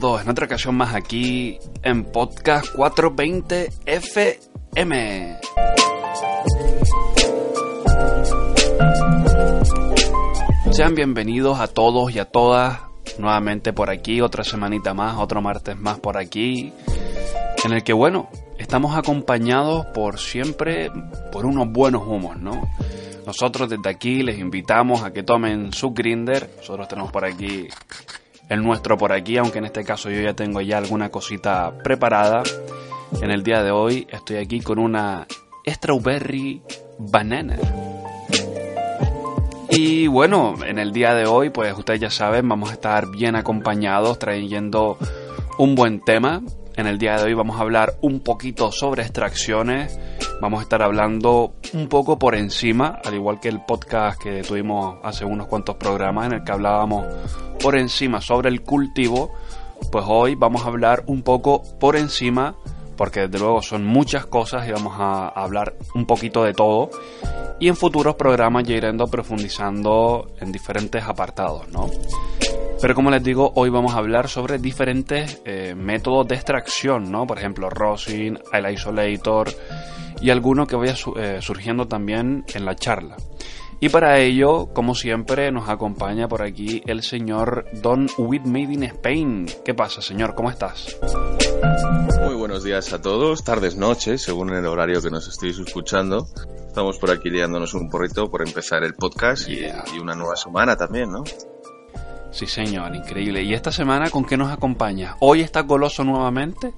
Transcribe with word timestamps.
Todos, 0.00 0.22
en 0.22 0.30
otra 0.30 0.46
ocasión 0.46 0.74
más 0.74 0.94
aquí 0.94 1.58
en 1.82 2.04
Podcast 2.04 2.74
420 2.74 3.70
FM. 3.84 5.36
Sean 10.70 10.94
bienvenidos 10.94 11.60
a 11.60 11.66
todos 11.66 12.10
y 12.10 12.20
a 12.20 12.24
todas 12.24 12.80
nuevamente 13.18 13.74
por 13.74 13.90
aquí, 13.90 14.22
otra 14.22 14.44
semanita 14.44 14.94
más, 14.94 15.18
otro 15.18 15.42
martes 15.42 15.76
más 15.76 16.00
por 16.00 16.16
aquí, 16.16 16.72
en 17.62 17.72
el 17.74 17.84
que 17.84 17.92
bueno, 17.92 18.30
estamos 18.56 18.96
acompañados 18.96 19.84
por 19.92 20.18
siempre 20.18 20.90
por 21.30 21.44
unos 21.44 21.70
buenos 21.70 22.06
humos, 22.06 22.38
¿no? 22.38 22.62
Nosotros 23.26 23.68
desde 23.68 23.90
aquí 23.90 24.22
les 24.22 24.38
invitamos 24.38 25.02
a 25.02 25.12
que 25.12 25.22
tomen 25.22 25.70
su 25.74 25.90
grinder. 25.90 26.48
Nosotros 26.56 26.88
tenemos 26.88 27.12
por 27.12 27.26
aquí 27.26 27.68
el 28.52 28.62
nuestro 28.62 28.98
por 28.98 29.12
aquí, 29.12 29.38
aunque 29.38 29.58
en 29.58 29.64
este 29.64 29.82
caso 29.82 30.10
yo 30.10 30.20
ya 30.20 30.34
tengo 30.34 30.60
ya 30.60 30.76
alguna 30.76 31.08
cosita 31.08 31.72
preparada. 31.82 32.42
En 33.22 33.30
el 33.30 33.42
día 33.42 33.62
de 33.62 33.70
hoy 33.70 34.06
estoy 34.10 34.36
aquí 34.36 34.60
con 34.60 34.78
una 34.78 35.26
strawberry 35.66 36.62
banana. 36.98 37.56
Y 39.70 40.06
bueno, 40.06 40.54
en 40.66 40.78
el 40.78 40.92
día 40.92 41.14
de 41.14 41.24
hoy, 41.24 41.48
pues 41.48 41.76
ustedes 41.76 42.00
ya 42.00 42.10
saben, 42.10 42.46
vamos 42.46 42.70
a 42.70 42.74
estar 42.74 43.10
bien 43.10 43.36
acompañados 43.36 44.18
trayendo 44.18 44.98
un 45.56 45.74
buen 45.74 46.00
tema. 46.00 46.42
En 46.74 46.86
el 46.86 46.98
día 46.98 47.16
de 47.18 47.24
hoy 47.24 47.34
vamos 47.34 47.58
a 47.58 47.60
hablar 47.60 47.96
un 48.00 48.20
poquito 48.20 48.72
sobre 48.72 49.02
extracciones. 49.02 49.98
Vamos 50.40 50.60
a 50.60 50.62
estar 50.62 50.82
hablando 50.82 51.54
un 51.74 51.86
poco 51.88 52.18
por 52.18 52.34
encima, 52.34 52.98
al 53.04 53.14
igual 53.14 53.40
que 53.40 53.50
el 53.50 53.62
podcast 53.62 54.20
que 54.20 54.42
tuvimos 54.42 54.96
hace 55.02 55.26
unos 55.26 55.48
cuantos 55.48 55.76
programas 55.76 56.26
en 56.26 56.32
el 56.38 56.44
que 56.44 56.52
hablábamos 56.52 57.06
por 57.60 57.76
encima 57.76 58.22
sobre 58.22 58.48
el 58.48 58.62
cultivo. 58.62 59.34
Pues 59.90 60.04
hoy 60.08 60.34
vamos 60.34 60.64
a 60.64 60.68
hablar 60.68 61.04
un 61.06 61.22
poco 61.22 61.62
por 61.78 61.94
encima, 61.94 62.54
porque 62.96 63.28
desde 63.28 63.38
luego 63.38 63.60
son 63.60 63.84
muchas 63.84 64.24
cosas 64.24 64.66
y 64.66 64.72
vamos 64.72 64.94
a 64.98 65.28
hablar 65.28 65.74
un 65.94 66.06
poquito 66.06 66.42
de 66.42 66.54
todo. 66.54 66.88
Y 67.60 67.68
en 67.68 67.76
futuros 67.76 68.14
programas 68.14 68.64
ya 68.64 68.76
iremos 68.76 69.10
profundizando 69.10 70.26
en 70.40 70.50
diferentes 70.50 71.04
apartados, 71.04 71.68
¿no? 71.68 71.90
Pero 72.82 72.96
como 72.96 73.12
les 73.12 73.22
digo, 73.22 73.52
hoy 73.54 73.70
vamos 73.70 73.94
a 73.94 73.98
hablar 73.98 74.28
sobre 74.28 74.58
diferentes 74.58 75.40
eh, 75.44 75.72
métodos 75.76 76.26
de 76.26 76.34
extracción, 76.34 77.12
¿no? 77.12 77.28
Por 77.28 77.38
ejemplo, 77.38 77.70
rosin, 77.70 78.40
el 78.52 78.72
isolator 78.72 79.50
y 80.20 80.30
alguno 80.30 80.66
que 80.66 80.74
vaya 80.74 80.96
eh, 81.16 81.38
surgiendo 81.40 81.86
también 81.86 82.44
en 82.52 82.64
la 82.64 82.74
charla. 82.74 83.16
Y 83.78 83.88
para 83.88 84.18
ello, 84.18 84.70
como 84.74 84.96
siempre, 84.96 85.52
nos 85.52 85.68
acompaña 85.68 86.26
por 86.26 86.42
aquí 86.42 86.82
el 86.84 87.04
señor 87.04 87.66
Don 87.82 88.08
With 88.18 88.46
Made 88.46 88.72
in 88.72 88.82
Spain. 88.82 89.46
¿Qué 89.64 89.74
pasa, 89.74 90.02
señor? 90.02 90.34
¿Cómo 90.34 90.50
estás? 90.50 90.98
Muy 92.24 92.34
buenos 92.34 92.64
días 92.64 92.92
a 92.92 93.00
todos, 93.00 93.44
tardes, 93.44 93.76
noches, 93.76 94.22
según 94.22 94.52
el 94.52 94.66
horario 94.66 95.00
que 95.00 95.10
nos 95.10 95.28
estéis 95.28 95.56
escuchando. 95.60 96.26
Estamos 96.66 96.98
por 96.98 97.12
aquí 97.12 97.30
liándonos 97.30 97.74
un 97.74 97.88
porrito 97.88 98.28
por 98.28 98.44
empezar 98.44 98.82
el 98.82 98.94
podcast 98.94 99.48
y, 99.48 99.66
y 99.66 100.00
una 100.00 100.16
nueva 100.16 100.34
semana 100.34 100.74
también, 100.76 101.12
¿no? 101.12 101.22
Sí, 102.32 102.46
señor, 102.46 102.96
increíble. 102.96 103.42
¿Y 103.42 103.52
esta 103.52 103.70
semana 103.70 104.08
con 104.08 104.24
qué 104.24 104.38
nos 104.38 104.50
acompaña? 104.50 105.16
¿Hoy 105.20 105.42
está 105.42 105.60
goloso 105.60 106.02
nuevamente? 106.02 106.72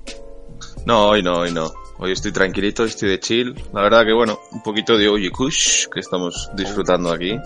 No, 0.85 1.09
hoy 1.11 1.23
no, 1.23 1.39
hoy 1.39 1.53
no. 1.53 1.73
Hoy 1.99 2.11
estoy 2.11 2.33
tranquilito, 2.33 2.85
estoy 2.85 3.11
de 3.11 3.21
chill. 3.21 3.55
La 3.73 3.83
verdad 3.83 4.05
que 4.05 4.13
bueno, 4.13 4.41
un 4.51 4.63
poquito 4.63 4.99
de 4.99 5.09
Oji 5.09 5.31
Kush 5.31 5.87
que 5.87 6.01
estamos 6.01 6.51
disfrutando 6.55 7.13
aquí. 7.13 7.39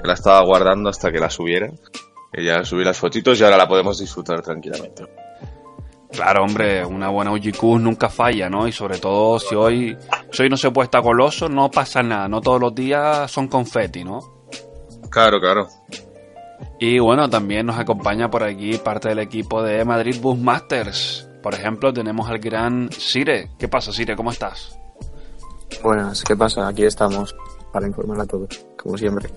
Que 0.00 0.08
la 0.08 0.14
estaba 0.14 0.44
guardando 0.44 0.90
hasta 0.90 1.12
que 1.12 1.20
la 1.20 1.30
subiera. 1.30 1.70
Que 2.32 2.44
ya 2.44 2.64
subí 2.64 2.82
las 2.82 2.98
fotitos 2.98 3.38
y 3.38 3.44
ahora 3.44 3.56
la 3.56 3.68
podemos 3.68 4.00
disfrutar 4.00 4.42
tranquilamente. 4.42 5.04
Claro, 6.10 6.42
hombre, 6.42 6.84
una 6.84 7.10
buena 7.10 7.30
Kush 7.30 7.80
nunca 7.80 8.08
falla, 8.08 8.50
¿no? 8.50 8.66
Y 8.66 8.72
sobre 8.72 8.98
todo 8.98 9.38
si 9.38 9.54
hoy, 9.54 9.96
si 10.32 10.42
hoy 10.42 10.48
no 10.50 10.56
se 10.56 10.72
puede 10.72 10.86
estar 10.86 11.00
goloso, 11.00 11.48
no 11.48 11.70
pasa 11.70 12.02
nada. 12.02 12.28
No 12.28 12.40
todos 12.40 12.60
los 12.60 12.74
días 12.74 13.30
son 13.30 13.46
confeti, 13.46 14.02
¿no? 14.02 14.48
Claro, 15.10 15.38
claro. 15.40 15.68
Y 16.84 16.98
bueno, 16.98 17.30
también 17.30 17.66
nos 17.66 17.78
acompaña 17.78 18.28
por 18.28 18.42
aquí 18.42 18.76
parte 18.76 19.10
del 19.10 19.20
equipo 19.20 19.62
de 19.62 19.84
Madrid 19.84 20.16
Busmasters. 20.20 21.28
Por 21.40 21.54
ejemplo, 21.54 21.92
tenemos 21.92 22.28
al 22.28 22.40
gran 22.40 22.90
Sire. 22.90 23.50
¿Qué 23.56 23.68
pasa, 23.68 23.92
Sire? 23.92 24.16
¿Cómo 24.16 24.32
estás? 24.32 24.76
Buenas, 25.80 26.24
¿qué 26.24 26.34
pasa? 26.34 26.66
Aquí 26.66 26.82
estamos 26.82 27.36
para 27.72 27.86
informar 27.86 28.22
a 28.22 28.26
todos, 28.26 28.66
como 28.76 28.98
siempre. 28.98 29.30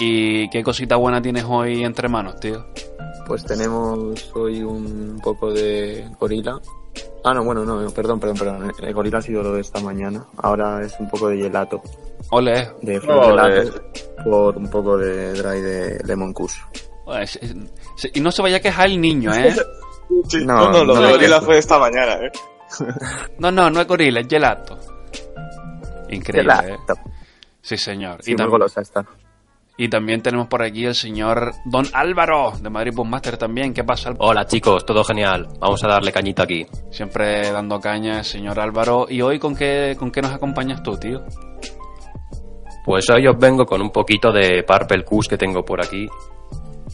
¿Y 0.00 0.48
qué 0.48 0.62
cosita 0.62 0.96
buena 0.96 1.20
tienes 1.20 1.44
hoy 1.46 1.84
entre 1.84 2.08
manos, 2.08 2.40
tío? 2.40 2.64
Pues 3.26 3.44
tenemos 3.44 4.34
hoy 4.34 4.62
un 4.62 5.20
poco 5.22 5.52
de 5.52 6.08
gorila. 6.18 6.58
Ah, 7.28 7.34
no, 7.34 7.44
bueno, 7.44 7.62
no, 7.62 7.90
perdón, 7.90 8.18
perdón, 8.18 8.38
perdón. 8.38 8.72
El 8.80 8.94
gorila 8.94 9.18
ha 9.18 9.22
sido 9.22 9.42
lo 9.42 9.52
de 9.52 9.60
esta 9.60 9.80
mañana. 9.80 10.24
Ahora 10.38 10.82
es 10.82 10.98
un 10.98 11.10
poco 11.10 11.28
de 11.28 11.36
gelato. 11.36 11.82
Ole. 12.30 12.70
De 12.80 12.98
gelato 12.98 13.82
por 14.24 14.56
un 14.56 14.70
poco 14.70 14.96
de 14.96 15.34
dry 15.34 15.60
de 15.60 16.00
lemon 16.06 16.32
kush. 16.32 16.56
Y 18.14 18.20
no 18.20 18.30
se 18.30 18.40
vaya 18.40 18.56
a 18.56 18.60
quejar 18.60 18.86
el 18.86 18.98
niño, 18.98 19.32
¿eh? 19.34 19.54
Sí, 20.26 20.42
no, 20.42 20.70
no, 20.70 20.84
lo 20.84 20.98
de 20.98 21.10
gorila 21.10 21.38
fue 21.42 21.58
esta 21.58 21.78
mañana, 21.78 22.14
¿eh? 22.14 22.32
no, 23.38 23.52
no, 23.52 23.68
no 23.68 23.82
es 23.82 23.86
gorila, 23.86 24.20
es 24.20 24.26
gelato. 24.26 24.78
Increíble, 26.08 26.54
gelato. 26.54 26.94
¿eh? 26.94 27.10
Sí, 27.60 27.76
señor. 27.76 28.22
Sí, 28.22 28.32
y, 28.32 28.36
tam 28.36 28.50
está. 28.74 29.04
Y 29.80 29.88
también 29.88 30.20
tenemos 30.20 30.48
por 30.48 30.60
aquí 30.60 30.84
el 30.84 30.94
señor 30.96 31.52
Don 31.64 31.86
Álvaro 31.92 32.52
de 32.60 32.68
Madrid 32.68 32.92
Master 32.92 33.38
también. 33.38 33.72
¿Qué 33.72 33.84
pasa? 33.84 34.12
Hola 34.18 34.44
chicos, 34.44 34.84
todo 34.84 35.04
genial. 35.04 35.46
Vamos 35.60 35.82
a 35.84 35.88
darle 35.88 36.10
cañita 36.10 36.42
aquí. 36.42 36.66
Siempre 36.90 37.52
dando 37.52 37.78
caña, 37.78 38.24
señor 38.24 38.58
Álvaro. 38.58 39.06
¿Y 39.08 39.22
hoy 39.22 39.38
con 39.38 39.54
qué, 39.54 39.94
con 39.96 40.10
qué 40.10 40.20
nos 40.20 40.32
acompañas 40.32 40.82
tú, 40.82 40.96
tío? 40.96 41.24
Pues 42.84 43.08
hoy 43.08 43.28
os 43.28 43.38
vengo 43.38 43.64
con 43.64 43.80
un 43.80 43.90
poquito 43.90 44.32
de 44.32 44.64
Purple 44.64 45.04
Kush 45.04 45.28
que 45.28 45.38
tengo 45.38 45.64
por 45.64 45.80
aquí. 45.80 46.08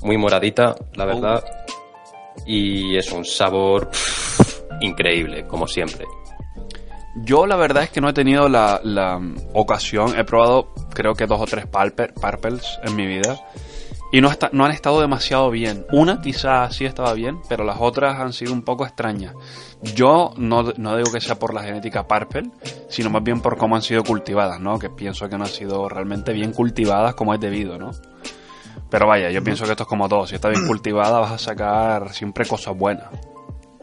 Muy 0.02 0.18
moradita, 0.18 0.74
la 0.94 1.06
verdad. 1.06 1.42
Y 2.44 2.98
es 2.98 3.10
un 3.12 3.24
sabor 3.24 3.88
increíble, 4.82 5.46
como 5.46 5.66
siempre. 5.66 6.04
Yo 7.16 7.47
la 7.47 7.56
verdad 7.56 7.84
es 7.84 7.91
que 7.91 8.00
no 8.00 8.08
he 8.08 8.12
tenido 8.12 8.48
la, 8.48 8.80
la 8.82 9.20
ocasión, 9.52 10.19
he 10.19 10.25
probado 10.25 10.72
creo 10.94 11.14
que 11.14 11.26
dos 11.26 11.41
o 11.41 11.47
tres 11.47 11.66
Purples 11.66 12.78
en 12.82 12.97
mi 12.97 13.06
vida 13.06 13.38
y 14.14 14.20
no, 14.20 14.28
está, 14.30 14.48
no 14.52 14.64
han 14.64 14.70
estado 14.70 15.00
demasiado 15.00 15.50
bien. 15.50 15.86
Una 15.91 16.20
quizás 16.20 16.76
sí 16.76 16.84
estaba 16.84 17.14
bien, 17.14 17.41
pero 17.48 17.64
las 17.64 17.78
otras 17.80 18.20
han 18.20 18.32
sido 18.32 18.52
un 18.52 18.62
poco 18.62 18.86
extrañas. 18.86 19.34
Yo 19.82 20.32
no, 20.36 20.62
no, 20.76 20.97
digo 20.97 21.10
que 21.10 21.20
sea 21.20 21.36
por 21.36 21.52
la 21.52 21.64
genética 21.64 22.06
Purple, 22.06 22.50
sino 22.88 23.10
más 23.10 23.25
bien 23.25 23.41
por 23.41 23.56
cómo 23.56 23.75
han 23.75 23.82
sido 23.82 24.04
cultivadas, 24.04 24.60
¿no? 24.60 24.78
Que 24.78 24.88
pienso 24.88 25.28
que 25.28 25.36
no 25.36 25.42
han 25.42 25.50
sido 25.50 25.88
realmente 25.88 26.32
bien 26.32 26.52
cultivadas 26.52 27.16
como 27.16 27.34
es 27.34 27.41
debido, 27.41 27.76
¿no? 27.76 27.91
Pero 28.88 29.08
vaya, 29.08 29.32
yo 29.32 29.42
pienso 29.42 29.64
que 29.64 29.72
esto 29.72 29.82
es 29.82 29.88
como 29.88 30.08
todo. 30.08 30.28
Si 30.28 30.36
está 30.36 30.48
bien 30.48 30.64
cultivada 30.69 31.19
vas 31.19 31.32
a 31.32 31.38
sacar 31.38 32.12
siempre 32.12 32.46
cosas 32.46 32.76
buenas. 32.76 33.08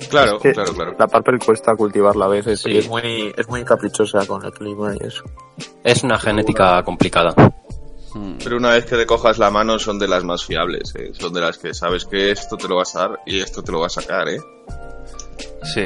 Claro, 0.10 0.40
claro, 0.40 0.74
claro. 0.74 0.96
La 0.98 1.08
Purple 1.08 1.40
cuesta 1.40 1.76
cultivarla 1.76 2.26
a 2.26 2.30
veces 2.30 2.66
y 2.66 2.78
es 2.78 2.88
muy, 2.88 3.34
es 3.38 3.48
muy 3.48 3.64
caprichosa 3.64 4.26
con 4.26 4.44
el 4.44 4.52
clima 4.52 4.94
y 5.00 5.06
eso. 5.06 5.24
Es 5.84 6.04
una 6.04 6.18
genética 6.18 6.84
complicada. 6.84 7.34
Hmm. 8.14 8.38
Pero 8.44 8.58
una 8.58 8.72
vez 8.72 8.86
que 8.86 8.98
le 8.98 9.06
cojas 9.06 9.38
la 9.38 9.50
mano 9.52 9.80
son 9.80 9.98
de 9.98 10.08
las 10.08 10.24
más 10.24 10.46
fiables, 10.46 10.94
¿eh? 10.96 11.12
son 11.14 11.34
de 11.34 11.42
las 11.42 11.58
que 11.58 11.74
sabes 11.74 12.06
que 12.06 12.32
esto 12.32 12.58
te 12.58 12.68
lo 12.68 12.76
va 12.76 12.84
a 12.84 13.00
dar 13.00 13.20
y 13.26 13.40
esto 13.40 13.64
te 13.64 13.72
lo 13.72 13.80
va 13.80 13.86
a 13.86 13.90
sacar, 13.90 14.28
¿eh? 14.28 14.42
Sí, 15.64 15.86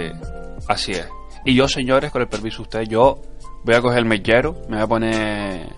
así 0.67 0.93
es. 0.93 1.07
Y 1.45 1.53
yo, 1.53 1.67
señores, 1.67 2.11
con 2.11 2.23
el 2.23 2.27
permiso 2.27 2.57
de 2.57 2.61
usted, 2.63 2.81
yo 2.89 3.21
voy 3.63 3.75
a 3.75 3.81
coger 3.81 3.99
el 3.99 4.05
mellero, 4.05 4.55
me 4.67 4.77
voy 4.77 4.83
a 4.83 4.87
poner 4.87 5.69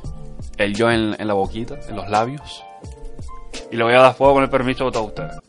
el 0.57 0.73
yo 0.73 0.89
en, 0.89 1.15
la 1.27 1.33
boquita, 1.33 1.77
en 1.89 1.95
los 1.95 2.09
labios, 2.09 2.63
y 3.69 3.75
le 3.75 3.83
voy 3.83 3.93
a 3.93 3.99
dar 3.99 4.15
fuego 4.15 4.35
con 4.35 4.43
el 4.43 4.49
permiso 4.49 4.85
de 4.85 4.91
todos 4.91 5.07
ustedes. 5.07 5.39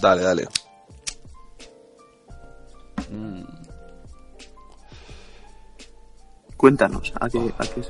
Dale, 0.00 0.22
dale. 0.22 0.48
Mm. 3.12 3.42
Cuéntanos, 6.56 7.12
¿a 7.20 7.28
qué, 7.28 7.38
a 7.58 7.62
qué 7.62 7.82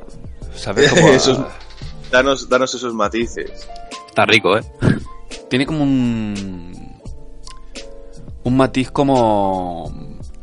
¿Sabes 0.54 0.90
cómo 0.90 1.08
danos, 2.10 2.48
danos 2.48 2.74
esos 2.74 2.94
matices. 2.94 3.68
Está 4.06 4.24
rico, 4.26 4.56
¿eh? 4.56 4.62
Tiene 5.48 5.66
como 5.66 5.82
un. 5.82 7.00
Un 8.44 8.56
matiz 8.56 8.90
como. 8.90 9.92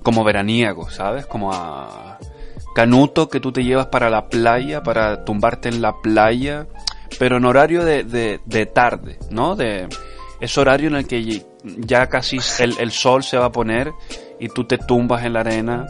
Como 0.03 0.23
veraniego, 0.23 0.89
¿sabes? 0.89 1.25
Como 1.25 1.53
a. 1.53 2.17
Canuto 2.75 3.29
que 3.29 3.39
tú 3.39 3.51
te 3.51 3.63
llevas 3.63 3.87
para 3.87 4.09
la 4.09 4.29
playa, 4.29 4.83
para 4.83 5.25
tumbarte 5.25 5.69
en 5.69 5.81
la 5.81 5.99
playa, 6.01 6.67
pero 7.17 7.37
en 7.37 7.45
horario 7.45 7.83
de, 7.83 8.03
de, 8.45 8.65
tarde, 8.67 9.17
¿no? 9.31 9.55
De 9.55 9.89
ese 10.39 10.59
horario 10.61 10.87
en 10.87 10.95
el 10.95 11.07
que 11.07 11.43
ya 11.63 12.07
casi 12.07 12.37
el, 12.59 12.77
el 12.79 12.91
sol 12.91 13.23
se 13.23 13.37
va 13.37 13.45
a 13.45 13.51
poner 13.51 13.91
y 14.39 14.49
tú 14.49 14.63
te 14.63 14.77
tumbas 14.77 15.25
en 15.25 15.33
la 15.33 15.41
arena 15.41 15.85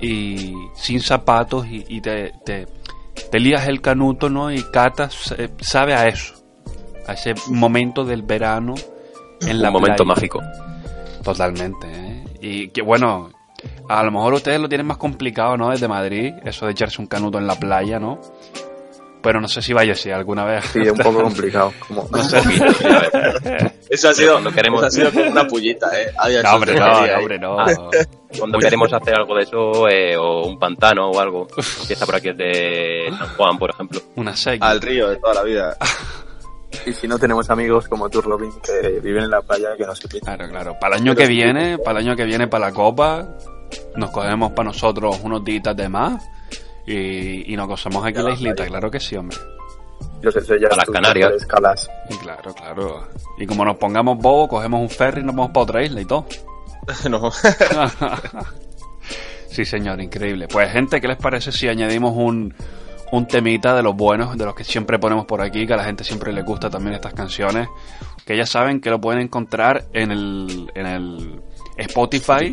y 0.00 0.54
sin 0.74 1.00
zapatos 1.00 1.66
y, 1.66 1.84
y 1.88 2.00
te, 2.00 2.32
te, 2.44 2.66
te 3.30 3.40
lías 3.40 3.66
el 3.68 3.80
canuto, 3.80 4.28
¿no? 4.28 4.52
Y 4.52 4.62
Cata 4.62 5.08
sabe 5.60 5.94
a 5.94 6.06
eso, 6.08 6.34
a 7.06 7.14
ese 7.14 7.34
momento 7.48 8.04
del 8.04 8.22
verano 8.22 8.74
en 9.42 9.62
la 9.62 9.68
Un 9.68 9.74
momento 9.74 10.04
mágico. 10.04 10.40
Totalmente, 11.22 11.86
¿eh? 11.86 12.24
Y 12.40 12.68
que 12.68 12.82
bueno, 12.82 13.30
a 13.88 14.02
lo 14.02 14.12
mejor 14.12 14.34
ustedes 14.34 14.60
lo 14.60 14.68
tienen 14.68 14.86
más 14.86 14.98
complicado, 14.98 15.56
¿no? 15.56 15.70
Desde 15.70 15.88
Madrid, 15.88 16.34
eso 16.44 16.66
de 16.66 16.72
echarse 16.72 17.00
un 17.00 17.06
canuto 17.06 17.38
en 17.38 17.46
la 17.46 17.56
playa, 17.56 17.98
¿no? 17.98 18.20
Pero 19.26 19.40
no 19.40 19.48
sé 19.48 19.60
si 19.60 19.72
vaya 19.72 19.92
así 19.92 20.08
alguna 20.08 20.44
vez. 20.44 20.64
Sí, 20.72 20.78
es 20.82 20.92
un 20.92 20.98
poco 20.98 21.20
complicado. 21.20 21.72
Como, 21.88 22.06
No 22.12 22.22
sé. 22.22 22.38
Eso 23.90 24.08
ha 24.10 24.14
sido, 24.14 24.38
No 24.38 24.52
queremos- 24.52 24.78
eso 24.84 24.86
ha 24.86 24.90
sido 24.90 25.10
como 25.12 25.32
una 25.32 25.48
pullita, 25.48 25.88
eh. 26.00 26.12
Había 26.16 26.42
No, 26.44 26.54
hombre, 26.54 26.76
no, 26.76 26.84
ahí, 26.84 26.90
no, 26.92 26.98
ahí. 27.00 27.14
hombre, 27.18 27.38
no. 27.40 27.56
Cuando 28.38 28.58
queremos 28.60 28.92
hacer 28.92 29.14
algo 29.16 29.34
de 29.34 29.42
eso, 29.42 29.88
eh, 29.88 30.16
o 30.16 30.46
un 30.46 30.60
pantano 30.60 31.10
o 31.10 31.18
algo, 31.18 31.48
que 31.88 31.92
está 31.94 32.06
por 32.06 32.14
aquí 32.14 32.32
de 32.34 33.12
San 33.18 33.28
Juan, 33.36 33.58
por 33.58 33.70
ejemplo. 33.70 34.00
Una 34.14 34.36
serie. 34.36 34.60
Al 34.62 34.80
río 34.80 35.08
de 35.08 35.16
toda 35.16 35.34
la 35.34 35.42
vida. 35.42 35.76
y 36.86 36.92
si 36.92 37.08
no 37.08 37.18
tenemos 37.18 37.50
amigos 37.50 37.88
como 37.88 38.08
tú, 38.08 38.22
Robin, 38.22 38.52
que 38.62 39.00
viven 39.00 39.24
en 39.24 39.30
la 39.30 39.42
playa, 39.42 39.70
que 39.76 39.86
no 39.86 39.94
se 39.96 40.06
piensan. 40.06 40.36
Claro, 40.36 40.52
claro. 40.52 40.76
Para 40.80 40.94
el 40.96 41.02
año 41.02 41.16
que 41.16 41.26
viene, 41.26 41.78
para 41.78 41.98
el 41.98 42.06
año 42.06 42.14
que 42.16 42.24
viene, 42.24 42.46
para 42.46 42.66
la 42.66 42.72
copa, 42.72 43.26
nos 43.96 44.10
cogemos 44.10 44.52
para 44.52 44.68
nosotros 44.68 45.18
unos 45.24 45.44
días 45.44 45.76
de 45.76 45.88
más 45.88 46.22
y, 46.86 47.52
y 47.52 47.56
nos 47.56 47.68
gozamos 47.68 48.04
aquí 48.04 48.18
en 48.18 48.24
la 48.24 48.32
islita, 48.32 48.54
playa. 48.54 48.70
claro 48.70 48.90
que 48.90 49.00
sí, 49.00 49.16
hombre. 49.16 49.36
Yo 50.22 50.30
sé, 50.30 50.40
soy 50.42 50.60
ya 50.60 50.68
A 50.68 50.76
las 50.76 50.86
Canarias. 50.86 51.30
de 51.30 51.36
escalas. 51.36 51.90
Y 52.10 52.16
claro, 52.16 52.54
claro. 52.54 53.06
Y 53.38 53.46
como 53.46 53.64
nos 53.64 53.76
pongamos 53.76 54.18
bobos, 54.18 54.48
cogemos 54.48 54.80
un 54.80 54.88
ferry 54.90 55.20
y 55.20 55.24
nos 55.24 55.34
vamos 55.36 55.52
para 55.52 55.64
otra 55.64 55.84
isla 55.84 56.00
y 56.00 56.04
todo. 56.04 56.26
No. 57.10 57.32
sí, 59.48 59.64
señor, 59.64 60.00
increíble. 60.00 60.48
Pues, 60.48 60.70
gente, 60.72 61.00
¿qué 61.00 61.08
les 61.08 61.16
parece 61.16 61.52
si 61.52 61.68
añadimos 61.68 62.12
un, 62.16 62.54
un 63.12 63.26
temita 63.26 63.74
de 63.74 63.82
los 63.82 63.94
buenos, 63.96 64.36
de 64.36 64.44
los 64.44 64.54
que 64.54 64.64
siempre 64.64 64.98
ponemos 64.98 65.26
por 65.26 65.40
aquí, 65.40 65.66
que 65.66 65.74
a 65.74 65.76
la 65.76 65.84
gente 65.84 66.04
siempre 66.04 66.32
le 66.32 66.42
gusta 66.42 66.70
también 66.70 66.94
estas 66.94 67.14
canciones? 67.14 67.68
Que 68.24 68.36
ya 68.36 68.46
saben 68.46 68.80
que 68.80 68.90
lo 68.90 69.00
pueden 69.00 69.20
encontrar 69.22 69.84
en 69.92 70.10
el, 70.12 70.70
en 70.74 70.86
el 70.86 71.40
Spotify, 71.76 72.52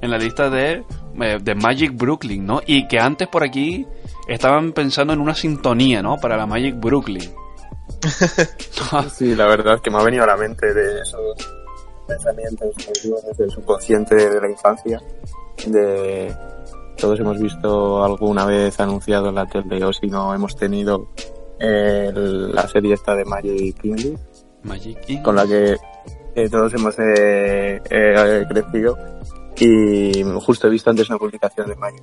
en 0.00 0.10
la 0.10 0.18
lista 0.18 0.50
de, 0.50 0.84
eh, 1.20 1.38
de 1.40 1.54
Magic 1.54 1.96
Brooklyn, 1.96 2.44
¿no? 2.44 2.60
Y 2.66 2.86
que 2.88 2.98
antes 2.98 3.28
por 3.28 3.44
aquí 3.44 3.86
estaban 4.26 4.72
pensando 4.72 5.12
en 5.12 5.20
una 5.20 5.34
sintonía, 5.34 6.02
¿no? 6.02 6.16
Para 6.18 6.36
la 6.36 6.46
Magic 6.46 6.78
Brooklyn. 6.78 7.30
Sí, 9.10 9.34
la 9.34 9.46
verdad 9.46 9.80
que 9.80 9.90
me 9.90 9.98
ha 9.98 10.04
venido 10.04 10.24
a 10.24 10.26
la 10.26 10.36
mente 10.36 10.72
de 10.72 11.00
esos 11.00 11.36
pensamientos 12.06 12.68
antiguos 12.86 13.22
desde 13.26 13.44
el 13.44 13.50
subconsciente 13.50 14.14
de 14.14 14.40
la 14.40 14.50
infancia. 14.50 15.02
De 15.66 16.34
todos 16.96 17.20
hemos 17.20 17.38
visto 17.38 18.02
alguna 18.04 18.46
vez 18.46 18.78
anunciado 18.80 19.28
en 19.28 19.34
la 19.34 19.46
tele 19.46 19.84
o 19.84 19.92
si 19.92 20.06
no 20.06 20.34
hemos 20.34 20.56
tenido 20.56 21.08
eh, 21.60 22.10
la 22.14 22.66
serie 22.68 22.94
esta 22.94 23.14
de 23.14 23.24
Magic 23.24 23.84
English 23.84 24.18
Magic 24.62 24.98
Inc. 25.08 25.22
con 25.22 25.36
la 25.36 25.46
que 25.46 25.76
eh, 26.34 26.48
todos 26.48 26.72
hemos 26.74 26.96
eh, 26.98 27.80
eh, 27.90 28.44
crecido 28.48 28.96
y 29.60 30.22
justo 30.40 30.66
he 30.66 30.70
visto 30.70 30.90
antes 30.90 31.08
una 31.08 31.18
publicación 31.18 31.68
de 31.68 31.76
Magic 31.76 32.02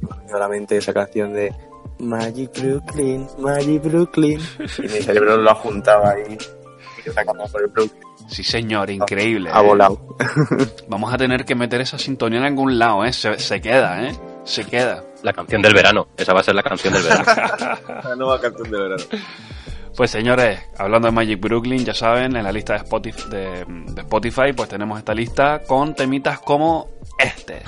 me 0.00 0.08
ha 0.10 0.16
venido 0.16 0.36
a 0.36 0.40
la 0.40 0.48
mente 0.48 0.76
esa 0.76 0.92
canción 0.92 1.32
de 1.32 1.52
Magic 1.98 2.50
Brooklyn, 2.60 3.26
Magic 3.38 3.82
Brooklyn 3.82 4.40
y 4.78 4.82
mi 4.82 4.88
cerebro 4.88 5.36
lo 5.36 5.50
ha 5.50 5.54
juntado 5.54 6.06
ahí 6.06 6.36
y 7.04 7.10
cambiando 7.10 7.44
por 7.52 7.62
el 7.62 7.68
Brooklyn 7.68 8.02
Sí, 8.28 8.44
señor, 8.44 8.88
increíble. 8.88 9.50
ha 9.52 9.60
¿eh? 9.62 9.66
volado 9.66 10.16
Vamos 10.88 11.12
a 11.12 11.18
tener 11.18 11.44
que 11.44 11.54
meter 11.54 11.80
esa 11.80 11.98
sintonía 11.98 12.38
en 12.38 12.44
algún 12.46 12.78
lado, 12.78 13.04
¿eh? 13.04 13.12
Se, 13.12 13.38
se 13.38 13.60
queda, 13.60 14.06
¿eh? 14.06 14.12
Se 14.44 14.64
queda. 14.64 15.04
La 15.22 15.32
canción 15.32 15.60
del 15.60 15.74
verano. 15.74 16.08
Esa 16.16 16.32
va 16.32 16.40
a 16.40 16.42
ser 16.42 16.54
la 16.54 16.62
canción 16.62 16.94
del 16.94 17.02
verano. 17.02 17.24
La 18.04 18.16
nueva 18.16 18.40
canción 18.40 18.70
de 18.70 18.78
verano. 18.78 19.04
Pues 19.96 20.10
señores, 20.10 20.60
hablando 20.78 21.08
de 21.08 21.12
Magic 21.12 21.38
Brooklyn, 21.38 21.84
ya 21.84 21.92
saben, 21.92 22.34
en 22.34 22.44
la 22.44 22.52
lista 22.52 22.78
de 22.78 23.66
Spotify, 23.98 24.52
pues 24.56 24.68
tenemos 24.68 24.98
esta 24.98 25.14
lista 25.14 25.60
con 25.66 25.94
temitas 25.94 26.40
como 26.40 26.88
este. 27.18 27.62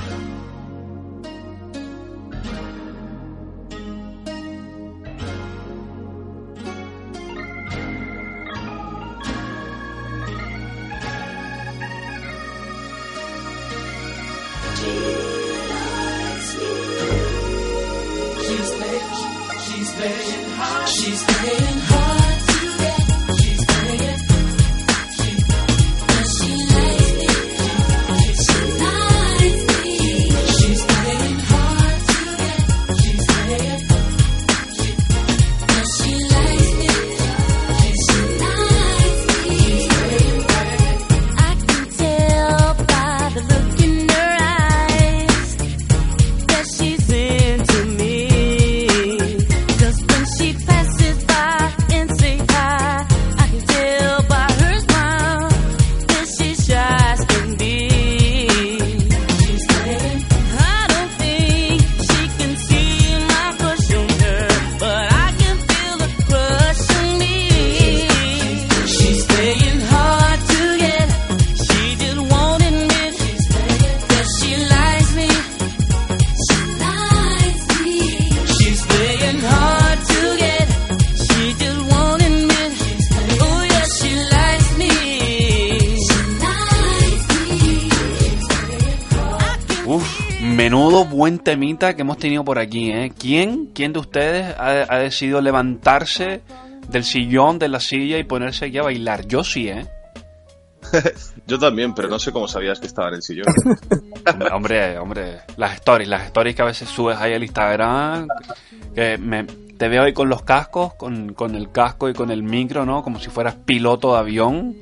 Por 92.45 92.59
aquí, 92.59 92.91
¿eh? 92.91 93.13
¿Quién, 93.17 93.67
quién 93.75 93.93
de 93.93 93.99
ustedes 93.99 94.55
ha, 94.59 94.87
ha 94.89 94.99
decidido 94.99 95.41
levantarse 95.41 96.43
del 96.89 97.05
sillón, 97.05 97.59
de 97.59 97.69
la 97.69 97.81
silla 97.81 98.19
y 98.19 98.25
ponerse 98.25 98.67
aquí 98.67 98.79
a 98.79 98.83
bailar? 98.83 99.27
Yo 99.27 99.43
sí, 99.45 99.69
¿eh? 99.69 99.87
Yo 101.47 101.59
también, 101.59 101.95
pero 101.95 102.09
no 102.09 102.19
sé 102.19 102.33
cómo 102.33 102.49
sabías 102.49 102.81
que 102.81 102.87
estaba 102.87 103.09
en 103.09 103.15
el 103.15 103.23
sillón. 103.23 103.47
Hombre, 104.27 104.51
hombre, 104.53 104.99
hombre, 104.99 105.41
las 105.57 105.75
stories, 105.75 106.09
las 106.09 106.27
stories 106.27 106.57
que 106.57 106.63
a 106.63 106.67
veces 106.67 106.89
subes 106.89 107.19
ahí 107.19 107.35
al 107.35 107.43
Instagram, 107.43 108.27
que 108.95 109.19
me, 109.19 109.45
te 109.45 109.89
veo 109.89 110.03
ahí 110.03 110.15
con 110.15 110.29
los 110.29 110.43
cascos, 110.43 110.95
con, 110.95 111.35
con 111.35 111.55
el 111.55 111.71
casco 111.71 112.09
y 112.09 112.15
con 112.15 112.31
el 112.31 112.43
micro, 112.43 112.87
¿no? 112.87 113.03
Como 113.03 113.19
si 113.19 113.29
fueras 113.29 113.55
piloto 113.55 114.13
de 114.13 114.19
avión. 114.19 114.77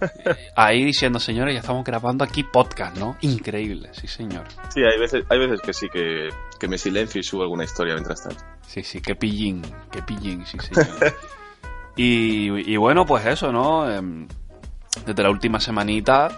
Ahí 0.56 0.82
diciendo, 0.82 1.18
señores, 1.18 1.52
ya 1.52 1.60
estamos 1.60 1.84
grabando 1.84 2.24
aquí 2.24 2.42
podcast, 2.42 2.96
¿no? 2.96 3.18
Increíble, 3.20 3.90
sí, 3.92 4.06
señor. 4.06 4.46
Sí, 4.72 4.80
hay 4.80 4.98
veces, 4.98 5.24
hay 5.28 5.38
veces 5.38 5.60
que 5.60 5.74
sí 5.74 5.88
que, 5.92 6.30
que 6.60 6.68
me 6.68 6.78
silencio 6.78 7.20
y 7.20 7.24
subo 7.24 7.42
alguna 7.42 7.64
historia 7.64 7.94
mientras 7.94 8.22
tanto. 8.22 8.44
Sí, 8.68 8.84
sí, 8.84 9.00
qué 9.00 9.16
pillín, 9.16 9.62
qué 9.90 10.02
pillín, 10.02 10.46
sí, 10.46 10.58
señor. 10.60 10.86
y, 11.96 12.72
y 12.72 12.76
bueno, 12.76 13.04
pues 13.04 13.26
eso, 13.26 13.50
¿no? 13.50 13.90
Em, 13.90 14.28
Desde 15.06 15.22
la 15.22 15.30
última 15.30 15.58
semanita, 15.60 16.28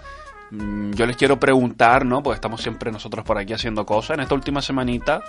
mm, 0.51 0.91
yo 0.93 1.05
les 1.05 1.17
quiero 1.17 1.39
preguntar, 1.39 2.05
¿no? 2.05 2.23
Pues 2.23 2.37
estamos 2.37 2.61
siempre 2.61 2.91
nosotros 2.91 3.25
por 3.25 3.37
aquí 3.37 3.53
haciendo 3.53 3.85
cosas. 3.85 4.15
En 4.15 4.21
esta 4.21 4.35
última 4.35 4.61
semanita, 4.61 5.21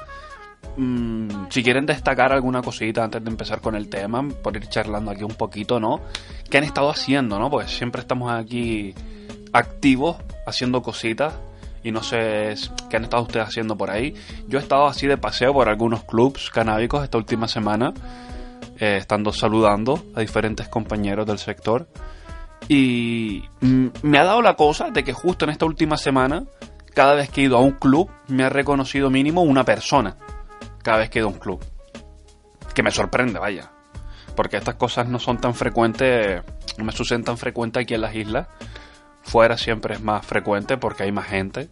mm, 0.76 1.46
si 1.50 1.62
quieren 1.62 1.86
destacar 1.86 2.32
alguna 2.32 2.62
cosita 2.62 3.02
antes 3.04 3.22
de 3.24 3.30
empezar 3.30 3.60
con 3.60 3.74
el 3.74 3.88
tema, 3.88 4.26
por 4.42 4.56
ir 4.56 4.68
charlando 4.68 5.10
aquí 5.10 5.22
un 5.24 5.34
poquito, 5.34 5.80
¿no? 5.80 6.00
¿Qué 6.50 6.58
han 6.58 6.64
estado 6.64 6.90
haciendo, 6.90 7.38
no? 7.38 7.50
Pues 7.50 7.70
siempre 7.70 8.00
estamos 8.00 8.30
aquí 8.32 8.94
activos, 9.52 10.16
haciendo 10.46 10.82
cositas. 10.82 11.34
Y 11.84 11.92
no 11.92 12.02
sé 12.02 12.54
qué 12.90 12.96
han 12.96 13.04
estado 13.04 13.22
ustedes 13.22 13.46
haciendo 13.46 13.76
por 13.76 13.90
ahí. 13.90 14.14
Yo 14.48 14.58
he 14.58 14.62
estado 14.62 14.86
así 14.86 15.06
de 15.06 15.18
paseo 15.18 15.52
por 15.52 15.68
algunos 15.68 16.02
clubs 16.04 16.50
canábicos 16.50 17.04
esta 17.04 17.18
última 17.18 17.46
semana, 17.46 17.92
eh, 18.80 18.96
estando 18.96 19.32
saludando 19.32 20.02
a 20.16 20.20
diferentes 20.20 20.66
compañeros 20.68 21.26
del 21.26 21.38
sector. 21.38 21.86
Y 22.68 23.44
mm, 23.60 23.86
me 24.02 24.18
ha 24.18 24.24
dado 24.24 24.40
la 24.40 24.54
cosa 24.54 24.90
de 24.90 25.04
que 25.04 25.12
justo 25.12 25.44
en 25.44 25.50
esta 25.50 25.66
última 25.66 25.98
semana, 25.98 26.44
cada 26.94 27.14
vez 27.14 27.28
que 27.28 27.42
he 27.42 27.44
ido 27.44 27.58
a 27.58 27.60
un 27.60 27.72
club, 27.72 28.10
me 28.28 28.44
ha 28.44 28.48
reconocido 28.48 29.10
mínimo 29.10 29.42
una 29.42 29.64
persona. 29.64 30.16
Cada 30.82 30.98
vez 30.98 31.10
que 31.10 31.18
he 31.18 31.20
ido 31.20 31.28
a 31.28 31.32
un 31.32 31.38
club. 31.38 31.62
Que 32.74 32.82
me 32.82 32.90
sorprende, 32.90 33.38
vaya. 33.38 33.70
Porque 34.34 34.56
estas 34.56 34.76
cosas 34.76 35.06
no 35.06 35.18
son 35.18 35.38
tan 35.38 35.54
frecuentes, 35.54 36.42
no 36.78 36.84
me 36.84 36.92
suceden 36.92 37.24
tan 37.24 37.36
frecuentes 37.36 37.82
aquí 37.82 37.94
en 37.94 38.00
las 38.00 38.14
islas. 38.14 38.48
Fuera 39.24 39.56
siempre 39.56 39.94
es 39.94 40.00
más 40.00 40.24
frecuente 40.24 40.76
porque 40.76 41.02
hay 41.02 41.12
más 41.12 41.26
gente. 41.26 41.68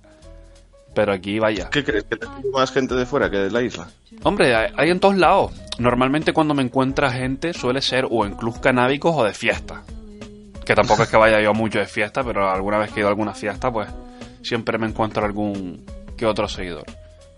Pero 0.94 1.12
aquí, 1.12 1.38
vaya. 1.38 1.71
¿Qué 1.71 1.85
crees? 1.85 2.04
¿Que 2.04 2.16
tengo 2.16 2.35
más 2.52 2.71
gente 2.71 2.94
de 2.94 3.06
fuera 3.06 3.30
que 3.30 3.38
de 3.38 3.50
la 3.50 3.62
isla? 3.62 3.88
Hombre, 4.25 4.54
hay, 4.54 4.73
hay 4.76 4.90
en 4.90 5.00
todos 5.00 5.16
lados. 5.16 5.52
Normalmente 5.78 6.32
cuando 6.32 6.54
me 6.54 6.62
encuentra 6.62 7.11
gente 7.11 7.54
suele 7.54 7.80
ser 7.80 8.06
o 8.11 8.26
en 8.26 8.35
clubs 8.35 8.59
canábicos 8.59 9.14
o 9.16 9.25
de 9.25 9.32
fiesta. 9.32 9.82
Que 10.64 10.75
tampoco 10.75 11.02
es 11.02 11.09
que 11.09 11.16
vaya 11.16 11.40
yo 11.40 11.54
mucho 11.54 11.78
de 11.78 11.87
fiesta, 11.87 12.23
pero 12.23 12.49
alguna 12.50 12.78
vez 12.78 12.90
que 12.90 13.00
he 13.00 13.00
ido 13.00 13.09
a 13.09 13.11
alguna 13.11 13.35
fiesta, 13.35 13.73
pues 13.73 13.88
siempre 14.42 14.78
me 14.78 14.87
encuentro 14.87 15.25
algún 15.25 15.85
que 16.16 16.26
otro 16.26 16.47
seguidor. 16.47 16.85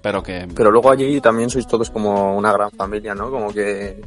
Pero 0.03 0.23
que... 0.23 0.47
Pero 0.55 0.71
luego 0.71 0.91
allí 0.91 1.21
también 1.21 1.49
sois 1.49 1.67
todos 1.67 1.91
como 1.91 2.37
una 2.37 2.53
gran 2.53 2.71
familia, 2.73 3.15
¿no? 3.15 3.31
Como 3.31 3.53
que 3.53 4.03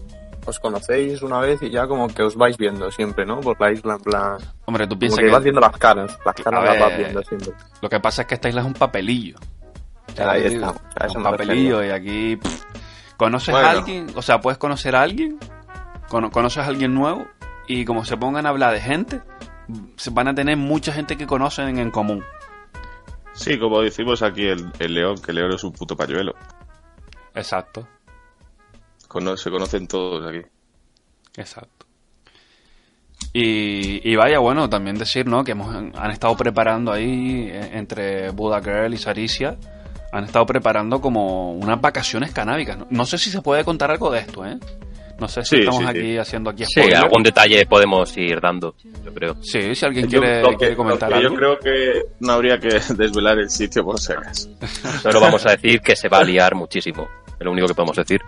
os 0.47 0.59
conocéis 0.59 1.21
una 1.21 1.39
vez 1.39 1.61
y 1.61 1.69
ya 1.69 1.85
como 1.87 2.07
que 2.07 2.23
os 2.23 2.35
vais 2.35 2.57
viendo 2.57 2.89
siempre, 2.89 3.25
¿no? 3.25 3.39
Por 3.41 3.59
la 3.59 3.71
isla, 3.71 3.95
en 3.95 3.99
plan... 4.01 4.37
Hombre, 4.65 4.87
tú 4.87 4.97
piensas 4.97 5.19
que 5.19 5.25
que... 5.25 5.31
vas 5.31 5.43
viendo 5.43 5.61
las 5.61 5.77
caras, 5.77 6.17
las 6.25 6.35
caras 6.35 6.63
las 6.63 6.79
vas 6.79 6.97
viendo 6.97 7.21
siempre. 7.23 7.51
Lo 7.81 7.89
que 7.89 7.99
pasa 7.99 8.21
es 8.23 8.27
que 8.27 8.35
esta 8.35 8.49
isla 8.49 8.61
es 8.61 8.67
un 8.67 8.73
papelillo. 8.73 9.37
Ahí 10.17 10.41
te 10.43 10.47
está, 10.55 10.73
un 11.15 11.23
papelillo 11.23 11.83
y 11.83 11.89
aquí 11.91 12.37
pff, 12.37 12.63
conoces 13.17 13.51
Bueno. 13.53 13.67
a 13.67 13.71
alguien, 13.71 14.07
o 14.15 14.21
sea, 14.21 14.39
puedes 14.41 14.57
conocer 14.57 14.95
a 14.95 15.01
alguien, 15.03 15.37
cono- 16.09 16.31
conoces 16.31 16.63
a 16.63 16.67
alguien 16.67 16.93
nuevo 16.95 17.27
y 17.67 17.85
como 17.85 18.03
se 18.05 18.17
pongan 18.17 18.45
a 18.45 18.49
hablar 18.49 18.73
de 18.73 18.79
gente, 18.81 19.21
se 19.97 20.09
van 20.11 20.29
a 20.29 20.33
tener 20.33 20.57
mucha 20.57 20.91
gente 20.93 21.17
que 21.17 21.27
conocen 21.27 21.77
en 21.77 21.91
común. 21.91 22.23
Sí, 23.33 23.59
como 23.59 23.81
decimos 23.81 24.23
aquí 24.23 24.47
el, 24.47 24.71
el 24.79 24.93
león, 24.95 25.17
que 25.23 25.31
el 25.31 25.35
león 25.37 25.51
es 25.51 25.63
un 25.63 25.71
puto 25.73 25.95
pañuelo. 25.95 26.33
Exacto, 27.35 27.87
Cono- 29.07 29.37
se 29.37 29.49
conocen 29.49 29.87
todos 29.87 30.25
aquí. 30.27 30.41
exacto. 31.37 31.85
Y, 33.33 34.09
y 34.09 34.15
vaya, 34.15 34.39
bueno, 34.39 34.69
también 34.69 34.97
decir, 34.97 35.25
¿no? 35.27 35.43
Que 35.43 35.51
hemos, 35.51 35.73
han 35.75 36.11
estado 36.11 36.35
preparando 36.37 36.91
ahí, 36.91 37.49
eh, 37.51 37.71
entre 37.73 38.29
Buda 38.31 38.61
Girl 38.61 38.93
y 38.93 38.97
Saricia, 38.97 39.57
han 40.11 40.23
estado 40.23 40.45
preparando 40.45 41.01
como 41.01 41.53
unas 41.53 41.79
vacaciones 41.81 42.31
canábicas. 42.31 42.77
No, 42.77 42.87
No 42.89 43.05
sé 43.05 43.17
si 43.17 43.29
se 43.29 43.41
puede 43.41 43.63
contar 43.63 43.91
algo 43.91 44.11
de 44.11 44.19
esto, 44.19 44.45
¿eh? 44.45 44.57
No 45.19 45.27
sé 45.27 45.43
si 45.43 45.55
Sí, 45.55 45.59
estamos 45.61 45.79
sí, 45.81 45.85
sí. 45.85 45.89
aquí 45.99 46.17
haciendo 46.17 46.49
aquí 46.51 46.63
Sí, 46.65 46.71
spoiler. 46.79 46.97
algún 46.97 47.23
detalle 47.23 47.65
podemos 47.65 48.15
ir 48.17 48.39
dando, 48.39 48.75
yo 49.03 49.11
creo. 49.13 49.35
Sí, 49.41 49.73
si 49.73 49.85
alguien 49.85 50.07
Yo- 50.07 50.19
quiere, 50.19 50.41
lo 50.43 50.49
que- 50.51 50.57
quiere 50.57 50.75
comentar 50.75 51.09
lo 51.09 51.15
que 51.19 51.25
algo. 51.25 51.33
Yo 51.33 51.39
creo 51.39 51.59
que 51.59 52.01
no 52.19 52.33
habría 52.33 52.59
que 52.59 52.67
desvelar 52.95 53.39
el 53.39 53.49
sitio 53.49 53.83
por 53.83 53.99
si 53.99 54.13
acaso. 54.13 54.49
Solo 55.01 55.19
vamos 55.19 55.43
a 55.47 55.51
decir 55.51 55.81
que 55.81 55.95
se 55.95 56.07
va 56.07 56.19
a 56.19 56.23
liar 56.23 56.53
muchísimo. 56.53 57.07
Es 57.39 57.43
lo 57.45 57.51
único 57.51 57.67
que 57.67 57.73
podemos 57.73 57.95
decir. 57.97 58.21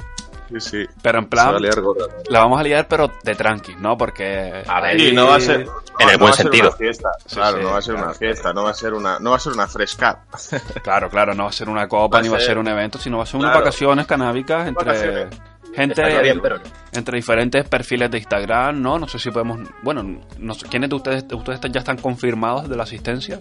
Sí, 0.49 0.59
sí. 0.59 0.85
Pero 1.03 1.19
en 1.19 1.25
va 1.25 1.29
plan, 1.29 1.55
a 1.55 1.59
liar 1.59 1.79
gorda. 1.81 2.05
la 2.29 2.39
vamos 2.39 2.59
a 2.59 2.63
liar, 2.63 2.87
pero 2.87 3.11
de 3.23 3.35
tranqui, 3.35 3.75
¿no? 3.75 3.97
Porque. 3.97 4.63
A 4.67 4.81
ver, 4.81 4.99
Sí, 4.99 5.11
no 5.13 5.27
va 5.27 5.35
a 5.35 5.39
ser. 5.39 5.67
En 5.99 6.09
el 6.09 6.13
no 6.17 6.19
buen 6.19 6.33
sentido. 6.33 6.69
Una 6.69 6.77
fiesta. 6.77 7.09
Claro, 7.31 7.57
sí, 7.57 7.63
no 7.63 7.69
va 7.71 7.77
a 7.77 7.81
ser 7.81 7.93
claro, 7.93 8.07
una 8.09 8.17
fiesta, 8.17 8.53
no 8.53 8.63
va 8.63 8.69
a 8.71 8.73
ser 8.73 8.93
una, 8.93 9.19
no 9.19 9.29
va 9.31 9.35
a 9.35 9.39
ser 9.39 9.53
una 9.53 9.67
fresca. 9.67 10.23
Claro, 10.83 11.09
claro, 11.09 11.35
no 11.35 11.43
va 11.43 11.49
a 11.49 11.53
ser 11.53 11.69
una 11.69 11.87
copa 11.87 12.17
Va 12.17 12.21
ni 12.23 12.29
va 12.29 12.37
a 12.37 12.39
ser- 12.39 12.57
un 12.57 12.67
evento, 12.67 12.97
sino 12.97 13.17
va 13.17 13.23
a 13.23 13.25
ser 13.27 13.35
unas 13.39 13.51
Claro. 13.51 13.65
vacaciones 13.65 14.07
canábicas 14.07 14.67
entre 14.67 14.85
Vacaciones. 14.85 15.27
gente. 15.75 16.21
Bien, 16.23 16.39
pero. 16.41 16.57
Entre 16.93 17.15
diferentes 17.17 17.69
perfiles 17.69 18.09
de 18.09 18.17
Instagram, 18.17 18.81
¿no? 18.81 18.97
No 18.97 19.07
sé 19.07 19.19
si 19.19 19.29
podemos. 19.29 19.59
Bueno, 19.83 20.03
no 20.39 20.53
sé, 20.55 20.65
¿quiénes 20.67 20.89
de 20.89 20.95
ustedes, 20.95 21.27
de 21.27 21.35
ustedes 21.35 21.59
ya 21.71 21.79
están 21.79 21.97
confirmados 21.97 22.67
de 22.67 22.75
la 22.75 22.83
asistencia? 22.83 23.39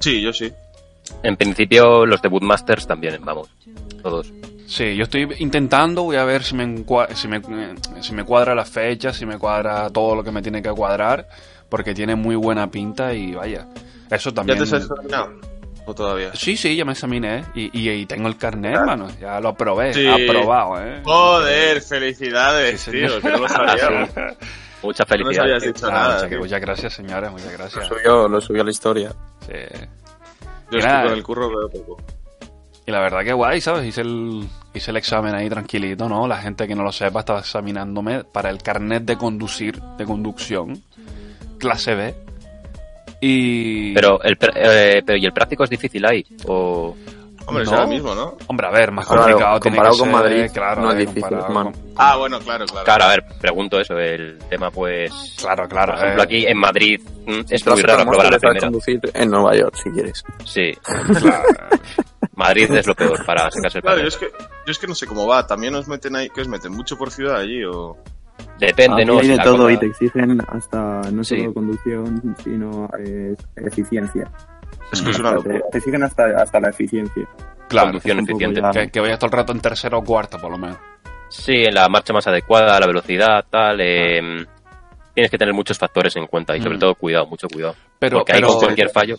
Sí, 0.00 0.20
yo 0.20 0.32
sí. 0.32 0.52
En 1.22 1.36
principio, 1.38 2.04
los 2.04 2.20
de 2.20 2.28
Bootmasters 2.28 2.86
también, 2.86 3.24
vamos. 3.24 3.48
Todos. 4.02 4.30
Sí, 4.68 4.94
yo 4.96 5.04
estoy 5.04 5.26
intentando, 5.38 6.02
voy 6.02 6.16
a 6.16 6.24
ver 6.24 6.42
si 6.42 6.54
me, 6.54 6.84
si 7.14 7.26
me, 7.26 7.40
si 8.02 8.12
me 8.14 8.22
cuadra 8.24 8.54
la 8.54 8.66
fecha, 8.66 9.14
si 9.14 9.24
me 9.24 9.38
cuadra 9.38 9.88
todo 9.88 10.14
lo 10.14 10.22
que 10.22 10.30
me 10.30 10.42
tiene 10.42 10.60
que 10.60 10.68
cuadrar, 10.70 11.26
porque 11.70 11.94
tiene 11.94 12.14
muy 12.16 12.36
buena 12.36 12.70
pinta 12.70 13.14
y 13.14 13.34
vaya. 13.34 13.66
Eso 14.10 14.28
¿Ya 14.30 14.34
también. 14.36 14.58
te 14.58 14.64
has 14.64 14.72
examinado? 14.74 15.32
¿O 15.86 15.94
todavía? 15.94 16.32
Sí, 16.34 16.54
sí, 16.58 16.76
ya 16.76 16.84
me 16.84 16.92
examiné 16.92 17.46
y, 17.54 17.70
y, 17.78 17.88
y 17.90 18.04
tengo 18.04 18.28
el 18.28 18.36
carnet, 18.36 18.72
Claro. 18.72 18.92
hermano. 18.92 19.08
Ya 19.18 19.40
lo 19.40 19.48
aprobé, 19.48 19.94
Sí. 19.94 20.06
aprobado, 20.06 20.84
¿eh? 20.84 21.00
Joder, 21.02 21.80
felicidades, 21.80 22.82
Sí, 22.82 22.90
tío, 22.90 23.22
que 23.22 23.28
no 23.30 23.38
lo 23.38 23.48
sabíamos. 23.48 24.10
Muchas 24.82 25.08
No 25.08 25.16
felicidades. 25.16 25.62
dicho 25.62 25.86
Ah, 25.86 25.90
nada. 25.92 26.22
muchas, 26.24 26.38
muchas 26.40 26.60
gracias, 26.60 26.92
señores, 26.92 27.30
muchas 27.32 27.52
Lo 27.52 27.58
gracias. 27.58 27.86
subió, 27.88 28.28
lo 28.28 28.40
subió 28.42 28.60
a 28.60 28.64
la 28.66 28.70
historia. 28.70 29.12
Sí. 29.46 29.52
Yo 30.70 30.78
estoy 30.78 31.02
con 31.04 31.12
el 31.14 31.22
curro 31.22 31.48
veo 31.48 31.70
poco. 31.70 31.96
Y 32.88 32.90
la 32.90 33.00
verdad 33.00 33.22
que 33.22 33.34
guay, 33.34 33.60
¿sabes? 33.60 33.84
Hice 33.84 34.00
el, 34.00 34.48
hice 34.72 34.90
el 34.92 34.96
examen 34.96 35.34
ahí 35.34 35.50
tranquilito, 35.50 36.08
¿no? 36.08 36.26
La 36.26 36.38
gente 36.38 36.66
que 36.66 36.74
no 36.74 36.82
lo 36.82 36.90
sepa 36.90 37.20
estaba 37.20 37.40
examinándome 37.40 38.24
para 38.24 38.48
el 38.48 38.62
carnet 38.62 39.02
de 39.02 39.18
conducir, 39.18 39.78
de 39.98 40.06
conducción, 40.06 40.82
clase 41.58 41.94
B. 41.94 42.14
Y... 43.20 43.92
Pero 43.92 44.22
el, 44.22 44.38
eh, 44.54 45.02
pero 45.04 45.18
¿y 45.18 45.26
el 45.26 45.34
práctico 45.34 45.64
es 45.64 45.70
difícil 45.70 46.02
ahí? 46.06 46.24
O... 46.46 46.96
Hombre, 47.44 47.64
No. 47.64 47.70
será 47.70 47.82
el 47.82 47.88
mismo, 47.90 48.14
¿no? 48.14 48.38
Hombre, 48.46 48.66
a 48.66 48.70
ver, 48.70 48.90
más 48.90 49.06
Claro, 49.06 49.22
complicado 49.22 49.60
tiene 49.60 49.76
comparado 49.76 49.94
que 49.94 49.98
con 50.00 50.08
ser, 50.08 50.16
Madrid, 50.22 50.50
claro, 50.54 50.80
no 50.82 50.90
es 50.90 50.96
ver, 50.96 51.06
difícil, 51.08 51.38
con- 51.38 51.72
Ah, 51.96 52.16
bueno, 52.16 52.38
claro, 52.40 52.64
claro. 52.66 52.84
Claro, 52.86 53.04
a 53.04 53.08
ver, 53.08 53.24
pregunto 53.38 53.80
eso. 53.80 53.98
El 53.98 54.38
tema, 54.48 54.70
pues... 54.70 55.10
Claro, 55.38 55.68
claro. 55.68 55.92
Por 55.92 56.02
ejemplo, 56.04 56.22
eh, 56.22 56.24
aquí 56.24 56.46
en 56.46 56.56
Madrid 56.58 57.00
mm, 57.26 57.40
es 57.50 57.66
muy 57.66 57.82
raro 57.82 58.04
probar 58.06 58.30
la 58.32 58.38
primera. 58.38 58.60
conducir 58.60 59.00
en 59.12 59.30
Nueva 59.30 59.54
York, 59.56 59.74
si 59.82 59.90
quieres. 59.90 60.24
Sí, 60.46 60.72
claro. 61.20 61.44
Madrid 62.38 62.70
es 62.72 62.86
lo 62.86 62.94
peor 62.94 63.24
para 63.26 63.50
sacarse 63.50 63.78
el 63.78 63.82
Claro, 63.82 64.00
yo 64.00 64.06
es, 64.08 64.16
que, 64.16 64.26
yo 64.30 64.70
es 64.70 64.78
que 64.78 64.86
no 64.86 64.94
sé 64.94 65.06
cómo 65.06 65.26
va. 65.26 65.46
También 65.46 65.72
nos 65.72 65.88
meten 65.88 66.14
ahí, 66.16 66.30
¿qué 66.30 66.40
os 66.40 66.48
meten? 66.48 66.72
¿Mucho 66.72 66.96
por 66.96 67.10
ciudad 67.10 67.36
allí 67.36 67.64
o...? 67.64 67.96
Depende, 68.60 69.04
¿no? 69.04 69.18
Aquí 69.18 69.30
hay 69.32 69.36
de 69.36 69.42
todo 69.42 69.56
cosa- 69.58 69.72
y 69.72 69.76
te 69.78 69.86
exigen 69.86 70.40
hasta 70.48 71.00
no 71.12 71.24
Sí. 71.24 71.38
solo 71.38 71.54
conducción, 71.54 72.36
sino 72.44 72.88
eh, 73.04 73.34
eficiencia. 73.56 74.30
Es 74.92 75.02
que 75.02 75.10
es 75.10 75.18
una 75.18 75.32
locura. 75.32 75.60
te, 75.72 75.78
exigen 75.78 76.02
hasta, 76.04 76.24
hasta 76.40 76.60
la 76.60 76.68
eficiencia. 76.70 77.26
Claro, 77.68 77.88
Conducción 77.88 78.20
eficiente. 78.20 78.60
ya- 78.62 78.70
que, 78.70 78.90
que 78.90 79.00
vayas 79.00 79.18
todo 79.18 79.26
el 79.32 79.36
rato 79.36 79.52
en 79.52 79.60
tercera 79.60 79.98
o 79.98 80.04
cuarta, 80.04 80.38
por 80.38 80.50
lo 80.52 80.58
menos. 80.58 80.78
Sí, 81.28 81.52
en 81.66 81.74
la 81.74 81.88
marcha 81.88 82.12
más 82.12 82.26
adecuada, 82.28 82.78
la 82.80 82.86
velocidad, 82.86 83.44
tal. 83.50 83.80
eh, 83.80 84.46
tienes 85.14 85.30
que 85.30 85.36
tener 85.38 85.52
muchos 85.52 85.76
factores 85.76 86.14
en 86.16 86.26
cuenta 86.28 86.56
y 86.56 86.62
sobre 86.62 86.76
Mm. 86.76 86.80
todo 86.80 86.94
cuidado, 86.94 87.26
mucho 87.26 87.48
cuidado. 87.48 87.74
Pero, 87.98 88.18
Porque 88.18 88.32
ahí 88.32 88.38
pero, 88.38 88.48
con 88.52 88.60
cualquier 88.60 88.90
fallo. 88.90 89.16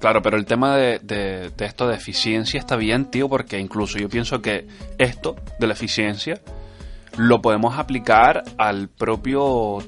Claro, 0.00 0.22
pero 0.22 0.36
el 0.36 0.44
tema 0.46 0.76
de, 0.76 0.98
de- 1.00 1.50
de 1.56 1.64
esto 1.66 1.88
de 1.88 1.94
eficiencia 1.96 2.58
está 2.58 2.76
bien, 2.76 3.06
tío, 3.10 3.28
porque 3.28 3.58
incluso 3.58 3.98
yo 3.98 4.08
pienso 4.08 4.40
que 4.42 4.66
esto 4.98 5.36
de 5.58 5.66
la 5.66 5.72
eficiencia 5.74 6.40
lo 7.16 7.40
podemos 7.42 7.78
aplicar 7.78 8.44
al 8.58 8.88
propio 8.88 9.78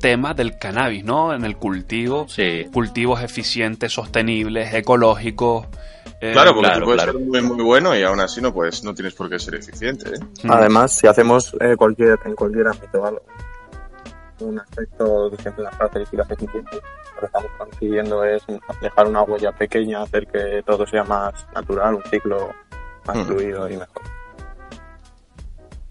tema 0.00 0.32
del 0.32 0.58
cannabis, 0.58 1.04
¿no? 1.04 1.34
En 1.34 1.44
el 1.44 1.56
cultivo. 1.56 2.26
Sí, 2.28 2.66
Cultivos 2.72 3.20
eficientes, 3.22 3.92
sostenibles, 3.92 4.72
ecológicos. 4.74 5.66
eh, 6.20 6.30
Claro, 6.32 6.54
porque 6.54 6.70
claro, 6.70 6.86
claro. 6.86 7.12
ser 7.12 7.20
muy, 7.20 7.42
muy 7.42 7.64
bueno 7.64 7.96
y 7.96 8.02
aún 8.04 8.20
así 8.20 8.40
no 8.40 8.54
puedes, 8.54 8.84
no 8.84 8.94
tienes 8.94 9.14
por 9.14 9.28
qué 9.28 9.38
ser 9.40 9.56
eficiente, 9.56 10.10
¿eh? 10.10 10.18
mm, 10.44 10.50
Además, 10.52 10.92
si 10.96 11.08
hacemos 11.08 11.52
eh, 11.60 11.74
cualquier, 11.76 12.16
en 12.24 12.34
cualquier 12.36 12.68
ámbito 12.68 13.04
algo, 13.04 13.22
un 14.40 14.58
aspecto 14.60 15.30
que 15.30 15.42
siempre 15.42 15.64
las 15.64 15.76
características 15.76 16.30
eficientes, 16.30 16.80
lo 17.14 17.20
que 17.20 17.26
estamos 17.26 17.50
consiguiendo 17.58 18.24
es 18.24 18.42
dejar 18.80 19.06
una 19.06 19.22
huella 19.22 19.52
pequeña, 19.52 20.02
hacer 20.02 20.26
que 20.26 20.62
todo 20.64 20.86
sea 20.86 21.04
más 21.04 21.46
natural, 21.54 21.94
un 21.94 22.02
ciclo 22.04 22.48
más 23.06 23.16
Mm. 23.16 23.24
fluido 23.26 23.68
y 23.68 23.76
mejor. 23.76 24.02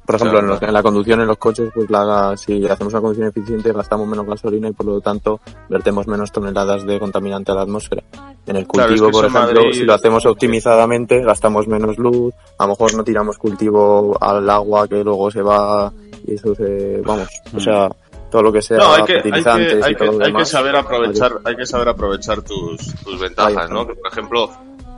Por 0.05 0.15
ejemplo, 0.15 0.39
Claro, 0.39 0.45
en, 0.45 0.49
los- 0.51 0.59
claro. 0.59 0.69
en 0.69 0.73
la 0.73 0.83
conducción 0.83 1.19
en 1.19 1.27
los 1.27 1.37
coches, 1.37 1.69
pues 1.75 1.89
la, 1.89 2.37
si 2.37 2.65
hacemos 2.65 2.93
una 2.93 3.01
conducción 3.01 3.27
eficiente 3.27 3.73
gastamos 3.73 4.07
menos 4.07 4.25
gasolina 4.25 4.69
y 4.69 4.71
por 4.71 4.85
lo 4.85 5.01
tanto 5.01 5.41
vertemos 5.67 6.07
menos 6.07 6.31
toneladas 6.31 6.85
de 6.85 6.97
contaminante 6.97 7.51
a 7.51 7.55
la 7.55 7.63
atmósfera. 7.63 8.03
En 8.45 8.55
el 8.55 8.65
Claro, 8.65 8.93
es 8.93 9.01
cultivo, 9.01 9.07
que 9.07 9.11
por 9.11 9.25
ejemplo, 9.25 9.61
Madrid- 9.61 9.73
si 9.73 9.83
lo 9.83 9.93
hacemos 9.93 10.25
optimizadamente, 10.25 11.21
gastamos 11.21 11.67
menos 11.67 11.97
luz, 11.97 12.33
a 12.57 12.63
lo 12.63 12.69
mejor 12.69 12.95
no 12.95 13.03
tiramos 13.03 13.37
cultivo 13.37 14.17
al 14.21 14.49
agua 14.49 14.87
que 14.87 15.03
luego 15.03 15.29
se 15.29 15.41
va 15.41 15.91
y 16.25 16.35
eso 16.35 16.55
se, 16.55 17.01
vamos, 17.05 17.27
o 17.53 17.59
sea, 17.59 17.89
todo 18.29 18.43
lo 18.43 18.51
que 18.53 18.61
sea 18.61 18.77
No, 18.77 18.93
hay 18.93 19.03
que, 19.03 19.13
hay 19.13 19.21
que, 19.21 19.23
fertilizantes 19.23 19.83
hay 19.83 19.91
y 19.91 19.95
que, 19.95 19.99
todo 19.99 20.07
lo 20.07 20.13
hay 20.13 20.19
que 20.19 20.25
demás. 20.27 20.49
saber 20.49 20.75
aprovechar, 20.75 21.39
hay 21.43 21.55
que 21.55 21.65
saber 21.65 21.89
aprovechar 21.89 22.41
tus, 22.41 22.95
tus 23.03 23.19
ventajas. 23.19 23.69
¿no? 23.69 23.85
Por 23.87 24.07
ejemplo, 24.11 24.51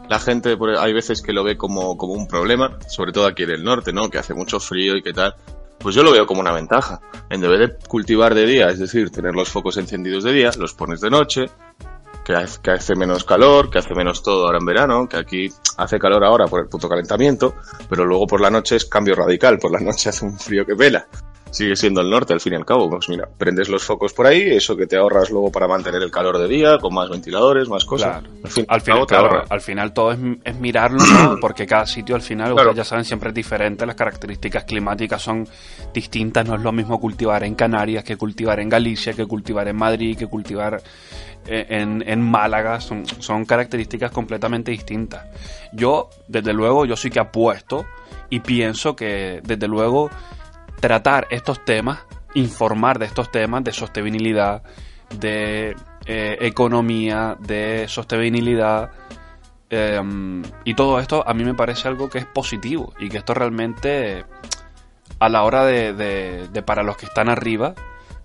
la 0.09 0.19
gente, 0.19 0.57
hay 0.79 0.93
veces 0.93 1.21
que 1.21 1.33
lo 1.33 1.43
ve 1.43 1.55
como, 1.55 1.95
como 1.95 2.13
un 2.13 2.27
problema, 2.27 2.77
sobre 2.87 3.11
todo 3.11 3.27
aquí 3.27 3.43
en 3.43 3.51
el 3.51 3.63
norte, 3.63 3.93
¿no? 3.93 4.09
Que 4.09 4.17
hace 4.17 4.33
mucho 4.33 4.59
frío 4.59 4.95
y 4.95 5.03
que 5.03 5.13
tal. 5.13 5.35
Pues 5.77 5.95
yo 5.95 6.03
lo 6.03 6.11
veo 6.11 6.25
como 6.25 6.41
una 6.41 6.51
ventaja. 6.51 6.99
En 7.29 7.41
vez 7.41 7.59
de 7.59 7.77
cultivar 7.87 8.33
de 8.33 8.45
día, 8.45 8.69
es 8.69 8.79
decir, 8.79 9.11
tener 9.11 9.33
los 9.33 9.49
focos 9.49 9.77
encendidos 9.77 10.23
de 10.23 10.33
día, 10.33 10.49
los 10.57 10.73
pones 10.73 10.99
de 10.99 11.11
noche, 11.11 11.45
que 12.25 12.33
hace, 12.33 12.59
que 12.61 12.71
hace 12.71 12.95
menos 12.95 13.23
calor, 13.23 13.69
que 13.69 13.77
hace 13.77 13.93
menos 13.93 14.21
todo 14.23 14.47
ahora 14.47 14.57
en 14.57 14.65
verano, 14.65 15.07
que 15.07 15.17
aquí 15.17 15.49
hace 15.77 15.99
calor 15.99 16.23
ahora 16.23 16.47
por 16.47 16.61
el 16.61 16.67
puto 16.67 16.89
calentamiento, 16.89 17.55
pero 17.87 18.03
luego 18.03 18.27
por 18.27 18.41
la 18.41 18.49
noche 18.49 18.75
es 18.75 18.85
cambio 18.85 19.15
radical, 19.15 19.57
por 19.59 19.71
la 19.71 19.79
noche 19.79 20.09
hace 20.09 20.25
un 20.25 20.37
frío 20.37 20.65
que 20.65 20.75
pela. 20.75 21.07
Sigue 21.51 21.75
siendo 21.75 22.01
el 22.01 22.09
norte 22.09 22.33
al 22.33 22.39
fin 22.39 22.53
y 22.53 22.55
al 22.55 22.65
cabo. 22.65 22.89
Pues 22.89 23.09
mira, 23.09 23.27
prendes 23.37 23.69
los 23.69 23.83
focos 23.83 24.13
por 24.13 24.27
ahí, 24.27 24.41
eso 24.41 24.75
que 24.75 24.87
te 24.87 24.97
ahorras 24.97 25.29
luego 25.29 25.51
para 25.51 25.67
mantener 25.67 26.01
el 26.03 26.11
calor 26.11 26.37
de 26.37 26.47
día, 26.47 26.77
con 26.79 26.93
más 26.93 27.09
ventiladores, 27.09 27.67
más 27.69 27.85
cosas. 27.85 28.19
Claro. 28.21 28.35
Al 28.43 28.51
fin, 28.51 28.65
Al 28.67 28.81
final, 28.81 29.05
claro, 29.07 29.43
al 29.49 29.61
final 29.61 29.93
todo 29.93 30.11
es, 30.11 30.19
es 30.43 30.55
mirarlo, 30.59 30.99
¿no? 31.05 31.37
porque 31.41 31.65
cada 31.65 31.85
sitio 31.85 32.15
al 32.15 32.21
final, 32.21 32.53
Claro. 32.53 32.69
ustedes 32.69 32.77
ya 32.85 32.89
saben, 32.89 33.05
siempre 33.05 33.29
es 33.29 33.35
diferente, 33.35 33.85
las 33.85 33.95
características 33.95 34.63
climáticas 34.65 35.21
son 35.21 35.47
distintas, 35.93 36.47
no 36.47 36.55
es 36.55 36.61
lo 36.61 36.71
mismo 36.71 36.99
cultivar 36.99 37.43
en 37.43 37.55
Canarias 37.55 38.03
que 38.03 38.15
cultivar 38.17 38.59
en 38.59 38.69
Galicia, 38.69 39.13
que 39.13 39.25
cultivar 39.25 39.67
en 39.67 39.75
Madrid, 39.75 40.17
que 40.17 40.27
cultivar 40.27 40.81
eh, 41.47 41.65
en, 41.69 42.03
en 42.07 42.21
Málaga, 42.21 42.79
son, 42.81 43.05
son 43.05 43.45
características 43.45 44.11
completamente 44.11 44.71
distintas. 44.71 45.25
Yo, 45.73 46.09
desde 46.27 46.53
luego, 46.53 46.85
yo 46.85 46.95
sí 46.95 47.09
que 47.09 47.19
apuesto 47.19 47.85
y 48.29 48.39
pienso 48.41 48.95
que, 48.95 49.41
desde 49.43 49.67
luego, 49.67 50.09
tratar 50.79 51.27
estos 51.29 51.63
temas, 51.65 51.99
informar 52.33 52.99
de 52.99 53.05
estos 53.05 53.31
temas 53.31 53.63
de 53.63 53.71
sostenibilidad, 53.71 54.63
de 55.19 55.75
eh, 56.05 56.37
economía, 56.41 57.35
de 57.39 57.85
sostenibilidad, 57.87 58.91
eh, 59.69 60.01
y 60.63 60.73
todo 60.73 60.99
esto 60.99 61.23
a 61.27 61.33
mí 61.33 61.43
me 61.43 61.53
parece 61.53 61.87
algo 61.87 62.09
que 62.09 62.17
es 62.19 62.25
positivo 62.25 62.93
y 62.99 63.09
que 63.09 63.17
esto 63.17 63.33
realmente 63.35 64.25
a 65.19 65.29
la 65.29 65.43
hora 65.43 65.65
de, 65.65 65.93
de- 65.93 66.47
de 66.47 66.61
para 66.63 66.81
los 66.81 66.97
que 66.97 67.05
están 67.05 67.29
arriba 67.29 67.75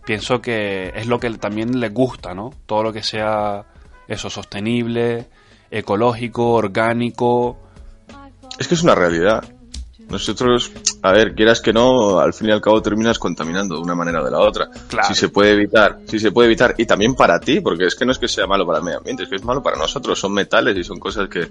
pienso 0.07 0.41
que 0.41 0.93
es 0.95 1.07
lo 1.07 1.19
que 1.19 1.29
también 1.33 1.81
les 1.81 1.93
gusta, 1.93 2.35
¿no? 2.35 2.51
Todo 2.67 2.83
lo 2.83 2.93
que 2.93 3.03
sea 3.03 3.65
eso 4.09 4.31
sostenible, 4.31 5.27
ecológico, 5.71 6.53
orgánico, 6.53 7.59
Es 8.59 8.69
que 8.69 8.75
es 8.75 8.83
una 8.83 8.95
realidad. 8.95 9.43
Nosotros, 10.09 10.71
a 11.03 11.13
ver, 11.13 11.35
quieras 11.35 11.61
que 11.61 11.73
no, 11.73 12.21
al 12.21 12.33
fin 12.35 12.49
y 12.49 12.53
al 12.53 12.61
cabo 12.61 12.81
terminas 12.83 13.19
contaminando 13.19 13.77
de 13.77 13.81
una 13.81 13.95
manera 13.95 14.21
o 14.21 14.25
de 14.25 14.31
la 14.31 14.41
otra. 14.41 14.69
Claro. 14.89 15.09
Si 15.09 15.15
se 15.15 15.29
puede 15.29 15.53
evitar, 15.53 15.99
si 16.07 16.19
se 16.19 16.31
puede 16.31 16.47
evitar, 16.47 16.75
y 16.79 16.87
también 16.87 17.15
para 17.15 17.41
ti, 17.41 17.61
porque 17.61 17.87
es 17.87 17.95
que 17.95 18.05
no 18.05 18.13
es 18.13 18.19
que 18.19 18.29
sea 18.29 18.47
malo 18.47 18.67
para 18.67 18.79
el 18.79 18.85
medio 18.85 18.99
ambiente, 18.99 19.25
es 19.25 19.29
que 19.29 19.37
es 19.37 19.45
malo 19.45 19.63
para 19.63 19.77
nosotros, 19.77 20.19
son 20.19 20.33
metales 20.33 20.77
y 20.77 20.85
son 20.85 20.99
cosas 20.99 21.29
que, 21.29 21.49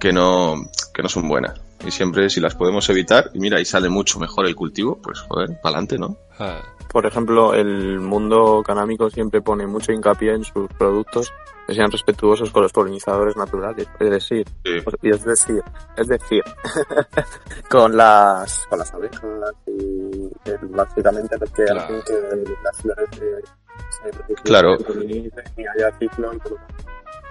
que 0.00 0.12
no, 0.12 0.68
que 0.92 1.02
no 1.02 1.08
son 1.08 1.28
buenas. 1.28 1.60
Y 1.84 1.90
siempre 1.90 2.30
si 2.30 2.40
las 2.40 2.54
podemos 2.54 2.88
evitar, 2.90 3.30
y 3.34 3.38
mira, 3.38 3.60
y 3.60 3.64
sale 3.64 3.88
mucho 3.88 4.18
mejor 4.18 4.46
el 4.46 4.54
cultivo, 4.56 4.98
pues 5.02 5.20
joder, 5.20 5.48
para 5.60 5.76
adelante, 5.78 5.98
¿no? 5.98 6.16
eh, 6.40 6.60
Por 6.90 7.04
ejemplo, 7.06 7.52
el 7.54 8.00
mundo 8.00 8.62
canábico 8.66 9.10
siempre 9.10 9.42
pone 9.42 9.66
mucho 9.66 9.92
hincapié 9.92 10.32
en 10.34 10.44
sus 10.44 10.68
productos 10.78 11.32
que 11.66 11.74
sean 11.74 11.90
respetuosos 11.90 12.50
con 12.52 12.62
los 12.62 12.72
polinizadores 12.72 13.36
naturales. 13.36 13.88
Es 13.98 14.10
decir, 14.10 14.46
Sí. 14.64 14.76
es 15.02 15.24
decir, 15.24 15.62
es 15.96 16.06
decir, 16.06 16.42
con 17.70 17.96
las 17.96 18.64
con 18.68 18.78
las 18.78 18.92
abejas 18.94 19.22
y 19.66 20.26
eh, 20.44 20.58
básicamente 20.62 21.36
porque 21.38 21.64
Claro. 21.64 21.80
hacen 21.80 22.02
que 22.06 22.52
las 22.62 22.76
flores 22.82 23.08
se, 23.12 24.22
se 24.28 24.34
Claro. 24.44 24.76
y 25.02 25.28
haya 25.76 25.98
ciclo 25.98 26.32
y 26.34 26.38
todo. 26.38 26.56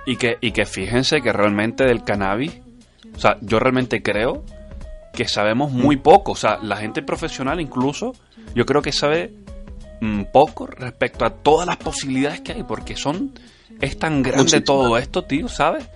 Y 0.06 0.18
que, 0.18 0.38
y 0.42 0.52
que 0.52 0.66
fíjense 0.66 1.22
que 1.22 1.34
realmente 1.34 1.84
del 1.86 2.04
cannabis, 2.04 2.62
o 3.15 3.19
sea, 3.19 3.38
yo 3.41 3.60
realmente 3.60 4.01
creo 4.01 4.43
que 5.15 5.27
sabemos 5.27 5.72
muy 5.72 5.98
poco. 5.98 6.34
O 6.34 6.36
sea, 6.36 6.60
la 6.62 6.77
gente 6.77 7.01
profesional 7.01 7.60
incluso, 7.60 8.13
yo 8.53 8.65
creo 8.65 8.81
que 8.81 8.91
sabe 8.91 9.34
mm, 10.01 10.24
poco 10.34 10.67
respecto 10.67 11.25
a 11.25 11.31
todas 11.31 11.65
las 11.65 11.77
posibilidades 11.77 12.41
que 12.41 12.51
hay, 12.51 12.63
porque 12.63 12.95
son, 12.95 13.31
es 13.81 13.98
tan 13.98 14.22
grande 14.22 14.62
todo 14.62 14.98
esto, 14.98 15.24
tío, 15.24 15.48
¿sabes? 15.48 15.89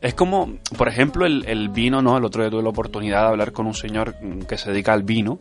Es 0.00 0.14
como, 0.14 0.58
por 0.76 0.88
ejemplo, 0.88 1.26
el, 1.26 1.44
el 1.48 1.70
vino, 1.70 2.02
¿no? 2.02 2.18
El 2.18 2.24
otro 2.24 2.42
día 2.42 2.50
tuve 2.50 2.62
la 2.62 2.68
oportunidad 2.68 3.22
de 3.22 3.28
hablar 3.28 3.52
con 3.52 3.66
un 3.66 3.74
señor 3.74 4.14
mm, 4.22 4.42
que 4.42 4.58
se 4.58 4.70
dedica 4.70 4.92
al 4.92 5.02
vino. 5.02 5.38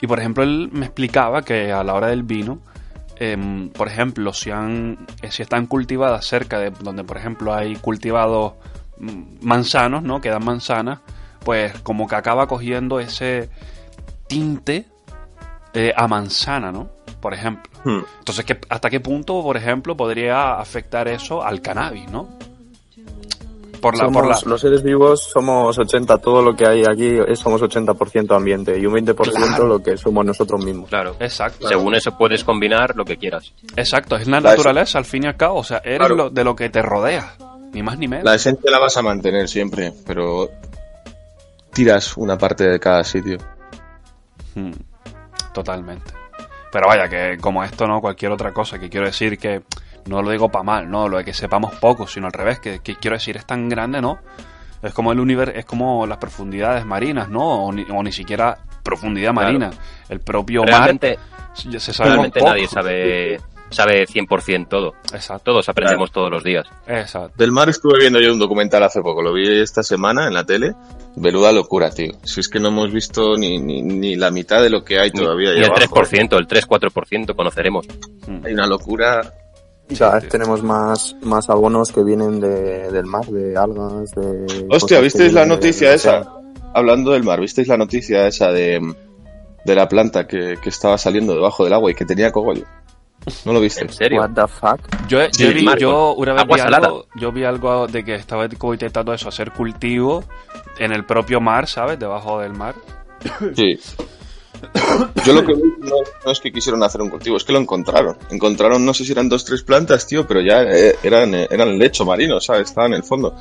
Y 0.00 0.06
por 0.06 0.18
ejemplo, 0.18 0.44
él 0.44 0.68
me 0.70 0.84
explicaba 0.84 1.42
que 1.42 1.72
a 1.72 1.82
la 1.82 1.94
hora 1.94 2.08
del 2.08 2.24
vino, 2.24 2.60
em, 3.16 3.70
por 3.70 3.88
ejemplo, 3.88 4.34
si, 4.34 4.50
han, 4.50 5.06
eh, 5.22 5.30
si 5.30 5.42
están 5.42 5.66
cultivadas 5.66 6.26
cerca 6.26 6.58
de 6.58 6.70
donde, 6.70 7.04
por 7.04 7.16
ejemplo, 7.16 7.54
hay 7.54 7.76
cultivados 7.76 8.52
manzanos, 8.98 10.02
¿no? 10.02 10.20
Que 10.20 10.30
dan 10.30 10.44
manzanas, 10.44 11.00
pues 11.44 11.78
como 11.80 12.06
que 12.06 12.14
acaba 12.16 12.46
cogiendo 12.46 13.00
ese 13.00 13.50
tinte 14.26 14.86
eh, 15.74 15.92
a 15.96 16.06
manzana, 16.08 16.70
¿no? 16.72 16.88
Por 17.20 17.34
ejemplo. 17.34 17.70
Hmm. 17.84 18.00
Entonces, 18.18 18.44
¿qué- 18.44 18.60
¿hasta 18.68 18.88
qué 18.90 19.00
punto, 19.00 19.42
por 19.42 19.56
ejemplo, 19.56 19.96
podría 19.96 20.54
afectar 20.54 21.08
eso 21.08 21.42
al 21.42 21.60
cannabis, 21.60 22.10
¿no? 22.10 22.28
Por 23.80 23.98
la, 23.98 24.08
por 24.08 24.26
la, 24.26 24.38
Los 24.46 24.62
seres 24.62 24.82
vivos 24.82 25.24
somos 25.30 25.76
80, 25.78 26.16
todo 26.18 26.40
lo 26.40 26.56
que 26.56 26.66
hay 26.66 26.84
aquí 26.90 27.18
es 27.28 27.38
somos 27.38 27.60
80% 27.60 28.34
ambiente 28.34 28.78
y 28.78 28.86
un 28.86 28.94
20% 28.94 29.14
Claro. 29.14 29.66
lo 29.66 29.82
que 29.82 29.98
somos 29.98 30.24
nosotros 30.24 30.64
mismos. 30.64 30.88
Claro. 30.88 31.16
Exacto. 31.20 31.68
Según 31.68 31.94
eso 31.94 32.16
puedes 32.16 32.44
combinar 32.44 32.96
lo 32.96 33.04
que 33.04 33.18
quieras. 33.18 33.52
Exacto, 33.76 34.16
es 34.16 34.26
la 34.26 34.40
naturaleza 34.40 34.96
al 34.96 35.04
fin 35.04 35.24
y 35.24 35.26
al 35.26 35.36
cabo, 35.36 35.56
o 35.58 35.64
sea, 35.64 35.82
eres 35.84 35.98
Claro. 35.98 36.14
lo- 36.16 36.30
de 36.30 36.44
lo 36.44 36.56
que 36.56 36.70
te 36.70 36.80
rodea, 36.80 37.34
ni 37.74 37.82
más 37.82 37.98
ni 37.98 38.08
menos. 38.08 38.24
La 38.24 38.34
esencia 38.36 38.70
la 38.70 38.78
vas 38.78 38.96
a 38.96 39.02
mantener 39.02 39.48
siempre, 39.48 39.92
pero 40.06 40.48
tiras 41.72 42.16
una 42.16 42.38
parte 42.38 42.64
de 42.64 42.80
cada 42.80 43.04
sitio. 43.04 43.38
Hmm, 44.54 44.72
Totalmente. 45.52 46.10
Pero 46.72 46.88
vaya, 46.88 47.08
que 47.08 47.36
como 47.40 47.62
esto, 47.62 47.86
¿no? 47.86 48.00
Cualquier 48.00 48.32
otra 48.32 48.52
cosa, 48.52 48.78
que 48.78 48.88
quiero 48.90 49.06
decir 49.06 49.38
que 49.38 49.62
no 50.06 50.22
lo 50.22 50.30
digo 50.30 50.48
para 50.50 50.64
mal, 50.64 50.90
¿no? 50.90 51.08
Lo 51.08 51.18
de 51.18 51.24
que 51.24 51.32
sepamos 51.32 51.74
poco, 51.76 52.06
sino 52.08 52.26
al 52.26 52.32
revés, 52.32 52.58
que, 52.58 52.80
que 52.80 52.96
quiero 52.96 53.16
decir 53.16 53.36
es 53.36 53.46
tan 53.46 53.68
grande, 53.68 54.00
¿no? 54.00 54.18
Es 54.82 54.92
como 54.92 55.12
el 55.12 55.20
universo, 55.20 55.54
es 55.56 55.64
como 55.64 56.06
las 56.06 56.18
profundidades 56.18 56.84
marinas, 56.84 57.28
¿no? 57.28 57.66
O 57.66 57.72
ni, 57.72 57.84
o 57.90 58.02
ni 58.02 58.10
siquiera 58.12 58.58
profundidad 58.82 59.32
Claro. 59.32 59.46
marina. 59.46 59.70
El 60.08 60.20
propio 60.20 60.64
Realmente, 60.64 61.16
mar, 61.16 61.54
ya 61.70 61.78
se 61.80 61.92
sabe 61.92 62.10
realmente 62.10 62.40
poco. 62.40 62.50
nadie 62.50 62.66
sabe, 62.66 63.40
sabe 63.74 64.06
100% 64.06 64.68
todo. 64.68 64.92
Exacto, 65.12 65.52
Todos 65.52 65.68
aprendemos 65.68 66.10
todos 66.12 66.30
los 66.30 66.42
días. 66.42 66.66
exacto. 66.86 67.34
Del 67.36 67.52
mar 67.52 67.68
estuve 67.68 67.98
viendo 67.98 68.20
yo 68.20 68.32
un 68.32 68.38
documental 68.38 68.82
hace 68.82 69.00
poco, 69.02 69.20
lo 69.22 69.32
vi 69.32 69.60
esta 69.60 69.82
semana 69.82 70.26
en 70.26 70.34
la 70.34 70.44
tele. 70.44 70.72
Veluda 71.16 71.52
locura, 71.52 71.90
tío. 71.90 72.12
Si 72.24 72.40
es 72.40 72.48
que 72.48 72.58
no 72.58 72.68
hemos 72.68 72.92
visto 72.92 73.36
ni, 73.36 73.58
ni, 73.58 73.82
ni 73.82 74.16
la 74.16 74.30
mitad 74.30 74.62
de 74.62 74.70
lo 74.70 74.82
que 74.84 74.98
hay 74.98 75.10
todavía 75.10 75.50
Ni 75.52 75.58
el 75.58 75.64
abajo. 75.66 75.96
3%, 76.02 76.38
el 76.38 76.48
3-4% 76.48 77.36
conoceremos. 77.36 77.86
Hmm. 78.26 78.44
Hay 78.44 78.52
una 78.54 78.66
locura. 78.66 79.20
Cada 79.98 80.14
vez 80.18 80.28
tenemos 80.30 80.62
más, 80.62 81.14
más 81.22 81.50
abonos 81.50 81.92
que 81.92 82.02
vienen 82.02 82.40
de, 82.40 82.90
del 82.90 83.04
mar, 83.04 83.26
de 83.26 83.54
algas, 83.56 84.10
de... 84.12 84.66
Hostia, 84.70 84.98
¿visteis 85.00 85.32
la 85.34 85.44
noticia 85.44 85.90
de- 85.90 85.96
esa? 85.96 86.32
Hablando 86.74 87.12
del 87.12 87.22
mar, 87.22 87.38
¿visteis 87.40 87.68
la 87.68 87.76
noticia 87.76 88.26
esa 88.26 88.50
de, 88.50 88.80
de 89.64 89.74
la 89.74 89.86
planta 89.86 90.26
que, 90.26 90.56
que 90.60 90.68
estaba 90.70 90.96
saliendo 90.98 91.34
debajo 91.34 91.64
del 91.64 91.74
agua 91.74 91.90
y 91.90 91.94
que 91.94 92.06
tenía 92.06 92.32
cogollo? 92.32 92.64
¿No 93.44 93.52
lo 93.52 93.58
¿En 93.58 93.62
viste? 93.64 93.88
serio? 93.90 94.20
What 94.20 94.30
the 94.34 94.46
fuck? 94.48 95.06
Yo, 95.08 95.18
Sí, 95.32 95.44
yo, 95.44 95.52
vi, 95.54 95.66
yo 95.80 96.14
una 96.14 96.32
vez 96.34 96.42
Agua 96.42 96.56
vi 96.56 96.62
salada. 96.62 96.86
algo, 96.88 97.06
yo 97.16 97.32
vi 97.32 97.44
algo 97.44 97.86
de 97.86 98.04
que 98.04 98.14
estaba 98.14 98.48
como 98.50 98.74
intentando 98.74 99.12
eso, 99.14 99.28
hacer 99.28 99.52
cultivo 99.52 100.24
en 100.78 100.92
el 100.92 101.04
propio 101.04 101.40
mar, 101.40 101.66
¿sabes? 101.66 101.98
Debajo 101.98 102.40
del 102.40 102.52
mar. 102.52 102.74
Sí. 103.54 103.78
Yo 105.24 105.32
lo 105.32 105.44
que 105.44 105.54
vi 105.54 105.62
no, 105.80 105.96
no 106.24 106.30
es 106.32 106.40
que 106.40 106.52
quisieron 106.52 106.82
hacer 106.82 107.00
un 107.02 107.10
cultivo, 107.10 107.36
es 107.36 107.44
que 107.44 107.52
lo 107.52 107.58
encontraron. 107.58 108.16
Encontraron, 108.30 108.84
no 108.84 108.94
sé 108.94 109.04
si 109.04 109.12
eran 109.12 109.28
dos 109.28 109.44
tres 109.44 109.62
plantas, 109.62 110.06
tío, 110.06 110.26
pero 110.26 110.40
ya 110.40 110.62
eh, 110.62 110.94
eran, 111.02 111.34
eh, 111.34 111.48
eran 111.50 111.78
lecho 111.78 112.04
marino, 112.04 112.40
¿sabes? 112.40 112.68
Estaban 112.68 112.92
en 112.92 112.98
el 112.98 113.04
fondo. 113.04 113.34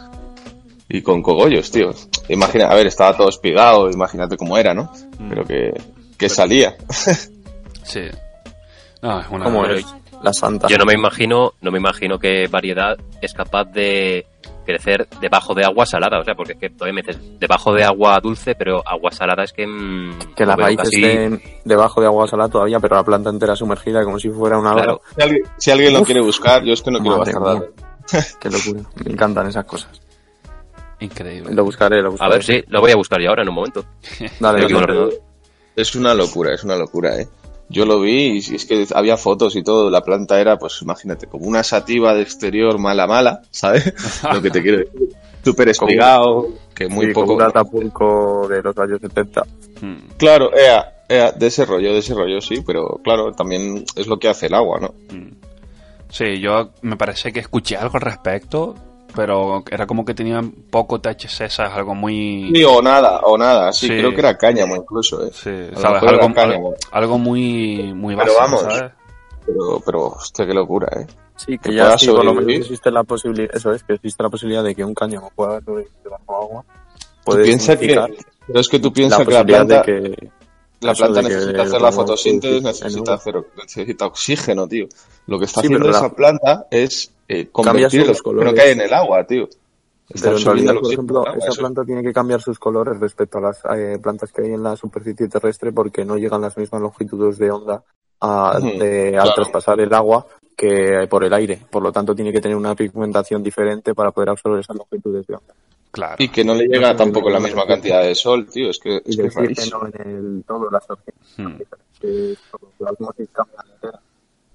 Y 0.89 1.01
con 1.01 1.21
cogollos, 1.21 1.71
tío. 1.71 1.91
Imagina, 2.29 2.67
a 2.67 2.75
ver, 2.75 2.87
estaba 2.87 3.15
todo 3.15 3.29
espigado, 3.29 3.89
imagínate 3.89 4.37
cómo 4.37 4.57
era, 4.57 4.73
¿no? 4.73 4.91
Pero 5.29 5.43
que, 5.45 5.71
que 6.17 6.29
salía. 6.29 6.75
Sí. 7.83 8.01
No, 9.03 9.19
es 9.19 9.27
una... 9.29 9.43
¿Cómo 9.45 9.61
Pero 9.61 9.75
es? 9.75 9.85
La 10.23 10.33
santa. 10.33 10.67
Yo 10.67 10.77
no 10.77 10.85
me 10.85 10.93
imagino, 10.93 11.53
no 11.61 11.69
me 11.71 11.77
imagino 11.79 12.17
qué 12.17 12.47
variedad 12.49 12.97
es 13.21 13.33
capaz 13.33 13.65
de 13.65 14.25
crecer 14.65 15.05
debajo 15.19 15.53
de 15.53 15.65
agua 15.65 15.85
salada, 15.85 16.19
o 16.19 16.23
sea, 16.23 16.33
porque 16.35 16.53
es 16.53 16.59
que 16.59 16.69
todavía 16.69 16.93
me 16.93 17.01
dices 17.01 17.21
debajo 17.37 17.73
de 17.73 17.83
agua 17.83 18.17
dulce, 18.21 18.55
pero 18.55 18.81
agua 18.87 19.11
salada 19.11 19.43
es 19.43 19.51
que 19.51 19.67
mm, 19.67 20.33
Que 20.37 20.45
las 20.45 20.57
raíces 20.57 20.85
casi- 20.89 21.03
estén 21.03 21.41
debajo 21.65 21.99
de 21.99 22.07
agua 22.07 22.25
salada 22.27 22.47
todavía, 22.49 22.79
pero 22.79 22.95
la 22.95 23.03
planta 23.03 23.29
entera 23.29 23.57
sumergida 23.57 24.05
como 24.05 24.17
si 24.17 24.29
fuera 24.29 24.57
una. 24.57 24.73
Claro. 24.73 25.01
Si 25.17 25.21
alguien, 25.21 25.43
si 25.57 25.71
alguien 25.71 25.93
lo 25.93 26.03
quiere 26.05 26.21
buscar, 26.21 26.63
yo 26.63 26.71
es 26.71 26.81
que 26.81 26.91
no 26.91 26.99
quiero 26.99 27.17
Madre 27.17 27.33
nada. 27.33 27.63
Qué 28.39 28.49
locura. 28.49 28.89
Me 29.03 29.11
encantan 29.11 29.47
esas 29.47 29.65
cosas. 29.65 29.99
Increíble. 30.99 31.53
Lo 31.53 31.65
buscaré, 31.65 32.01
lo 32.01 32.07
A 32.07 32.11
buscaré. 32.11 32.31
ver, 32.35 32.43
sí, 32.43 32.63
lo 32.69 32.79
voy 32.79 32.91
a 32.91 32.95
buscar 32.95 33.19
yo 33.19 33.29
ahora 33.29 33.41
en 33.43 33.49
un 33.49 33.55
momento. 33.55 33.83
Dale, 34.39 34.65
un 34.65 34.71
dale. 34.71 34.75
ordenador. 34.75 35.13
Es 35.75 35.95
una 35.95 36.13
locura, 36.13 36.53
es 36.53 36.63
una 36.63 36.77
locura, 36.77 37.19
¿eh? 37.19 37.27
Yo 37.73 37.85
lo 37.87 37.99
vi 37.99 38.33
y 38.33 38.55
es 38.55 38.65
que 38.65 38.85
había 38.93 39.17
fotos 39.17 39.55
y 39.55 39.63
todo. 39.63 39.89
La 39.89 40.01
planta 40.01 40.39
era, 40.39 40.57
pues 40.59 40.79
imagínate, 40.83 41.25
como 41.25 41.47
una 41.47 41.63
sativa 41.63 42.13
de 42.13 42.21
exterior 42.21 42.77
mala 42.77 43.07
mala, 43.07 43.41
¿sabes? 43.49 43.91
lo 44.31 44.41
que 44.41 44.51
te 44.51 44.61
quiero 44.61 44.77
decir. 44.77 45.09
Súper 45.43 45.69
espigado, 45.69 46.49
que 46.75 46.87
muy 46.87 47.07
Sí, 47.07 47.13
poco. 47.13 47.35
como 47.63 48.41
un 48.43 48.47
de 48.47 48.61
los 48.61 48.77
años 48.77 48.99
70. 49.01 49.41
Hmm. 49.81 49.95
Claro, 50.17 50.55
ea, 50.55 51.03
ea, 51.09 51.31
de 51.31 51.47
ese 51.47 51.65
rollo, 51.65 51.91
de 51.93 51.99
ese 51.99 52.13
rollo, 52.13 52.39
sí, 52.41 52.61
pero 52.65 53.01
claro, 53.03 53.31
también 53.33 53.83
es 53.95 54.05
lo 54.07 54.19
que 54.19 54.29
hace 54.29 54.45
el 54.45 54.53
agua, 54.53 54.79
¿no? 54.79 54.93
Sí, 56.09 56.39
yo 56.39 56.69
me 56.83 56.95
parece 56.95 57.33
que 57.33 57.39
escuché 57.39 57.75
algo 57.75 57.95
al 57.95 58.01
respecto 58.01 58.75
pero 59.15 59.63
era 59.69 59.85
como 59.85 60.03
que 60.05 60.13
tenían 60.13 60.51
poco 60.51 60.99
THC, 60.99 61.49
¿sabes? 61.49 61.73
Algo 61.73 61.93
muy... 61.95 62.51
Sí, 62.53 62.63
o 62.63 62.81
nada, 62.81 63.19
o 63.23 63.37
nada. 63.37 63.71
Sí, 63.73 63.87
Sí. 63.87 63.97
creo 63.97 64.11
que 64.11 64.19
era 64.19 64.37
cáñamo 64.37 64.75
incluso, 64.75 65.25
¿eh? 65.25 65.29
Sí, 65.33 65.49
Algo, 65.83 66.33
cáñamo. 66.33 66.73
algo, 66.91 67.17
muy, 67.17 67.93
muy 67.93 68.15
Pero 68.15 68.33
básico, 68.33 68.41
vamos. 68.41 68.61
¿sabes? 68.61 68.91
Pero, 69.45 69.81
pero, 69.85 70.05
hostia, 70.07 70.45
qué 70.47 70.53
locura, 70.53 70.87
¿eh? 71.01 71.07
Sí, 71.35 71.57
que 71.57 71.69
Que 71.69 71.75
ya 71.75 71.97
sí, 71.97 72.07
por 72.07 72.23
lo 72.23 72.33
menos 72.33 72.51
existe 72.51 72.89
la 72.91 73.03
posibilidad, 73.03 73.49
eso 73.55 73.71
es, 73.73 73.83
que 73.83 73.93
existe 73.93 74.23
la 74.23 74.29
posibilidad 74.29 74.63
de 74.63 74.73
que 74.75 74.85
un 74.85 74.93
cáñamo 74.93 75.31
pueda 75.35 75.59
sobrevivir 75.61 75.91
bajo 76.09 76.35
agua. 76.43 76.65
Tú 76.65 77.31
Puede 77.31 77.43
piensas 77.43 77.77
que, 77.77 77.87
significar 77.87 78.11
pero 78.47 78.59
es 78.59 78.67
que 78.67 78.79
tú 78.79 78.87
la 78.89 78.93
piensas 78.93 79.27
que 79.27 79.33
la 79.33 79.43
planta, 79.45 79.81
de 79.81 80.01
que 80.15 80.29
la 80.83 80.93
planta 80.93 81.21
necesita 81.21 81.61
hacer 81.63 81.81
la 81.81 81.91
fotosíntesis, 81.91 82.61
necesita 82.63 83.13
hacer, 83.13 83.45
necesita 83.57 84.05
oxígeno, 84.05 84.67
tío. 84.67 84.87
Lo 85.27 85.39
que 85.39 85.45
está 85.45 85.61
Sí, 85.61 85.67
haciendo 85.67 85.85
pero 85.85 85.91
la- 85.91 85.97
esa 86.05 86.15
planta 86.15 86.67
es 86.69 87.11
eh, 87.27 87.47
convertir 87.51 88.01
oxígeno 88.01 88.13
colores. 88.23 88.53
que 88.53 88.61
hay 88.61 88.71
en 88.71 88.81
el 88.81 88.93
agua, 88.93 89.23
tío. 89.25 89.47
Está 90.09 90.27
Pero 90.29 90.37
en 90.37 90.45
realidad, 90.45 90.73
por 90.81 90.91
ejemplo, 90.93 91.19
agua, 91.25 91.37
esa 91.37 91.47
eso. 91.47 91.59
planta 91.61 91.83
tiene 91.85 92.03
que 92.03 92.11
cambiar 92.13 92.41
sus 92.41 92.59
colores 92.59 92.99
respecto 92.99 93.37
a 93.37 93.41
las 93.41 93.59
eh, 93.75 93.97
plantas 94.03 94.31
que 94.31 94.41
hay 94.41 94.51
en 94.53 94.61
la 94.61 94.75
superficie 94.75 95.27
terrestre 95.29 95.71
porque 95.71 96.03
no 96.03 96.17
llegan 96.17 96.41
las 96.41 96.57
mismas 96.57 96.81
longitudes 96.81 97.37
de 97.37 97.49
onda 97.49 97.81
a- 98.19 98.57
Ujú, 98.59 98.67
de- 98.79 99.11
claro. 99.13 99.29
al 99.29 99.35
traspasar 99.35 99.79
el 99.79 99.93
agua 99.93 100.25
que 100.55 101.07
por 101.09 101.23
el 101.23 101.33
aire. 101.33 101.59
Por 101.71 101.81
lo 101.81 101.91
tanto, 101.91 102.13
tiene 102.13 102.31
que 102.33 102.41
tener 102.41 102.55
una 102.57 102.75
pigmentación 102.75 103.41
diferente 103.41 103.95
para 103.95 104.11
poder 104.11 104.29
absorber 104.29 104.59
esas 104.59 104.75
longitudes 104.75 105.25
de 105.25 105.35
onda. 105.35 105.53
Claro. 105.93 106.15
Y 106.17 106.27
que 106.29 106.43
no 106.43 106.55
le 106.55 106.65
llega 106.65 106.95
tampoco 106.95 107.29
la 107.29 107.39
misma 107.39 107.67
cantidad 107.67 108.01
de 108.01 108.15
sol, 108.15 108.47
tío. 108.49 108.71
Es 108.71 108.79
que 108.79 108.97
es, 109.05 109.15
que 109.15 109.27
es 109.27 109.71
no 109.71 109.85
en 109.87 110.01
el 110.01 110.43
todo 110.45 110.67
la 110.71 110.79
absorción. 110.79 111.15
Hmm. 111.37 111.61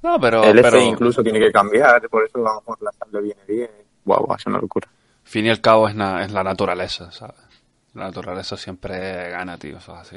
No, 0.02 0.20
pero, 0.20 0.42
el 0.44 0.60
pero 0.60 0.80
incluso 0.80 1.22
tiene 1.22 1.38
que 1.38 1.52
cambiar, 1.52 2.08
por 2.08 2.24
eso 2.24 2.38
a 2.38 2.54
lo 2.54 2.60
mejor 2.60 2.78
la 2.82 2.90
sal 2.92 3.08
le 3.12 3.20
viene 3.22 3.40
bien. 3.46 3.70
Guau, 4.04 4.24
guau, 4.24 4.36
es 4.36 4.46
una 4.46 4.58
locura. 4.58 4.88
fin 5.22 5.46
y 5.46 5.50
al 5.50 5.60
cabo 5.60 5.88
es, 5.88 5.94
na- 5.94 6.24
es 6.24 6.32
la 6.32 6.42
naturaleza, 6.42 7.10
¿sabes? 7.12 7.36
La 7.94 8.04
naturaleza 8.06 8.56
siempre 8.56 9.30
gana, 9.30 9.56
tío, 9.58 9.78
eso 9.78 9.92
es 9.94 9.98
así. 10.00 10.16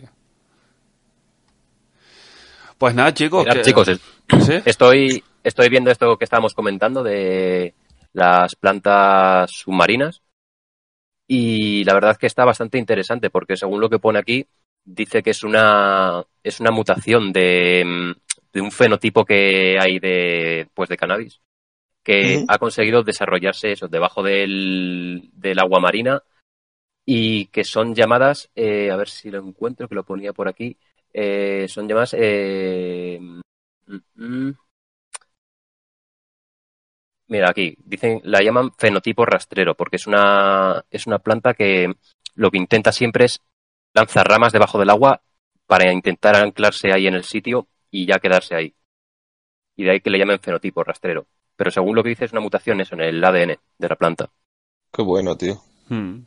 Pues 2.77 2.95
nada, 2.95 3.13
chicos. 3.13 3.43
Mirad, 3.43 3.57
que- 3.57 3.61
chicos, 3.61 3.87
estoy, 4.65 5.23
estoy 5.43 5.69
viendo 5.69 5.91
esto 5.91 6.17
que 6.17 6.23
estábamos 6.25 6.53
comentando 6.53 7.03
de 7.03 7.73
las 8.13 8.55
plantas 8.55 9.51
submarinas 9.51 10.21
y 11.33 11.85
la 11.85 11.93
verdad 11.93 12.17
que 12.17 12.27
está 12.27 12.43
bastante 12.43 12.77
interesante 12.77 13.29
porque 13.29 13.55
según 13.55 13.79
lo 13.79 13.89
que 13.89 13.99
pone 13.99 14.19
aquí 14.19 14.45
dice 14.83 15.23
que 15.23 15.29
es 15.29 15.45
una 15.45 16.25
es 16.43 16.59
una 16.59 16.71
mutación 16.71 17.31
de, 17.31 17.85
mm, 17.85 18.11
de 18.51 18.61
un 18.61 18.69
fenotipo 18.69 19.23
que 19.23 19.77
hay 19.79 19.97
de 19.99 20.67
pues 20.73 20.89
de 20.89 20.97
cannabis 20.97 21.39
que 22.03 22.43
ha 22.49 22.57
conseguido 22.57 23.03
desarrollarse 23.03 23.71
eso 23.71 23.87
debajo 23.87 24.21
del, 24.21 25.29
del 25.31 25.59
agua 25.59 25.79
marina 25.79 26.21
y 27.05 27.45
que 27.45 27.63
son 27.63 27.95
llamadas 27.95 28.51
eh, 28.53 28.91
a 28.91 28.97
ver 28.97 29.07
si 29.07 29.31
lo 29.31 29.39
encuentro 29.39 29.87
que 29.87 29.95
lo 29.95 30.03
ponía 30.03 30.33
por 30.33 30.49
aquí 30.49 30.75
eh, 31.13 31.65
son 31.69 31.87
llamadas 31.87 32.13
eh, 32.19 33.19
mm, 33.21 33.95
mm. 34.15 34.53
Mira, 37.31 37.49
aquí 37.49 37.77
dicen, 37.85 38.19
la 38.25 38.43
llaman 38.43 38.73
fenotipo 38.77 39.25
rastrero, 39.25 39.73
porque 39.73 39.95
es 39.95 40.05
una, 40.05 40.83
es 40.91 41.07
una 41.07 41.19
planta 41.19 41.53
que 41.53 41.87
lo 42.35 42.51
que 42.51 42.57
intenta 42.57 42.91
siempre 42.91 43.23
es 43.23 43.39
lanzar 43.93 44.27
ramas 44.27 44.51
debajo 44.51 44.77
del 44.77 44.89
agua 44.89 45.21
para 45.65 45.93
intentar 45.93 46.35
anclarse 46.35 46.91
ahí 46.91 47.07
en 47.07 47.13
el 47.13 47.23
sitio 47.23 47.69
y 47.89 48.05
ya 48.05 48.19
quedarse 48.19 48.53
ahí. 48.53 48.75
Y 49.77 49.85
de 49.85 49.91
ahí 49.91 50.01
que 50.01 50.09
le 50.09 50.19
llamen 50.19 50.41
fenotipo 50.41 50.83
rastrero. 50.83 51.25
Pero 51.55 51.71
según 51.71 51.95
lo 51.95 52.03
que 52.03 52.09
dice 52.09 52.25
es 52.25 52.33
una 52.33 52.41
mutación 52.41 52.81
eso 52.81 52.95
en 52.95 53.01
el 53.01 53.23
ADN 53.23 53.57
de 53.77 53.87
la 53.87 53.95
planta. 53.95 54.29
Qué 54.91 55.01
bueno, 55.01 55.37
tío. 55.37 55.61
Hmm. 55.87 56.23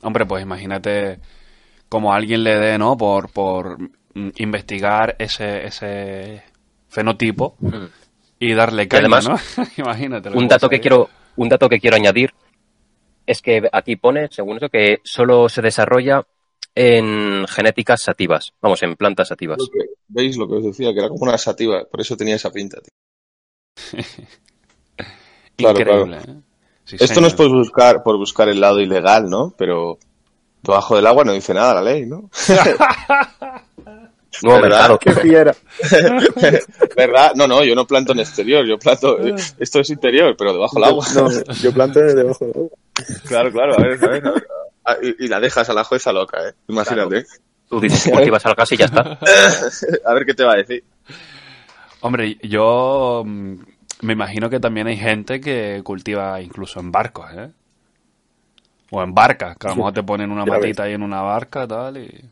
Hombre, 0.00 0.24
pues 0.24 0.42
imagínate 0.42 1.18
como 1.90 2.14
alguien 2.14 2.44
le 2.44 2.54
dé, 2.54 2.78
¿no? 2.78 2.96
Por, 2.96 3.30
por 3.30 3.78
mm, 4.14 4.30
investigar 4.38 5.16
ese, 5.18 5.66
ese 5.66 6.44
fenotipo 6.88 7.58
y 8.40 8.52
darle 8.54 8.88
caña, 8.88 9.00
además, 9.02 9.28
¿no? 9.28 9.64
imagínate. 9.76 10.30
Un 10.30 10.48
dato 10.48 10.68
que 10.68 10.80
quiero, 10.80 11.08
un 11.36 11.48
dato 11.48 11.68
que 11.68 11.78
quiero 11.78 11.96
añadir 11.96 12.32
es 13.26 13.40
que 13.42 13.62
aquí 13.72 13.94
pone, 13.96 14.26
según 14.32 14.56
eso, 14.56 14.68
que 14.68 14.98
solo 15.04 15.48
se 15.48 15.62
desarrolla 15.62 16.26
en 16.74 17.46
genéticas 17.46 18.02
sativas, 18.02 18.52
vamos, 18.60 18.82
en 18.82 18.96
plantas 18.96 19.28
sativas. 19.28 19.58
Lo 19.58 19.66
que- 19.68 19.90
¿Veis 20.08 20.36
lo 20.36 20.48
que 20.48 20.54
os 20.56 20.64
decía? 20.64 20.92
Que 20.92 20.98
era 21.00 21.08
como 21.08 21.22
una 21.22 21.38
sativa, 21.38 21.84
por 21.84 22.00
eso 22.00 22.16
tenía 22.16 22.34
esa 22.34 22.50
pinta, 22.50 22.78
tío. 22.80 22.90
Claro, 25.56 25.78
Increíble, 25.78 26.16
¿eh? 26.16 26.40
Sí, 26.84 26.96
Esto 26.98 27.20
no 27.20 27.26
es 27.26 27.34
por 27.34 27.48
buscar, 27.50 28.02
por 28.02 28.16
buscar 28.16 28.48
el 28.48 28.60
lado 28.60 28.80
ilegal, 28.80 29.28
¿no? 29.28 29.54
Pero 29.58 29.98
debajo 30.62 30.96
del 30.96 31.06
agua 31.06 31.22
no 31.24 31.32
dice 31.34 31.52
nada 31.52 31.74
la 31.74 31.82
ley, 31.82 32.06
¿no? 32.06 32.30
No, 34.42 34.60
¿Verdad? 34.60 34.98
¡Qué 35.00 35.12
fiera! 35.12 35.54
¿Verdad? 36.96 37.32
No, 37.34 37.46
no, 37.46 37.64
yo 37.64 37.74
no 37.74 37.86
planto 37.86 38.12
en 38.12 38.20
exterior, 38.20 38.64
yo 38.66 38.78
planto... 38.78 39.18
Esto 39.58 39.80
es 39.80 39.90
interior, 39.90 40.34
pero 40.38 40.52
debajo 40.52 40.76
del 40.76 40.84
agua. 40.84 41.06
No, 41.14 41.28
yo 41.54 41.72
planto 41.72 42.00
debajo 42.00 42.44
del 42.46 42.54
agua. 42.54 42.68
Claro, 43.26 43.50
claro, 43.50 43.74
a 43.74 43.82
ver, 43.82 44.04
a 44.04 44.08
ver. 44.08 44.26
a 44.26 44.30
ver. 44.32 44.46
Ah, 44.84 44.96
Y, 45.02 45.24
y 45.24 45.28
la 45.28 45.40
dejas 45.40 45.68
a 45.68 45.74
la 45.74 45.84
jueza 45.84 46.12
loca, 46.12 46.38
¿eh? 46.48 46.52
Imagínate. 46.68 47.26
Tú 47.68 47.80
dices 47.80 48.02
que 48.04 48.10
cultivas 48.10 48.44
al 48.46 48.54
gas 48.54 48.72
y 48.72 48.76
ya 48.76 48.86
está. 48.86 49.00
A 50.04 50.14
ver 50.14 50.26
qué 50.26 50.34
te 50.34 50.42
va 50.42 50.54
a 50.54 50.56
decir. 50.56 50.82
Hombre, 52.00 52.36
yo 52.42 53.22
mm, 53.24 53.54
me 54.02 54.12
imagino 54.12 54.50
que 54.50 54.58
también 54.58 54.88
hay 54.88 54.96
gente 54.96 55.40
que 55.40 55.80
cultiva 55.84 56.40
incluso 56.40 56.80
en 56.80 56.90
barcos, 56.90 57.26
¿eh? 57.32 57.50
O 58.90 59.00
en 59.02 59.14
barcas, 59.14 59.56
que 59.56 59.68
a 59.68 59.70
lo 59.70 59.76
mejor 59.76 59.92
te 59.92 60.02
ponen 60.02 60.32
una 60.32 60.44
matita 60.44 60.82
ahí 60.82 60.94
en 60.94 61.02
una 61.04 61.22
barca 61.22 61.68
tal 61.68 61.98
y... 61.98 62.24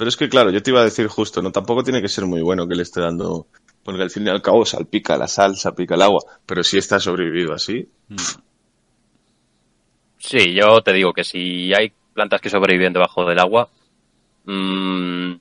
Pero 0.00 0.08
es 0.08 0.16
que, 0.16 0.30
claro, 0.30 0.50
yo 0.50 0.62
te 0.62 0.70
iba 0.70 0.80
a 0.80 0.84
decir 0.84 1.08
justo, 1.08 1.42
¿no? 1.42 1.52
Tampoco 1.52 1.84
tiene 1.84 2.00
que 2.00 2.08
ser 2.08 2.24
muy 2.24 2.40
bueno 2.40 2.66
que 2.66 2.74
le 2.74 2.84
esté 2.84 3.02
dando... 3.02 3.48
Porque 3.84 4.00
al 4.00 4.08
fin 4.08 4.26
y 4.26 4.30
al 4.30 4.40
cabo 4.40 4.64
salpica 4.64 5.18
la 5.18 5.28
sal, 5.28 5.58
salpica 5.58 5.94
el 5.94 6.00
agua. 6.00 6.22
Pero 6.46 6.62
si 6.62 6.78
está 6.78 6.98
sobrevivido 6.98 7.52
así... 7.52 7.86
Sí, 10.16 10.54
yo 10.54 10.80
te 10.80 10.94
digo 10.94 11.12
que 11.12 11.22
si 11.22 11.74
hay 11.74 11.92
plantas 12.14 12.40
que 12.40 12.48
sobreviven 12.48 12.94
debajo 12.94 13.26
del 13.26 13.40
agua, 13.40 13.68
mm, 14.46 15.34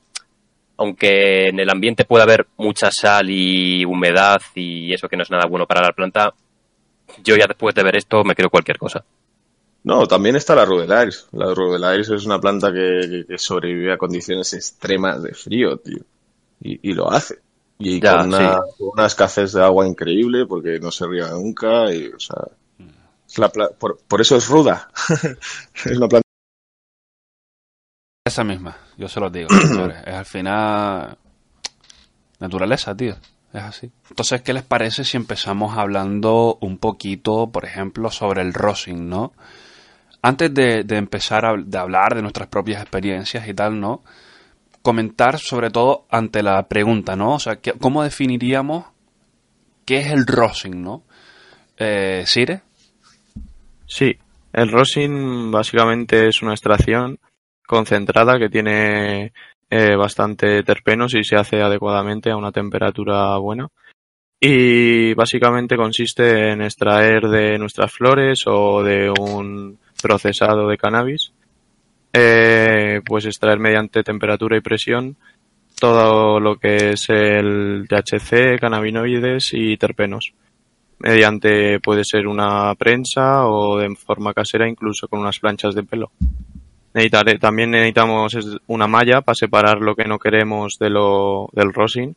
aunque 0.75 1.47
en 1.47 1.59
el 1.61 1.69
ambiente 1.69 2.03
pueda 2.03 2.25
haber 2.25 2.45
mucha 2.57 2.91
sal 2.91 3.29
y 3.29 3.85
humedad 3.85 4.41
y 4.55 4.93
eso 4.93 5.07
que 5.07 5.15
no 5.15 5.23
es 5.23 5.31
nada 5.31 5.45
bueno 5.45 5.67
para 5.67 5.83
la 5.83 5.93
planta, 5.93 6.33
yo 7.23 7.37
ya 7.37 7.47
después 7.47 7.73
de 7.73 7.83
ver 7.83 7.95
esto 7.95 8.25
me 8.25 8.35
creo 8.35 8.49
cualquier 8.49 8.77
cosa. 8.77 9.05
No, 9.83 10.07
también 10.07 10.35
está 10.35 10.55
la 10.55 10.65
Rudelaris. 10.65 11.27
La 11.31 11.53
Rudelaris 11.53 12.09
es 12.09 12.25
una 12.25 12.39
planta 12.39 12.71
que, 12.71 13.25
sobrevive 13.37 13.93
a 13.93 13.97
condiciones 13.97 14.53
extremas 14.53 15.23
de 15.23 15.33
frío, 15.33 15.77
tío. 15.77 16.03
Y, 16.61 16.89
y 16.89 16.93
lo 16.93 17.11
hace. 17.11 17.39
Y 17.77 18.01
Ya, 18.01 18.17
con, 18.17 18.27
una, 18.27 18.59
con 18.77 18.89
una 18.93 19.05
escasez 19.05 19.53
de 19.53 19.63
agua 19.63 19.87
increíble 19.87 20.45
porque 20.45 20.79
no 20.79 20.91
se 20.91 21.07
riega 21.07 21.31
nunca. 21.31 21.93
Y, 21.93 22.07
o 22.07 22.19
sea, 22.19 22.43
es 23.27 23.37
la 23.37 23.49
pla- 23.49 23.69
por, 23.69 23.97
por 24.07 24.19
eso 24.19 24.35
es 24.35 24.47
ruda. 24.49 24.91
es 25.75 25.97
una 25.97 26.07
planta. 26.09 26.27
Esa 28.25 28.43
misma, 28.43 28.77
yo 28.97 29.07
se 29.07 29.19
los 29.19 29.31
digo. 29.31 29.49
Es 30.05 30.13
al 30.13 30.25
final 30.25 31.17
naturaleza, 32.39 32.95
tío. 32.95 33.15
Es 33.53 33.61
así. 33.63 33.91
Entonces, 34.09 34.41
¿qué 34.41 34.53
les 34.53 34.63
parece 34.63 35.03
si 35.03 35.17
empezamos 35.17 35.77
hablando 35.77 36.57
un 36.61 36.77
poquito, 36.77 37.49
por 37.51 37.65
ejemplo, 37.65 38.11
sobre 38.11 38.41
el 38.41 38.53
rosin, 38.53 39.09
¿no? 39.09 39.33
Antes 40.21 40.53
de, 40.53 40.83
empezar 40.89 41.45
a 41.45 41.53
de 41.57 41.77
hablar 41.77 42.15
de 42.15 42.21
nuestras 42.21 42.49
propias 42.49 42.81
experiencias 42.81 43.47
y 43.47 43.53
tal, 43.53 43.79
¿no? 43.79 44.03
Comentar 44.81 45.39
sobre 45.39 45.69
todo 45.69 46.05
ante 46.09 46.43
la 46.43 46.67
pregunta, 46.67 47.15
¿no? 47.15 47.35
O 47.35 47.39
sea, 47.39 47.57
¿qué- 47.57 47.73
¿cómo 47.73 48.03
definiríamos 48.03 48.85
qué 49.85 49.97
es 49.99 50.11
el 50.11 50.25
rosin, 50.27 50.81
¿no? 50.83 51.03
Eh, 51.77 52.23
¿Sire? 52.25 52.61
Sí, 53.85 54.17
el 54.53 54.71
rosin 54.71 55.51
básicamente 55.51 56.27
es 56.27 56.41
una 56.41 56.51
extracción 56.53 57.17
concentrada 57.65 58.37
que 58.39 58.49
tiene 58.49 59.31
eh, 59.69 59.95
bastante 59.95 60.63
terpenos 60.63 61.13
y 61.13 61.23
se 61.23 61.35
hace 61.35 61.61
adecuadamente 61.61 62.31
a 62.31 62.37
una 62.37 62.51
temperatura 62.51 63.37
buena. 63.37 63.67
Y 64.41 65.13
básicamente 65.15 65.75
consiste 65.75 66.51
en 66.51 66.61
extraer 66.61 67.27
de 67.27 67.57
nuestras 67.59 67.91
flores 67.91 68.43
o 68.47 68.81
de 68.83 69.11
un 69.11 69.77
procesado 70.01 70.67
de 70.67 70.77
cannabis, 70.77 71.31
eh, 72.13 73.01
pues 73.05 73.25
extraer 73.25 73.59
mediante 73.59 74.03
temperatura 74.03 74.57
y 74.57 74.61
presión 74.61 75.15
todo 75.79 76.39
lo 76.39 76.57
que 76.57 76.91
es 76.91 77.09
el 77.09 77.85
THC, 77.87 78.59
cannabinoides 78.59 79.53
y 79.53 79.77
terpenos 79.77 80.33
mediante 81.01 81.79
puede 81.79 82.03
ser 82.03 82.27
una 82.27 82.75
prensa 82.75 83.47
o 83.47 83.77
de 83.77 83.95
forma 83.95 84.33
casera 84.33 84.67
incluso 84.67 85.07
con 85.07 85.19
unas 85.21 85.39
planchas 85.39 85.73
de 85.73 85.83
pelo. 85.83 86.11
Necesitaré- 86.93 87.39
también 87.39 87.71
necesitamos 87.71 88.33
es- 88.35 88.57
una 88.67 88.87
malla 88.87 89.21
para 89.21 89.35
separar 89.35 89.79
lo 89.79 89.95
que 89.95 90.03
no 90.03 90.19
queremos 90.19 90.77
de 90.77 90.89
lo 90.89 91.47
del 91.53 91.71
rosin 91.73 92.15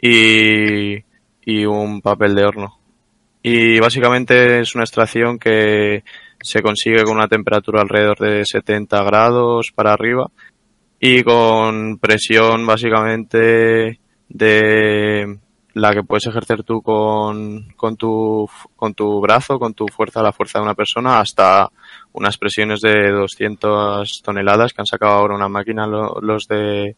y, 0.00 0.96
y 1.44 1.64
un 1.64 2.00
papel 2.00 2.34
de 2.36 2.44
horno. 2.44 2.78
Y 3.42 3.80
básicamente 3.80 4.60
es 4.60 4.74
una 4.74 4.84
extracción 4.84 5.38
que 5.38 6.04
se 6.46 6.62
consigue 6.62 7.02
con 7.04 7.16
una 7.16 7.26
temperatura 7.28 7.80
alrededor 7.82 8.18
de 8.18 8.44
70 8.44 9.02
grados 9.02 9.72
para 9.74 9.92
arriba 9.92 10.30
y 11.00 11.22
con 11.24 11.98
presión 11.98 12.64
básicamente 12.66 13.98
de 14.28 15.38
la 15.74 15.92
que 15.92 16.02
puedes 16.04 16.26
ejercer 16.26 16.62
tú 16.62 16.80
con, 16.80 17.68
con, 17.76 17.96
tu, 17.96 18.48
con 18.76 18.94
tu 18.94 19.20
brazo, 19.20 19.58
con 19.58 19.74
tu 19.74 19.86
fuerza, 19.88 20.22
la 20.22 20.32
fuerza 20.32 20.58
de 20.58 20.64
una 20.64 20.74
persona, 20.74 21.20
hasta 21.20 21.68
unas 22.12 22.38
presiones 22.38 22.80
de 22.80 23.10
200 23.10 24.22
toneladas 24.22 24.72
que 24.72 24.80
han 24.80 24.86
sacado 24.86 25.12
ahora 25.12 25.34
una 25.34 25.48
máquina 25.48 25.86
lo- 25.86 26.18
los 26.22 26.46
de 26.48 26.96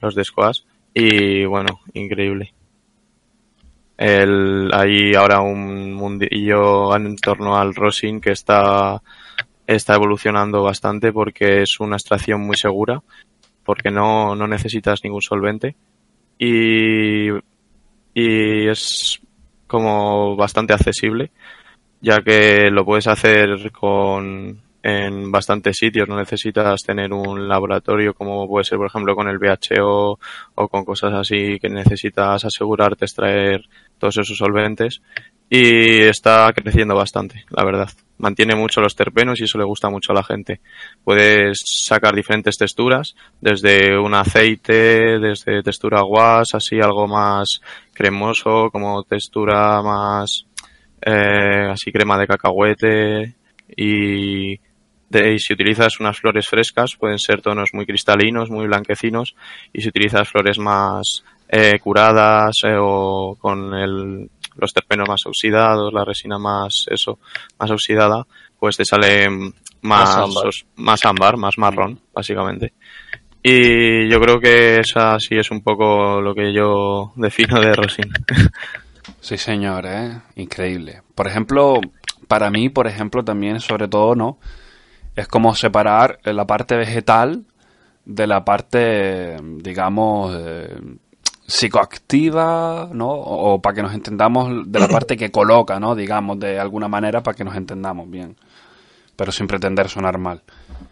los 0.00 0.14
de 0.14 0.24
Squash 0.24 0.60
y 0.94 1.44
bueno, 1.44 1.80
increíble. 1.92 2.54
El, 3.96 4.70
hay 4.72 5.14
ahora 5.14 5.40
un 5.40 5.94
mundillo 5.94 6.94
en 6.96 7.16
torno 7.16 7.56
al 7.56 7.74
rosin 7.74 8.20
que 8.20 8.32
está, 8.32 9.00
está 9.66 9.94
evolucionando 9.94 10.62
bastante 10.62 11.12
porque 11.12 11.62
es 11.62 11.78
una 11.78 11.96
extracción 11.96 12.40
muy 12.40 12.56
segura, 12.56 13.02
porque 13.64 13.90
no, 13.90 14.34
no 14.34 14.46
necesitas 14.48 15.00
ningún 15.04 15.22
solvente. 15.22 15.76
Y, 16.38 17.28
y 18.14 18.68
es 18.68 19.20
como 19.66 20.36
bastante 20.36 20.72
accesible, 20.72 21.30
ya 22.00 22.20
que 22.20 22.70
lo 22.70 22.84
puedes 22.84 23.06
hacer 23.06 23.70
con 23.70 24.63
en 24.86 25.32
bastantes 25.32 25.78
sitios, 25.78 26.06
no 26.06 26.16
necesitas 26.18 26.82
tener 26.82 27.10
un 27.10 27.48
laboratorio 27.48 28.12
como 28.12 28.46
puede 28.46 28.64
ser 28.64 28.76
por 28.76 28.88
ejemplo 28.88 29.16
con 29.16 29.28
el 29.28 29.38
VHO 29.38 30.18
o 30.56 30.68
con 30.68 30.84
cosas 30.84 31.14
así 31.14 31.58
que 31.58 31.70
necesitas 31.70 32.44
asegurarte 32.44 33.06
extraer 33.06 33.62
todos 33.98 34.18
esos 34.18 34.36
solventes 34.36 35.00
y 35.48 36.02
está 36.02 36.52
creciendo 36.54 36.94
bastante, 36.94 37.44
la 37.48 37.64
verdad. 37.64 37.88
Mantiene 38.18 38.54
mucho 38.54 38.82
los 38.82 38.94
terpenos 38.94 39.40
y 39.40 39.44
eso 39.44 39.56
le 39.56 39.64
gusta 39.64 39.88
mucho 39.88 40.12
a 40.12 40.16
la 40.16 40.22
gente. 40.22 40.60
Puedes 41.02 41.62
sacar 41.64 42.14
diferentes 42.14 42.56
texturas, 42.58 43.14
desde 43.40 43.98
un 43.98 44.14
aceite, 44.14 45.18
desde 45.18 45.62
textura 45.62 46.02
guas, 46.02 46.48
así 46.54 46.76
algo 46.80 47.06
más 47.06 47.60
cremoso, 47.94 48.68
como 48.70 49.02
textura 49.04 49.80
más 49.82 50.46
eh, 51.00 51.68
así 51.70 51.90
crema 51.90 52.18
de 52.18 52.26
cacahuete 52.26 53.34
y, 53.76 54.58
de- 55.08 55.34
y 55.34 55.38
si 55.38 55.52
utilizas 55.52 56.00
unas 56.00 56.18
flores 56.18 56.46
frescas 56.48 56.96
pueden 56.96 57.18
ser 57.18 57.40
tonos 57.42 57.70
muy 57.72 57.86
cristalinos, 57.86 58.50
muy 58.50 58.66
blanquecinos 58.66 59.34
y 59.72 59.80
si 59.82 59.88
utilizas 59.88 60.28
flores 60.28 60.58
más 60.58 61.24
eh, 61.48 61.78
curadas 61.78 62.56
eh, 62.64 62.74
o 62.78 63.36
con 63.40 63.74
el, 63.74 64.28
los 64.56 64.72
terpenos 64.72 65.08
más 65.08 65.24
oxidados, 65.26 65.92
la 65.92 66.04
resina 66.04 66.38
más 66.38 66.86
eso, 66.90 67.18
más 67.58 67.70
oxidada, 67.70 68.26
pues 68.58 68.76
te 68.76 68.84
sale 68.84 69.28
más 69.30 69.50
Más 69.82 70.16
ámbar. 70.16 70.46
os- 70.46 70.64
más 70.76 71.04
ámbar, 71.04 71.36
más 71.36 71.58
marrón, 71.58 72.00
básicamente. 72.14 72.72
Y 73.42 74.08
yo 74.08 74.18
creo 74.20 74.40
que 74.40 74.80
esa 74.80 75.18
sí 75.20 75.36
es 75.36 75.50
un 75.50 75.60
poco 75.60 76.18
lo 76.22 76.34
que 76.34 76.50
yo 76.52 77.12
defino 77.16 77.60
de 77.60 77.74
rosin. 77.74 78.10
Sí, 79.20 79.36
señor, 79.36 79.84
¿eh? 79.86 80.12
Increíble. 80.36 81.02
Por 81.14 81.26
ejemplo, 81.26 81.78
para 82.26 82.50
mí, 82.50 82.70
por 82.70 82.86
ejemplo, 82.86 83.22
también, 83.22 83.60
sobre 83.60 83.86
todo, 83.86 84.14
¿no? 84.14 84.38
Es 85.16 85.28
como 85.28 85.54
separar 85.54 86.18
la 86.24 86.46
parte 86.46 86.76
vegetal 86.76 87.44
de 88.04 88.26
la 88.26 88.44
parte, 88.44 89.36
digamos, 89.40 90.34
eh, 90.38 90.76
psicoactiva, 91.46 92.88
¿no? 92.92 93.10
O, 93.10 93.60
para 93.60 93.76
que 93.76 93.82
nos 93.82 93.94
entendamos 93.94 94.70
de 94.70 94.78
la 94.80 94.88
parte 94.88 95.16
que 95.16 95.30
coloca, 95.30 95.78
¿no? 95.78 95.94
Digamos, 95.94 96.38
de 96.38 96.58
alguna 96.58 96.88
manera 96.88 97.22
para 97.22 97.36
que 97.36 97.44
nos 97.44 97.56
entendamos 97.56 98.10
bien. 98.10 98.36
Pero 99.16 99.30
sin 99.30 99.46
pretender 99.46 99.88
sonar 99.88 100.18
mal. 100.18 100.42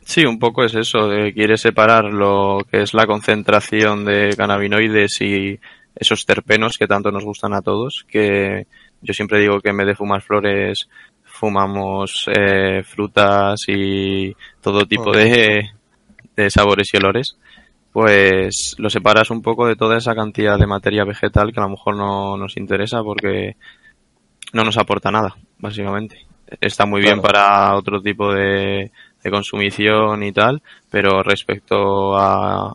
Sí, 0.05 0.25
un 0.25 0.39
poco 0.39 0.65
es 0.65 0.75
eso, 0.75 1.09
quiere 1.35 1.57
separar 1.57 2.05
lo 2.05 2.61
que 2.71 2.83
es 2.83 2.95
la 2.95 3.07
concentración 3.07 4.05
de 4.05 4.35
cannabinoides 4.37 5.21
y 5.21 5.59
esos 5.95 6.25
terpenos 6.25 6.75
que 6.79 6.87
tanto 6.87 7.11
nos 7.11 7.25
gustan 7.25 7.53
a 7.55 7.63
todos, 7.63 8.05
que 8.09 8.67
yo 9.01 9.15
siempre 9.15 9.41
digo 9.41 9.61
que 9.61 9.71
en 9.71 9.77
vez 9.77 9.87
de 9.87 9.95
fumar 9.95 10.23
flores 10.23 10.89
fumamos 11.43 12.27
eh, 12.29 12.85
frutas 12.85 13.63
y 13.67 14.33
todo 14.61 14.87
tipo 14.87 15.11
de, 15.11 15.71
de 16.37 16.51
sabores 16.51 16.89
y 16.93 16.99
olores, 16.99 17.37
pues 17.91 18.77
lo 18.79 18.89
separas 18.89 19.29
un 19.33 19.43
poco 19.43 19.67
de 19.67 19.75
toda 19.75 19.99
esa 19.99 20.15
cantidad 20.15 20.57
de 20.57 20.69
materia 20.69 21.03
vegetal 21.03 21.53
que 21.53 21.59
a 21.59 21.65
lo 21.65 21.71
mejor 21.71 21.97
no 21.97 22.37
nos 22.37 22.57
interesa 22.57 23.03
porque 23.03 23.57
no 24.53 24.63
nos 24.63 24.79
aporta 24.79 25.11
nada, 25.11 25.35
básicamente. 25.59 26.25
Está 26.61 26.87
muy 26.87 27.03
bien 27.03 27.21
para 27.21 27.75
otro 27.75 28.01
tipo 28.01 28.33
de, 28.33 28.93
de 29.25 29.31
consumición 29.33 30.23
y 30.23 30.31
tal, 30.31 30.63
pero 30.93 31.25
respecto 31.25 32.17
a, 32.17 32.73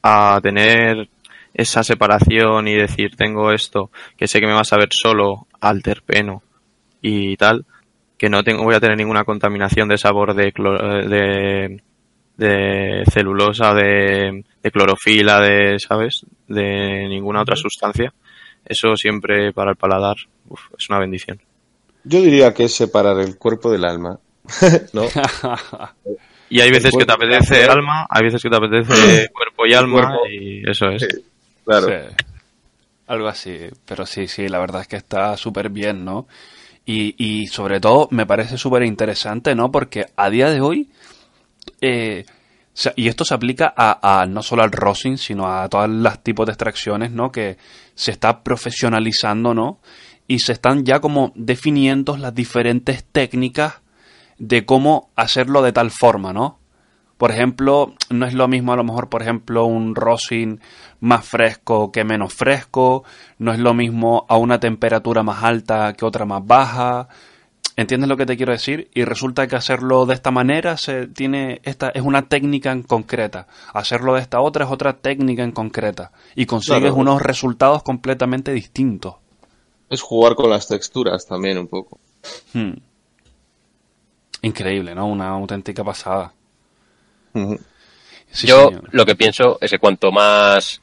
a 0.00 0.40
tener 0.40 1.08
esa 1.54 1.82
separación 1.82 2.68
y 2.68 2.74
decir 2.74 3.16
tengo 3.16 3.50
esto 3.50 3.90
que 4.16 4.28
sé 4.28 4.38
que 4.38 4.46
me 4.46 4.54
va 4.54 4.60
a 4.60 4.64
saber 4.64 4.90
solo 4.92 5.48
al 5.60 5.82
terpeno 5.82 6.44
y 7.02 7.36
tal, 7.36 7.66
que 8.18 8.28
no 8.30 8.42
tengo 8.42 8.62
voy 8.64 8.74
a 8.74 8.80
tener 8.80 8.96
ninguna 8.96 9.24
contaminación 9.24 9.88
de 9.88 9.98
sabor 9.98 10.34
de 10.34 10.52
clo- 10.54 11.06
de, 11.06 11.80
de 12.36 13.04
celulosa, 13.12 13.74
de, 13.74 14.44
de 14.62 14.70
clorofila, 14.70 15.40
de, 15.40 15.78
¿sabes? 15.78 16.24
De 16.48 17.06
ninguna 17.08 17.42
otra 17.42 17.56
sustancia. 17.56 18.12
Eso 18.64 18.96
siempre 18.96 19.52
para 19.52 19.70
el 19.70 19.76
paladar 19.76 20.16
uf, 20.48 20.60
es 20.78 20.88
una 20.90 20.98
bendición. 20.98 21.40
Yo 22.04 22.20
diría 22.22 22.54
que 22.54 22.64
es 22.64 22.74
separar 22.74 23.18
el 23.20 23.36
cuerpo 23.36 23.70
del 23.70 23.84
alma. 23.84 24.18
¿No? 24.92 25.02
Y 26.48 26.60
hay 26.60 26.70
veces 26.70 26.94
que 26.96 27.04
te 27.04 27.12
apetece 27.12 27.64
alma. 27.64 27.72
alma, 27.72 28.06
hay 28.08 28.22
veces 28.22 28.40
que 28.40 28.48
te 28.48 28.56
apetece 28.56 29.28
cuerpo 29.30 29.66
y 29.66 29.74
alma 29.74 30.10
cuerpo. 30.10 30.26
y 30.30 30.62
eso 30.70 30.86
es. 30.90 31.02
Sí. 31.02 31.08
Claro. 31.64 31.88
Sí. 31.88 32.24
Algo 33.08 33.26
así, 33.26 33.58
pero 33.84 34.06
sí, 34.06 34.28
sí, 34.28 34.48
la 34.48 34.60
verdad 34.60 34.82
es 34.82 34.86
que 34.86 34.94
está 34.94 35.36
súper 35.36 35.70
bien, 35.70 36.04
¿no? 36.04 36.28
Y, 36.86 37.14
y 37.18 37.48
sobre 37.48 37.80
todo 37.80 38.08
me 38.12 38.26
parece 38.26 38.56
súper 38.56 38.84
interesante, 38.84 39.54
¿no? 39.54 39.70
Porque 39.70 40.06
a 40.16 40.30
día 40.30 40.48
de 40.50 40.60
hoy, 40.60 40.88
eh, 41.80 42.24
y 42.94 43.08
esto 43.08 43.24
se 43.24 43.34
aplica 43.34 43.74
a, 43.76 44.20
a 44.20 44.26
no 44.26 44.42
solo 44.42 44.62
al 44.62 44.70
rosin, 44.70 45.18
sino 45.18 45.48
a 45.48 45.68
todos 45.68 45.88
los 45.88 46.22
tipos 46.22 46.46
de 46.46 46.52
extracciones, 46.52 47.10
¿no? 47.10 47.32
Que 47.32 47.58
se 47.94 48.12
está 48.12 48.42
profesionalizando, 48.42 49.52
¿no? 49.52 49.80
Y 50.28 50.38
se 50.38 50.52
están 50.52 50.84
ya 50.84 51.00
como 51.00 51.32
definiendo 51.34 52.16
las 52.16 52.34
diferentes 52.34 53.04
técnicas 53.04 53.80
de 54.38 54.64
cómo 54.64 55.10
hacerlo 55.16 55.62
de 55.62 55.72
tal 55.72 55.90
forma, 55.90 56.32
¿no? 56.32 56.60
Por 57.18 57.30
ejemplo, 57.30 57.94
no 58.10 58.26
es 58.26 58.34
lo 58.34 58.46
mismo 58.46 58.72
a 58.72 58.76
lo 58.76 58.84
mejor, 58.84 59.08
por 59.08 59.22
ejemplo, 59.22 59.64
un 59.64 59.94
rosin 59.94 60.60
más 61.00 61.24
fresco 61.26 61.90
que 61.90 62.04
menos 62.04 62.34
fresco, 62.34 63.04
no 63.38 63.52
es 63.52 63.58
lo 63.58 63.72
mismo 63.72 64.26
a 64.28 64.36
una 64.36 64.60
temperatura 64.60 65.22
más 65.22 65.42
alta 65.42 65.94
que 65.94 66.04
otra 66.04 66.26
más 66.26 66.46
baja. 66.46 67.08
¿Entiendes 67.78 68.08
lo 68.08 68.16
que 68.16 68.24
te 68.26 68.36
quiero 68.36 68.52
decir? 68.52 68.90
Y 68.94 69.04
resulta 69.04 69.46
que 69.46 69.56
hacerlo 69.56 70.06
de 70.06 70.14
esta 70.14 70.30
manera 70.30 70.76
se 70.78 71.06
tiene 71.08 71.60
esta 71.62 71.90
es 71.90 72.02
una 72.02 72.22
técnica 72.28 72.72
en 72.72 72.82
concreta, 72.82 73.46
hacerlo 73.74 74.14
de 74.14 74.20
esta 74.20 74.40
otra 74.40 74.64
es 74.64 74.70
otra 74.70 74.94
técnica 74.94 75.42
en 75.42 75.52
concreta 75.52 76.10
y 76.34 76.46
consigues 76.46 76.80
Claro. 76.80 76.96
unos 76.96 77.22
resultados 77.22 77.82
completamente 77.82 78.52
distintos. 78.52 79.16
Es 79.88 80.00
jugar 80.02 80.34
con 80.34 80.50
las 80.50 80.68
texturas 80.68 81.26
también 81.26 81.58
un 81.58 81.68
poco. 81.68 81.98
Hmm. 82.52 82.72
Increíble, 84.42 84.94
¿no? 84.94 85.06
Una 85.06 85.28
auténtica 85.28 85.82
pasada. 85.84 86.32
Sí, 88.30 88.46
Yo 88.46 88.68
señor. 88.68 88.88
lo 88.92 89.06
que 89.06 89.14
pienso 89.14 89.58
es 89.60 89.70
que 89.70 89.78
cuanto 89.78 90.10
más 90.12 90.80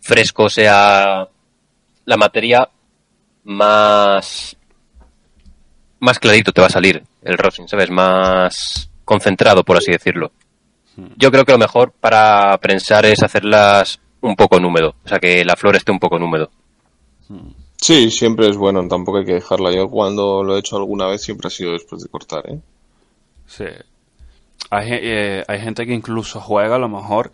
fresco 0.00 0.48
sea 0.48 1.28
la 2.04 2.16
materia, 2.16 2.68
más 3.44 4.56
más 6.00 6.18
clarito 6.18 6.52
te 6.52 6.60
va 6.60 6.66
a 6.66 6.70
salir 6.70 7.02
el 7.22 7.38
rosin, 7.38 7.68
¿sabes? 7.68 7.90
Más 7.90 8.90
concentrado, 9.04 9.64
por 9.64 9.76
así 9.76 9.90
decirlo. 9.90 10.30
Yo 11.16 11.30
creo 11.30 11.44
que 11.44 11.52
lo 11.52 11.58
mejor 11.58 11.92
para 11.92 12.56
prensar 12.58 13.04
es 13.04 13.22
hacerlas 13.22 14.00
un 14.20 14.34
poco 14.34 14.56
en 14.56 14.64
húmedo, 14.64 14.94
o 15.04 15.08
sea, 15.08 15.18
que 15.18 15.44
la 15.44 15.56
flor 15.56 15.76
esté 15.76 15.92
un 15.92 15.98
poco 15.98 16.16
en 16.16 16.22
húmedo. 16.22 16.50
Sí, 17.76 18.10
siempre 18.10 18.48
es 18.48 18.56
bueno, 18.56 18.86
tampoco 18.88 19.18
hay 19.18 19.24
que 19.24 19.34
dejarla. 19.34 19.72
Yo 19.72 19.90
cuando 19.90 20.42
lo 20.42 20.56
he 20.56 20.60
hecho 20.60 20.76
alguna 20.76 21.06
vez 21.06 21.22
siempre 21.22 21.48
ha 21.48 21.50
sido 21.50 21.72
después 21.72 22.02
de 22.02 22.08
cortar, 22.08 22.48
¿eh? 22.50 22.58
Sí. 23.46 23.66
Hay, 24.70 24.88
eh, 24.90 25.44
hay 25.46 25.60
gente 25.60 25.86
que 25.86 25.94
incluso 25.94 26.40
juega 26.40 26.76
a 26.76 26.78
lo 26.78 26.88
mejor 26.88 27.32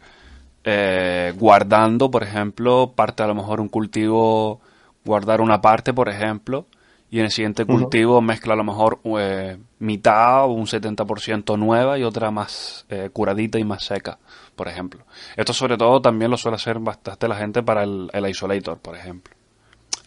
eh, 0.64 1.33
guardando, 1.37 2.11
por 2.11 2.23
ejemplo, 2.23 2.92
parte 2.95 3.23
a 3.23 3.27
lo 3.27 3.35
mejor 3.35 3.61
un 3.61 3.68
cultivo, 3.68 4.61
guardar 5.05 5.40
una 5.40 5.61
parte, 5.61 5.92
por 5.92 6.09
ejemplo, 6.09 6.66
y 7.11 7.18
en 7.18 7.25
el 7.25 7.31
siguiente 7.31 7.66
cultivo 7.66 8.21
mezcla 8.21 8.55
a 8.55 8.57
lo 8.57 8.64
mejor 8.64 9.01
eh, 9.18 9.59
mitad 9.81 10.45
o 10.45 10.53
un 10.53 10.66
70% 10.66 11.59
nueva 11.59 11.99
y 11.99 12.05
otra 12.05 12.31
más 12.31 12.87
eh, 12.88 13.11
curadita 13.12 13.59
y 13.59 13.64
más 13.64 13.85
seca, 13.85 14.18
por 14.55 14.68
ejemplo. 14.68 15.05
Esto 15.37 15.53
sobre 15.53 15.77
todo 15.77 16.01
también 16.01 16.31
lo 16.31 16.37
suele 16.37 16.57
hacer 16.57 16.79
bastante 16.79 17.29
la 17.29 17.37
gente 17.37 17.62
para 17.62 17.83
el, 17.83 18.09
el 18.12 18.29
isolator, 18.29 18.79
por 18.79 18.97
ejemplo. 18.97 19.35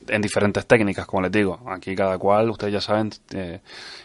En 0.08 0.22
diferentes 0.22 0.65
técnicas, 0.65 1.06
como 1.06 1.24
les 1.24 1.32
digo. 1.32 1.60
Aquí 1.68 1.96
cada 1.96 2.18
cual, 2.18 2.50
ustedes 2.50 2.74
ya 2.74 2.82
saben, 2.82 3.12
eh, 3.34 3.60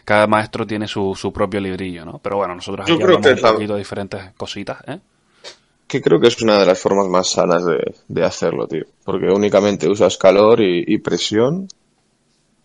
cada 0.05 0.27
maestro 0.27 0.67
tiene 0.67 0.87
su, 0.89 1.15
su 1.15 1.33
propio 1.33 1.61
librillo, 1.61 2.05
¿no? 2.05 2.19
Pero 2.23 2.37
bueno, 2.37 2.55
nosotros 2.55 2.87
Yo 2.87 2.95
aquí 2.95 3.03
creo 3.05 3.17
hablamos 3.17 3.41
que 3.41 3.47
un 3.47 3.53
poquito 3.55 3.73
de 3.75 3.79
diferentes 3.79 4.33
cositas, 4.37 4.79
¿eh? 4.87 4.99
Que 5.87 6.01
creo 6.01 6.21
que 6.21 6.29
es 6.29 6.41
una 6.43 6.59
de 6.59 6.67
las 6.67 6.79
formas 6.79 7.09
más 7.09 7.29
sanas 7.31 7.65
de, 7.65 7.95
de 8.07 8.25
hacerlo, 8.25 8.67
tío. 8.69 8.85
Porque 9.05 9.27
únicamente 9.27 9.89
usas 9.91 10.17
calor 10.17 10.61
y, 10.61 10.85
y 10.87 10.99
presión. 10.99 11.67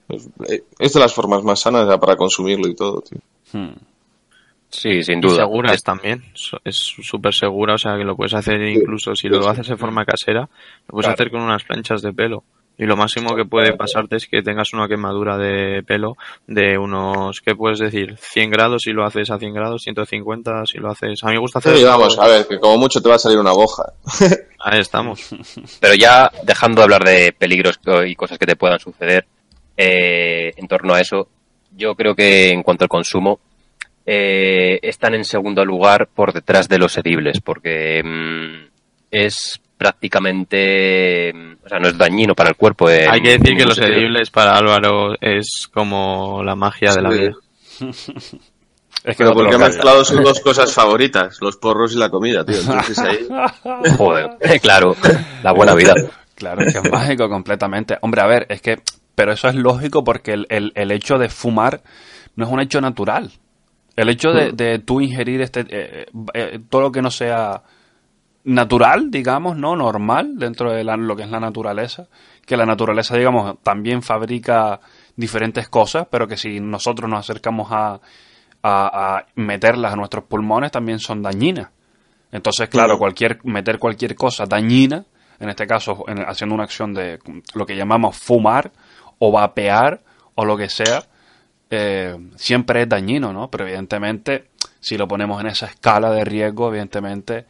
Es, 0.07 0.29
es 0.77 0.93
de 0.93 0.99
las 0.99 1.13
formas 1.13 1.43
más 1.43 1.59
sanas 1.61 1.87
ya 1.89 1.97
para 1.99 2.15
consumirlo 2.15 2.67
y 2.67 2.75
todo, 2.75 3.01
tío. 3.01 3.19
Hmm. 3.51 3.73
Sí, 4.69 5.01
sin 5.03 5.19
Y 5.19 5.21
duda. 5.21 5.37
seguras 5.37 5.73
Es- 5.75 5.83
también. 5.83 6.23
Es 6.63 6.75
súper 6.75 7.33
segura, 7.33 7.75
o 7.75 7.77
sea 7.77 7.97
que 7.97 8.03
lo 8.03 8.15
puedes 8.15 8.33
hacer 8.33 8.61
incluso 8.61 9.15
si 9.15 9.27
lo 9.29 9.47
haces 9.47 9.67
de 9.69 9.77
forma 9.77 10.05
casera, 10.05 10.41
lo 10.41 10.47
puedes 10.89 11.05
Claro. 11.05 11.13
hacer 11.13 11.31
con 11.31 11.41
unas 11.41 11.63
planchas 11.63 12.01
de 12.03 12.13
pelo. 12.13 12.43
Y 12.77 12.85
lo 12.85 12.97
máximo 12.97 13.35
que 13.35 13.45
puede 13.45 13.73
pasarte 13.73 14.17
es 14.17 14.27
que 14.27 14.41
tengas 14.41 14.73
una 14.73 14.87
quemadura 14.87 15.37
de 15.37 15.81
pelo 15.83 16.17
de 16.45 16.77
unos, 16.77 17.39
¿qué 17.39 17.55
puedes 17.55 17.79
decir? 17.79 18.17
100 18.17 18.51
grados 18.51 18.83
si 18.83 18.91
lo 18.91 19.05
haces 19.05 19.31
a 19.31 19.37
100 19.37 19.53
grados, 19.53 19.83
150 19.83 20.65
si 20.65 20.79
lo 20.79 20.91
haces... 20.91 21.23
A 21.23 21.27
mí 21.27 21.33
me 21.33 21.39
gusta 21.39 21.59
hacer... 21.59 21.77
Sí, 21.77 21.83
vamos, 21.83 22.19
a 22.19 22.27
ver, 22.27 22.47
que 22.47 22.59
como 22.59 22.77
mucho 22.77 23.01
te 23.01 23.07
va 23.07 23.15
a 23.15 23.19
salir 23.19 23.37
una 23.37 23.53
boja. 23.53 23.93
Ahí 24.59 24.79
estamos. 24.79 25.29
Pero 25.79 25.93
ya 25.95 26.29
dejando 26.43 26.81
de 26.81 26.83
hablar 26.83 27.03
de 27.03 27.33
peligros 27.37 27.79
y 28.05 28.15
cosas 28.15 28.37
que 28.37 28.45
te 28.45 28.57
puedan 28.57 28.79
suceder 28.79 29.25
eh, 29.77 30.51
en 30.57 30.67
torno 30.67 30.93
a 30.93 30.99
eso, 30.99 31.29
yo 31.75 31.95
creo 31.95 32.15
que 32.15 32.49
en 32.49 32.63
cuanto 32.63 32.83
al 32.83 32.89
consumo, 32.89 33.39
eh, 34.05 34.79
están 34.81 35.15
en 35.15 35.25
segundo 35.25 35.65
lugar 35.65 36.07
por 36.13 36.33
detrás 36.33 36.69
de 36.69 36.77
los 36.77 36.97
edibles, 36.97 37.41
porque 37.41 38.03
mm, 38.03 38.67
es 39.11 39.59
prácticamente, 39.77 41.31
o 41.63 41.69
sea, 41.69 41.79
no 41.79 41.87
es 41.87 41.97
dañino 41.97 42.35
para 42.35 42.49
el 42.49 42.55
cuerpo. 42.55 42.89
en 42.89 43.09
Hay 43.09 43.21
que 43.21 43.37
decir 43.37 43.57
que 43.57 43.65
los 43.65 43.75
sentido. 43.75 43.97
edibles 43.99 44.29
para 44.31 44.55
Álvaro 44.57 45.15
es 45.19 45.69
como 45.73 46.43
la 46.43 46.55
magia 46.55 46.93
de 46.93 47.01
la 47.01 47.09
vida. 47.09 47.31
Es 49.03 49.15
que 49.15 49.23
Pero 49.23 49.35
no 49.35 49.35
porque 49.35 49.55
ha 49.55 49.59
mezclado 49.59 50.03
sus 50.03 50.23
dos 50.23 50.39
cosas 50.39 50.73
favoritas, 50.73 51.37
los 51.39 51.57
porros 51.57 51.93
y 51.93 51.97
la 51.99 52.09
comida, 52.09 52.43
tío. 52.43 52.59
Entonces 52.59 52.97
ahí... 52.97 53.19
Joder, 53.97 54.29
claro, 54.61 54.95
la 55.43 55.51
buena 55.51 55.75
vida. 55.75 55.93
Claro, 56.33 56.61
es 56.65 56.73
que 56.73 56.79
es 56.79 56.91
mágico 56.91 57.29
completamente. 57.29 57.99
Hombre, 58.01 58.21
a 58.21 58.25
ver, 58.25 58.47
es 58.49 58.63
que, 58.63 58.81
pero 59.13 59.33
eso 59.33 59.47
es 59.47 59.53
lógico 59.53 60.03
porque 60.03 60.33
el, 60.33 60.47
el, 60.49 60.71
el 60.73 60.91
hecho 60.91 61.19
de 61.19 61.29
fumar 61.29 61.81
no 62.35 62.45
es 62.45 62.51
un 62.51 62.59
hecho 62.59 62.81
natural. 62.81 63.31
El 63.95 64.09
hecho 64.09 64.31
de, 64.31 64.53
de 64.53 64.79
tú 64.79 64.99
ingerir 64.99 65.39
este, 65.41 65.65
eh, 65.69 66.05
eh, 66.33 66.59
todo 66.67 66.81
lo 66.81 66.91
que 66.91 67.03
no 67.03 67.11
sea 67.11 67.61
natural, 68.45 69.11
digamos, 69.11 69.57
no 69.57 69.75
normal 69.75 70.37
dentro 70.37 70.71
de 70.71 70.83
la- 70.83 70.97
lo 70.97 71.15
que 71.15 71.23
es 71.23 71.29
la 71.29 71.39
naturaleza, 71.39 72.07
que 72.45 72.55
la 72.57 72.65
naturaleza, 72.65 73.17
digamos, 73.17 73.57
también 73.63 74.01
fabrica 74.01 74.79
diferentes 75.15 75.67
cosas, 75.67 76.07
pero 76.09 76.27
que 76.27 76.37
si 76.37 76.59
nosotros 76.59 77.09
nos 77.09 77.19
acercamos 77.21 77.69
a, 77.71 77.99
a, 78.63 79.17
a 79.17 79.25
meterlas 79.35 79.93
a 79.93 79.95
nuestros 79.95 80.25
pulmones 80.25 80.71
también 80.71 80.99
son 80.99 81.21
dañinas. 81.21 81.69
Entonces, 82.31 82.69
claro, 82.69 82.97
cualquier 82.97 83.39
meter 83.45 83.79
cualquier 83.79 84.15
cosa 84.15 84.45
dañina, 84.45 85.05
en 85.39 85.49
este 85.49 85.65
caso 85.67 86.03
en- 86.07 86.19
haciendo 86.27 86.53
una 86.55 86.63
acción 86.65 86.93
de 86.93 87.19
lo 87.53 87.65
que 87.65 87.75
llamamos 87.75 88.17
fumar 88.17 88.71
o 89.19 89.31
vapear 89.31 90.01
o 90.35 90.45
lo 90.45 90.57
que 90.57 90.69
sea, 90.69 91.03
eh, 91.69 92.15
siempre 92.35 92.83
es 92.83 92.89
dañino, 92.89 93.33
¿no? 93.33 93.49
Pero 93.49 93.65
evidentemente, 93.65 94.49
si 94.79 94.97
lo 94.97 95.07
ponemos 95.07 95.41
en 95.41 95.47
esa 95.47 95.65
escala 95.67 96.11
de 96.11 96.23
riesgo, 96.25 96.67
evidentemente, 96.69 97.45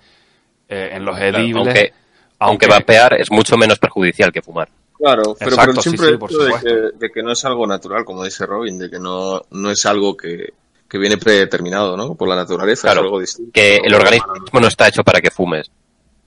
eh, 0.69 0.89
en 0.93 1.05
los 1.05 1.17
Claro, 1.17 1.37
edibles... 1.37 1.65
aunque, 1.67 1.93
aunque 2.39 2.67
vapear 2.67 3.13
es 3.19 3.31
mucho 3.31 3.57
menos 3.57 3.79
perjudicial 3.79 4.31
que 4.31 4.41
fumar. 4.41 4.67
Claro, 4.97 5.35
pero 5.37 5.51
Exacto, 5.51 5.55
por 5.55 5.69
el 5.77 5.81
sí, 5.83 5.89
simple 5.89 6.09
sí, 6.11 6.17
por 6.17 6.29
hecho 6.31 6.39
de 6.39 6.45
supuesto. 6.53 6.69
que, 6.69 6.97
de 7.05 7.11
que 7.11 7.23
no 7.23 7.31
es 7.33 7.45
algo 7.45 7.67
natural, 7.67 8.05
como 8.05 8.23
dice 8.23 8.45
Robin, 8.45 8.79
de 8.79 8.89
que 8.89 8.97
no, 8.99 9.41
no 9.51 9.69
es 9.71 9.85
algo 9.85 10.15
que, 10.15 10.53
que 10.87 10.97
viene 10.97 11.17
predeterminado, 11.17 11.97
¿no? 11.97 12.15
Por 12.15 12.29
la 12.29 12.35
naturaleza, 12.35 12.83
Claro, 12.83 13.01
es 13.01 13.03
algo 13.05 13.19
distinto. 13.19 13.51
que 13.53 13.75
el 13.83 13.93
organismo 13.93 14.33
no 14.59 14.67
está 14.67 14.87
hecho 14.87 15.03
para 15.03 15.19
que 15.19 15.31
fumes. 15.31 15.69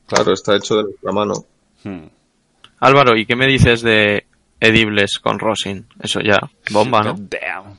Claro, 0.06 0.32
está 0.34 0.54
hecho 0.56 0.76
de 0.76 0.82
nuestra 0.84 1.12
mano. 1.12 1.32
Hmm. 1.82 2.06
Álvaro, 2.80 3.16
¿y 3.16 3.24
qué 3.26 3.34
me 3.36 3.46
dices 3.46 3.80
de 3.82 4.24
edibles 4.60 5.18
con 5.18 5.38
rosin? 5.38 5.86
Eso 6.02 6.20
ya, 6.20 6.38
bomba, 6.70 7.02
¿no? 7.02 7.14
Damn. 7.18 7.78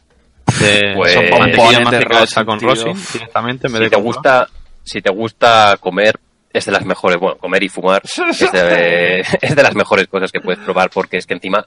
De 0.60 0.94
Pues- 0.98 1.16
mantequilla 1.40 1.92
de 1.92 2.00
rosin, 2.02 2.46
con 2.46 2.60
rosin 2.60 2.94
directamente 3.14 3.68
en 3.68 3.74
vez 3.74 3.80
Si 3.80 3.84
de 3.86 3.90
te 3.92 3.96
gusta, 4.02 4.48
si 4.84 5.02
te 5.02 5.12
gusta 5.12 5.78
comer, 5.80 6.20
es 6.52 6.66
de 6.66 6.72
las 6.72 6.86
mejores, 6.86 7.20
bueno, 7.20 7.38
comer 7.38 7.64
y 7.64 7.70
fumar 7.70 8.02
es 8.30 8.52
de, 8.52 9.20
es 9.42 9.56
de 9.56 9.64
las 9.64 9.76
mejores 9.76 10.08
cosas 10.08 10.32
que 10.32 10.42
puedes 10.42 10.60
probar 10.64 10.90
porque 10.90 11.18
es 11.18 11.26
que 11.26 11.36
encima 11.36 11.66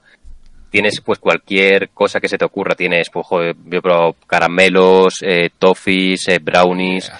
tienes 0.69 1.01
pues 1.01 1.19
cualquier 1.19 1.89
cosa 1.89 2.19
que 2.19 2.27
se 2.27 2.37
te 2.37 2.45
ocurra, 2.45 2.73
tienes 2.73 3.09
pues 3.11 3.27
joder, 3.27 3.55
yo 3.65 3.77
he 3.77 3.81
probado 3.81 4.15
caramelos, 4.25 5.19
eh, 5.21 5.51
toffees, 5.59 6.27
eh, 6.27 6.39
brownies, 6.39 7.11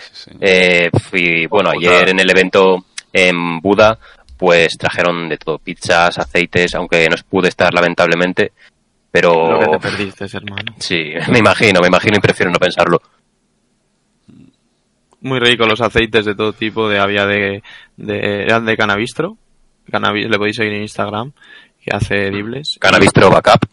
eh, 0.41 0.89
y 1.13 1.45
bueno, 1.45 1.69
ayer 1.69 2.09
en 2.09 2.19
el 2.19 2.29
evento 2.31 2.85
en 3.13 3.59
Buda 3.59 3.99
pues 4.37 4.75
trajeron 4.77 5.29
de 5.29 5.37
todo, 5.37 5.59
pizzas, 5.59 6.17
aceites, 6.17 6.73
aunque 6.73 7.07
no 7.07 7.15
pude 7.29 7.49
estar 7.49 7.71
lamentablemente, 7.73 8.53
pero 9.11 9.51
lo 9.51 9.59
que 9.59 9.77
te 9.77 9.79
perdiste, 9.79 10.25
hermano. 10.33 10.73
sí, 10.79 11.13
me 11.29 11.37
imagino, 11.37 11.79
me 11.79 11.87
imagino 11.87 12.17
y 12.17 12.21
prefiero 12.21 12.51
no 12.51 12.57
pensarlo. 12.57 12.99
Muy 15.23 15.39
rico 15.39 15.65
los 15.65 15.81
aceites 15.81 16.25
de 16.25 16.35
todo 16.35 16.53
tipo, 16.53 16.87
de 16.87 16.99
había 16.99 17.25
de, 17.25 17.63
de 17.97 18.43
eran 18.43 18.65
de 18.65 18.77
canabistro, 18.77 19.37
Cannabis, 19.89 20.29
le 20.29 20.37
podéis 20.37 20.55
seguir 20.55 20.73
en 20.73 20.81
Instagram, 20.83 21.31
que 21.81 21.95
hace 21.95 22.27
edibles. 22.27 22.77
Cannabistro 22.79 23.29
Backup. 23.29 23.67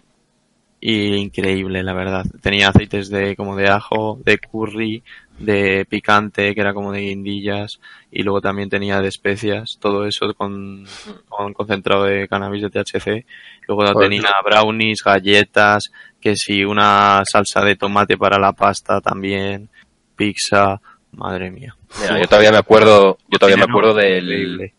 y 0.81 1.15
increíble, 1.15 1.83
la 1.83 1.93
verdad. 1.93 2.25
Tenía 2.41 2.69
aceites 2.69 3.11
de 3.11 3.37
como 3.37 3.57
de 3.57 3.69
ajo, 3.69 4.19
de 4.25 4.39
curry, 4.39 5.03
de 5.39 5.87
picante, 5.89 6.55
que 6.55 6.61
era 6.61 6.75
como 6.75 6.93
de 6.93 7.01
guindillas, 7.01 7.81
y 8.11 8.23
luego 8.23 8.41
también 8.41 8.69
tenía 8.69 9.01
de 9.01 9.09
especias, 9.09 9.79
todo 9.81 10.07
eso 10.07 10.33
con, 10.35 10.85
con 11.29 11.53
concentrado 11.53 12.05
de 12.05 12.29
cannabis 12.29 12.63
de 12.63 12.71
THC. 12.71 13.27
Luego 13.69 13.87
Joder. 13.93 14.09
tenía 14.09 14.33
brownies, 14.45 15.03
galletas, 15.05 15.91
que 16.21 16.37
si 16.37 16.65
una 16.65 17.23
salsa 17.25 17.63
de 17.63 17.77
tomate 17.77 18.17
para 18.17 18.39
la 18.39 18.53
pasta 18.53 19.01
también, 19.01 19.69
pizza, 20.17 20.81
madre 21.13 21.51
mía. 21.51 21.77
Mira, 22.01 22.19
yo 22.21 22.27
todavía 22.27 22.53
me 22.53 22.59
acuerdo, 22.59 23.19
yo 23.29 23.39
todavía 23.39 23.57
me 23.65 23.71
acuerdo 23.71 23.95
del, 23.95 24.73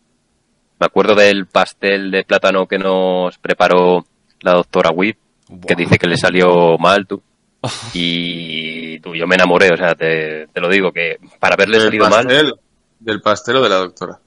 me 0.78 0.86
acuerdo 0.86 1.14
del 1.14 1.46
pastel 1.46 2.10
de 2.10 2.24
plátano 2.24 2.66
que 2.66 2.78
nos 2.78 3.38
preparó 3.38 4.04
la 4.40 4.52
doctora 4.54 4.90
Whip, 4.90 5.18
que 5.66 5.74
dice 5.74 5.98
que 5.98 6.06
le 6.08 6.16
salió 6.16 6.76
mal, 6.78 7.06
tú. 7.06 7.22
Y 7.94 8.98
tú, 9.00 9.14
yo 9.14 9.26
me 9.26 9.36
enamoré, 9.36 9.72
o 9.72 9.76
sea, 9.76 9.94
te, 9.94 10.48
te 10.48 10.60
lo 10.60 10.68
digo, 10.68 10.92
que 10.92 11.18
para 11.38 11.54
haberle 11.54 11.78
Del 11.78 11.86
salido 11.86 12.08
mal, 12.10 12.26
pastel, 12.26 12.54
del 12.98 13.20
pastel 13.22 13.56
o 13.56 13.62
de 13.62 13.68
la 13.68 13.76
doctora. 13.76 14.18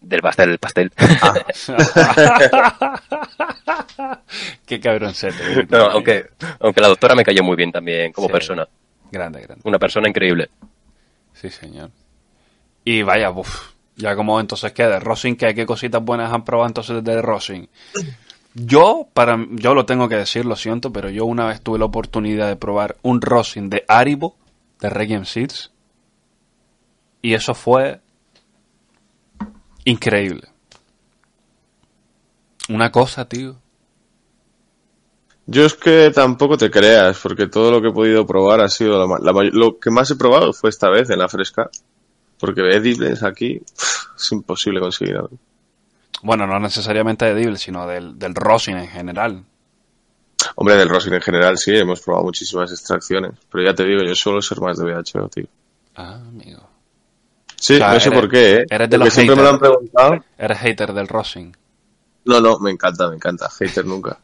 del 0.00 0.20
pastel, 0.22 0.48
del 0.50 0.58
pastel. 0.58 0.90
Qué 4.66 4.80
cabroncete. 4.80 5.66
No, 5.68 5.78
aunque, 5.86 6.26
aunque 6.60 6.80
la 6.80 6.88
doctora 6.88 7.14
me 7.14 7.24
cayó 7.24 7.42
muy 7.42 7.56
bien 7.56 7.72
también 7.72 8.12
como 8.12 8.28
Sí. 8.28 8.32
persona. 8.32 8.66
Grande, 9.10 9.40
grande. 9.42 9.62
Una 9.64 9.78
persona 9.78 10.08
increíble. 10.08 10.50
Sí, 11.40 11.50
señor. 11.50 11.90
Y 12.84 13.02
vaya, 13.02 13.30
uf, 13.30 13.72
ya 13.94 14.16
como 14.16 14.40
entonces 14.40 14.72
qué, 14.72 14.84
de 14.84 14.98
Rosin, 14.98 15.36
¿qué, 15.36 15.54
qué 15.54 15.66
cositas 15.66 16.02
buenas 16.02 16.32
han 16.32 16.44
probado 16.44 16.68
entonces 16.68 17.04
de 17.04 17.22
Rosin? 17.22 17.68
Yo, 18.54 19.06
para, 19.12 19.38
yo 19.50 19.74
lo 19.74 19.84
tengo 19.84 20.08
que 20.08 20.16
decir, 20.16 20.46
lo 20.46 20.56
siento, 20.56 20.92
pero 20.92 21.10
yo 21.10 21.26
una 21.26 21.46
vez 21.46 21.60
tuve 21.60 21.78
la 21.78 21.84
oportunidad 21.84 22.48
de 22.48 22.56
probar 22.56 22.96
un 23.02 23.20
Rosin 23.20 23.68
de 23.68 23.84
Haribo, 23.86 24.34
de 24.80 24.88
Requiem 24.88 25.26
Seeds, 25.26 25.72
y 27.20 27.34
eso 27.34 27.54
fue 27.54 28.00
increíble. 29.84 30.48
Una 32.70 32.90
cosa, 32.90 33.28
tío. 33.28 33.56
Yo 35.46 35.64
es 35.64 35.74
que 35.74 36.10
tampoco 36.12 36.56
te 36.58 36.70
creas, 36.70 37.18
porque 37.22 37.46
todo 37.46 37.70
lo 37.70 37.80
que 37.80 37.88
he 37.88 37.92
podido 37.92 38.26
probar 38.26 38.60
ha 38.60 38.68
sido 38.68 39.06
la, 39.06 39.18
la 39.20 39.42
lo 39.52 39.78
que 39.78 39.90
más 39.90 40.10
he 40.10 40.16
probado 40.16 40.52
fue 40.52 40.70
esta 40.70 40.88
vez 40.90 41.08
en 41.10 41.20
la 41.20 41.28
fresca, 41.28 41.70
porque 42.38 42.62
edibles 42.72 43.22
aquí 43.22 43.60
pff, 43.60 44.16
es 44.16 44.32
imposible 44.32 44.80
conseguir 44.80 45.16
algo. 45.16 45.38
Bueno, 46.22 46.46
no 46.46 46.58
necesariamente 46.58 47.26
de 47.26 47.34
Dible, 47.34 47.58
sino 47.58 47.86
del, 47.86 48.18
del 48.18 48.34
Rosin 48.34 48.76
en 48.78 48.88
general. 48.88 49.44
Hombre, 50.56 50.76
del 50.76 50.88
rosin 50.88 51.14
en 51.14 51.20
general 51.22 51.56
sí, 51.58 51.74
hemos 51.76 52.00
probado 52.00 52.24
muchísimas 52.24 52.70
extracciones, 52.70 53.32
pero 53.50 53.64
ya 53.64 53.74
te 53.74 53.84
digo, 53.84 54.02
yo 54.02 54.14
suelo 54.14 54.40
ser 54.42 54.60
más 54.60 54.78
de 54.78 54.84
VHO, 54.84 55.28
tío. 55.28 55.46
Ah, 55.94 56.14
amigo. 56.28 56.68
Sí, 57.58 57.74
O 57.74 57.78
sea, 57.78 57.92
no 57.94 58.00
sé 58.00 58.08
eres- 58.08 58.20
por 58.20 58.30
qué, 58.30 58.54
¿eh? 58.56 58.64
eres 58.68 58.90
de 58.90 58.98
los 58.98 59.12
siempre 59.12 59.36
me 59.36 59.42
lo 59.42 59.48
han 59.50 59.58
preguntado. 59.58 60.24
Eres 60.36 60.58
hater 60.58 60.92
del 60.92 61.08
Rosin. 61.08 61.56
No, 62.26 62.40
no, 62.40 62.58
me 62.58 62.70
encanta, 62.70 63.08
me 63.08 63.16
encanta. 63.16 63.48
Hater 63.58 63.84
nunca. 63.86 64.18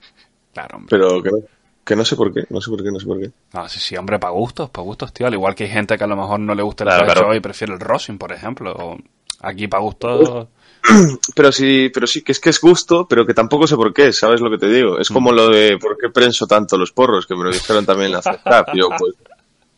Claro, 0.52 0.78
hombre. 0.78 0.88
Pero 0.90 1.22
que 1.22 1.30
no, 1.30 1.38
que 1.84 1.96
no 1.96 2.04
sé 2.04 2.16
por 2.16 2.32
qué, 2.32 2.44
no 2.50 2.60
sé 2.60 2.70
por 2.70 2.82
qué, 2.82 2.90
no 2.90 3.00
sé 3.00 3.06
por 3.06 3.20
qué. 3.20 3.30
No, 3.52 3.68
sí, 3.68 3.80
sí, 3.80 3.96
hombre, 3.96 4.18
para 4.18 4.32
gustos, 4.32 4.70
para 4.70 4.84
gustos, 4.84 5.12
tío. 5.12 5.26
Al 5.26 5.34
igual 5.34 5.54
que 5.54 5.64
hay 5.64 5.70
gente 5.70 5.96
que 5.96 6.04
a 6.04 6.06
lo 6.06 6.16
mejor 6.16 6.40
no 6.40 6.54
le 6.54 6.62
gusta 6.62 6.84
el 6.84 6.90
Claro, 6.90 7.06
claro. 7.06 7.34
y 7.34 7.40
prefiere 7.40 7.72
el 7.72 7.80
Rosin, 7.80 8.18
por 8.18 8.32
ejemplo. 8.32 8.74
O 8.76 8.98
Aquí 9.42 9.66
para 9.66 9.82
gusto. 9.82 10.48
Pero 11.36 11.52
sí, 11.52 11.90
pero 11.94 12.08
sí, 12.08 12.22
que 12.22 12.32
es 12.32 12.40
que 12.40 12.50
es 12.50 12.60
gusto, 12.60 13.06
pero 13.06 13.24
que 13.24 13.34
tampoco 13.34 13.68
sé 13.68 13.76
por 13.76 13.94
qué, 13.94 14.12
¿sabes 14.12 14.40
lo 14.40 14.50
que 14.50 14.58
te 14.58 14.66
digo? 14.66 14.98
Es 14.98 15.10
como 15.10 15.30
lo 15.30 15.48
de 15.48 15.78
por 15.78 15.96
qué 15.96 16.08
prenso 16.08 16.44
tanto 16.48 16.76
los 16.76 16.90
porros, 16.90 17.24
que 17.24 17.36
me 17.36 17.44
lo 17.44 17.52
dijeron 17.52 17.86
también 17.86 18.06
en 18.06 18.14
la 18.14 18.22
CEPAP. 18.22 18.70
Yo, 18.74 18.88
pues, 18.98 19.14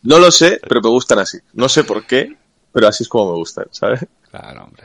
no 0.02 0.18
lo 0.18 0.30
sé, 0.30 0.58
pero 0.66 0.80
me 0.80 0.88
gustan 0.88 1.18
así. 1.18 1.36
No 1.52 1.68
sé 1.68 1.84
por 1.84 2.06
qué, 2.06 2.34
pero 2.72 2.88
así 2.88 3.02
es 3.02 3.08
como 3.10 3.32
me 3.32 3.36
gustan, 3.36 3.66
¿sabes? 3.70 4.06
Claro, 4.30 4.64
hombre. 4.64 4.84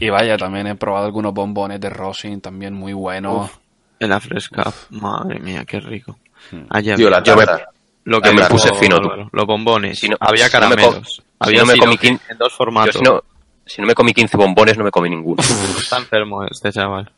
Y 0.00 0.10
vaya, 0.10 0.36
también 0.36 0.66
he 0.66 0.74
probado 0.74 1.06
algunos 1.06 1.32
bombones 1.32 1.80
de 1.80 1.88
Rosin, 1.88 2.42
también 2.42 2.74
muy 2.74 2.92
buenos. 2.92 3.50
Uf. 3.50 3.56
En 4.00 4.08
la 4.10 4.18
fresca, 4.20 4.72
madre 4.90 5.38
mía, 5.38 5.64
qué 5.64 5.78
rico. 5.78 6.18
Hmm. 6.50 6.62
Allá 6.70 6.96
Tío, 6.96 7.10
la 7.10 7.22
yo 7.22 7.36
me- 7.36 7.44
tarta. 7.46 7.68
lo 8.04 8.20
que 8.20 8.32
me 8.32 8.42
me 8.42 8.48
puse 8.48 8.74
fino, 8.74 8.98
tú. 8.98 9.10
los 9.30 9.46
bombones. 9.46 9.98
Si 9.98 10.08
no- 10.08 10.16
había 10.18 10.48
si 10.48 10.56
no 10.56 10.68
me 10.70 10.74
caramelos. 10.76 11.22
había 11.38 11.60
si 11.60 11.66
no 11.66 11.72
me 11.72 11.78
comí 11.78 11.96
quin- 11.98 12.20
en 12.28 12.38
dos 12.38 12.50
Yo 12.52 12.56
formatos. 12.56 12.94
si 12.96 13.02
no, 13.02 13.22
si 13.66 13.80
no 13.82 13.86
me 13.86 13.94
comí 13.94 14.12
15 14.14 14.36
bombones, 14.38 14.76
no 14.78 14.84
me 14.84 14.90
comí 14.90 15.10
ninguno. 15.10 15.42
Está 15.78 15.98
enfermo 15.98 16.44
este 16.44 16.72
chaval. 16.72 17.12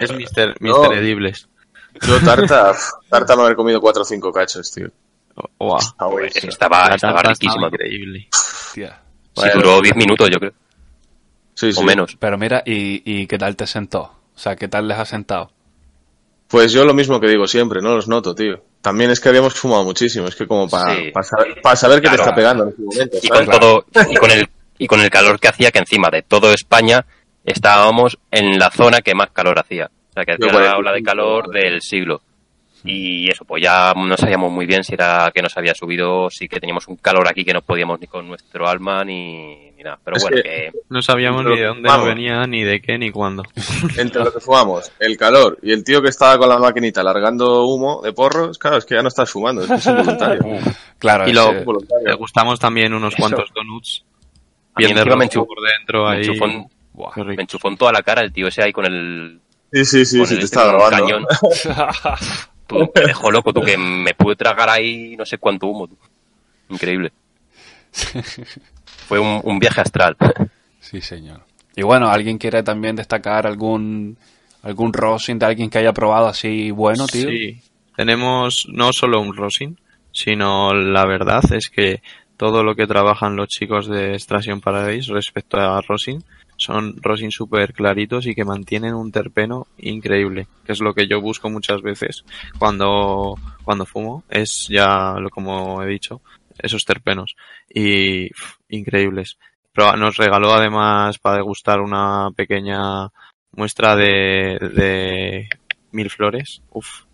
Es 0.00 0.10
Mr. 0.12 0.56
No. 0.60 0.78
Mister 0.80 0.98
Edibles. 0.98 1.48
Yo 2.06 2.20
tarta, 2.20 2.72
tarta 3.08 3.36
no 3.36 3.42
haber 3.44 3.56
comido 3.56 3.80
cuatro 3.80 4.02
o 4.02 4.04
cinco 4.04 4.32
cachos, 4.32 4.70
tío. 4.72 4.88
Buenísimo. 5.58 6.50
estaba 6.50 6.94
estaba 6.94 7.14
tarta 7.22 7.30
riquísima. 7.30 7.68
increíble. 7.68 8.28
Tía. 8.74 9.00
Sí, 9.36 9.46
duró 9.54 9.80
10 9.80 9.94
minutos, 9.94 10.28
yo 10.28 10.38
creo. 10.40 10.52
Sí, 11.54 11.72
sí. 11.72 11.80
O 11.80 11.84
menos. 11.84 12.16
Pero 12.18 12.36
mira, 12.36 12.62
¿y, 12.66 13.02
¿y 13.04 13.26
qué 13.28 13.38
tal 13.38 13.54
te 13.54 13.66
sentó? 13.66 14.00
O 14.02 14.38
sea, 14.38 14.56
¿qué 14.56 14.66
tal 14.68 14.88
les 14.88 14.98
ha 14.98 15.04
sentado? 15.04 15.50
Pues 16.48 16.72
yo 16.72 16.84
lo 16.84 16.94
mismo 16.94 17.20
que 17.20 17.28
digo 17.28 17.46
siempre, 17.46 17.80
no 17.82 17.94
los 17.94 18.08
noto, 18.08 18.34
tío. 18.34 18.62
También 18.80 19.10
es 19.10 19.20
que 19.20 19.28
habíamos 19.28 19.54
fumado 19.54 19.84
muchísimo, 19.84 20.26
es 20.28 20.34
que 20.34 20.46
como 20.46 20.68
para 20.68 20.94
Sí. 20.96 21.12
saber, 21.22 21.60
pa 21.62 21.76
saber 21.76 22.00
qué 22.00 22.08
te 22.08 22.14
está 22.16 22.34
pegando 22.34 22.64
en 22.64 22.70
ese 22.70 22.82
momento, 22.82 23.16
Y 23.22 23.26
¿sabes? 23.26 23.48
con 23.48 23.58
todo, 23.60 23.84
y 24.10 24.14
con 24.16 24.30
el, 24.30 24.48
y 24.78 24.86
con 24.86 25.00
el 25.00 25.10
calor 25.10 25.38
que 25.38 25.48
hacía, 25.48 25.70
que 25.70 25.78
encima 25.80 26.08
de 26.10 26.22
todo 26.22 26.52
España 26.54 27.04
estábamos 27.44 28.18
en 28.30 28.58
la 28.58 28.70
zona 28.70 29.00
que 29.02 29.14
más 29.14 29.30
calor 29.30 29.58
hacía. 29.58 29.90
O 30.10 30.12
sea, 30.14 30.24
que 30.24 30.32
hacía 30.32 30.52
la 30.60 30.76
ola 30.78 30.92
de 30.92 31.02
calor 31.02 31.48
del 31.50 31.80
siglo. 31.82 32.22
Y 32.84 33.28
eso, 33.30 33.44
pues 33.44 33.62
ya 33.62 33.92
no 33.96 34.16
sabíamos 34.16 34.52
muy 34.52 34.64
bien 34.66 34.84
si 34.84 34.94
era 34.94 35.30
que 35.34 35.42
nos 35.42 35.56
había 35.56 35.74
subido, 35.74 36.30
si 36.30 36.48
que 36.48 36.60
teníamos 36.60 36.86
un 36.88 36.96
calor 36.96 37.28
aquí 37.28 37.44
que 37.44 37.52
no 37.52 37.60
podíamos 37.60 37.98
ni 38.00 38.06
con 38.06 38.26
nuestro 38.28 38.68
alma 38.68 39.04
ni, 39.04 39.70
ni 39.76 39.82
nada. 39.82 39.98
Pero 40.04 40.16
Es 40.16 40.22
bueno, 40.22 40.36
que- 40.36 40.42
que, 40.42 40.72
No 40.88 41.02
sabíamos 41.02 41.44
ni 41.44 41.56
de 41.56 41.64
dónde 41.66 41.88
vamos. 41.88 42.04
no 42.06 42.14
venía, 42.14 42.46
ni 42.46 42.62
de 42.62 42.80
qué, 42.80 42.96
ni 42.96 43.10
cuándo. 43.10 43.42
Entre 43.98 44.22
lo 44.22 44.32
que 44.32 44.40
fumamos, 44.40 44.92
el 45.00 45.16
calor 45.16 45.58
y 45.62 45.72
el 45.72 45.82
tío 45.82 46.00
que 46.00 46.08
estaba 46.08 46.38
con 46.38 46.48
la 46.48 46.58
maquinita 46.58 47.02
largando 47.02 47.64
humo 47.66 48.00
de 48.02 48.12
porros, 48.12 48.58
claro, 48.58 48.76
es 48.78 48.84
que 48.84 48.94
ya 48.94 49.02
no 49.02 49.08
estás 49.08 49.30
fumando, 49.30 49.62
es 49.62 49.68
que 49.68 49.74
es 49.74 49.86
involuntario. 49.86 50.42
Claro, 50.98 51.28
Y 51.28 51.32
lo- 51.32 51.52
Le 51.52 52.14
gustamos 52.14 52.58
también 52.58 52.92
unos 52.92 53.12
Eso. 53.14 53.22
cuantos 53.22 53.50
donuts. 53.54 54.04
Bien 54.76 54.94
de 54.96 55.04
me 55.04 55.10
rojo 55.10 55.22
enchu- 55.22 55.46
por 55.46 55.58
dentro 55.62 56.04
me 56.06 56.10
ahí. 56.12 56.18
enchufó, 56.26 56.44
en, 56.46 56.66
Buah. 56.92 57.12
Qué 57.14 57.20
rico. 57.22 57.36
me 57.36 57.42
enchufó 57.42 57.68
en 57.68 57.76
toda 57.76 57.92
la 57.92 58.02
cara 58.02 58.22
el 58.22 58.32
tío 58.32 58.48
ese 58.48 58.62
ahí 58.64 58.72
con 58.72 58.84
el, 58.86 59.40
Sí, 59.72 59.84
sí, 59.84 60.04
sí, 60.04 60.16
sí, 60.26 60.34
el 60.34 60.40
te 60.40 60.44
este, 60.44 60.44
estaba 60.44 60.72
grabando. 60.72 61.04
cañón. 61.06 61.26
Tú, 62.68 62.90
me 62.94 63.02
dejó 63.02 63.30
loco, 63.30 63.52
tú, 63.52 63.62
que 63.62 63.76
me 63.76 64.14
pude 64.14 64.36
tragar 64.36 64.68
ahí 64.68 65.16
no 65.16 65.26
sé 65.26 65.38
cuánto 65.38 65.66
humo. 65.66 65.88
tú. 65.88 65.98
Increíble. 66.68 67.10
Fue 69.08 69.18
un, 69.18 69.40
un 69.42 69.58
viaje 69.58 69.80
astral. 69.80 70.16
Sí, 70.78 71.00
señor. 71.00 71.42
Y 71.74 71.82
bueno, 71.82 72.08
¿alguien 72.08 72.38
quiere 72.38 72.62
también 72.62 72.94
destacar 72.94 73.46
algún 73.46 74.16
algún 74.62 74.92
rosin 74.92 75.38
de 75.38 75.46
alguien 75.46 75.70
que 75.70 75.78
haya 75.78 75.92
probado 75.92 76.26
así 76.26 76.70
bueno, 76.70 77.06
tío? 77.06 77.28
Sí, 77.28 77.60
tenemos 77.96 78.66
no 78.70 78.92
solo 78.92 79.20
un 79.20 79.34
rosin, 79.34 79.78
sino 80.12 80.74
la 80.74 81.06
verdad 81.06 81.42
es 81.52 81.68
que 81.68 82.02
todo 82.36 82.62
lo 82.62 82.74
que 82.74 82.86
trabajan 82.86 83.36
los 83.36 83.48
chicos 83.48 83.88
de 83.88 84.14
Extraction 84.14 84.60
Paradise 84.60 85.12
respecto 85.12 85.58
a 85.58 85.80
rosin 85.80 86.22
son 86.58 86.96
rosin 87.00 87.30
súper 87.30 87.72
claritos 87.72 88.26
y 88.26 88.34
que 88.34 88.44
mantienen 88.44 88.94
un 88.94 89.12
terpeno 89.12 89.68
increíble, 89.78 90.48
que 90.66 90.72
es 90.72 90.80
lo 90.80 90.92
que 90.92 91.06
yo 91.06 91.20
busco 91.20 91.48
muchas 91.48 91.80
veces 91.82 92.24
cuando, 92.58 93.36
cuando 93.64 93.86
fumo, 93.86 94.24
es 94.28 94.66
ya, 94.68 95.14
lo 95.18 95.30
como 95.30 95.82
he 95.82 95.86
dicho, 95.86 96.20
esos 96.58 96.84
terpenos 96.84 97.36
y 97.72 98.28
increíbles. 98.68 99.38
Pero 99.72 99.96
nos 99.96 100.16
regaló 100.16 100.52
además 100.52 101.18
para 101.18 101.36
degustar 101.36 101.80
una 101.80 102.30
pequeña 102.34 103.08
muestra 103.52 103.94
de, 103.94 104.58
de 104.74 105.48
mil 105.92 106.10
flores. 106.10 106.60
Uf. 106.70 107.04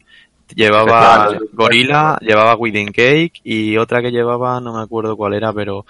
Llevaba 0.55 1.26
Especial. 1.26 1.49
gorila, 1.53 2.18
llevaba 2.20 2.57
wedding 2.57 2.92
cake 2.92 3.40
y 3.45 3.76
otra 3.76 4.01
que 4.01 4.11
llevaba, 4.11 4.61
no 4.61 4.74
me 4.74 4.82
acuerdo 4.82 5.16
cuál 5.16 5.34
era, 5.34 5.53
pero 5.53 5.84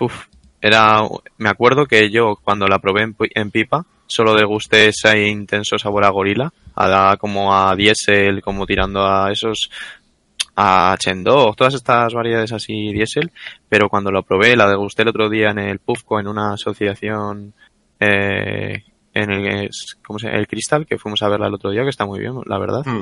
uf, 0.00 0.26
era, 0.64 1.02
me 1.36 1.50
acuerdo 1.50 1.84
que 1.84 2.08
yo 2.08 2.36
cuando 2.42 2.66
la 2.66 2.78
probé 2.78 3.02
en, 3.02 3.14
en 3.34 3.50
pipa 3.50 3.84
solo 4.06 4.34
degusté 4.34 4.88
ese 4.88 5.28
intenso 5.28 5.76
sabor 5.78 6.06
a 6.06 6.08
gorila, 6.08 6.54
a 6.74 7.18
como 7.18 7.54
a 7.54 7.76
diésel, 7.76 8.40
como 8.40 8.64
tirando 8.64 9.04
a 9.04 9.30
esos 9.30 9.70
a 10.56 10.96
Chendo, 10.98 11.52
todas 11.54 11.74
estas 11.74 12.14
variedades 12.14 12.52
así 12.52 12.94
diésel, 12.94 13.30
pero 13.68 13.90
cuando 13.90 14.10
lo 14.10 14.22
probé, 14.22 14.56
la 14.56 14.66
degusté 14.66 15.02
el 15.02 15.08
otro 15.08 15.28
día 15.28 15.50
en 15.50 15.58
el 15.58 15.80
Pufco 15.80 16.18
en 16.18 16.28
una 16.28 16.54
asociación 16.54 17.52
eh, 18.00 18.84
en 19.12 19.30
el 19.30 19.70
el 20.22 20.46
Cristal, 20.46 20.86
que 20.86 20.96
fuimos 20.96 21.22
a 21.22 21.28
verla 21.28 21.48
el 21.48 21.54
otro 21.54 21.72
día, 21.72 21.82
que 21.82 21.90
está 21.90 22.06
muy 22.06 22.20
bien, 22.20 22.36
la 22.46 22.58
verdad. 22.58 22.86
Mm. 22.86 23.00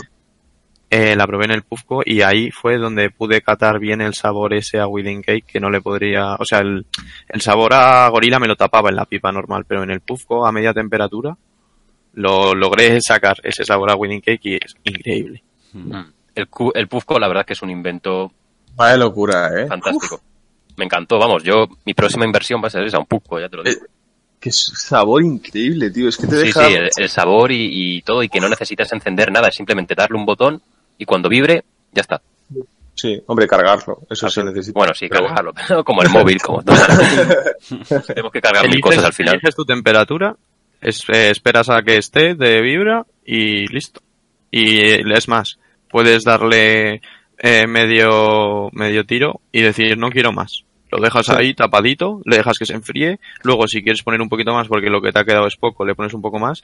Eh, 0.94 1.16
la 1.16 1.26
probé 1.26 1.46
en 1.46 1.52
el 1.52 1.62
Pufco 1.62 2.02
y 2.04 2.20
ahí 2.20 2.50
fue 2.50 2.76
donde 2.76 3.08
pude 3.08 3.40
catar 3.40 3.78
bien 3.78 4.02
el 4.02 4.12
sabor 4.12 4.52
ese 4.52 4.78
a 4.78 4.86
Wedding 4.86 5.22
Cake 5.22 5.46
que 5.46 5.58
no 5.58 5.70
le 5.70 5.80
podría, 5.80 6.34
o 6.34 6.44
sea, 6.44 6.58
el, 6.58 6.84
el 7.30 7.40
sabor 7.40 7.72
a 7.72 8.06
gorila 8.10 8.38
me 8.38 8.46
lo 8.46 8.56
tapaba 8.56 8.90
en 8.90 8.96
la 8.96 9.06
pipa 9.06 9.32
normal, 9.32 9.64
pero 9.66 9.82
en 9.82 9.90
el 9.90 10.02
Pufco 10.02 10.44
a 10.46 10.52
media 10.52 10.74
temperatura 10.74 11.34
lo 12.12 12.54
logré 12.54 13.00
sacar 13.00 13.38
ese 13.42 13.64
sabor 13.64 13.90
a 13.90 13.96
Wedding 13.96 14.20
Cake 14.20 14.40
y 14.50 14.54
es 14.56 14.74
increíble. 14.84 15.42
El, 16.34 16.48
cu- 16.48 16.72
el 16.74 16.88
Pufco, 16.88 17.18
la 17.18 17.28
verdad 17.28 17.46
que 17.46 17.54
es 17.54 17.62
un 17.62 17.70
invento 17.70 18.30
Vaya 18.76 18.98
locura, 18.98 19.48
¿eh? 19.62 19.66
fantástico. 19.66 20.20
Me 20.76 20.84
encantó, 20.84 21.18
vamos, 21.18 21.42
yo, 21.42 21.68
mi 21.86 21.94
próxima 21.94 22.26
inversión 22.26 22.60
va 22.62 22.66
a 22.66 22.70
ser 22.70 22.84
esa, 22.84 22.98
un 22.98 23.06
Pufco, 23.06 23.40
ya 23.40 23.48
te 23.48 23.56
lo 23.56 23.62
digo. 23.62 23.80
Qué 24.38 24.52
sabor 24.52 25.22
increíble, 25.22 25.90
tío. 25.90 26.08
Es 26.10 26.18
que 26.18 26.26
te 26.26 26.36
Sí, 26.36 26.46
deja... 26.48 26.66
sí, 26.68 26.74
el, 26.74 26.90
el 26.98 27.08
sabor 27.08 27.50
y, 27.50 27.96
y 27.96 28.02
todo, 28.02 28.22
y 28.22 28.28
que 28.28 28.40
no 28.40 28.48
necesitas 28.50 28.92
encender 28.92 29.32
nada, 29.32 29.48
es 29.48 29.54
simplemente 29.54 29.94
darle 29.94 30.18
un 30.18 30.26
botón 30.26 30.60
y 30.98 31.04
cuando 31.04 31.28
vibre, 31.28 31.64
ya 31.92 32.02
está. 32.02 32.20
Sí, 32.94 33.20
hombre, 33.26 33.46
cargarlo. 33.48 34.00
Eso 34.10 34.28
sí 34.28 34.42
necesita. 34.42 34.78
Bueno, 34.78 34.92
sí, 34.94 35.06
Pero 35.08 35.26
cargarlo, 35.26 35.52
pero 35.68 35.82
como 35.84 36.02
el 36.02 36.10
móvil, 36.10 36.40
como 36.42 36.62
todo. 36.62 36.76
Tenemos 38.06 38.32
que 38.32 38.40
cargar 38.40 38.68
mil 38.68 38.80
cosas 38.80 39.04
al 39.04 39.12
final. 39.12 39.34
eliges 39.34 39.54
tu 39.54 39.64
temperatura, 39.64 40.36
es- 40.80 41.04
eh, 41.08 41.30
esperas 41.30 41.68
a 41.70 41.82
que 41.82 41.96
esté 41.96 42.34
de 42.34 42.60
vibra 42.60 43.04
y 43.24 43.66
listo. 43.68 44.00
Y 44.50 44.78
eh, 44.80 45.02
es 45.14 45.28
más, 45.28 45.58
puedes 45.90 46.24
darle 46.24 47.00
eh, 47.38 47.66
medio, 47.66 48.68
medio 48.72 49.04
tiro 49.04 49.40
y 49.50 49.62
decir 49.62 49.96
no 49.96 50.10
quiero 50.10 50.32
más. 50.32 50.64
Lo 50.92 51.00
dejas 51.00 51.30
ahí 51.30 51.54
tapadito, 51.54 52.20
le 52.26 52.36
dejas 52.36 52.58
que 52.58 52.66
se 52.66 52.74
enfríe, 52.74 53.18
luego 53.42 53.66
si 53.66 53.82
quieres 53.82 54.02
poner 54.02 54.20
un 54.20 54.28
poquito 54.28 54.52
más 54.52 54.68
porque 54.68 54.90
lo 54.90 55.00
que 55.00 55.10
te 55.10 55.18
ha 55.18 55.24
quedado 55.24 55.46
es 55.46 55.56
poco, 55.56 55.84
le 55.86 55.94
pones 55.94 56.12
un 56.12 56.20
poco 56.20 56.38
más, 56.38 56.62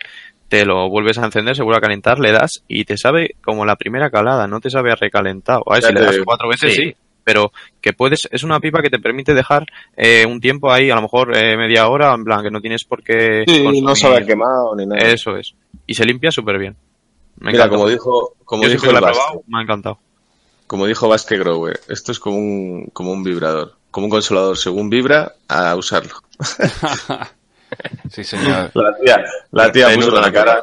te 0.49 0.67
lo 0.67 0.89
vuelves 0.91 1.17
a 1.19 1.25
encender, 1.25 1.57
se 1.57 1.63
vuelve 1.63 1.79
a 1.79 1.81
calentar, 1.81 2.19
le 2.19 2.31
das 2.31 2.63
y 2.69 2.85
te 2.85 2.99
sabe 2.99 3.37
como 3.43 3.65
la 3.65 3.77
primera 3.77 4.11
calada, 4.11 4.47
no 4.47 4.61
te 4.61 4.69
sabe 4.69 4.93
a 4.93 4.97
recalentado. 4.97 5.63
A 5.67 5.75
ver, 5.75 5.83
si 5.83 5.93
le 5.95 6.01
das 6.01 6.19
cuatro 6.25 6.49
veces 6.49 6.75
Sí. 6.75 6.83
sí, 6.83 6.97
pero 7.25 7.53
que 7.81 7.93
puedes, 7.95 8.29
es 8.31 8.43
una 8.43 8.61
pipa 8.61 8.83
que 8.83 8.91
te 8.91 8.99
permite 8.99 9.33
dejar 9.35 9.67
eh, 9.97 10.27
un 10.27 10.41
tiempo 10.41 10.71
ahí, 10.71 10.91
a 10.91 10.95
lo 10.95 11.03
mejor 11.03 11.37
eh, 11.37 11.57
media 11.57 11.89
hora, 11.89 12.13
en 12.15 12.25
plan 12.25 12.43
que 12.43 12.51
no 12.51 12.61
tienes 12.61 12.85
por 12.85 13.03
qué 13.03 13.45
Sí, 13.47 13.81
no 13.83 13.95
sabe 13.97 14.27
quemado 14.27 14.77
ni 14.77 14.87
nada. 14.87 15.11
Eso 15.11 15.37
es. 15.37 15.55
Y 15.87 15.95
se 15.95 16.05
limpia 16.05 16.31
súper 16.31 16.59
bien. 16.59 16.77
Me 17.41 17.53
Mira, 17.53 17.69
como 17.69 17.89
dijo, 17.89 18.35
como 18.45 18.63
Yo 18.65 18.69
dijo 18.69 18.87
el 18.87 18.97
probado, 18.99 19.43
me 19.47 19.59
ha 19.59 19.63
encantado. 19.63 19.99
como 20.67 20.87
dijo 20.87 21.09
Basque 21.09 21.39
Grower, 21.39 21.81
esto 21.89 22.13
es 22.13 22.19
como 22.19 22.37
un, 22.37 22.87
como 22.93 23.13
un 23.13 23.23
vibrador, 23.23 23.75
como 23.91 24.07
un 24.07 24.11
consolador. 24.11 24.57
Según 24.57 24.91
vibra, 24.91 25.35
a 25.49 25.75
usarlo. 25.77 26.15
Sí, 28.11 28.25
señor. 28.25 28.71
La 28.75 28.97
tía, 28.97 29.25
la 29.51 29.71
tía 29.71 29.95
puso 29.95 30.11
la 30.11 30.33
cara. 30.33 30.63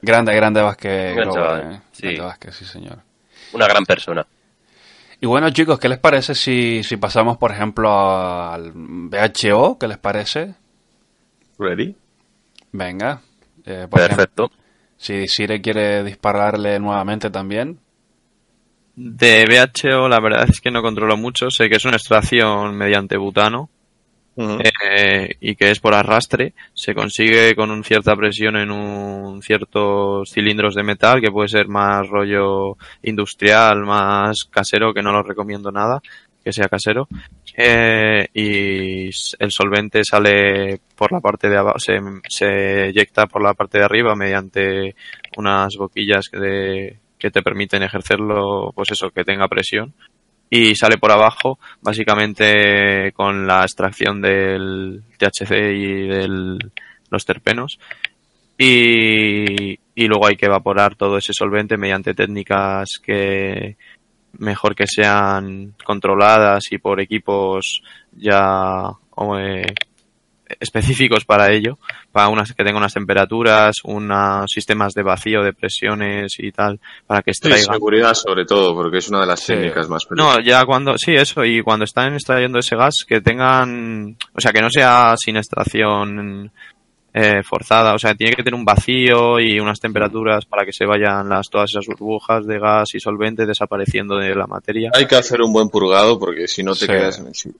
Grande, 0.00 0.34
grande 0.34 0.62
Vázquez. 0.62 1.14
Gran 1.14 1.72
eh. 1.72 1.80
sí. 1.92 2.02
Grande 2.02 2.20
Vázquez, 2.22 2.54
sí, 2.54 2.64
señor. 2.64 2.98
Una 3.52 3.66
gran 3.66 3.84
persona. 3.84 4.26
Y 5.20 5.26
bueno, 5.26 5.50
chicos, 5.50 5.78
¿qué 5.78 5.88
les 5.88 5.98
parece 5.98 6.34
si, 6.34 6.82
si 6.82 6.96
pasamos, 6.96 7.38
por 7.38 7.50
ejemplo, 7.50 7.90
al 7.90 8.72
BHO? 8.74 9.78
¿Qué 9.78 9.88
les 9.88 9.98
parece? 9.98 10.54
Ready? 11.58 11.96
Venga. 12.72 13.20
Eh, 13.64 13.86
por 13.88 14.00
ejemplo, 14.00 14.16
Perfecto. 14.16 14.50
si 14.96 15.26
Sire 15.26 15.60
quiere 15.60 16.04
dispararle 16.04 16.78
nuevamente 16.78 17.30
también. 17.30 17.80
De 18.96 19.44
BHO 19.44 20.08
la 20.08 20.20
verdad 20.20 20.46
es 20.48 20.60
que 20.60 20.70
no 20.70 20.82
controlo 20.82 21.16
mucho. 21.16 21.50
Sé 21.50 21.68
que 21.68 21.76
es 21.76 21.84
una 21.84 21.96
extracción 21.96 22.74
mediante 22.76 23.16
butano 23.16 23.68
eh, 24.62 25.34
y 25.40 25.54
que 25.54 25.70
es 25.70 25.80
por 25.80 25.94
arrastre. 25.94 26.54
Se 26.74 26.94
consigue 26.94 27.54
con 27.54 27.82
cierta 27.84 28.16
presión 28.16 28.56
en 28.56 28.70
un 28.70 29.42
ciertos 29.42 30.30
cilindros 30.30 30.74
de 30.74 30.82
metal 30.82 31.20
que 31.20 31.30
puede 31.30 31.48
ser 31.48 31.68
más 31.68 32.08
rollo 32.08 32.76
industrial, 33.02 33.80
más 33.84 34.44
casero, 34.44 34.92
que 34.94 35.02
no 35.02 35.12
lo 35.12 35.22
recomiendo 35.22 35.70
nada. 35.70 36.00
que 36.44 36.52
sea 36.52 36.68
casero. 36.68 37.08
Eh, 37.56 38.28
y 38.34 39.06
el 39.38 39.50
solvente 39.50 40.02
sale 40.04 40.78
por 40.94 41.10
la 41.12 41.20
parte 41.20 41.48
de 41.48 41.56
abajo, 41.56 41.78
se, 41.80 41.98
se 42.28 42.86
eyecta 42.88 43.26
por 43.26 43.42
la 43.42 43.54
parte 43.54 43.78
de 43.78 43.84
arriba 43.84 44.14
mediante 44.14 44.94
unas 45.36 45.74
boquillas 45.76 46.26
de- 46.30 46.98
que 47.26 47.30
te 47.32 47.42
permiten 47.42 47.82
ejercerlo, 47.82 48.72
pues 48.74 48.92
eso, 48.92 49.10
que 49.10 49.24
tenga 49.24 49.48
presión. 49.48 49.92
Y 50.48 50.76
sale 50.76 50.96
por 50.96 51.10
abajo, 51.10 51.58
básicamente 51.82 53.10
con 53.12 53.46
la 53.46 53.62
extracción 53.62 54.20
del 54.20 55.02
THC 55.18 55.50
y 55.50 56.06
de 56.06 56.58
los 57.10 57.24
terpenos. 57.24 57.80
Y, 58.56 59.78
luego 59.96 60.26
hay 60.26 60.36
que 60.36 60.46
evaporar 60.46 60.94
todo 60.94 61.18
ese 61.18 61.32
solvente 61.32 61.76
mediante 61.76 62.14
técnicas 62.14 63.00
que 63.02 63.76
mejor 64.38 64.76
que 64.76 64.86
sean 64.86 65.74
controladas 65.84 66.64
y 66.70 66.78
por 66.78 67.00
equipos 67.00 67.82
ya 68.12 68.92
eh, 69.38 69.74
específicos 70.60 71.24
para 71.24 71.52
ello, 71.52 71.78
para 72.12 72.28
unas 72.28 72.52
que 72.52 72.64
tengan 72.64 72.76
unas 72.76 72.94
temperaturas, 72.94 73.76
unos 73.84 74.50
sistemas 74.50 74.92
de 74.94 75.02
vacío, 75.02 75.42
de 75.42 75.52
presiones 75.52 76.34
y 76.38 76.52
tal, 76.52 76.80
para 77.06 77.22
que 77.22 77.32
Sí, 77.34 77.48
extraigan. 77.48 77.74
seguridad 77.74 78.14
sobre 78.14 78.44
todo, 78.44 78.74
porque 78.74 78.98
es 78.98 79.08
una 79.08 79.20
de 79.20 79.26
las 79.26 79.40
Sí. 79.40 79.52
técnicas 79.52 79.88
más 79.88 80.04
No, 80.10 80.16
peligrosas. 80.16 80.44
ya 80.44 80.64
cuando, 80.64 80.98
sí, 80.98 81.14
eso, 81.14 81.44
y 81.44 81.62
cuando 81.62 81.84
están 81.84 82.14
extrayendo 82.14 82.58
ese 82.58 82.76
gas, 82.76 83.04
que 83.06 83.20
tengan, 83.20 84.16
o 84.32 84.40
sea, 84.40 84.52
que 84.52 84.60
no 84.62 84.70
sea 84.70 85.14
sin 85.16 85.36
extracción 85.36 86.50
eh, 87.18 87.42
forzada, 87.42 87.94
o 87.94 87.98
sea, 87.98 88.14
tiene 88.14 88.34
que 88.36 88.42
tener 88.42 88.58
un 88.58 88.64
vacío 88.66 89.40
y 89.40 89.58
unas 89.58 89.80
temperaturas 89.80 90.44
para 90.44 90.66
que 90.66 90.72
se 90.74 90.84
vayan 90.84 91.26
las, 91.30 91.48
todas 91.48 91.70
esas 91.70 91.86
burbujas 91.86 92.44
de 92.46 92.58
gas 92.58 92.94
y 92.94 93.00
solvente 93.00 93.46
desapareciendo 93.46 94.16
de 94.16 94.34
la 94.34 94.46
materia. 94.46 94.90
Hay 94.92 95.06
que 95.06 95.16
hacer 95.16 95.40
un 95.40 95.50
buen 95.50 95.70
purgado 95.70 96.18
porque 96.18 96.46
si 96.46 96.62
no 96.62 96.72
te 96.74 96.80
Sí. 96.80 96.86
quedas 96.88 97.18
en 97.18 97.28
el 97.28 97.34
sitio. 97.34 97.58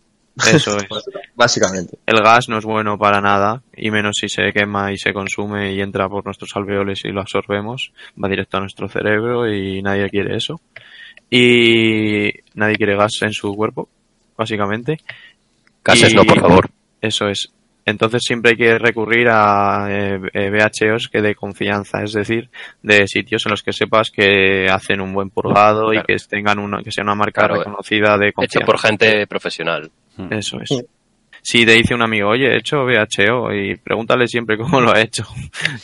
Eso 0.53 0.76
es. 0.78 0.87
Básicamente. 1.34 1.99
El 2.07 2.20
gas 2.22 2.49
no 2.49 2.59
es 2.59 2.64
bueno 2.64 2.99
para 2.99 3.20
nada, 3.20 3.62
y 3.76 3.91
menos 3.91 4.16
si 4.20 4.28
se 4.28 4.53
quema 4.53 4.93
y 4.93 4.99
se 4.99 5.12
consume 5.12 5.72
y 5.72 5.80
entra 5.80 6.09
por 6.09 6.24
nuestros 6.24 6.55
alveoles 6.57 7.05
y 7.05 7.09
lo 7.09 7.20
absorbemos, 7.20 7.93
va 8.22 8.28
directo 8.28 8.57
a 8.57 8.61
nuestro 8.61 8.89
cerebro 8.89 9.51
y 9.53 9.82
nadie 9.82 10.09
quiere 10.11 10.37
eso. 10.37 10.61
Y 11.30 12.30
nadie 12.55 12.76
quiere 12.76 12.97
gas 12.97 13.12
en 13.22 13.32
su 13.32 13.55
cuerpo, 13.55 13.89
básicamente. 14.37 14.99
Gases 15.84 16.12
Y- 16.12 16.16
no, 16.16 16.24
por 16.24 16.41
favor. 16.41 16.70
Eso 17.01 17.28
es. 17.28 17.53
Entonces 17.84 18.22
siempre 18.24 18.51
hay 18.53 18.57
que 18.57 18.78
recurrir 18.78 19.28
a 19.30 19.87
eh, 19.89 20.20
eh, 20.34 20.68
que 21.12 21.22
de 21.22 21.34
confianza, 21.37 22.03
es 22.03 22.12
decir, 22.14 22.51
de 22.82 23.07
sitios 23.07 23.47
en 23.47 23.51
los 23.51 23.62
que 23.62 23.72
sepas 23.72 24.11
que 24.11 24.66
hacen 24.68 25.01
un 25.01 25.12
buen 25.12 25.30
purgado 25.30 25.95
y 25.95 26.03
que 26.03 26.16
tengan 26.28 26.59
una, 26.59 26.82
que 26.82 26.91
sea 26.91 27.05
una 27.05 27.14
marca 27.14 27.43
Claro, 27.43 27.59
reconocida 27.59 28.18
de 28.18 28.26
Hecho 28.28 28.34
confianza. 28.34 28.66
por 28.66 28.78
gente 28.80 29.26
profesional. 29.28 29.89
Eso 30.30 30.58
es. 30.60 30.70
Si 31.42 31.64
te 31.64 31.72
dice 31.74 31.94
un 31.94 32.02
amigo, 32.02 32.30
oye, 32.30 32.48
he 32.48 32.56
hecho 32.58 32.78
VHO 32.84 33.54
y 33.54 33.76
pregúntale 33.76 34.26
siempre 34.26 34.56
cómo 34.58 34.80
lo 34.80 34.92
ha 34.92 35.00
hecho. 35.00 35.22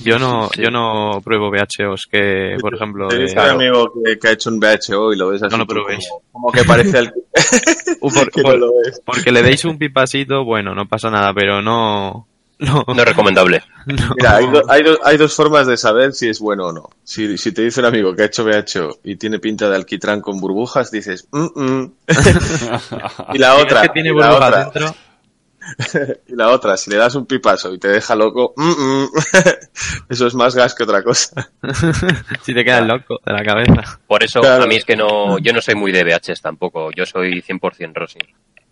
Yo 0.00 0.18
no, 0.18 0.48
Sí. 0.52 0.62
yo 0.62 0.70
no 0.70 1.20
pruebo 1.22 1.50
VHOs 1.50 2.06
que, 2.10 2.56
por 2.60 2.74
ejemplo, 2.74 3.06
Te 3.08 3.16
de- 3.16 3.22
dice 3.22 3.38
un 3.38 3.46
amigo 3.48 3.92
que, 4.04 4.18
que 4.18 4.28
ha 4.28 4.32
hecho 4.32 4.50
un 4.50 4.58
VHO 4.58 5.12
y 5.12 5.16
lo 5.16 5.28
ves 5.28 5.42
así 5.44 5.52
No 5.52 5.58
lo 5.58 5.66
tú 5.66 5.74
probéis. 5.74 6.08
como, 6.08 6.22
como 6.32 6.52
que 6.52 6.64
parece 6.64 6.98
el 6.98 7.12
Uh, 8.00 8.10
por- 8.12 8.30
que 8.32 8.42
por- 8.42 8.58
no 8.58 8.66
lo 8.66 8.72
ves. 8.84 9.00
porque 9.04 9.30
le 9.30 9.42
deis 9.42 9.64
un 9.64 9.78
pipasito, 9.78 10.44
bueno, 10.44 10.74
no 10.74 10.86
pasa 10.86 11.10
nada, 11.10 11.32
pero 11.32 11.62
no, 11.62 12.26
no, 12.62 12.84
No 12.86 13.02
es 13.02 13.08
recomendable. 13.08 13.62
Mira, 13.86 14.36
hay, 14.36 14.46
do- 14.50 14.62
hay 14.68 14.82
do- 14.82 14.98
hay 15.04 15.16
dos 15.16 15.34
formas 15.34 15.66
de 15.66 15.76
saber 15.76 16.12
si 16.14 16.28
es 16.28 16.38
bueno 16.40 16.66
o 16.68 16.72
no. 16.72 16.88
Si, 17.04 17.36
si 17.38 17.52
te 17.52 17.62
dice 17.62 17.80
un 17.80 17.86
amigo 17.86 18.14
que 18.14 18.22
ha 18.22 18.26
hecho 18.26 18.44
VHO 18.44 19.00
y 19.04 19.16
tiene 19.16 19.38
pinta 19.38 19.68
de 19.68 19.76
alquitrán 19.76 20.20
con 20.20 20.40
burbujas, 20.40 20.90
dices, 20.90 21.28
"Mm, 21.32 21.46
mm". 21.54 21.92
y 23.34 23.38
la 23.38 23.56
otra, 23.56 23.82
que 23.82 23.88
tiene 23.90 24.10
y 24.10 24.14
la 24.14 24.28
burbujas 24.30 24.48
otra, 24.48 24.64
dentro, 24.64 24.94
y 26.28 26.34
la 26.36 26.48
otra, 26.50 26.76
si 26.76 26.90
le 26.90 26.96
das 26.96 27.14
un 27.14 27.26
pipazo 27.26 27.72
y 27.72 27.78
te 27.78 27.88
deja 27.88 28.14
loco, 28.16 28.52
"Mm, 28.56 28.70
mm". 28.70 29.08
eso 30.08 30.26
es 30.26 30.34
más 30.34 30.54
gas 30.54 30.74
que 30.74 30.84
otra 30.84 31.02
cosa. 31.02 31.50
si 32.42 32.54
te 32.54 32.64
quedas 32.64 32.86
loco 32.86 33.20
de 33.24 33.32
la 33.32 33.44
cabeza. 33.44 34.00
Por 34.06 34.22
eso 34.22 34.40
Claro. 34.40 34.64
a 34.64 34.66
mí 34.66 34.76
es 34.76 34.84
que 34.84 34.96
no, 34.96 35.38
yo 35.38 35.52
no 35.52 35.60
soy 35.60 35.74
muy 35.74 35.92
de 35.92 36.04
VHs 36.04 36.40
tampoco. 36.40 36.90
Yo 36.92 37.06
soy 37.06 37.42
100% 37.42 37.92
Rosin. 37.94 38.22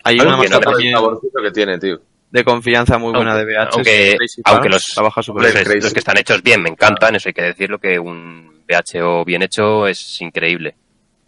Hay 0.05 0.15
mí 0.17 0.21
una 0.23 0.31
también 0.61 0.93
saborcito 0.95 1.43
que 1.43 1.51
tiene, 1.51 1.79
tío. 1.79 2.01
De 2.31 2.45
confianza 2.45 2.99
muy 2.99 3.13
buena 3.13 3.33
Aunque- 3.33 3.45
de 3.47 3.53
VHS. 3.55 3.75
aunque- 3.75 4.17
aunque 4.45 4.69
los- 4.69 4.83
trabaja 4.95 5.23
súper 5.23 5.43
Los, 5.45 5.53
bien. 5.55 5.65
Crazy. 5.65 5.81
los 5.81 5.93
que 5.93 5.99
están 5.99 6.19
hechos 6.19 6.43
bien 6.43 6.63
me 6.63 6.69
encantan, 6.71 7.17
eso 7.17 7.29
hay 7.29 7.33
que 7.33 7.43
decirlo, 7.43 7.79
que 7.79 7.99
un 7.99 8.63
VHO 8.69 9.25
bien 9.25 9.43
hecho 9.43 9.87
es 9.87 10.21
increíble. 10.21 10.75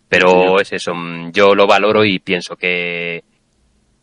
Pero 0.09 0.61
es 0.61 0.72
eso, 0.72 0.94
mm, 0.94 1.32
yo 1.32 1.55
lo 1.55 1.66
valoro 1.66 2.05
y 2.05 2.18
pienso 2.18 2.55
que 2.57 3.24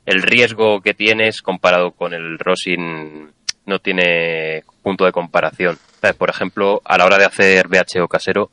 el 0.06 0.22
riesgo 0.24 0.82
que 0.82 0.94
tienes 0.96 1.42
comparado 1.42 1.92
con 1.92 2.14
el 2.14 2.38
Rosin 2.40 3.32
no 3.66 3.80
tiene 3.80 4.64
punto 4.82 5.06
de 5.06 5.12
comparación. 5.12 5.78
¿Sabes? 6.02 6.16
Por 6.18 6.30
ejemplo, 6.30 6.82
a 6.84 6.98
la 6.98 7.06
hora 7.06 7.18
de 7.18 7.26
hacer 7.26 7.68
VHO 7.68 8.08
casero, 8.08 8.50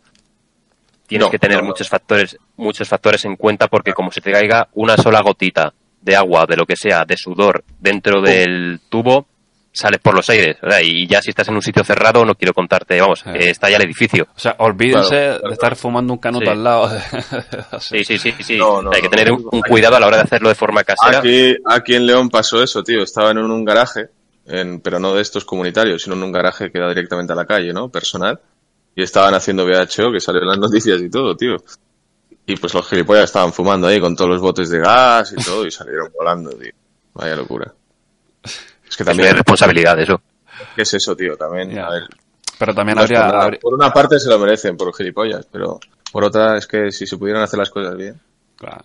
tienes 1.06 1.26
No, 1.26 1.30
que 1.30 1.38
tener 1.38 1.56
no, 1.58 1.62
no. 1.62 1.68
muchos 1.68 1.88
factores, 1.88 2.36
muchos 2.56 2.88
factores 2.88 3.24
en 3.24 3.36
cuenta 3.36 3.68
porque 3.68 3.92
como 3.92 4.10
se 4.12 4.20
te 4.20 4.32
caiga 4.32 4.68
una 4.74 4.96
sola 4.96 5.20
gotita 5.22 5.72
de 6.06 6.16
agua, 6.16 6.46
de 6.48 6.56
lo 6.56 6.64
que 6.64 6.76
sea, 6.76 7.04
de 7.04 7.16
sudor 7.16 7.64
dentro 7.80 8.22
del 8.22 8.80
tubo, 8.88 9.26
sales 9.72 10.00
por 10.00 10.14
los 10.14 10.30
aires. 10.30 10.56
o 10.62 10.70
sea, 10.70 10.80
y 10.80 11.06
ya 11.06 11.20
si 11.20 11.28
estás 11.30 11.48
en 11.48 11.56
un 11.56 11.60
sitio 11.62 11.84
cerrado, 11.84 12.24
no 12.24 12.34
quiero 12.36 12.54
contarte, 12.54 12.98
vamos, 13.00 13.20
Sí. 13.20 13.30
que 13.32 13.50
está 13.50 13.68
ya 13.68 13.76
el 13.76 13.82
edificio. 13.82 14.26
O 14.34 14.38
sea, 14.38 14.54
olvídense 14.60 15.08
Claro, 15.10 15.32
claro. 15.34 15.48
de 15.48 15.52
estar 15.52 15.76
fumando 15.76 16.12
un 16.14 16.18
canuto 16.18 16.46
Sí. 16.46 16.50
al 16.52 16.64
lado. 16.64 16.88
Sí, 17.80 18.04
sí, 18.04 18.16
sí, 18.18 18.32
sí. 18.40 18.56
No, 18.56 18.80
no, 18.80 18.90
hay 18.94 19.02
que 19.02 19.08
tener 19.08 19.32
un, 19.32 19.46
un 19.52 19.60
cuidado 19.62 19.96
a 19.96 20.00
la 20.00 20.06
hora 20.06 20.16
de 20.18 20.22
hacerlo 20.22 20.48
de 20.48 20.54
forma 20.54 20.82
casera. 20.84 21.18
Aquí, 21.18 21.56
aquí 21.66 21.94
en 21.94 22.06
León 22.06 22.30
pasó 22.30 22.62
eso, 22.62 22.82
tío. 22.82 23.02
Estaban 23.02 23.36
en 23.36 23.44
un 23.50 23.64
garaje, 23.64 24.06
en, 24.46 24.80
pero 24.80 24.98
no 24.98 25.12
de 25.14 25.20
estos 25.22 25.44
comunitarios, 25.44 26.02
sino 26.02 26.14
en 26.14 26.22
un 26.22 26.32
garaje 26.32 26.70
que 26.70 26.78
da 26.78 26.88
directamente 26.88 27.32
a 27.32 27.36
la 27.36 27.44
calle, 27.44 27.72
¿no? 27.72 27.88
Personal. 27.90 28.38
Y 28.94 29.02
estaban 29.02 29.34
haciendo 29.34 29.66
VHO, 29.66 30.10
que 30.12 30.20
salió 30.20 30.40
en 30.40 30.48
las 30.48 30.58
noticias 30.58 31.02
y 31.02 31.10
todo, 31.10 31.36
tío. 31.36 31.56
Y 32.46 32.56
pues 32.56 32.72
los 32.74 32.88
gilipollas 32.88 33.24
estaban 33.24 33.52
fumando 33.52 33.88
ahí 33.88 34.00
con 34.00 34.14
todos 34.14 34.30
los 34.30 34.40
botes 34.40 34.70
de 34.70 34.78
gas 34.78 35.32
y 35.32 35.44
todo, 35.44 35.66
y 35.66 35.70
salieron 35.70 36.12
volando, 36.16 36.50
tío. 36.50 36.72
Vaya 37.14 37.34
locura. 37.34 37.74
Es 38.42 38.96
que 38.96 39.02
Es 39.02 39.04
de 39.04 39.04
también, 39.04 39.34
responsabilidad 39.34 39.98
eso. 39.98 40.20
¿qué 40.76 40.82
es 40.82 40.94
eso, 40.94 41.16
tío? 41.16 41.36
También, 41.36 41.76
a 41.78 41.90
ver. 41.90 42.04
Pero 42.58 42.72
también 42.72 42.96
no 42.96 43.04
es 43.04 43.10
por 43.10 43.18
habría, 43.18 43.60
Por 43.60 43.74
una 43.74 43.92
parte 43.92 44.20
se 44.20 44.28
lo 44.28 44.38
merecen, 44.38 44.76
por 44.76 44.94
gilipollas, 44.94 45.46
pero 45.50 45.80
por 46.12 46.24
otra 46.24 46.56
es 46.56 46.66
que 46.66 46.92
si 46.92 47.06
se 47.06 47.18
pudieran 47.18 47.42
hacer 47.42 47.58
las 47.58 47.70
cosas 47.70 47.96
bien. 47.96 48.20
Claro. 48.56 48.84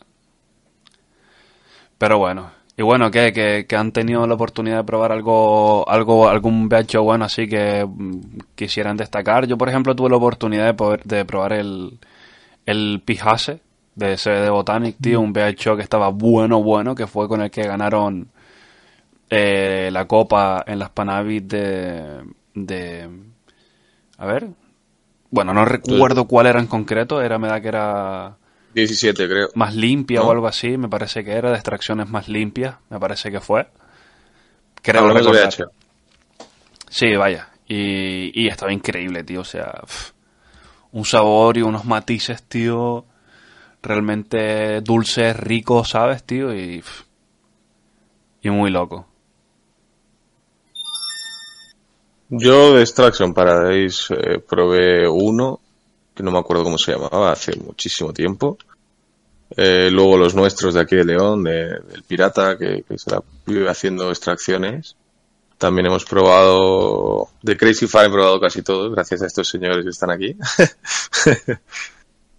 Pero 1.98 2.18
bueno. 2.18 2.52
Y 2.76 2.82
bueno, 2.82 3.12
¿qué? 3.12 3.32
Que, 3.32 3.68
que 3.68 3.76
han 3.76 3.92
tenido 3.92 4.26
la 4.26 4.34
oportunidad 4.34 4.78
de 4.78 4.84
probar 4.86 5.12
algo, 5.12 5.88
algo, 5.88 6.28
algún 6.28 6.68
VHO 6.68 7.04
bueno 7.04 7.26
así 7.26 7.48
que 7.48 7.86
mm, 7.86 8.40
quisieran 8.56 8.98
destacar. 8.98 9.46
Yo, 9.46 9.58
por 9.58 9.70
ejemplo, 9.70 9.96
tuve 9.96 10.10
la 10.10 10.16
oportunidad 10.16 10.66
de 10.66 10.74
poder, 10.74 11.04
de 11.04 11.26
probar 11.26 11.54
el, 11.54 12.00
el 12.72 13.02
Pijase 13.04 13.60
de 13.96 14.16
CBD 14.16 14.50
Botanic, 14.50 14.98
tío, 15.00 15.20
un 15.20 15.34
VHO 15.34 15.76
que 15.76 15.84
estaba 15.84 16.10
bueno, 16.10 16.64
bueno, 16.64 16.96
que 16.96 17.08
fue 17.08 17.28
con 17.28 17.42
el 17.42 17.52
que 17.52 17.64
ganaron 17.64 18.30
eh, 19.30 19.90
la 19.92 20.08
copa 20.08 20.64
en 20.66 20.80
las 20.80 20.90
Panavis 20.90 21.48
de, 21.48 22.24
de, 22.56 23.10
a 24.18 24.26
ver, 24.26 24.48
bueno, 25.30 25.54
no 25.54 25.66
recuerdo 25.66 26.26
cuál 26.26 26.48
era 26.48 26.60
en 26.60 26.68
concreto, 26.68 27.22
era, 27.22 27.38
me 27.38 27.48
da 27.48 27.62
que 27.62 27.68
era 27.68 28.38
17, 28.74 29.28
creo. 29.28 29.50
más 29.56 29.76
limpia 29.76 30.22
¿No? 30.22 30.28
o 30.28 30.32
algo 30.32 30.48
así, 30.48 30.78
me 30.78 30.90
parece 30.90 31.24
que 31.24 31.32
era, 31.32 31.50
de 31.50 31.56
extracciones 31.56 32.10
más 32.10 32.28
limpias, 32.28 32.76
me 32.90 33.00
parece 33.00 33.32
que 33.32 33.40
fue. 33.40 33.68
Creo. 34.82 35.14
VHO. 35.14 35.72
Sí, 36.90 37.16
vaya. 37.16 37.50
Y, 37.68 38.32
y 38.42 38.48
estaba 38.48 38.74
increíble, 38.74 39.24
tío. 39.24 39.42
O 39.42 39.46
sea, 39.46 39.82
un 40.94 41.06
sabor 41.06 41.58
y 41.58 41.62
unos 41.62 41.86
matices, 41.86 42.44
tío. 42.44 43.06
Realmente 43.84 44.82
dulces, 44.82 45.36
ricos, 45.38 45.90
¿sabes, 45.90 46.24
tío? 46.24 46.54
Y, 46.56 46.84
y 48.42 48.50
muy 48.50 48.70
loco. 48.72 49.08
Yo 52.30 52.74
de 52.74 52.82
Extraction 52.82 53.34
Paradise 53.34 54.14
eh, 54.14 54.40
probé 54.40 55.08
uno, 55.08 55.60
que 56.16 56.24
no 56.24 56.32
me 56.32 56.40
acuerdo 56.40 56.64
cómo 56.64 56.78
se 56.78 56.94
llamaba, 56.94 57.32
hace 57.32 57.58
muchísimo 57.60 58.14
tiempo. 58.14 58.58
Eh, 59.58 59.90
luego 59.92 60.18
los 60.18 60.34
nuestros 60.34 60.74
de 60.76 60.80
aquí 60.82 60.96
de 60.96 61.04
León, 61.04 61.44
de- 61.44 61.80
del 61.82 62.04
Pirata, 62.08 62.58
que, 62.58 62.84
que 62.88 62.98
se 62.98 63.12
la 63.12 63.22
vive 63.46 63.70
haciendo 63.70 64.10
extracciones. 64.10 64.96
También 65.62 65.86
hemos 65.86 66.06
probado, 66.06 67.28
de 67.44 67.56
Crazy 67.56 67.86
Farm 67.86 68.10
he 68.10 68.14
probado 68.14 68.40
casi 68.40 68.64
todos, 68.64 68.92
gracias 68.92 69.22
a 69.22 69.28
estos 69.28 69.48
señores 69.48 69.84
que 69.84 69.92
están 69.92 70.10
aquí. 70.10 70.36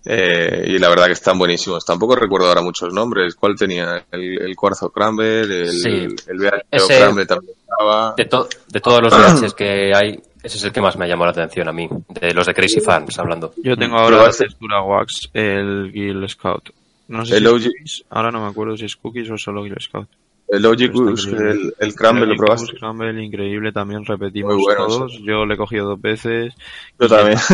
Eh, 0.05 0.65
y 0.67 0.79
la 0.81 0.89
verdad 0.89 1.07
que 1.07 1.13
están 1.13 1.39
buenísimos. 1.39 1.85
Tampoco 1.85 2.17
recuerdo 2.17 2.49
ahora 2.49 2.61
muchos 2.61 2.93
nombres. 2.93 3.37
¿Cuál 3.37 3.55
tenía? 3.55 4.05
El, 4.11 4.43
el 4.43 4.57
Cuarzo 4.57 4.91
Cramber, 4.91 5.49
el, 5.49 5.71
Sí. 5.71 6.07
el 6.27 6.39
VHO 6.39 6.89
Cramber 6.89 7.25
también 7.25 7.55
estaba. 7.61 8.13
De, 8.17 8.25
to- 8.25 8.49
de 8.67 8.81
todos 8.81 9.01
los 9.01 9.13
VHs 9.15 9.55
que 9.55 9.93
hay, 9.95 10.21
ese 10.43 10.57
es 10.57 10.65
el 10.65 10.73
que 10.73 10.81
más 10.81 10.97
me 10.97 11.05
ha 11.05 11.09
llamado 11.09 11.27
la 11.27 11.41
atención 11.43 11.69
a 11.69 11.73
mí. 11.73 11.89
De 12.09 12.35
los 12.35 12.47
de 12.49 12.53
Crazy 12.53 12.81
Farms, 12.81 13.17
hablando. 13.21 13.55
Yo 13.63 13.77
tengo 13.77 13.97
ahora 13.97 14.25
la 14.25 14.33
textura 14.33 14.83
wax, 14.83 15.31
el 15.35 15.93
Guild 15.93 16.29
Scout 16.31 16.71
No 17.07 17.25
sé 17.25 17.37
El 17.37 17.43
si 17.45 17.69
OG 17.69 17.73
ahora 18.11 18.33
no 18.33 18.41
me 18.43 18.49
acuerdo 18.51 18.77
si 18.77 18.87
es 18.87 18.97
cookies 18.97 19.31
o 19.31 19.39
solo 19.39 19.63
Girl 19.63 19.81
Scout. 19.81 20.09
El 20.49 20.65
increíble. 20.65 21.51
el, 21.51 21.75
el 21.79 21.95
Crumble, 21.95 22.27
¿lo 22.27 22.33
El 22.33 22.39
probaste? 22.39 22.67
Goose 22.73 22.79
Crumble, 22.79 23.25
increíble, 23.25 23.73
también 23.73 24.05
repetimos 24.05 24.55
Muy 24.55 24.63
bueno, 24.63 24.87
todos. 24.87 25.19
Yo 25.23 25.47
le 25.47 25.55
he 25.55 25.57
cogido 25.57 25.87
dos 25.89 26.01
veces. 26.01 26.55
Yo 26.99 27.09
también. 27.09 27.39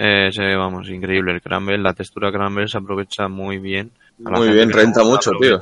Eh, 0.00 0.30
vamos, 0.56 0.88
increíble 0.90 1.32
el 1.32 1.42
Crumble. 1.42 1.76
La 1.76 1.92
textura 1.92 2.30
Crumble 2.30 2.68
se 2.68 2.78
aprovecha 2.78 3.26
muy 3.26 3.58
bien. 3.58 3.90
Muy 4.18 4.50
bien, 4.52 4.70
renta 4.70 5.02
mucho, 5.02 5.32
tío. 5.40 5.58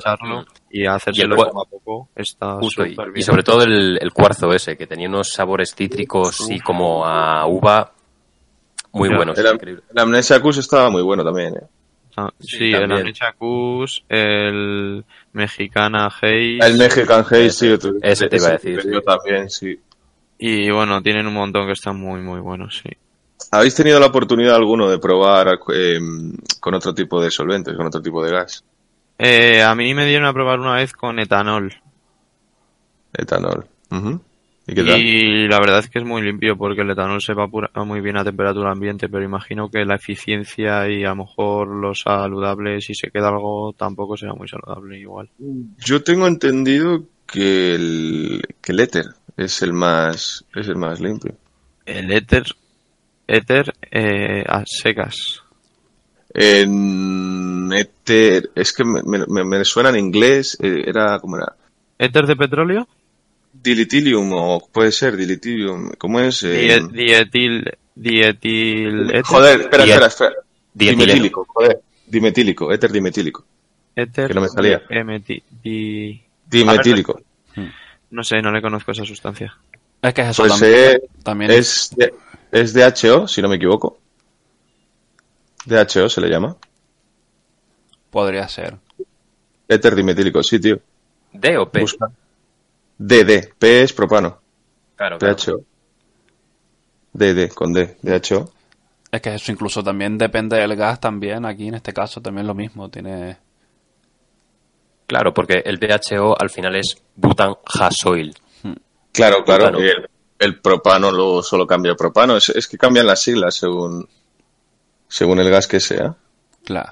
Y 0.69 0.85
hacérselo 0.85 1.35
Y 1.35 1.39
el 1.39 1.45
poco 1.45 1.61
a 1.61 1.65
poco 1.65 2.09
está 2.15 2.55
Justo, 2.57 2.85
y, 2.85 3.21
sobre 3.21 3.43
todo 3.43 3.63
el, 3.63 3.97
el 4.01 4.11
cuarzo 4.13 4.51
ese, 4.53 4.77
que 4.77 4.85
tenía 4.87 5.07
unos 5.07 5.29
sabores 5.29 5.73
cítricos 5.75 6.49
y 6.49 6.59
como 6.59 7.05
a 7.05 7.47
uva 7.47 7.93
muy 8.91 9.09
Ya, 9.09 9.15
buenos. 9.15 9.39
Increíble. 9.39 9.83
El 9.91 9.99
Amnesia 9.99 10.39
Goose 10.39 10.61
estaba 10.61 10.89
muy 10.89 11.01
bueno 11.01 11.23
también, 11.23 11.55
¿eh? 11.55 11.67
Ah, 12.19 12.31
Sí, 12.39 12.57
sí, 12.57 12.73
el. 12.73 12.91
Amnesia 12.91 13.33
Kus, 13.37 14.03
el 14.09 15.05
Mexicana 15.33 16.07
Haze. 16.07 16.57
El 16.57 16.77
Mexican 16.77 17.21
Haze, 17.21 17.49
sí. 17.51 17.75
ese 18.01 18.27
te 18.27 18.37
iba 18.37 18.47
a 18.47 18.51
decir, 18.53 18.81
Yo 18.91 18.99
sí. 18.99 19.05
también, 19.05 19.49
sí. 19.51 19.79
Y 20.39 20.69
bueno, 20.71 21.01
tienen 21.03 21.27
un 21.27 21.33
montón 21.35 21.67
que 21.67 21.73
están 21.73 21.99
muy, 21.99 22.21
muy 22.21 22.39
buenos, 22.39 22.81
sí. 22.83 22.89
¿Habéis 23.51 23.75
tenido 23.75 23.99
la 23.99 24.07
oportunidad 24.07 24.55
alguno 24.55 24.89
de 24.89 24.97
probar 24.97 25.59
eh, 25.73 25.99
con 26.59 26.73
otro 26.73 26.93
tipo 26.93 27.21
de 27.21 27.29
solventes, 27.31 27.75
con 27.75 27.85
otro 27.85 28.01
tipo 28.01 28.23
de 28.23 28.31
gas? 28.31 28.63
Eh, 29.19 29.61
a 29.61 29.73
mí 29.75 29.93
me 29.93 30.05
dieron 30.05 30.27
a 30.27 30.33
probar 30.33 30.59
una 30.59 30.73
vez 30.75 30.93
con 30.93 31.19
etanol. 31.19 31.73
Etanol. 33.13 33.65
Ujú. 33.91 34.21
¿Y 34.67 34.75
qué 34.75 34.83
tal? 34.83 35.01
Y 35.01 35.47
la 35.47 35.59
verdad 35.59 35.79
es 35.79 35.89
que 35.89 35.99
es 35.99 36.05
muy 36.05 36.21
limpio 36.21 36.57
porque 36.57 36.81
el 36.81 36.89
etanol 36.91 37.21
se 37.21 37.31
evapora 37.31 37.69
muy 37.85 38.01
bien 38.01 38.17
a 38.17 38.23
temperatura 38.23 38.71
ambiente, 38.71 39.07
pero 39.09 39.23
imagino 39.23 39.69
que 39.69 39.85
la 39.85 39.95
eficiencia 39.95 40.89
y 40.89 41.03
a 41.03 41.09
lo 41.09 41.17
mejor 41.17 41.67
lo 41.69 41.95
saludable, 41.95 42.81
si 42.81 42.93
se 42.93 43.09
queda 43.09 43.29
algo, 43.29 43.73
tampoco 43.73 44.17
será 44.17 44.33
muy 44.33 44.47
saludable 44.47 44.99
igual. 44.99 45.29
Yo 45.79 46.03
tengo 46.03 46.27
entendido 46.27 47.03
que 47.25 47.75
el, 47.75 48.41
que 48.61 48.71
el 48.71 48.79
éter 48.79 49.05
es 49.35 49.61
el 49.61 49.73
más, 49.73 50.45
es 50.55 50.67
el 50.67 50.75
más 50.75 50.99
limpio. 50.99 51.35
El 51.85 52.11
éter, 52.11 52.43
éter 53.27 53.73
eh, 53.91 54.43
a 54.47 54.63
secas. 54.65 55.41
En 56.33 57.71
éter, 57.73 58.51
es 58.55 58.73
que 58.73 58.83
me, 58.83 59.01
me- 59.03 59.43
me 59.43 59.65
suena 59.65 59.89
en 59.89 59.97
inglés, 59.97 60.57
eh, 60.61 60.83
era 60.85 61.19
como 61.19 61.37
era 61.37 61.55
¿Éter 61.97 62.27
de 62.27 62.35
petróleo? 62.35 62.87
Dilitilium 63.63 64.31
o 64.33 64.67
puede 64.71 64.91
ser 64.91 65.15
dilitilium, 65.17 65.91
¿cómo 65.97 66.19
es? 66.19 66.43
Eh, 66.43 66.79
Die- 66.91 67.05
dietil, 67.05 67.71
dietil, 67.95 69.09
éter. 69.09 69.23
joder, 69.23 69.61
espera, 69.61 69.83
Diet- 69.85 69.91
espera, 69.93 70.07
espera. 70.07 70.33
Dimetílico, 70.73 71.45
joder. 71.49 71.81
Dimetílico, 72.05 72.71
éter 72.71 72.91
dimetílico. 72.91 73.45
éter 73.95 74.27
que 74.27 74.33
no 74.33 74.41
me 74.41 74.47
salía. 74.49 74.81
di- 75.63 76.21
Dimetílico. 76.49 77.19
no 78.11 78.23
sé, 78.23 78.41
no 78.41 78.51
le 78.51 78.61
conozco 78.61 78.91
esa 78.91 79.03
sustancia. 79.05 79.57
Es 80.01 80.13
que 80.13 80.21
es 80.21 80.27
eso 80.29 80.43
Pues 80.43 80.51
también. 80.53 80.75
eh, 80.75 81.01
también 81.23 81.51
es, 81.51 81.91
de- 81.95 82.13
es 82.51 82.73
DHO, 82.73 83.27
si 83.27 83.41
no 83.41 83.49
me 83.49 83.55
equivoco. 83.55 83.99
DHO 85.65 86.07
se 86.09 86.21
le 86.21 86.29
llama. 86.29 86.55
podría 88.09 88.47
ser. 88.47 88.75
Éter 89.67 89.93
dimetílico, 89.95 90.41
sí, 90.41 90.59
tío. 90.59 90.79
D 91.33 91.57
o 91.57 91.69
P. 91.69 91.81
Busca. 91.81 92.09
DD, 92.97 93.53
P 93.57 93.81
es 93.83 93.93
propano. 93.93 94.39
Claro, 94.95 95.17
claro. 95.19 95.35
DHO. 95.35 95.61
DD, 97.13 97.49
con 97.53 97.73
D, 97.73 97.97
DHO. 98.01 98.51
Es 99.11 99.21
que 99.21 99.35
eso 99.35 99.51
incluso 99.51 99.83
también 99.83 100.17
depende 100.17 100.57
del 100.57 100.75
gas 100.75 100.99
también. 100.99 101.45
Aquí 101.45 101.67
en 101.67 101.75
este 101.75 101.93
caso 101.93 102.21
también 102.21 102.45
lo 102.47 102.53
mismo. 102.53 102.89
Tiene 102.89 103.37
Claro, 105.07 105.33
porque 105.33 105.61
el 105.65 105.77
BHO 105.77 106.35
al 106.39 106.49
final 106.49 106.75
es 106.75 106.97
butan 107.15 107.55
gasoil. 107.73 108.35
Claro, 109.13 109.43
claro. 109.45 109.79
Y 109.81 109.87
El, 109.87 110.09
el 110.39 110.59
propano 110.59 111.11
lo 111.11 111.41
solo 111.41 111.65
cambia 111.65 111.93
a 111.93 111.95
propano. 111.95 112.35
Es, 112.37 112.49
es 112.49 112.67
que 112.67 112.77
cambian 112.77 113.07
las 113.07 113.21
siglas 113.21 113.55
según, 113.55 114.07
según 115.07 115.39
el 115.39 115.49
gas 115.49 115.67
que 115.67 115.79
sea. 115.79 116.15
claro. 116.65 116.91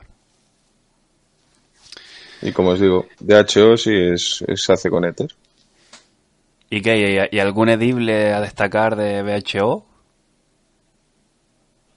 Y 2.41 2.51
como 2.51 2.69
os 2.71 2.79
digo, 2.79 3.07
DHO 3.19 3.75
sí 3.77 3.91
es, 3.95 4.43
es- 4.47 4.63
se 4.63 4.73
hace 4.73 4.89
con 4.89 5.03
éter. 5.05 5.29
¿Y 6.75 6.81
qué? 6.81 7.29
¿Y, 7.31 7.37
y 7.37 7.39
algún 7.39 7.69
edible 7.69 8.33
a 8.33 8.41
destacar 8.41 8.97
de 8.97 9.23
BHO? 9.23 9.85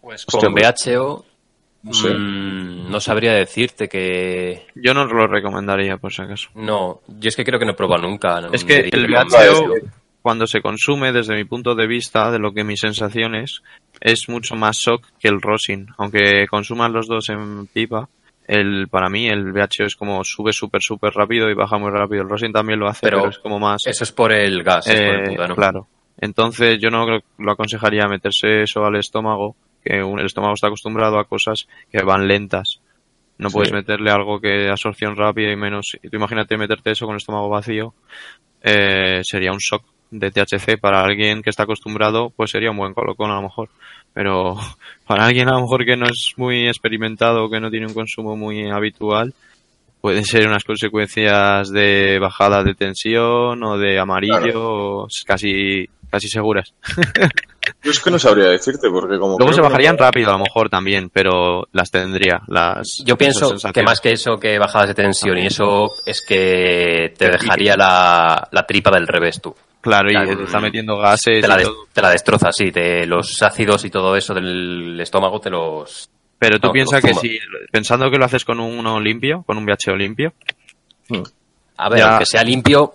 Pues 0.00 0.24
con 0.24 0.52
pues- 0.52 0.74
BHO 0.86 1.24
No 1.82 1.92
sé. 1.92 2.10
mm, 2.10 2.88
no 2.88 3.00
sabría 3.00 3.32
decirte 3.32 3.88
que... 3.88 4.68
Yo 4.76 4.94
no 4.94 5.04
lo 5.04 5.26
recomendaría, 5.26 5.96
por 5.96 6.12
si 6.12 6.22
acaso. 6.22 6.50
No, 6.54 7.00
yo 7.08 7.28
es 7.28 7.34
que 7.34 7.44
creo 7.44 7.58
que 7.58 7.64
no 7.64 7.72
he 7.72 7.74
probado 7.74 8.02
nunca. 8.02 8.40
¿no? 8.40 8.52
Es 8.52 8.64
que 8.64 8.88
el 8.92 9.08
BHO, 9.08 9.74
cuando 10.22 10.46
se 10.46 10.60
consume, 10.60 11.10
desde 11.10 11.34
mi 11.34 11.42
punto 11.42 11.74
de 11.74 11.88
vista, 11.88 12.30
de 12.30 12.38
lo 12.38 12.52
que 12.52 12.62
mis 12.62 12.78
sensaciones, 12.78 13.62
es 14.00 14.28
mucho 14.28 14.54
más 14.54 14.76
shock 14.76 15.04
que 15.18 15.26
el 15.26 15.42
rosin. 15.42 15.88
Aunque 15.96 16.46
consuman 16.48 16.92
los 16.92 17.08
dos 17.08 17.30
en 17.30 17.66
pipa, 17.66 18.08
el, 18.48 18.88
para 18.88 19.08
mí 19.08 19.28
el 19.28 19.52
BHO 19.52 19.84
es 19.84 19.94
como 19.94 20.24
sube 20.24 20.52
súper, 20.52 20.82
súper 20.82 21.12
rápido 21.14 21.48
y 21.48 21.54
baja 21.54 21.78
muy 21.78 21.90
rápido. 21.90 22.22
El 22.22 22.28
rosin 22.28 22.52
también 22.52 22.80
lo 22.80 22.88
hace, 22.88 23.00
Pero 23.02 23.18
pero, 23.18 23.30
es 23.30 23.38
como 23.38 23.58
más... 23.60 23.86
Eso 23.86 24.02
es 24.02 24.10
por 24.10 24.32
el 24.32 24.62
gas, 24.64 24.86
es 24.88 24.94
por 25.00 25.14
el 25.14 25.26
eh, 25.26 25.30
butano. 25.30 25.54
claro. 25.54 25.88
Entonces 26.20 26.78
yo 26.80 26.90
no 26.90 27.06
lo 27.38 27.52
aconsejaría 27.52 28.08
meterse 28.08 28.62
eso 28.62 28.84
al 28.84 28.96
estómago, 28.96 29.54
que 29.84 30.02
un- 30.02 30.18
el 30.18 30.26
estómago 30.26 30.54
está 30.54 30.66
acostumbrado 30.66 31.18
a 31.20 31.26
cosas 31.26 31.68
que 31.92 32.02
van 32.02 32.26
lentas. 32.26 32.80
No 33.38 33.50
Sí. 33.50 33.54
puedes 33.54 33.72
meterle 33.72 34.10
algo 34.10 34.40
que 34.40 34.68
absorción 34.68 35.14
rápida 35.14 35.52
y 35.52 35.56
menos. 35.56 35.96
Tú 36.02 36.16
imagínate 36.16 36.56
meterte 36.56 36.90
eso 36.90 37.06
con 37.06 37.12
el 37.14 37.18
estómago 37.18 37.48
vacío, 37.48 37.94
eh, 38.62 39.20
sería 39.22 39.52
un 39.52 39.58
shock 39.58 39.84
de 40.10 40.30
THC 40.30 40.78
para 40.80 41.02
alguien 41.02 41.42
que 41.42 41.50
está 41.50 41.64
acostumbrado, 41.64 42.30
pues 42.36 42.50
sería 42.50 42.70
un 42.70 42.76
buen 42.76 42.94
colocón 42.94 43.30
a 43.30 43.36
lo 43.36 43.42
mejor. 43.42 43.68
Pero 44.14 44.56
para 45.06 45.26
alguien 45.26 45.48
a 45.48 45.52
lo 45.52 45.62
mejor 45.62 45.84
que 45.84 45.96
no 45.96 46.06
es 46.06 46.32
muy 46.36 46.66
experimentado, 46.66 47.50
que 47.50 47.60
no 47.60 47.70
tiene 47.70 47.86
un 47.86 47.94
consumo 47.94 48.36
muy 48.36 48.70
habitual, 48.70 49.34
pueden 50.00 50.24
ser 50.24 50.46
unas 50.46 50.64
consecuencias 50.64 51.70
de 51.70 52.18
bajada 52.20 52.62
de 52.62 52.74
tensión 52.74 53.62
o 53.62 53.76
de 53.76 53.98
amarillo 53.98 55.02
o 55.02 55.08
casi 55.26 55.88
casi 56.10 56.28
seguras. 56.28 56.74
Yo 57.82 57.90
es 57.90 58.00
que 58.00 58.10
no 58.10 58.18
sabría 58.18 58.46
decirte, 58.48 58.88
porque 58.90 59.18
como. 59.18 59.36
Luego 59.38 59.52
se 59.52 59.56
que 59.58 59.62
no- 59.62 59.68
bajarían 59.68 59.98
rápido 59.98 60.30
a 60.30 60.32
lo 60.32 60.38
mejor 60.44 60.70
también, 60.70 61.10
pero 61.10 61.68
las 61.72 61.90
tendría. 61.90 62.40
Las, 62.48 63.02
Yo 63.04 63.16
pienso 63.18 63.54
que 63.72 63.82
más 63.82 64.00
que 64.00 64.12
eso, 64.12 64.38
que 64.38 64.58
bajadas 64.58 64.88
de 64.88 64.94
tensión 64.94 65.36
y 65.38 65.46
eso 65.46 65.92
es 66.06 66.22
que 66.22 67.12
te 67.16 67.28
dejaría 67.30 67.76
la, 67.76 68.48
la 68.50 68.66
tripa 68.66 68.90
del 68.90 69.06
revés 69.06 69.40
tú. 69.42 69.54
Claro, 69.80 70.10
y 70.10 70.36
te 70.36 70.42
está 70.42 70.58
metiendo 70.60 70.96
gases 70.98 71.40
Te 71.40 71.46
la, 71.48 71.56
des- 71.56 71.66
todo. 71.68 71.86
te 71.92 72.02
la 72.02 72.10
destroza, 72.10 72.50
sí. 72.52 72.72
Te, 72.72 73.06
los 73.06 73.40
ácidos 73.42 73.84
y 73.84 73.90
todo 73.90 74.16
eso 74.16 74.34
del 74.34 74.98
estómago 75.00 75.38
te 75.40 75.50
los... 75.50 76.10
Pero 76.38 76.58
tú 76.58 76.66
no, 76.68 76.72
piensas 76.72 77.00
que 77.02 77.14
si, 77.14 77.38
pensando 77.70 78.10
que 78.10 78.18
lo 78.18 78.24
haces 78.24 78.44
con 78.44 78.58
uno 78.60 78.98
limpio, 79.00 79.44
con 79.46 79.56
un 79.56 79.64
VHO 79.64 79.94
limpio, 79.96 80.32
A 81.76 81.88
ver, 81.88 81.98
Ya. 82.00 82.08
aunque 82.10 82.26
sea 82.26 82.42
limpio, 82.42 82.92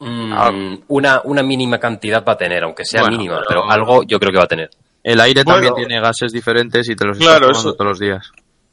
mm, 0.00 0.32
Ah. 0.32 0.50
una, 0.88 1.20
una 1.24 1.42
mínima 1.42 1.78
cantidad 1.78 2.24
va 2.26 2.32
a 2.32 2.36
tener, 2.38 2.64
aunque 2.64 2.84
sea 2.84 3.02
Bueno, 3.02 3.16
mínima, 3.18 3.36
pero- 3.46 3.62
pero 3.62 3.70
algo 3.70 4.02
yo 4.02 4.18
creo 4.18 4.32
que 4.32 4.38
va 4.38 4.44
a 4.44 4.48
tener. 4.48 4.70
el 5.02 5.20
aire 5.20 5.44
Bueno. 5.44 5.62
también 5.68 5.74
tiene 5.88 6.00
gases 6.02 6.32
diferentes 6.32 6.88
y 6.88 6.96
te 6.96 7.04
los 7.06 7.16
Claro, 7.18 7.46
estás 7.50 7.62
tomando 7.62 7.68
eso- 7.70 7.74
todos 7.76 7.88
los 7.90 7.98
días. 7.98 8.30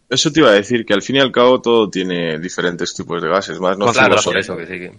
Eso 0.10 0.32
te 0.32 0.40
iba 0.40 0.50
a 0.50 0.54
decir, 0.54 0.86
que 0.86 0.94
al 0.94 1.02
fin 1.02 1.18
y 1.18 1.20
al 1.20 1.32
cabo 1.32 1.62
todo 1.62 1.90
tiene 1.90 2.38
diferentes 2.40 2.94
tipos 2.94 3.22
de 3.22 3.28
gases, 3.30 3.60
más 3.60 3.78
nocivos, 3.78 3.98
Claro, 3.98 4.16
o, 4.20 4.24
por 4.24 4.38
eso 4.38 4.56
que 4.58 4.66
sí. 4.66 4.74
que- 4.80 4.94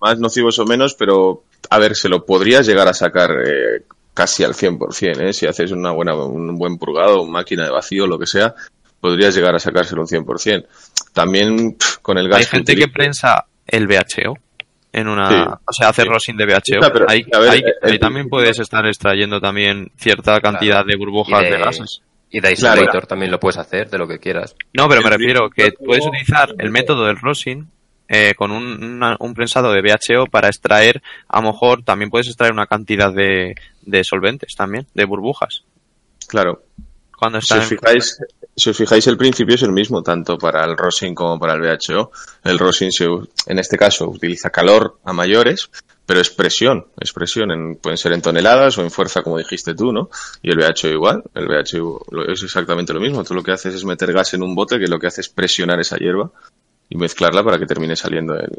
más 0.00 0.18
nocivos 0.18 0.58
o 0.58 0.64
menos, 0.64 0.94
pero 0.94 1.42
a 1.70 1.78
ver, 1.78 1.94
se 1.96 2.08
lo 2.08 2.24
podrías 2.26 2.66
llegar 2.66 2.88
a 2.88 2.94
sacar 2.94 3.30
eh, 3.44 3.82
casi 4.14 4.44
al 4.44 4.54
100%, 4.54 5.20
¿eh? 5.20 5.32
si 5.32 5.46
haces 5.46 5.70
una 5.72 5.90
buena, 5.92 6.14
un 6.16 6.56
buen 6.58 6.76
purgado, 6.78 7.24
máquina 7.24 7.64
de 7.64 7.70
vacío, 7.70 8.06
lo 8.06 8.18
que 8.18 8.26
sea, 8.26 8.54
podrías 9.00 9.34
llegar 9.34 9.54
a 9.54 9.58
sacárselo 9.60 10.02
un 10.02 10.08
100%. 10.08 10.66
También 11.12 11.72
pff, 11.76 11.98
con 11.98 12.18
el 12.18 12.28
gas 12.28 12.38
Hay 12.40 12.44
gente 12.46 12.74
que 12.76 12.82
utiliza- 12.84 12.92
prensa 12.92 13.44
el 13.66 13.86
VHO 13.86 14.34
en 14.92 15.08
una, 15.08 15.28
Sí. 15.28 15.36
o 15.66 15.72
sea, 15.72 15.88
hace 15.88 16.02
Sí. 16.02 16.08
rosin 16.08 16.36
de 16.36 16.44
VHO. 16.46 16.80
Ya, 16.82 16.92
pero, 16.92 17.06
ahí, 17.08 17.24
a 17.32 17.38
ver, 17.38 17.50
ahí- 17.50 17.60
eh, 17.60 17.72
ahí 17.82 17.92
el- 17.92 17.98
también 17.98 18.28
puedes 18.28 18.58
estar 18.58 18.84
extrayendo 18.86 19.40
también 19.40 19.90
cierta 19.96 20.40
cantidad 20.40 20.84
de 20.84 20.96
burbujas 20.96 21.40
Y 21.40 21.44
de, 21.44 21.50
de- 21.52 21.58
gases. 21.58 22.02
Y 22.30 22.40
de 22.40 22.54
Claro. 22.54 22.80
isolator 22.80 23.06
también 23.06 23.30
lo 23.30 23.38
puedes 23.40 23.58
hacer, 23.58 23.90
de 23.90 23.98
lo 23.98 24.06
que 24.08 24.18
quieras. 24.18 24.54
No, 24.72 24.88
pero 24.88 25.00
me 25.02 25.08
el 25.08 25.12
refiero 25.14 25.50
que 25.50 25.72
puedes 25.72 26.06
utilizar 26.06 26.54
el 26.58 26.70
método 26.70 27.06
del 27.06 27.18
rosin 27.18 27.68
eh, 28.14 28.34
con 28.36 28.50
un, 28.50 28.82
una- 28.84 29.16
un 29.20 29.32
prensado 29.32 29.72
de 29.72 29.80
VHO 29.80 30.26
para 30.26 30.48
extraer, 30.48 31.00
a 31.28 31.40
lo 31.40 31.52
mejor 31.52 31.82
también 31.82 32.10
puedes 32.10 32.26
extraer 32.28 32.52
una 32.52 32.66
cantidad 32.66 33.10
de, 33.12 33.54
de 33.82 34.04
solventes 34.04 34.54
también, 34.54 34.86
de 34.92 35.04
burbujas. 35.06 35.64
Claro. 36.28 36.62
Cuando 37.22 37.40
Si 37.40 37.54
os, 37.54 37.68
fijáis, 37.68 38.18
si 38.56 38.70
os 38.70 38.76
fijáis, 38.76 39.06
el 39.06 39.16
principio 39.16 39.54
es 39.54 39.62
el 39.62 39.70
mismo, 39.70 40.02
tanto 40.02 40.36
para 40.38 40.64
el 40.64 40.76
rosin 40.76 41.14
como 41.14 41.38
para 41.38 41.54
el 41.54 41.60
VHO. 41.60 42.10
El 42.42 42.58
rosin, 42.58 42.90
en 43.46 43.58
este 43.60 43.78
caso, 43.78 44.08
utiliza 44.08 44.50
calor 44.50 44.98
a 45.04 45.12
mayores, 45.12 45.70
pero 46.04 46.18
es 46.20 46.30
presión. 46.30 46.88
Es 46.98 47.12
presión, 47.12 47.52
en- 47.52 47.76
pueden 47.76 47.96
ser 47.96 48.12
en 48.12 48.22
toneladas 48.22 48.76
o 48.78 48.82
en 48.82 48.90
fuerza, 48.90 49.22
como 49.22 49.38
dijiste 49.38 49.72
tú, 49.76 49.92
¿no? 49.92 50.10
Y 50.42 50.50
el 50.50 50.58
VHO 50.58 50.88
igual. 50.88 51.22
El 51.32 51.46
VHO 51.46 52.06
lo- 52.10 52.26
es 52.26 52.42
exactamente 52.42 52.92
lo 52.92 52.98
mismo. 52.98 53.22
Tú 53.22 53.34
lo 53.34 53.42
que 53.44 53.52
haces 53.52 53.72
es 53.72 53.84
meter 53.84 54.12
gas 54.12 54.34
en 54.34 54.42
un 54.42 54.56
bote 54.56 54.80
que 54.80 54.88
lo 54.88 54.98
que 54.98 55.06
hace 55.06 55.20
es 55.20 55.28
presionar 55.28 55.78
esa 55.78 55.96
hierba 55.98 56.32
y 56.88 56.96
mezclarla 56.96 57.44
para 57.44 57.56
que 57.56 57.66
termine 57.66 57.94
saliendo 57.94 58.34
el- 58.34 58.58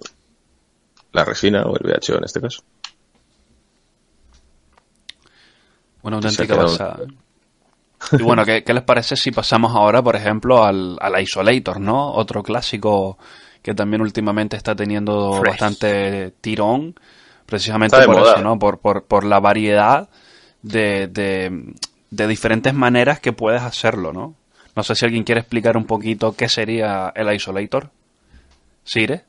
la 1.12 1.26
resina 1.26 1.64
o 1.64 1.76
el 1.76 1.84
VHO 1.86 2.18
en 2.18 2.24
este 2.24 2.40
caso. 2.40 2.64
Una 6.02 6.16
auténtica 6.18 6.56
pasada. 6.78 6.98
Y 8.12 8.22
bueno, 8.22 8.46
¿qué, 8.46 8.64
qué 8.64 8.74
les 8.74 8.84
parece 8.84 9.16
si 9.16 9.32
pasamos 9.32 9.76
ahora, 9.76 10.02
por 10.02 10.16
ejemplo, 10.16 10.64
al, 10.64 10.98
al 11.00 11.22
Isolator, 11.22 11.80
¿no? 11.80 12.12
Otro 12.12 12.44
clásico 12.44 13.18
que 13.62 13.74
también 13.74 14.02
últimamente 14.02 14.58
está 14.58 14.76
teniendo 14.76 15.40
Fresh. 15.40 15.52
bastante 15.52 16.34
tirón, 16.42 16.96
precisamente 17.46 17.96
por 18.06 18.18
moda. 18.18 18.34
eso, 18.34 18.42
¿no? 18.44 18.60
Por, 18.60 18.80
por, 18.80 19.06
por 19.06 19.24
la 19.24 19.40
variedad 19.40 20.10
de, 20.62 21.08
de, 21.08 21.74
de 22.12 22.28
diferentes 22.28 22.74
maneras 22.74 23.20
que 23.20 23.32
puedes 23.34 23.62
hacerlo, 23.62 24.12
¿no? 24.14 24.36
No 24.76 24.84
sé 24.84 24.96
si 24.96 25.06
alguien 25.06 25.24
quiere 25.24 25.42
explicar 25.42 25.78
un 25.78 25.86
poquito 25.86 26.36
qué 26.36 26.50
sería 26.50 27.12
el 27.16 27.34
Isolator. 27.34 27.92
¿Sire? 28.84 29.24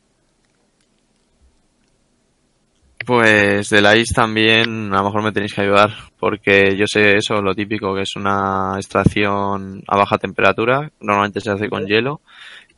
Pues 3.07 3.71
del 3.71 3.87
ICE 3.97 4.15
también 4.15 4.93
a 4.95 4.99
lo 4.99 5.05
mejor 5.05 5.23
me 5.25 5.33
tenéis 5.33 5.53
que 5.53 5.63
ayudar, 5.63 5.91
porque 6.19 6.77
yo 6.77 6.85
sé 6.87 7.17
eso, 7.17 7.43
lo 7.43 7.55
típico, 7.55 7.95
que 7.95 8.03
es 8.03 8.15
una 8.15 8.75
extracción 8.77 9.83
a 9.89 9.97
baja 9.97 10.17
temperatura, 10.19 10.91
normalmente 11.01 11.41
se 11.41 11.51
hace 11.51 11.69
con 11.69 11.87
hielo, 11.87 12.21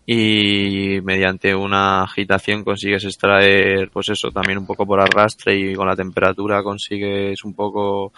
y 0.07 1.01
mediante 1.03 1.55
una 1.55 2.03
agitación 2.05 2.65
consigues 2.65 3.05
extraer, 3.05 3.91
pues 3.91 4.09
eso, 4.09 4.31
también 4.31 4.59
un 4.59 4.67
poco 4.67 4.87
por 4.87 5.01
arrastre 5.01 5.57
y 5.57 5.75
con 5.75 5.87
la 5.89 5.97
temperatura 5.97 6.63
consigues 6.63 7.45
un 7.45 7.55
poco 7.55 8.13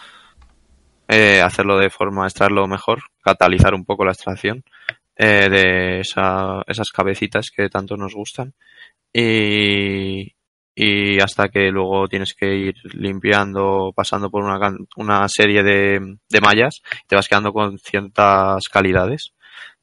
eh, 1.07 1.41
hacerlo 1.41 1.77
de 1.79 1.89
forma, 1.89 2.25
extraerlo 2.25 2.67
mejor, 2.67 3.01
catalizar 3.23 3.73
un 3.73 3.85
poco 3.85 4.05
la 4.05 4.11
extracción 4.11 4.63
eh, 5.17 5.49
de 5.49 5.99
esa- 6.01 6.63
esas 6.67 6.89
cabecitas 6.91 7.49
que 7.55 7.69
tanto 7.69 7.97
nos 7.97 8.13
gustan. 8.15 8.53
Y, 9.13 10.31
y 10.81 11.19
hasta 11.19 11.49
que 11.49 11.69
luego 11.71 12.07
tienes 12.07 12.33
que 12.33 12.55
ir 12.55 12.75
limpiando, 12.93 13.91
pasando 13.95 14.29
por 14.29 14.43
una, 14.43 14.75
una 14.95 15.27
serie 15.27 15.61
de, 15.61 15.99
de 16.29 16.41
mallas, 16.41 16.81
te 17.07 17.15
vas 17.15 17.27
quedando 17.27 17.51
con 17.51 17.77
ciertas 17.79 18.67
calidades. 18.69 19.33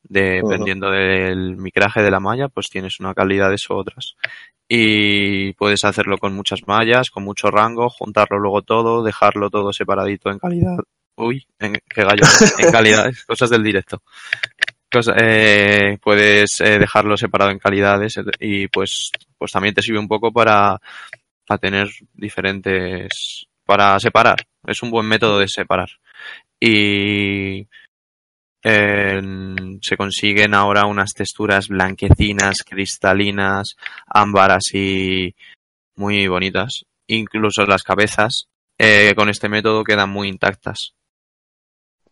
Dependiendo 0.08 0.90
del 0.90 1.56
micraje 1.56 2.00
de 2.00 2.10
la 2.10 2.20
malla, 2.20 2.48
pues 2.48 2.68
tienes 2.70 3.00
una 3.00 3.12
calidades 3.12 3.68
u 3.68 3.74
otras. 3.74 4.14
Y 4.68 5.52
puedes 5.54 5.84
hacerlo 5.84 6.16
con 6.18 6.34
muchas 6.34 6.60
mallas, 6.66 7.10
con 7.10 7.24
mucho 7.24 7.50
rango, 7.50 7.88
juntarlo 7.90 8.38
luego 8.38 8.62
todo, 8.62 9.02
dejarlo 9.02 9.50
todo 9.50 9.72
separadito 9.72 10.30
en 10.30 10.38
calidad. 10.38 10.76
Uy, 11.16 11.46
en, 11.58 11.74
qué 11.88 12.02
gallo, 12.04 12.22
en 12.58 12.70
calidades, 12.72 13.24
cosas 13.24 13.50
del 13.50 13.62
directo. 13.62 14.02
Cosa- 14.92 15.14
eh, 15.20 15.98
puedes 16.00 16.60
eh, 16.60 16.78
dejarlo 16.78 17.16
separado 17.16 17.50
en 17.50 17.58
calidades 17.58 18.16
eh, 18.18 18.22
y 18.40 18.68
pues, 18.68 19.10
pues 19.38 19.52
también 19.52 19.74
te 19.74 19.82
sirve 19.82 19.98
un 19.98 20.08
poco 20.08 20.32
para, 20.32 20.80
para 21.46 21.58
tener 21.58 21.88
diferentes, 22.14 23.46
para 23.64 23.98
separar. 24.00 24.46
Es 24.66 24.82
un 24.82 24.90
buen 24.90 25.06
método 25.06 25.38
de 25.38 25.48
separar. 25.48 25.88
Y 26.58 27.66
eh, 28.62 29.20
se 29.80 29.96
consiguen 29.96 30.54
ahora 30.54 30.86
unas 30.86 31.12
texturas 31.12 31.68
blanquecinas, 31.68 32.58
cristalinas, 32.66 33.76
ámbar 34.06 34.52
así 34.52 35.34
muy 35.94 36.26
bonitas. 36.26 36.84
Incluso 37.06 37.64
las 37.64 37.82
cabezas 37.82 38.48
eh, 38.78 39.14
con 39.14 39.28
este 39.28 39.48
método 39.48 39.84
quedan 39.84 40.10
muy 40.10 40.28
intactas. 40.28 40.94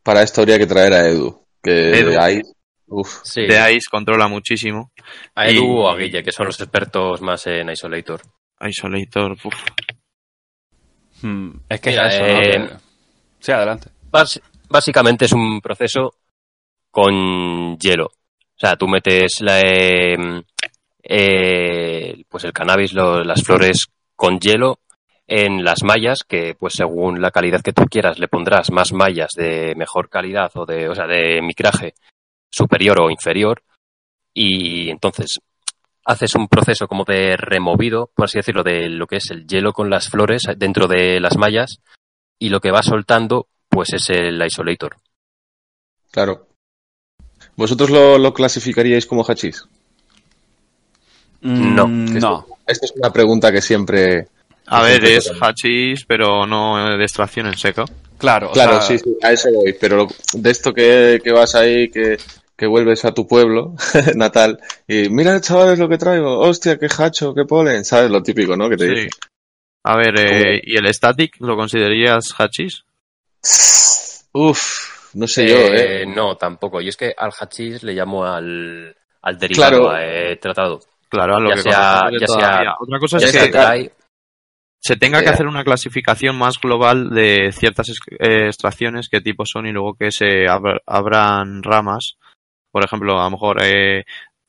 Para 0.03 0.23
esto 0.23 0.43
habría 0.43 0.59
que 0.59 0.67
traer 0.67 0.93
a 0.93 1.09
Edu, 1.09 1.45
que 1.63 1.99
Edu. 1.99 2.21
hay... 2.21 2.43
Uf, 2.97 3.21
Sí. 3.25 3.43
De 3.47 3.73
Ice 3.75 3.89
controla 3.91 4.29
muchísimo. 4.29 4.93
A 5.35 5.49
Edu 5.49 5.65
y- 5.65 5.67
o 5.81 5.89
a 5.89 5.97
Guille, 5.97 6.23
que 6.23 6.31
son 6.33 6.47
los 6.47 6.61
expertos 6.61 7.21
más 7.23 7.45
en 7.49 7.69
Isolator. 7.71 8.21
Isolator, 8.61 9.33
uf. 9.33 9.55
Hmm, 11.23 11.51
es 11.69 11.81
que 11.81 11.91
Mira, 11.91 12.07
es 12.09 12.15
eso, 12.15 12.25
¿no? 12.27 12.41
eh, 12.41 12.71
Sí, 13.41 13.53
adelante. 13.53 13.91
Básicamente 14.69 15.25
es 15.27 15.33
un 15.33 15.61
proceso 15.61 16.15
con 16.91 17.77
hielo. 17.79 18.07
O 18.07 18.57
sea, 18.59 18.77
tú 18.77 18.87
metes 18.87 19.41
la, 19.41 19.61
eh, 19.61 20.17
eh, 21.03 22.23
pues 22.29 22.45
el 22.45 22.53
cannabis, 22.53 22.93
lo- 22.93 23.23
las 23.25 23.43
flores 23.43 23.87
con 24.17 24.39
hielo 24.39 24.79
en 25.27 25.65
las 25.65 25.83
mallas, 25.83 26.23
que 26.23 26.55
pues 26.59 26.75
según 26.75 27.21
la 27.21 27.31
calidad 27.31 27.61
que 27.63 27.73
tú 27.73 27.85
quieras 27.87 28.19
le 28.19 28.29
pondrás 28.29 28.71
más 28.71 28.93
mallas 28.93 29.31
de 29.37 29.75
mejor 29.77 30.09
calidad 30.09 30.51
o 30.55 30.65
de, 30.65 30.89
o 30.89 30.95
sea, 30.95 31.07
de 31.07 31.41
micraje 31.43 31.95
superior 32.55 33.01
o 33.01 33.11
inferior. 33.11 33.63
Y 34.33 34.91
entonces 34.91 35.39
haces 36.05 36.35
un 36.35 36.49
proceso 36.49 36.87
como 36.87 37.05
de 37.05 37.37
removido, 37.37 38.11
por 38.15 38.27
así 38.27 38.39
decirlo, 38.39 38.63
de 38.63 38.89
lo 38.89 39.07
que 39.07 39.17
es 39.17 39.31
el 39.31 39.47
hielo 39.47 39.73
con 39.73 39.89
las 39.91 40.09
flores 40.09 40.43
dentro 40.57 40.87
de 40.87 41.19
las 41.21 41.37
mallas 41.37 41.79
y 42.39 42.49
lo 42.51 42.61
que 42.61 42.71
va 42.71 42.83
soltando 42.83 43.47
pues 43.69 43.93
es 43.93 44.11
el 44.11 44.41
isolator. 44.45 44.97
claro. 46.11 46.47
¿Vosotros 47.57 47.91
lo, 47.91 48.19
lo 48.19 48.35
clasificaríais 48.35 49.07
como 49.07 49.23
hachís? 49.25 49.65
No, 51.43 51.87
Mm, 51.87 52.13
Que 52.13 52.21
no. 52.21 52.47
Esta 52.67 52.87
es 52.87 52.93
una 52.97 53.13
pregunta 53.13 53.53
que 53.53 53.61
siempre... 53.61 54.29
A 54.67 54.83
ver, 54.83 54.93
siempre 55.07 55.17
es 55.17 55.31
hachís, 55.41 56.05
pero 56.07 56.47
no 56.47 56.97
de 56.97 57.05
extracción 57.05 57.47
en 57.47 57.57
seco. 57.59 57.85
Claro, 58.17 58.51
o 58.51 58.53
Claro, 58.53 58.81
sea, 58.81 58.83
sí, 58.83 58.99
sí, 58.99 59.17
a 59.23 59.33
eso 59.33 59.51
voy. 59.53 59.75
Pero 59.79 59.97
lo- 59.99 60.09
de 60.33 60.51
esto 60.51 60.73
que, 60.73 61.21
que 61.23 61.33
vas 61.33 61.55
ahí, 61.55 61.89
que, 61.91 62.17
que 62.57 62.67
vuelves 62.67 63.05
a 63.05 63.13
tu 63.13 63.27
pueblo 63.27 63.75
natal 64.15 64.59
y 64.87 65.09
mira, 65.09 65.41
chavales, 65.41 65.79
lo 65.79 65.89
que 65.89 65.99
traigo. 65.99 66.39
Hostia, 66.39 66.79
qué 66.79 66.87
hacho, 66.99 67.35
qué 67.35 67.45
polen. 67.45 67.85
¿Sabes? 67.85 68.11
Lo 68.11 68.23
típico, 68.23 68.57
¿no? 68.57 68.69
Que 68.69 68.77
te 68.77 68.85
Sí. 68.89 68.95
dicen. 68.95 69.11
A 69.87 69.97
ver, 69.97 70.15
eh. 70.19 70.61
¿y 70.65 70.77
el 70.77 70.93
static 70.95 71.37
lo 71.41 71.57
considerarías 71.57 72.33
hachís? 72.39 72.85
Uf, 74.33 75.15
no 75.15 75.27
sé 75.27 75.47
yo, 75.49 75.57
¿eh? 75.57 76.07
No, 76.07 76.37
tampoco. 76.37 76.81
Yo 76.81 76.89
es 76.89 76.97
que 76.97 77.15
al 77.17 77.31
hachís 77.39 77.83
le 77.83 77.93
llamo 77.93 78.25
al, 78.25 78.97
al 79.23 79.39
derivado 79.39 79.91
Claro. 79.91 79.97
eh, 79.99 80.37
tratado. 80.37 80.81
Claro, 81.09 81.37
a 81.37 81.41
lo 81.41 81.51
Ya 81.51 81.55
que 81.57 81.63
sea- 81.63 82.11
ya. 82.65 82.75
Otra 82.81 82.99
cosa 82.99 83.19
Ya 83.19 83.27
es 83.27 83.33
sea 83.33 83.43
que 83.73 83.93
se 84.81 84.97
tenga 84.97 85.21
que 85.21 85.27
Eh. 85.29 85.31
hacer 85.31 85.47
una 85.47 85.65
clasificación 85.65 86.37
más 86.37 86.59
global 86.61 87.11
de 87.11 87.53
ciertas 87.53 87.89
es- 87.91 88.01
eh, 88.19 88.47
extracciones, 88.49 89.09
qué 89.09 89.21
tipo 89.21 89.45
son, 89.47 89.67
y 89.67 89.73
luego 89.73 89.95
que 89.95 90.11
se 90.11 90.47
abra- 90.49 90.81
abran 90.87 91.63
ramas. 91.63 92.17
Por 92.75 92.85
ejemplo, 92.85 93.21
a 93.21 93.25
lo 93.25 93.31
mejor 93.31 93.59
eh, 93.63 94.03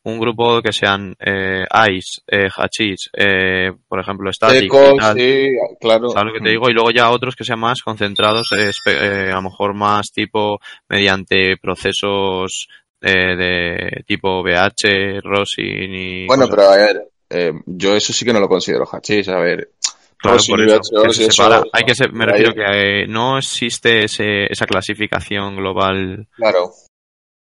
un 0.06 0.20
grupo 0.20 0.60
que 0.64 0.74
sean 0.74 1.16
eh, 1.20 1.64
ice, 1.92 2.22
eh, 2.28 2.48
hachís, 2.58 3.12
eh, 3.14 3.72
por 3.88 4.00
ejemplo, 4.00 4.34
static, 4.34 4.64
Eco, 4.64 4.96
y 4.96 4.98
tal. 4.98 5.16
sí, 5.16 5.50
claro. 5.80 6.10
¿Sabes 6.10 6.28
lo 6.28 6.34
que 6.34 6.44
te 6.44 6.50
digo? 6.50 6.68
Y 6.68 6.74
luego 6.74 6.90
ya 6.90 7.12
otros 7.12 7.36
que 7.36 7.44
sean 7.44 7.60
más 7.60 7.84
concentrados, 7.84 8.52
eh, 8.54 8.72
eh, 8.88 9.30
a 9.32 9.36
lo 9.36 9.44
mejor 9.44 9.76
más 9.76 10.12
tipo 10.12 10.60
mediante 10.90 11.56
procesos 11.58 12.68
eh, 13.00 13.36
de 13.36 14.04
tipo 14.08 14.42
BH, 14.42 15.22
Rosin 15.22 15.94
y... 15.94 16.26
Bueno, 16.26 16.48
pero 16.50 16.64
a 16.64 16.78
ver, 16.78 17.08
eh, 17.30 17.54
yo 17.68 17.96
eso 17.96 18.12
sí 18.12 18.26
que 18.26 18.34
no 18.34 18.40
lo 18.40 18.48
considero 18.50 18.86
hachís. 18.92 19.28
A 19.30 19.38
ver, 19.38 19.70
Claro, 20.18 20.38
Rosin 20.38 20.56
por 20.56 20.68
y 20.68 20.72
eso, 20.72 20.80
VHO, 20.92 21.04
que 21.04 21.14
se 21.14 21.24
eso- 21.26 21.32
separa. 21.44 21.64
Hay 21.74 21.84
que 21.84 21.94
se- 21.94 22.08
me 22.10 22.26
refiero 22.26 22.54
que 22.56 23.06
no 23.08 23.38
existe 23.38 24.06
ese, 24.06 24.52
esa 24.52 24.66
clasificación 24.66 25.56
global 25.58 26.28
Claro. 26.36 26.72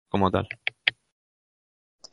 como 0.07 0.31
tal. 0.31 0.47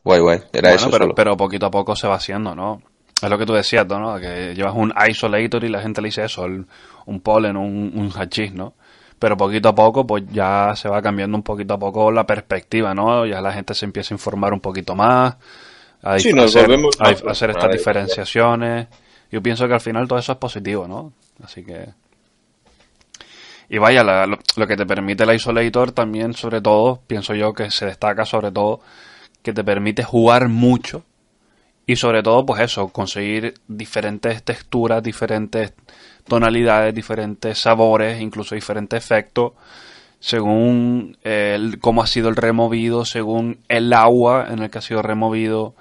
Guay, 0.07 0.21
guay. 0.21 0.39
Era 0.53 0.69
bueno, 0.71 0.77
eso 0.77 0.91
pero, 0.91 1.05
solo. 1.05 1.15
pero 1.17 1.37
poquito 1.37 1.67
a 1.67 1.71
poco 1.71 1.97
se 1.97 2.07
va 2.07 2.15
haciendo, 2.15 2.55
¿no? 2.55 2.81
Es 3.21 3.29
lo 3.29 3.37
que 3.39 3.45
tú 3.47 3.53
decías, 3.55 3.87
¿no? 3.89 4.19
Que 4.21 4.55
llevas 4.55 4.75
un 4.77 4.93
isolator 5.09 5.65
y 5.65 5.69
la 5.69 5.83
gente 5.83 6.01
le 6.01 6.09
dice 6.09 6.25
eso, 6.25 6.45
el- 6.45 6.65
un 7.07 7.21
polen, 7.21 7.57
un, 7.57 7.93
un 7.95 8.11
hachís, 8.17 8.53
¿no? 8.53 8.75
Pero 9.19 9.37
poquito 9.37 9.71
a 9.71 9.75
poco, 9.75 10.07
pues 10.07 10.23
ya 10.31 10.75
se 10.77 10.89
va 10.89 11.03
cambiando 11.03 11.37
un 11.37 11.43
poquito 11.43 11.75
a 11.75 11.79
poco 11.79 12.13
la 12.13 12.25
perspectiva, 12.25 12.95
¿no? 12.95 13.27
Ya 13.27 13.41
la 13.41 13.53
gente 13.53 13.75
se 13.75 13.85
empieza 13.85 14.15
a 14.15 14.17
informar 14.17 14.53
un 14.53 14.61
poquito 14.61 14.95
más, 14.95 15.35
a, 16.03 16.19
Sí, 16.21 16.33
nos 16.33 16.55
hacer, 16.55 16.69
volvemos 16.69 16.97
a 17.01 17.09
hacer 17.31 17.51
estas 17.51 17.73
diferenciaciones. 17.73 18.87
Yo 19.33 19.43
pienso 19.43 19.67
que 19.67 19.75
al 19.75 19.81
final 19.81 20.07
todo 20.07 20.19
eso 20.21 20.33
es 20.33 20.39
positivo, 20.39 20.87
¿no? 20.87 21.13
Así 21.43 21.65
que... 21.65 21.87
Y 23.69 23.79
vaya, 23.79 24.05
la- 24.05 24.27
lo, 24.27 24.39
lo 24.57 24.67
que 24.67 24.77
te 24.77 24.87
permite 24.87 25.25
el 25.25 25.35
isolator 25.35 25.91
también, 25.93 26.35
sobre 26.35 26.61
todo, 26.61 27.01
pienso 27.07 27.35
yo 27.35 27.53
que 27.53 27.71
se 27.71 27.87
destaca 27.87 28.25
sobre 28.25 28.53
todo 28.53 28.81
que 29.47 29.53
te 29.53 29.63
permite 29.63 30.03
jugar 30.03 30.49
mucho 30.49 31.05
y 31.87 31.95
sobre 31.95 32.25
todo, 32.25 32.45
pues 32.45 32.63
eso, 32.63 32.89
conseguir 32.89 33.55
diferentes 33.69 34.43
texturas, 34.43 35.05
diferentes 35.05 35.73
tonalidades, 36.27 36.93
diferentes 36.93 37.61
sabores, 37.61 38.21
incluso 38.21 38.57
diferentes 38.57 38.99
efectos, 38.99 39.53
según 40.19 41.17
el, 41.23 41.79
cómo 41.79 42.03
ha 42.03 42.09
sido 42.09 42.29
el 42.29 42.35
removido, 42.35 43.05
según 43.05 43.61
el 43.69 43.93
agua 43.93 44.49
en 44.51 44.59
el 44.65 44.69
que 44.69 44.79
ha 44.79 44.83
sido 44.83 45.01
removido, 45.01 45.77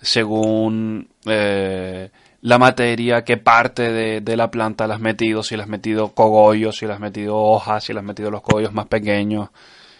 según 0.00 1.06
eh, 1.24 2.10
la 2.42 2.58
materia, 2.58 3.22
qué 3.22 3.36
parte 3.36 3.92
de, 3.92 4.20
de 4.20 4.36
la 4.36 4.50
planta 4.50 4.88
le 4.88 4.94
has 4.94 5.00
metido, 5.00 5.44
si 5.44 5.56
le 5.56 5.62
has 5.62 5.68
metido 5.68 6.08
cogollos, 6.14 6.78
si 6.78 6.86
le 6.86 6.94
has 6.94 7.00
metido 7.00 7.36
hojas, 7.36 7.84
si 7.84 7.92
le 7.92 8.00
has 8.00 8.04
metido 8.04 8.32
los 8.32 8.42
cogollos 8.42 8.72
más 8.72 8.86
pequeños. 8.86 9.50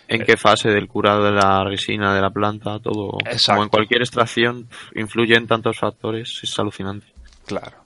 En 0.08 0.24
qué 0.24 0.36
fase 0.36 0.70
del 0.70 0.88
curado 0.88 1.24
de 1.24 1.32
la 1.32 1.62
resina 1.64 2.14
de 2.14 2.20
la 2.20 2.30
planta, 2.30 2.78
todo. 2.80 3.18
Exacto. 3.24 3.52
Como 3.52 3.62
en 3.64 3.68
cualquier 3.68 4.00
extracción, 4.02 4.68
influyen 4.94 5.46
tantos 5.46 5.78
factores, 5.78 6.40
es 6.42 6.58
alucinante. 6.58 7.06
Claro. 7.46 7.76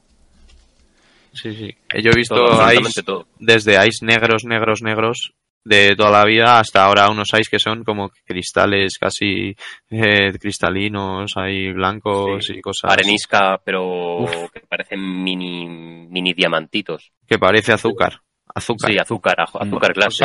Sí, 1.33 1.55
sí. 1.55 1.75
Yo 2.03 2.11
he 2.11 2.15
visto 2.17 2.35
Todo, 2.35 2.73
ice, 2.73 3.03
todo. 3.03 3.27
desde 3.39 3.75
ice 3.87 4.05
negros, 4.05 4.45
negros, 4.45 4.83
negros 4.83 5.33
de 5.65 5.95
toda 5.97 6.11
la 6.11 6.25
vida 6.25 6.59
hasta 6.59 6.85
ahora 6.85 7.09
unos 7.09 7.29
ice 7.33 7.49
que 7.51 7.59
son 7.61 7.85
como 7.85 8.11
cristales 8.27 8.99
casi 8.99 9.55
eh, 9.91 10.33
cristalinos, 10.39 11.33
hay 11.37 11.73
blancos 11.73 12.45
Sí. 12.45 12.55
y 12.57 12.61
cosas 12.61 12.93
Arenisca, 12.93 13.59
pero 13.65 14.27
que 14.53 14.61
parecen 14.61 15.01
mini, 15.23 15.67
mini 15.69 16.35
diamantitos. 16.35 17.13
que 17.27 17.39
parece 17.39 17.73
azúcar. 17.73 18.21
Azúcar. 18.55 18.91
Sí, 18.91 18.99
azúcar, 18.99 19.37
aj- 19.39 19.63
azúcar 19.67 19.93
glass. 19.95 20.19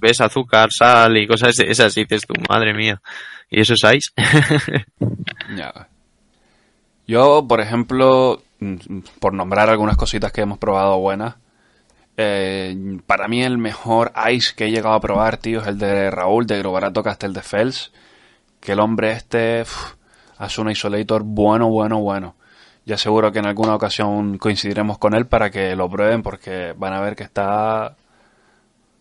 Ves 0.00 0.20
azúcar, 0.20 0.68
sal 0.70 1.16
y 1.16 1.26
cosas 1.26 1.58
esas 1.60 1.96
y 1.96 2.02
dices 2.02 2.26
tú, 2.26 2.34
madre 2.48 2.74
mía. 2.74 3.00
¿Y 3.50 3.60
eso 3.60 3.74
es 3.74 3.82
ice? 3.84 4.10
Ya. 5.56 5.88
Yo, 7.06 7.46
por 7.48 7.60
ejemplo, 7.60 8.42
mm, 8.60 8.98
por 9.18 9.32
nombrar 9.32 9.70
algunas 9.70 9.96
cositas 9.96 10.30
que 10.30 10.42
hemos 10.42 10.58
probado 10.58 10.98
buenas, 10.98 11.36
eh, 12.18 12.98
para 13.06 13.28
mí 13.28 13.42
el 13.42 13.58
mejor 13.58 14.12
ice 14.30 14.54
que 14.54 14.66
he 14.66 14.70
llegado 14.70 14.94
a 14.94 15.00
probar, 15.00 15.38
tío, 15.38 15.60
es 15.60 15.68
el 15.68 15.78
de 15.78 16.10
Raúl 16.10 16.46
de 16.46 16.58
Grobarato 16.58 17.02
Castel 17.02 17.32
de 17.32 17.42
Fels. 17.42 17.92
Que 18.60 18.72
el 18.72 18.80
hombre 18.80 19.12
este 19.12 19.64
hace 20.36 20.60
un 20.60 20.70
isolator 20.70 21.22
bueno, 21.24 21.68
bueno, 21.68 22.00
bueno. 22.00 22.34
Ya 22.84 22.98
seguro 22.98 23.30
que 23.32 23.38
en 23.38 23.46
alguna 23.46 23.74
ocasión 23.74 24.38
coincidiremos 24.38 24.98
con 24.98 25.14
él 25.14 25.26
para 25.26 25.50
que 25.50 25.76
lo 25.76 25.88
prueben 25.88 26.22
porque 26.22 26.74
van 26.76 26.94
a 26.94 27.00
ver 27.00 27.14
que 27.16 27.22
está 27.22 27.96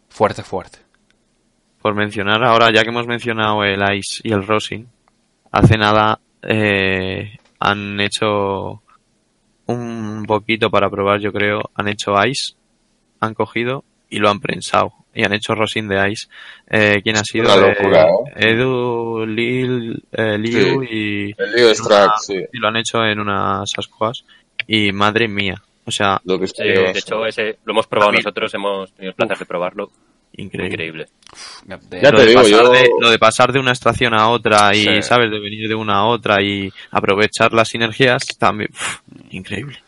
fuerte, 0.09 0.43
fuerte. 0.43 0.79
Por 1.81 1.95
mencionar 1.95 2.43
ahora, 2.43 2.71
ya 2.71 2.83
que 2.83 2.89
hemos 2.89 3.07
mencionado 3.07 3.63
el 3.63 3.81
ice 3.95 4.21
y 4.23 4.31
el 4.31 4.45
rosin, 4.45 4.87
hace 5.51 5.77
nada 5.77 6.19
eh, 6.41 7.37
han 7.59 7.99
hecho 7.99 8.81
un 9.67 10.25
poquito 10.25 10.69
para 10.69 10.89
probar, 10.89 11.19
yo 11.19 11.31
creo, 11.31 11.61
han 11.75 11.87
hecho 11.87 12.13
ice, 12.25 12.55
han 13.19 13.33
cogido 13.33 13.83
y 14.09 14.19
lo 14.19 14.29
han 14.29 14.39
prensado 14.39 14.93
y 15.13 15.23
han 15.23 15.33
hecho 15.33 15.55
rosin 15.55 15.87
de 15.87 16.11
ice. 16.11 16.27
Eh, 16.69 17.01
¿Quién 17.03 17.17
ha 17.17 17.23
sido? 17.23 17.45
Una 17.45 17.67
locura, 17.67 18.05
Eh, 18.35 18.51
Edu, 18.51 19.25
Lil, 19.25 20.03
eh, 20.11 20.37
Liu 20.37 20.83
y, 20.83 21.33
El 21.37 21.51
lío 21.55 21.69
extract, 21.69 22.19
sí. 22.21 22.35
y 22.53 22.57
lo 22.59 22.67
han 22.67 22.77
hecho 22.77 23.03
en 23.03 23.19
unas 23.19 23.71
ascuas 23.77 24.23
y 24.67 24.91
madre 24.91 25.27
mía, 25.27 25.61
o 25.85 25.91
sea, 25.91 26.21
Lo 26.23 26.39
que 26.39 26.47
Sí, 26.47 26.63
de 26.63 26.91
hecho, 26.91 27.25
ese 27.25 27.57
lo 27.65 27.73
hemos 27.73 27.87
probado 27.87 28.11
nosotros, 28.11 28.53
hemos 28.53 28.91
tenido 28.93 29.09
el 29.09 29.15
placer 29.15 29.39
de 29.39 29.45
probarlo. 29.45 29.89
Increíble. 30.37 30.67
Increíble. 30.73 31.07
Ya 31.67 31.79
Ya 32.01 32.11
lo 32.11 32.17
te 32.19 32.23
de 32.23 32.29
digo, 32.29 32.41
pasar 32.41 32.63
yo- 32.63 32.71
de- 32.71 32.89
lo 33.01 33.09
de 33.11 33.19
pasar 33.19 33.51
de 33.51 33.59
una 33.59 33.71
extracción 33.71 34.13
a 34.13 34.29
otra 34.29 34.73
y, 34.75 34.83
Sí. 34.83 35.01
¿sabes? 35.01 35.29
De 35.29 35.39
venir 35.39 35.67
de 35.67 35.75
una 35.75 35.97
a 35.97 36.05
otra 36.05 36.41
y 36.41 36.71
aprovechar 36.91 37.51
las 37.53 37.67
sinergias, 37.69 38.25
también, 38.39 38.69
uf, 38.73 38.99
increíble. 39.31 39.79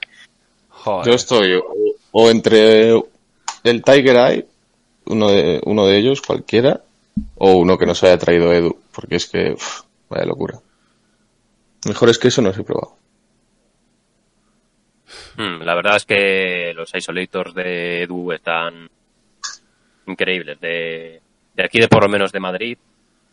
Joder. 0.70 1.08
Yo 1.08 1.14
estoy 1.14 1.54
o, 1.54 1.64
o 2.12 2.30
entre 2.30 2.90
el 3.64 3.84
Tiger 3.84 4.16
Eye, 4.18 4.46
uno 5.06 5.30
de, 5.30 5.62
uno 5.66 5.86
de 5.88 5.98
ellos, 5.98 6.22
cualquiera, 6.22 6.82
o 7.36 7.54
uno 7.54 7.78
que 7.78 7.86
nos 7.86 8.04
haya 8.04 8.18
traído 8.18 8.54
Edu, 8.54 8.78
porque 8.94 9.16
es 9.16 9.28
que, 9.28 9.54
uf, 9.54 9.82
vaya 10.10 10.26
locura. 10.26 10.60
Mejor 11.88 12.10
es 12.10 12.18
que 12.20 12.28
eso 12.30 12.42
no 12.42 12.50
os 12.50 12.58
he 12.58 12.64
probado. 12.64 12.96
Mm, 15.38 15.62
la 15.64 15.74
verdad 15.76 15.96
es 15.96 16.06
que 16.06 16.74
los 16.76 16.94
isolators 16.94 17.54
de 17.56 18.04
Edu 18.04 18.32
están 18.34 18.90
increíbles. 20.10 20.60
De, 20.60 21.22
de 21.56 21.64
aquí, 21.64 21.80
de 21.80 21.88
por 21.88 22.04
lo 22.04 22.10
menos 22.10 22.32
de 22.32 22.40
Madrid, 22.40 22.78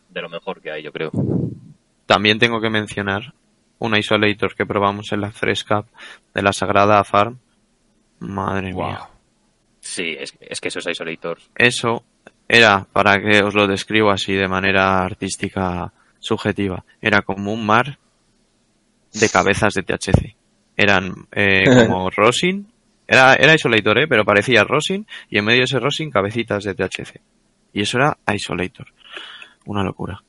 de 0.09 0.21
lo 0.21 0.29
mejor 0.29 0.61
que 0.61 0.71
hay, 0.71 0.83
yo 0.83 0.91
creo. 0.91 1.11
También 2.05 2.39
tengo 2.39 2.61
que 2.61 2.69
mencionar 2.69 3.33
un 3.79 3.95
isolator 3.95 4.55
que 4.55 4.65
probamos 4.65 5.11
en 5.11 5.21
la 5.21 5.31
Fresh 5.31 5.65
Cup 5.65 5.85
de 6.33 6.41
la 6.41 6.53
Sagrada 6.53 7.03
Farm. 7.03 7.37
Madre 8.19 8.73
Wow. 8.73 8.87
mía. 8.87 8.99
Sí, 9.79 10.15
es, 10.19 10.33
es 10.39 10.59
que 10.59 10.69
esos 10.69 10.87
isolators. 10.87 11.49
Eso 11.55 12.03
era, 12.47 12.85
para 12.91 13.19
que 13.21 13.43
os 13.43 13.53
lo 13.53 13.67
describo 13.67 14.09
así 14.09 14.33
de 14.33 14.47
manera 14.47 15.03
artística 15.03 15.91
subjetiva, 16.19 16.83
era 17.01 17.21
como 17.21 17.53
un 17.53 17.65
mar 17.65 17.99
de 19.13 19.29
cabezas 19.29 19.73
de 19.75 19.83
THC. 19.83 20.35
Eran 20.75 21.27
eh, 21.31 21.63
como 21.87 22.09
rosin, 22.09 22.67
era, 23.07 23.35
era 23.35 23.55
isolator, 23.55 23.99
¿eh? 23.99 24.07
pero 24.07 24.25
parecía 24.25 24.63
rosin, 24.63 25.07
y 25.29 25.37
en 25.37 25.45
medio 25.45 25.59
de 25.59 25.65
ese 25.65 25.79
rosin 25.79 26.11
cabecitas 26.11 26.63
de 26.63 26.75
THC. 26.75 27.21
Y 27.73 27.81
eso 27.81 27.97
era 27.97 28.17
isolator. 28.33 28.87
Una 29.65 29.83
locura. 29.83 30.21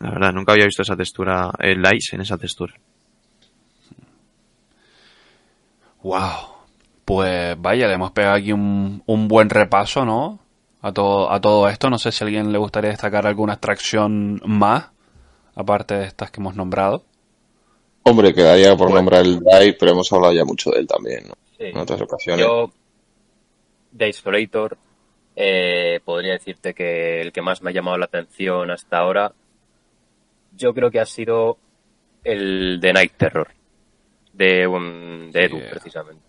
La 0.00 0.10
verdad, 0.10 0.32
nunca 0.32 0.52
había 0.52 0.64
visto 0.64 0.82
esa 0.82 0.96
textura, 0.96 1.50
el 1.58 1.82
ice 1.94 2.16
en 2.16 2.22
esa 2.22 2.36
textura. 2.36 2.74
Wow. 6.02 6.54
Pues 7.04 7.56
vaya, 7.58 7.86
le 7.86 7.94
hemos 7.94 8.10
pegado 8.10 8.34
aquí 8.34 8.52
un, 8.52 9.02
un 9.06 9.28
buen 9.28 9.48
repaso, 9.48 10.04
¿no? 10.04 10.40
A 10.82 10.92
todo, 10.92 11.30
a 11.32 11.40
todo 11.40 11.68
esto. 11.68 11.88
No 11.88 11.98
sé 11.98 12.12
si 12.12 12.22
a 12.22 12.26
alguien 12.26 12.52
le 12.52 12.58
gustaría 12.58 12.90
destacar 12.90 13.26
alguna 13.26 13.54
extracción 13.54 14.40
más, 14.44 14.90
aparte 15.54 15.94
de 15.94 16.06
estas 16.06 16.30
que 16.30 16.40
hemos 16.40 16.56
nombrado. 16.56 17.04
Hombre, 18.02 18.34
quedaría 18.34 18.76
por 18.76 18.92
nombrar 18.92 19.22
el 19.22 19.40
Drive, 19.40 19.76
pero 19.80 19.92
hemos 19.92 20.12
hablado 20.12 20.34
ya 20.34 20.44
mucho 20.44 20.70
de 20.70 20.80
él 20.80 20.86
también, 20.86 21.24
¿no? 21.26 21.34
Sí. 21.58 21.64
En 21.66 21.78
otras 21.78 22.00
ocasiones. 22.00 22.44
Yo, 22.44 22.70
de 23.92 24.08
Isolator, 24.08 24.76
eh, 25.36 26.00
podría 26.04 26.32
decirte 26.34 26.74
que 26.74 27.20
el 27.20 27.32
que 27.32 27.42
más 27.42 27.62
me 27.62 27.70
ha 27.70 27.72
llamado 27.72 27.96
la 27.98 28.06
atención 28.06 28.70
hasta 28.70 28.98
ahora, 28.98 29.32
yo 30.56 30.74
creo 30.74 30.90
que 30.90 31.00
ha 31.00 31.06
sido 31.06 31.58
el 32.24 32.80
de 32.80 32.92
Night 32.92 33.12
Terror, 33.16 33.48
de, 34.32 34.66
um, 34.66 35.30
de 35.30 35.44
Edu, 35.44 35.58
Yeah. 35.58 35.70
precisamente. 35.70 36.22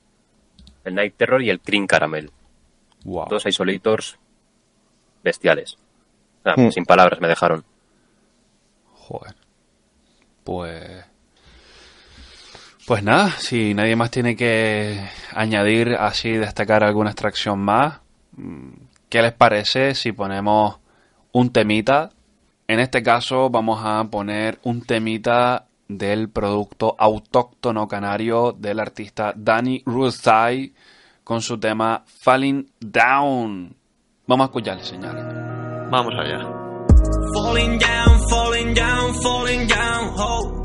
El 0.84 0.96
Night 0.96 1.16
Terror 1.18 1.42
y 1.42 1.50
el 1.50 1.60
Cream 1.60 1.88
Caramel. 1.88 2.30
Wow. 3.04 3.28
Dos 3.30 3.46
isolators 3.46 4.18
bestiales. 5.24 5.78
O 6.40 6.44
sea, 6.44 6.54
Hmm. 6.56 6.72
Sin 6.72 6.86
palabras 6.86 7.20
me 7.22 7.28
dejaron. 7.28 7.64
Joder. 8.94 9.36
Pues. 10.44 11.06
Pues 12.86 13.02
nada, 13.02 13.32
si 13.40 13.74
nadie 13.74 13.96
más 13.96 14.12
tiene 14.12 14.36
que 14.36 15.10
añadir 15.34 15.96
así, 16.00 16.34
destacar 16.34 16.84
alguna 16.84 17.10
extracción 17.10 17.60
más, 17.60 18.00
mm, 18.38 18.70
¿qué 19.10 19.24
les 19.24 19.34
parece 19.34 19.96
si 19.96 20.12
ponemos 20.12 20.78
un 21.32 21.50
temita? 21.52 22.12
En 22.68 22.80
este 22.80 23.02
caso 23.02 23.50
vamos 23.50 23.82
a 23.84 24.04
poner 24.12 24.60
un 24.64 24.84
temita 24.84 25.66
del 25.88 26.30
producto 26.30 26.96
autóctono 27.00 27.88
canario 27.88 28.52
del 28.52 28.80
artista 28.80 29.34
Danny 29.36 29.82
Ruthai 29.84 30.74
con 31.24 31.42
su 31.42 31.60
tema 31.60 32.04
Falling 32.06 32.70
Down. 32.80 33.76
Vamos 34.28 34.46
a 34.46 34.48
escucharle, 34.48 34.84
señores. 34.84 35.26
Vamos 35.90 36.14
allá. 36.20 36.40
Falling 37.34 37.80
down, 37.80 38.30
falling 38.30 38.74
down, 38.76 39.14
falling 39.24 39.68
down, 39.68 40.14
ho. 40.18 40.65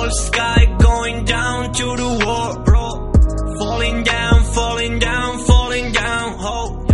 All 0.00 0.10
sky 0.12 0.64
going 0.78 1.26
down 1.26 1.74
to 1.74 1.84
the 2.02 2.10
war, 2.24 2.64
bro. 2.64 2.88
Falling 3.58 4.02
down, 4.02 4.44
falling 4.44 4.98
down, 4.98 5.44
falling 5.44 5.92
down, 5.92 6.38
ho. 6.38 6.86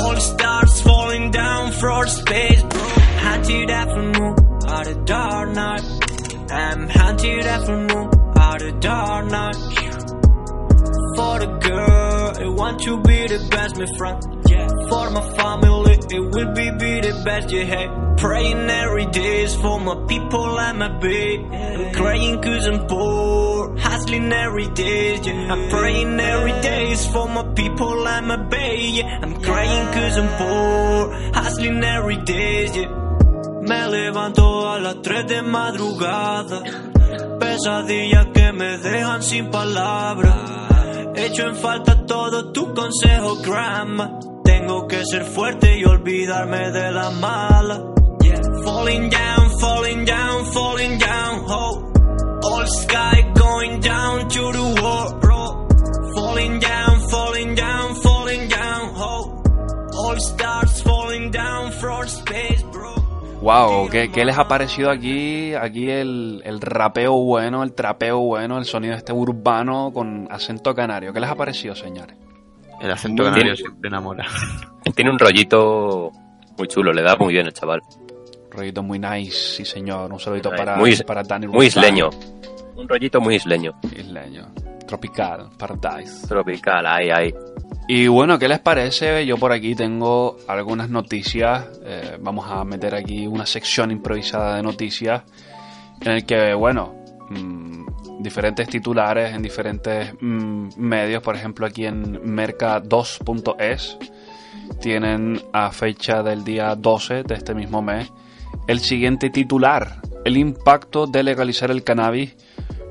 All 0.00 0.16
stars 0.16 0.80
falling 0.80 1.30
down 1.32 1.72
from 1.72 2.08
space, 2.08 2.62
bro. 2.62 2.80
Hunted 3.28 3.68
afternoon, 3.68 4.36
out 4.68 4.86
of 4.86 5.04
dark 5.04 5.50
night. 5.50 5.84
I'm 6.50 6.88
hunted 6.88 7.44
afternoon, 7.44 8.10
out 8.38 8.62
of 8.62 8.80
dark 8.80 9.26
night. 9.26 9.56
For 11.16 11.38
the 11.38 11.58
girl, 11.60 12.25
I 12.38 12.48
want 12.48 12.80
to 12.82 13.00
be 13.02 13.26
the 13.26 13.48
best, 13.50 13.76
my 13.76 13.86
friend. 13.96 14.22
For 14.88 15.10
my 15.10 15.36
family, 15.36 15.92
it 15.92 16.20
will 16.20 16.52
be, 16.54 16.70
be 16.70 17.00
the 17.00 17.22
best, 17.24 17.50
yeah. 17.50 17.64
Hey. 17.64 17.88
Praying 18.16 18.70
every 18.70 19.06
day 19.06 19.42
is 19.44 19.54
for 19.56 19.78
my 19.78 19.94
people 20.06 20.58
and 20.58 20.78
my 20.78 20.88
babe. 20.88 21.40
I'm 21.52 21.92
crying 21.92 22.40
cause 22.40 22.66
I'm 22.66 22.86
poor, 22.86 23.76
hustling 23.76 24.32
every 24.32 24.68
day, 24.68 25.20
yeah. 25.22 25.52
I'm 25.52 25.68
praying 25.68 26.18
every 26.18 26.52
day 26.62 26.92
is 26.92 27.06
for 27.08 27.28
my 27.28 27.44
people 27.54 28.08
and 28.08 28.26
my 28.26 28.36
babe, 28.36 28.94
yeah. 28.94 29.20
I'm 29.22 29.40
crying 29.42 29.86
cause 29.92 30.16
I'm 30.16 30.28
poor, 30.38 31.32
hustling 31.34 31.84
every 31.84 32.16
day, 32.16 32.66
yeah. 32.74 33.06
Me 33.68 33.86
levanto 33.88 34.72
a 34.72 34.78
las 34.78 35.02
3 35.02 35.26
de 35.26 35.42
madrugada. 35.42 36.62
Pesadillas 37.38 38.26
que 38.32 38.52
me 38.52 38.78
dejan 38.78 39.22
sin 39.22 39.50
palabras. 39.50 40.75
Echo 41.16 41.48
en 41.48 41.56
falta 41.56 42.06
todo 42.06 42.52
tu 42.52 42.74
consejo, 42.74 43.36
grandma. 43.42 44.18
Tengo 44.44 44.86
que 44.86 45.04
ser 45.04 45.24
fuerte 45.24 45.78
y 45.78 45.84
olvidarme 45.84 46.70
de 46.70 46.92
la 46.92 47.10
mala. 47.10 47.82
Falling 48.64 49.08
down, 49.08 49.60
falling 49.60 50.04
down, 50.04 50.44
falling 50.52 50.98
down, 50.98 51.44
ho. 51.46 51.92
All 52.42 52.66
sky 52.66 53.32
going 53.34 53.80
down 53.80 53.95
Wow, 63.46 63.88
¿qué, 63.88 64.10
qué 64.10 64.24
les 64.24 64.36
ha 64.36 64.48
parecido 64.48 64.90
aquí, 64.90 65.54
aquí 65.54 65.88
el, 65.88 66.42
el 66.44 66.60
rapeo 66.60 67.12
bueno, 67.12 67.62
el 67.62 67.74
trapeo 67.74 68.18
bueno, 68.18 68.58
el 68.58 68.64
sonido 68.64 68.94
este 68.94 69.12
urbano 69.12 69.92
con 69.94 70.26
acento 70.32 70.74
canario? 70.74 71.12
¿Qué 71.12 71.20
les 71.20 71.30
ha 71.30 71.36
parecido, 71.36 71.76
señores? 71.76 72.16
El 72.80 72.90
acento 72.90 73.22
Muy 73.22 73.30
canario 73.30 73.52
bien. 73.52 73.56
siempre 73.56 73.86
enamora. 73.88 74.26
Tiene 74.96 75.12
un 75.12 75.18
rollito 75.20 76.10
muy 76.58 76.66
chulo, 76.66 76.92
le 76.92 77.02
da 77.02 77.14
muy 77.14 77.34
bien 77.34 77.46
el 77.46 77.52
chaval. 77.52 77.82
Rollito 78.50 78.82
muy 78.82 78.98
nice, 78.98 79.30
sí 79.30 79.64
señor. 79.64 80.12
Un 80.12 80.18
saludito 80.18 80.50
Nice. 80.50 80.64
para, 80.64 80.76
Muy- 80.76 80.96
para 81.06 81.22
Dani 81.22 81.46
Muy 81.46 81.66
isleño. 81.66 82.10
Un 82.74 82.88
rollito 82.88 83.20
muy 83.20 83.36
isleño. 83.36 83.74
Isleño. 83.96 84.48
Tropical, 84.88 85.50
paradise. 85.56 86.26
Tropical, 86.26 86.84
ahí, 86.84 87.10
ahí. 87.10 87.34
Y 87.88 88.08
bueno, 88.08 88.38
¿qué 88.38 88.48
les 88.48 88.58
parece? 88.58 89.24
Yo 89.26 89.36
por 89.36 89.52
aquí 89.52 89.74
tengo 89.74 90.38
algunas 90.48 90.90
noticias. 90.90 91.66
eh, 91.84 92.18
vamos 92.20 92.46
a 92.50 92.64
meter 92.64 92.94
aquí 92.94 93.26
una 93.26 93.46
sección 93.46 93.90
improvisada 93.90 94.56
de 94.56 94.62
noticias 94.62 95.22
en 96.00 96.12
el 96.12 96.26
que, 96.26 96.52
bueno, 96.54 96.94
mm, 97.30 98.22
diferentes 98.22 98.68
titulares 98.68 99.34
en 99.34 99.42
diferentes 99.42 100.14
mm, 100.20 100.68
medios, 100.78 101.22
por 101.22 101.36
ejemplo 101.36 101.66
aquí 101.66 101.86
en 101.86 102.20
merca2.es, 102.22 103.98
tienen 104.80 105.40
a 105.52 105.70
fecha 105.70 106.22
del 106.22 106.42
día 106.42 106.74
12 106.74 107.22
de 107.22 107.34
este 107.34 107.54
mismo 107.54 107.82
mes 107.82 108.10
el 108.66 108.80
siguiente 108.80 109.30
titular, 109.30 110.00
el 110.24 110.36
impacto 110.36 111.06
de 111.06 111.22
legalizar 111.22 111.70
el 111.70 111.84
cannabis, 111.84 112.36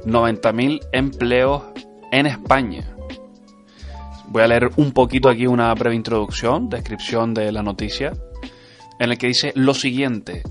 90.000 0.06 0.88
empleos 0.94 1.64
en 2.12 2.28
España. 2.28 2.95
Voy 4.28 4.42
a 4.42 4.48
leer 4.48 4.72
un 4.78 4.92
poquito 4.92 5.30
aquí 5.30 5.48
una 5.48 5.74
breve 5.74 5.96
introducción, 5.96 6.70
descripción 6.70 7.34
de 7.34 7.52
la 7.52 7.62
noticia, 7.62 8.14
en 9.00 9.12
el 9.12 9.18
que 9.18 9.28
dice 9.28 9.52
lo 9.56 9.74
siguiente, 9.74 10.44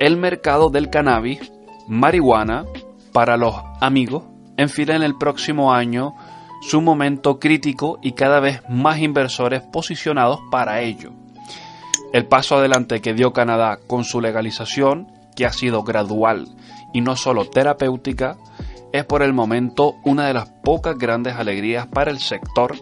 el 0.00 0.16
mercado 0.16 0.70
del 0.70 0.90
cannabis, 0.90 1.52
marihuana, 1.88 2.64
para 3.12 3.36
los 3.36 3.54
amigos, 3.80 4.24
enfila 4.56 4.96
en 4.96 5.02
el 5.02 5.16
próximo 5.16 5.72
año 5.72 6.14
su 6.62 6.80
momento 6.80 7.38
crítico 7.38 7.98
y 8.02 8.12
cada 8.12 8.40
vez 8.40 8.62
más 8.68 8.98
inversores 8.98 9.62
posicionados 9.62 10.40
para 10.50 10.80
ello. 10.80 11.12
El 12.12 12.26
paso 12.26 12.56
adelante 12.56 13.00
que 13.00 13.14
dio 13.14 13.32
Canadá 13.32 13.78
con 13.86 14.04
su 14.04 14.20
legalización, 14.20 15.12
que 15.36 15.46
ha 15.46 15.52
sido 15.52 15.82
gradual 15.82 16.48
y 16.92 17.00
no 17.00 17.16
solo 17.16 17.44
terapéutica, 17.44 18.36
es 18.92 19.04
por 19.04 19.22
el 19.22 19.32
momento 19.32 19.96
una 20.04 20.26
de 20.26 20.34
las 20.34 20.48
pocas 20.62 20.96
grandes 20.96 21.34
alegrías 21.34 21.86
para 21.88 22.10
el 22.10 22.20
sector 22.20 22.76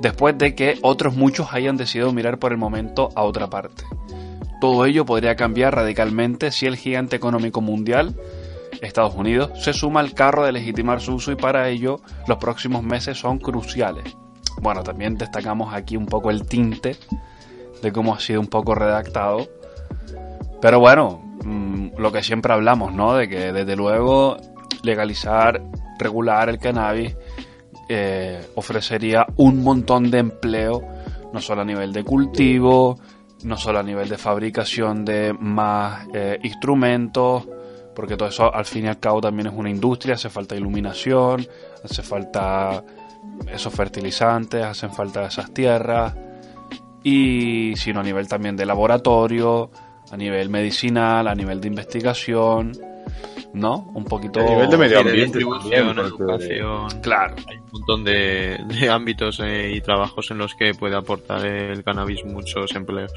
después 0.00 0.36
de 0.38 0.54
que 0.54 0.78
otros 0.82 1.16
muchos 1.16 1.52
hayan 1.52 1.76
decidido 1.76 2.12
mirar 2.12 2.38
por 2.38 2.52
el 2.52 2.58
momento 2.58 3.10
a 3.14 3.22
otra 3.22 3.48
parte. 3.48 3.84
Todo 4.60 4.84
ello 4.84 5.06
podría 5.06 5.36
cambiar 5.36 5.74
radicalmente 5.74 6.50
si 6.50 6.66
el 6.66 6.76
gigante 6.76 7.16
económico 7.16 7.60
mundial, 7.60 8.14
Estados 8.82 9.14
Unidos, 9.14 9.50
se 9.62 9.72
suma 9.72 10.00
al 10.00 10.14
carro 10.14 10.44
de 10.44 10.52
legitimar 10.52 11.00
su 11.00 11.14
uso 11.14 11.32
y 11.32 11.36
para 11.36 11.68
ello 11.68 12.00
los 12.26 12.38
próximos 12.38 12.82
meses 12.82 13.18
son 13.18 13.38
cruciales. 13.38 14.16
Bueno, 14.60 14.82
también 14.82 15.16
destacamos 15.16 15.72
aquí 15.72 15.96
un 15.96 16.06
poco 16.06 16.30
el 16.30 16.46
tinte 16.46 16.96
de 17.82 17.92
cómo 17.92 18.14
ha 18.14 18.20
sido 18.20 18.40
un 18.40 18.48
poco 18.48 18.74
redactado. 18.74 19.48
Pero 20.60 20.80
bueno, 20.80 21.22
mm, 21.44 21.96
lo 21.96 22.12
que 22.12 22.22
siempre 22.22 22.52
hablamos, 22.52 22.92
¿no? 22.92 23.14
De 23.14 23.28
que 23.28 23.52
desde 23.52 23.76
luego 23.76 24.36
legalizar, 24.82 25.62
regular 25.98 26.48
el 26.48 26.58
cannabis 26.58 27.16
eh, 27.92 28.40
ofrecería 28.54 29.26
un 29.34 29.64
montón 29.64 30.12
de 30.12 30.18
empleo, 30.18 30.80
no 31.32 31.40
solo 31.40 31.62
a 31.62 31.64
nivel 31.64 31.92
de 31.92 32.04
cultivo, 32.04 33.00
no 33.42 33.56
solo 33.56 33.80
a 33.80 33.82
nivel 33.82 34.08
de 34.08 34.16
fabricación 34.16 35.04
de 35.04 35.32
más 35.32 36.06
eh, 36.14 36.38
instrumentos, 36.44 37.48
porque 37.92 38.16
todo 38.16 38.28
eso 38.28 38.54
al 38.54 38.64
fin 38.64 38.84
y 38.84 38.88
al 38.88 39.00
cabo 39.00 39.20
también 39.20 39.48
es 39.48 39.54
una 39.54 39.70
industria, 39.70 40.14
hace 40.14 40.30
falta 40.30 40.54
iluminación, 40.54 41.44
hace 41.82 42.02
falta 42.04 42.84
esos 43.52 43.74
fertilizantes, 43.74 44.64
hacen 44.64 44.92
falta 44.92 45.24
esas 45.24 45.52
tierras, 45.52 46.14
y 47.02 47.74
sino 47.74 47.98
a 47.98 48.02
nivel 48.04 48.28
también 48.28 48.54
de 48.54 48.66
laboratorio, 48.66 49.68
a 50.12 50.16
nivel 50.16 50.48
medicinal, 50.48 51.26
a 51.26 51.34
nivel 51.34 51.60
de 51.60 51.66
investigación, 51.66 52.70
¿no? 53.54 53.90
Un 53.94 54.04
poquito... 54.04 54.40
A 54.40 54.44
nivel 54.44 54.70
de 54.70 54.76
medio 54.78 54.98
ambiente 55.00 55.38
distribución, 55.38 55.98
educación. 55.98 57.00
Claro. 57.02 57.34
Hay 57.48 57.56
un 57.56 57.68
montón 57.72 58.04
de, 58.04 58.58
de 58.80 58.88
ámbitos 58.90 59.40
eh, 59.40 59.72
y 59.74 59.80
trabajos 59.80 60.30
en 60.30 60.38
los 60.38 60.54
que 60.54 60.74
puede 60.74 60.96
aportar 60.96 61.44
el 61.44 61.82
cannabis 61.82 62.24
muchos 62.24 62.74
empleos. 62.74 63.12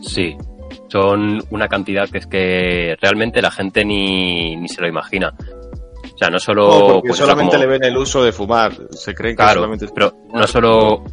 Sí, 0.00 0.36
son 0.88 1.42
una 1.50 1.68
cantidad 1.68 2.08
que 2.08 2.18
es 2.18 2.26
que 2.26 2.96
realmente 3.00 3.40
la 3.40 3.50
gente 3.50 3.84
ni, 3.84 4.56
ni 4.56 4.68
se 4.68 4.80
lo 4.82 4.88
imagina. 4.88 5.32
O 6.14 6.18
sea, 6.18 6.28
no 6.28 6.38
solo... 6.38 6.68
No, 6.68 6.86
porque 6.94 7.08
pues 7.08 7.18
solamente 7.18 7.56
como- 7.56 7.64
le 7.64 7.70
ven 7.78 7.84
el 7.84 7.96
uso 7.96 8.22
de 8.22 8.32
fumar. 8.32 8.72
Se 8.90 9.14
creen 9.14 9.32
que 9.34 9.42
Claro, 9.42 9.54
solamente 9.54 9.86
es 9.86 9.92
pero 9.92 10.10
fumar. 10.10 10.40
no 10.42 10.46
solo, 10.46 11.04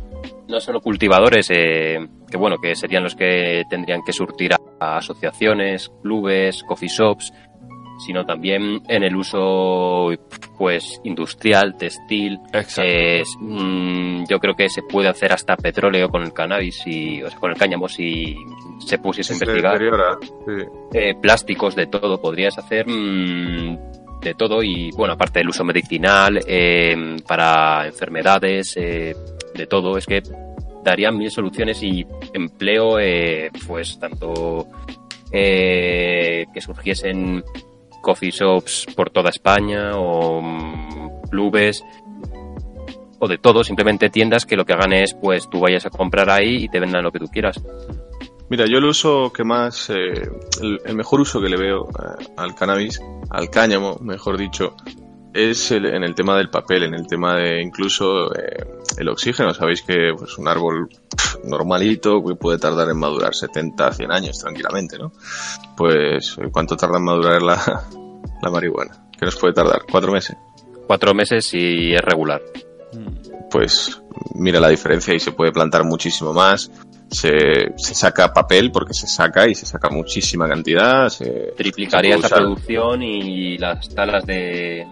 no 0.47 0.59
solo 0.59 0.81
cultivadores, 0.81 1.47
eh, 1.51 1.97
que 2.29 2.37
bueno, 2.37 2.57
que 2.61 2.75
serían 2.75 3.03
los 3.03 3.15
que 3.15 3.63
tendrían 3.69 4.01
que 4.03 4.13
surtir 4.13 4.53
a, 4.53 4.57
a 4.79 4.97
asociaciones, 4.97 5.89
clubes, 6.03 6.63
coffee 6.63 6.89
shops, 6.89 7.33
sino 8.05 8.25
también 8.25 8.81
en 8.87 9.03
el 9.03 9.15
uso 9.15 10.09
pues 10.57 10.99
industrial, 11.03 11.75
textil. 11.77 12.39
Exacto. 12.53 12.81
Es, 12.83 13.27
mm, 13.39 14.25
yo 14.29 14.39
creo 14.39 14.55
que 14.55 14.69
se 14.69 14.81
puede 14.83 15.09
hacer 15.09 15.33
hasta 15.33 15.55
petróleo 15.55 16.09
con 16.09 16.23
el 16.23 16.33
cannabis 16.33 16.81
y 16.85 17.21
o 17.21 17.29
sea, 17.29 17.39
con 17.39 17.51
el 17.51 17.57
cáñamo 17.57 17.87
si 17.87 18.35
se 18.79 18.97
pusiese 18.97 19.33
a 19.33 19.35
investigar 19.35 19.79
sí. 20.21 20.65
eh, 20.93 21.15
plásticos, 21.21 21.75
de 21.75 21.87
todo, 21.87 22.21
podrías 22.21 22.57
hacer 22.57 22.87
mm, 22.87 23.77
de 24.21 24.33
todo 24.35 24.61
y 24.61 24.91
bueno, 24.91 25.13
aparte 25.13 25.39
del 25.39 25.49
uso 25.49 25.63
medicinal, 25.63 26.39
eh, 26.47 27.17
para 27.27 27.87
enfermedades, 27.87 28.75
eh, 28.77 29.15
de 29.55 29.67
todo, 29.67 29.97
es 29.97 30.05
que 30.05 30.21
darían 30.83 31.17
mil 31.17 31.31
soluciones 31.31 31.81
y 31.83 32.05
empleo, 32.33 32.99
eh, 32.99 33.49
pues 33.67 33.99
tanto 33.99 34.67
eh, 35.31 36.45
que 36.53 36.61
surgiesen 36.61 37.43
coffee 38.01 38.31
shops 38.31 38.87
por 38.95 39.09
toda 39.09 39.29
España 39.29 39.91
o 39.95 40.41
mm, 40.41 41.29
clubes 41.29 41.83
o 43.19 43.27
de 43.27 43.37
todo, 43.37 43.63
simplemente 43.63 44.09
tiendas 44.09 44.45
que 44.45 44.55
lo 44.55 44.65
que 44.65 44.73
hagan 44.73 44.93
es 44.93 45.13
pues 45.13 45.49
tú 45.49 45.59
vayas 45.59 45.85
a 45.85 45.91
comprar 45.91 46.29
ahí 46.29 46.63
y 46.63 46.69
te 46.69 46.79
vendan 46.79 47.03
lo 47.03 47.11
que 47.11 47.19
tú 47.19 47.27
quieras. 47.27 47.61
Mira, 48.49 48.65
yo 48.65 48.79
el 48.79 48.85
uso 48.85 49.31
que 49.31 49.45
más, 49.45 49.89
eh, 49.91 50.29
el, 50.61 50.95
mejor 50.95 51.21
uso 51.21 51.39
que 51.39 51.47
le 51.47 51.55
veo 51.55 51.87
eh, 51.87 52.25
al 52.35 52.53
cannabis, 52.53 53.01
al 53.29 53.49
cáñamo, 53.49 53.97
mejor 54.01 54.37
dicho, 54.37 54.75
es 55.33 55.71
el- 55.71 55.85
en 55.85 56.03
el 56.03 56.13
tema 56.15 56.37
del 56.37 56.49
papel, 56.49 56.83
en 56.83 56.93
el 56.93 57.07
tema 57.07 57.35
de 57.37 57.61
incluso 57.61 58.33
eh, 58.35 58.65
el 58.97 59.07
oxígeno. 59.09 59.53
Sabéis 59.53 59.81
que 59.81 60.13
pues, 60.17 60.37
un 60.37 60.47
árbol 60.47 60.89
pf, 60.89 61.39
normalito 61.45 62.23
que 62.23 62.35
puede 62.35 62.57
tardar 62.57 62.89
en 62.89 62.97
madurar 62.97 63.33
70, 63.33 63.93
100 63.93 64.11
años 64.11 64.39
tranquilamente, 64.39 64.97
¿no? 64.97 65.11
Pues, 65.77 66.35
¿cuánto 66.51 66.75
tarda 66.75 66.97
en 66.97 67.03
madurar 67.05 67.41
la, 67.41 67.83
la 68.41 68.49
marihuana? 68.49 69.07
¿Qué 69.17 69.25
nos 69.25 69.35
puede 69.37 69.53
tardar? 69.53 69.81
¿Cuatro 69.89 70.11
meses? 70.11 70.35
Cuatro 70.87 71.13
meses 71.13 71.53
y 71.53 71.93
es 71.93 72.01
regular. 72.01 72.41
pues 73.49 74.01
mira 74.35 74.59
la 74.59 74.69
diferencia 74.69 75.13
y 75.13 75.19
se 75.19 75.31
puede 75.31 75.51
plantar 75.51 75.83
muchísimo 75.85 76.33
más. 76.33 76.71
Se, 77.09 77.73
se 77.75 77.93
saca 77.93 78.33
papel 78.33 78.71
porque 78.71 78.93
se 78.93 79.05
saca 79.07 79.45
y 79.47 79.53
se 79.55 79.65
saca 79.65 79.89
muchísima 79.89 80.47
cantidad. 80.47 81.09
Se, 81.09 81.53
triplicaría 81.57 82.13
se 82.17 82.25
esa 82.25 82.35
producción 82.37 83.03
y 83.03 83.57
las 83.57 83.89
talas 83.89 84.25
de, 84.25 84.87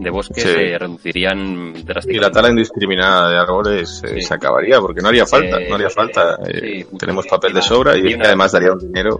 de 0.00 0.10
bosque 0.10 0.40
Sí. 0.40 0.48
se 0.48 0.78
reducirían 0.78 1.74
Y 1.76 1.82
drásticamente. 1.82 2.20
la 2.20 2.30
tala 2.30 2.48
indiscriminada 2.50 3.30
de 3.30 3.38
árboles 3.38 4.02
eh, 4.04 4.08
Sí. 4.14 4.20
se 4.22 4.34
acabaría 4.34 4.80
porque 4.80 5.00
no 5.00 5.08
haría 5.08 5.26
falta, 5.26 5.60
Eh, 5.60 5.66
no 5.68 5.74
haría 5.76 5.90
falta. 5.90 6.38
Eh, 6.46 6.60
sí, 6.60 6.82
justo. 6.82 6.98
tenemos 6.98 7.26
papel 7.26 7.52
de 7.54 7.62
sobra 7.62 7.96
y 7.96 8.10
Y 8.10 8.14
una- 8.14 8.26
además 8.26 8.52
daría 8.52 8.72
un 8.72 8.78
dinero. 8.78 9.18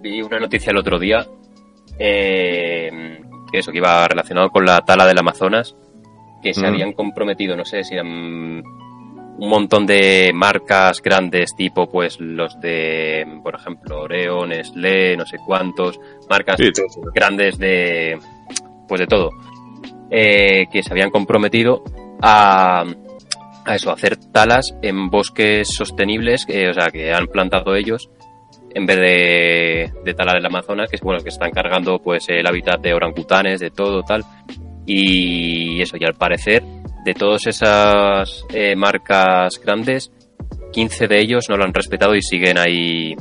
Vi 0.00 0.22
una 0.22 0.38
noticia 0.38 0.70
el 0.70 0.76
otro 0.78 0.98
día 0.98 1.26
eh, 1.98 3.20
que 3.50 3.58
eso, 3.58 3.72
que 3.72 3.78
iba 3.78 4.06
relacionado 4.08 4.50
con 4.50 4.64
la 4.64 4.80
tala 4.80 5.06
del 5.06 5.18
Amazonas, 5.18 5.74
que 6.42 6.52
se 6.54 6.62
Mm. 6.62 6.66
habían 6.66 6.92
comprometido, 6.92 7.56
no 7.56 7.64
sé 7.64 7.84
si 7.84 7.94
eran 7.94 8.06
un 9.38 9.50
montón 9.50 9.86
de 9.86 10.32
marcas 10.34 11.02
grandes 11.02 11.54
tipo 11.56 11.88
pues 11.90 12.18
los 12.20 12.58
de 12.60 13.26
por 13.42 13.54
ejemplo 13.54 14.02
Oreo, 14.02 14.46
Nestlé, 14.46 15.16
no 15.16 15.26
sé 15.26 15.36
cuántos, 15.44 15.98
marcas 16.30 16.56
Sí, 16.58 16.70
grandes 17.14 17.58
de 17.58 18.18
pues 18.88 19.00
de 19.00 19.06
todo 19.06 19.30
eh, 20.10 20.66
que 20.70 20.82
se 20.82 20.92
habían 20.92 21.10
comprometido 21.10 21.82
a 22.22 22.84
eso, 23.74 23.90
a 23.90 23.94
hacer 23.94 24.16
talas 24.16 24.76
en 24.82 25.10
bosques 25.10 25.68
sostenibles, 25.74 26.46
eh, 26.48 26.68
o 26.70 26.74
sea, 26.74 26.90
que 26.90 27.12
han 27.12 27.26
plantado 27.26 27.74
ellos, 27.74 28.08
en 28.74 28.86
vez 28.86 28.96
de, 28.96 29.92
de 30.04 30.14
talar 30.14 30.36
el 30.36 30.46
Amazonas, 30.46 30.88
que 30.88 30.96
es 30.96 31.02
bueno, 31.02 31.22
que 31.22 31.30
están 31.30 31.50
cargando 31.50 31.98
pues 31.98 32.26
el 32.28 32.46
hábitat 32.46 32.80
de 32.80 32.94
orangutanes, 32.94 33.60
de 33.60 33.70
todo 33.70 34.02
tal. 34.02 34.24
Y 34.84 35.80
eso, 35.82 35.96
y 35.98 36.04
al 36.04 36.14
parecer, 36.14 36.62
de 37.04 37.14
todas 37.14 37.46
esas 37.46 38.44
eh, 38.52 38.76
marcas 38.76 39.60
grandes, 39.60 40.12
15 40.72 41.08
de 41.08 41.20
ellos 41.20 41.46
no 41.48 41.56
lo 41.56 41.64
han 41.64 41.74
respetado 41.74 42.14
y 42.14 42.22
siguen 42.22 42.58
ahí 42.58 43.16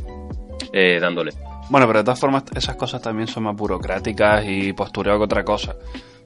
dándole. 0.99 1.31
Bueno, 1.69 1.87
pero 1.87 1.99
de 1.99 2.03
todas 2.03 2.19
formas, 2.19 2.43
esas 2.53 2.75
cosas 2.75 3.01
también 3.01 3.27
son 3.27 3.43
más 3.43 3.55
burocráticas 3.55 4.45
y 4.45 4.73
postureo 4.73 5.17
que 5.17 5.23
otra 5.23 5.43
cosa. 5.43 5.75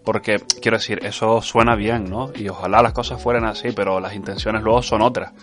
Porque, 0.04 0.38
quiero 0.62 0.78
decir, 0.78 1.00
eso 1.04 1.42
suena 1.42 1.76
bien, 1.76 2.10
¿no? 2.10 2.32
Y 2.36 2.48
ojalá 2.50 2.82
las 2.82 2.94
cosas 2.94 3.22
fueran 3.22 3.46
así, 3.46 3.72
pero 3.76 4.00
las 4.00 4.16
intenciones 4.16 4.64
luego 4.64 4.82
son 4.82 5.02
otras. 5.02 5.34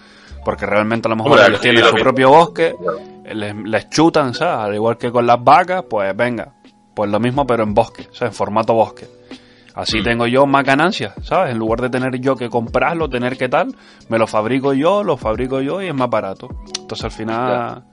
Porque 0.44 0.66
realmente 0.66 1.08
a 1.08 1.10
lo 1.10 1.16
mejor 1.16 1.32
Hombre, 1.32 1.46
ellos 1.48 1.60
tienen 1.60 1.84
su 1.84 1.96
propio 1.96 2.30
bosque, 2.30 2.74
les, 3.32 3.54
les 3.54 3.90
chutan, 3.90 4.34
¿sabes? 4.34 4.66
Al 4.66 4.74
igual 4.74 4.96
que 4.96 5.10
con 5.10 5.26
las 5.26 5.42
vacas, 5.42 5.84
pues 5.88 6.16
venga. 6.16 6.52
Pues 6.94 7.10
lo 7.10 7.20
mismo, 7.20 7.46
pero 7.46 7.62
en 7.62 7.74
bosque, 7.74 8.06
o 8.10 8.14
sea, 8.14 8.28
en 8.28 8.32
formato 8.32 8.72
bosque. 8.72 9.06
Así 9.76 10.02
tengo 10.02 10.26
yo 10.26 10.46
más 10.46 10.64
ganancias, 10.64 11.12
¿sabes? 11.22 11.52
En 11.52 11.58
lugar 11.58 11.82
de 11.82 11.90
tener 11.90 12.18
yo 12.18 12.34
que 12.34 12.48
comprarlo, 12.48 13.10
tener 13.10 13.36
que 13.36 13.50
tal, 13.50 13.76
me 14.08 14.18
lo 14.18 14.26
fabrico 14.26 14.72
yo, 14.72 15.04
lo 15.04 15.18
fabrico 15.18 15.60
yo 15.60 15.82
y 15.82 15.88
es 15.88 15.94
más 15.94 16.08
barato. 16.08 16.48
Entonces 16.80 17.04
al 17.04 17.10
final 17.10 17.84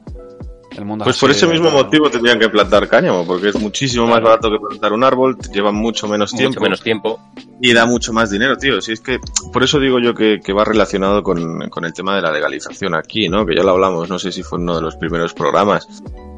el 0.78 0.86
mundo 0.86 1.04
es 1.04 1.06
Pues 1.06 1.20
por 1.20 1.32
ese 1.32 1.48
mismo 1.48 1.70
motivo 1.72 2.10
tendrían 2.10 2.40
que 2.40 2.50
plantar 2.50 2.88
cáñamo, 2.88 3.26
porque 3.26 3.50
es 3.50 3.56
muchísimo 3.60 4.06
más 4.08 4.22
barato 4.22 4.50
que 4.50 4.58
plantar 4.60 4.94
un 4.94 5.04
árbol, 5.04 5.38
lleva 5.54 5.72
mucho 5.72 6.08
menos 6.08 6.32
tiempo 6.34 6.62
menos 6.62 6.82
tiempo. 6.82 7.20
y 7.62 7.74
da 7.74 7.86
mucho 7.86 8.12
más 8.14 8.30
dinero, 8.32 8.58
tío. 8.58 8.82
Si 8.82 8.92
es 8.94 9.00
que, 9.02 9.20
por 9.52 9.64
eso 9.64 9.80
digo 9.80 10.00
yo 10.00 10.14
que, 10.14 10.40
que 10.44 10.54
va 10.54 10.64
relacionado 10.64 11.22
con, 11.24 11.70
con 11.70 11.86
el 11.86 11.94
tema 11.94 12.16
de 12.16 12.22
la 12.22 12.32
legalización 12.32 12.96
aquí, 12.96 13.30
¿no? 13.30 13.46
Que 13.46 13.56
ya 13.56 13.64
lo 13.64 13.72
hablamos, 13.72 14.10
no 14.10 14.18
sé 14.20 14.32
si 14.32 14.44
fue 14.44 14.60
uno 14.60 14.76
de 14.76 14.82
los 14.82 14.96
primeros 14.96 15.34
programas, 15.34 15.88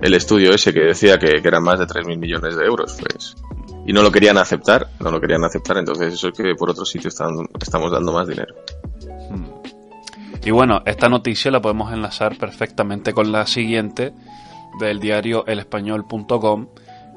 el 0.02 0.14
estudio 0.14 0.52
ese 0.54 0.74
que 0.74 0.82
decía 0.82 1.18
que, 1.18 1.42
que 1.42 1.48
eran 1.48 1.64
más 1.64 1.80
de 1.80 1.86
3.000 1.88 2.18
millones 2.18 2.56
de 2.58 2.66
euros, 2.66 2.98
pues. 3.00 3.36
Y 3.88 3.94
no 3.94 4.02
lo 4.02 4.12
querían 4.12 4.38
aceptar, 4.38 4.88
no 5.00 5.12
lo 5.12 5.22
querían 5.22 5.44
aceptar, 5.44 5.78
entonces 5.78 6.14
eso 6.14 6.30
es 6.30 6.34
que 6.38 6.56
por 6.56 6.70
otro 6.72 6.84
sitio 6.86 7.08
están- 7.08 7.48
estamos 7.62 7.92
dando 7.92 8.12
más 8.12 8.28
dinero. 8.28 8.56
Y 10.44 10.52
bueno, 10.52 10.82
esta 10.86 11.10
noticia 11.10 11.52
la 11.52 11.62
podemos 11.62 11.92
enlazar 11.92 12.38
perfectamente 12.38 13.14
con 13.14 13.32
la 13.32 13.48
siguiente 13.48 14.14
del 14.80 15.00
diario 15.00 15.46
elespañol.com 15.46 16.68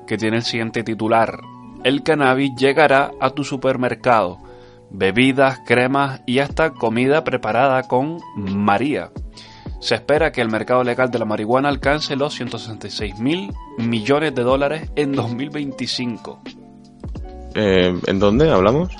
que 0.06 0.16
tiene 0.16 0.38
el 0.38 0.42
siguiente 0.42 0.82
titular. 0.82 1.40
El 1.84 2.02
cannabis 2.02 2.52
llegará 2.56 3.12
a 3.20 3.30
tu 3.30 3.44
supermercado. 3.44 4.38
Bebidas, 4.90 5.60
cremas 5.66 6.22
y 6.26 6.38
hasta 6.38 6.72
comida 6.72 7.24
preparada 7.24 7.82
con 7.82 8.20
María. 8.34 9.10
Se 9.80 9.94
espera 9.94 10.32
que 10.32 10.40
el 10.40 10.48
mercado 10.48 10.82
legal 10.82 11.10
de 11.10 11.18
la 11.18 11.24
marihuana 11.24 11.68
alcance 11.68 12.16
los 12.16 12.34
166 12.34 13.20
mil 13.20 13.52
millones 13.76 14.34
de 14.34 14.42
dólares 14.42 14.90
en 14.96 15.12
2025. 15.12 16.42
Eh, 17.54 17.94
¿En 18.06 18.18
dónde 18.18 18.50
hablamos? 18.50 18.90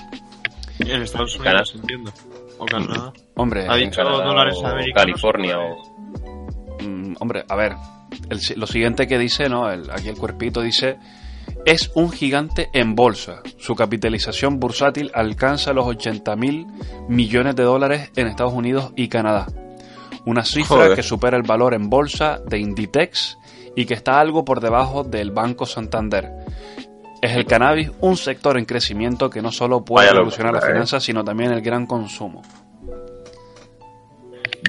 En 0.78 1.02
Estados. 1.02 1.36
Unidos, 1.38 1.74
entiendo. 1.74 2.12
O 2.58 2.66
Canadá. 2.66 3.12
Hombre, 3.36 3.66
Ha 3.68 3.76
En 3.78 3.90
dicho 3.90 4.02
Canadá 4.02 4.24
dólares 4.24 4.54
o 4.62 4.66
americanos. 4.66 4.94
California 5.22 5.58
o... 5.58 5.76
Mm, 6.82 7.14
hombre, 7.20 7.44
a 7.48 7.56
ver, 7.56 7.74
el 8.30 8.40
lo 8.56 8.66
siguiente 8.66 9.06
que 9.06 9.18
dice, 9.18 9.48
¿no? 9.48 9.70
El- 9.70 9.90
aquí 9.90 10.08
el 10.08 10.16
cuerpito 10.16 10.60
dice, 10.60 10.96
es 11.64 11.90
un 11.94 12.10
gigante 12.10 12.68
en 12.72 12.94
bolsa. 12.94 13.42
Su 13.58 13.74
capitalización 13.74 14.58
bursátil 14.60 15.10
alcanza 15.14 15.72
los 15.72 15.86
80 15.86 16.36
mil 16.36 16.66
millones 17.08 17.56
de 17.56 17.62
dólares 17.64 18.10
en 18.16 18.26
Estados 18.28 18.52
Unidos 18.52 18.92
y 18.96 19.08
Canadá. 19.08 19.46
Una 20.24 20.44
cifra 20.44 20.76
Joder. 20.76 20.94
que 20.96 21.02
supera 21.02 21.36
el 21.36 21.42
valor 21.42 21.74
en 21.74 21.88
bolsa 21.88 22.40
de 22.46 22.58
Inditex 22.58 23.38
y 23.76 23.86
que 23.86 23.94
está 23.94 24.20
algo 24.20 24.44
por 24.44 24.60
debajo 24.60 25.04
del 25.04 25.30
Banco 25.30 25.64
Santander. 25.66 26.30
Es 27.20 27.32
el 27.32 27.46
cannabis 27.46 27.90
un 28.00 28.16
sector 28.16 28.58
en 28.58 28.64
crecimiento 28.64 29.28
que 29.28 29.42
no 29.42 29.50
solo 29.50 29.84
puede 29.84 30.06
Vaya 30.06 30.14
revolucionar 30.18 30.54
las 30.54 30.64
¿eh? 30.64 30.68
finanzas, 30.68 31.02
sino 31.02 31.24
también 31.24 31.52
el 31.52 31.60
gran 31.60 31.86
consumo. 31.86 32.42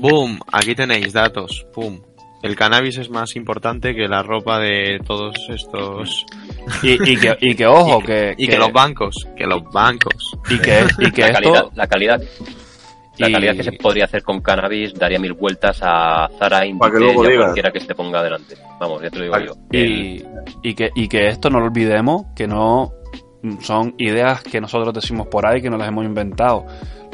Boom, 0.01 0.39
aquí 0.51 0.75
tenéis 0.75 1.13
datos. 1.13 1.65
Boom. 1.75 2.01
El 2.41 2.55
cannabis 2.55 2.97
es 2.97 3.09
más 3.09 3.35
importante 3.35 3.93
que 3.93 4.07
la 4.07 4.23
ropa 4.23 4.59
de 4.59 4.99
todos 5.05 5.35
estos. 5.49 6.25
Y, 6.81 6.93
y 7.11 7.17
que, 7.17 7.37
y 7.41 7.53
que, 7.53 7.67
ojo, 7.67 7.99
que, 8.05 8.33
Y 8.37 8.47
que 8.47 8.57
los 8.57 8.71
bancos, 8.71 9.27
que 9.35 9.45
los 9.45 9.61
bancos. 9.71 10.37
y 10.49 10.57
que, 10.57 10.85
y 10.99 11.11
que 11.11 11.21
la, 11.21 11.27
esto... 11.27 11.41
calidad, 11.41 11.65
la 11.75 11.87
calidad 11.87 12.21
la 13.19 13.29
Y- 13.29 13.33
calidad 13.33 13.55
que 13.55 13.63
se 13.63 13.71
podría 13.73 14.05
hacer 14.05 14.23
con 14.23 14.41
cannabis 14.41 14.93
daría 14.93 15.19
mil 15.19 15.33
vueltas 15.33 15.79
a 15.83 16.29
Zara, 16.39 16.65
Inditex 16.65 16.99
y 17.01 17.33
a 17.33 17.37
cualquiera 17.37 17.71
que 17.71 17.79
se 17.81 17.93
ponga 17.95 18.23
delante. 18.23 18.55
Vamos, 18.79 19.01
ya 19.01 19.09
te 19.09 19.19
lo 19.19 19.23
digo 19.25 19.37
yo. 19.39 19.53
Y, 19.77 20.23
y 20.63 20.73
que, 20.73 20.89
y 20.95 21.07
que 21.07 21.27
esto 21.27 21.49
no 21.49 21.59
lo 21.59 21.65
olvidemos, 21.65 22.27
que 22.35 22.47
no 22.47 22.93
son 23.61 23.95
ideas 23.97 24.43
que 24.43 24.59
nosotros 24.59 24.93
decimos 24.93 25.27
por 25.27 25.45
ahí, 25.45 25.61
que 25.61 25.69
no 25.69 25.77
las 25.77 25.87
hemos 25.87 26.03
inventado. 26.05 26.65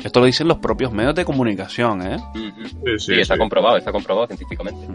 Esto 0.03 0.19
lo 0.19 0.25
dicen 0.25 0.47
los 0.47 0.57
propios 0.57 0.91
medios 0.91 1.13
de 1.15 1.23
comunicación, 1.25 2.01
¿eh? 2.05 2.17
Sí, 2.33 2.51
Sí, 2.97 3.13
está 3.19 3.37
comprobado, 3.37 3.77
está 3.77 3.91
comprobado 3.91 4.27
científicamente. 4.27 4.87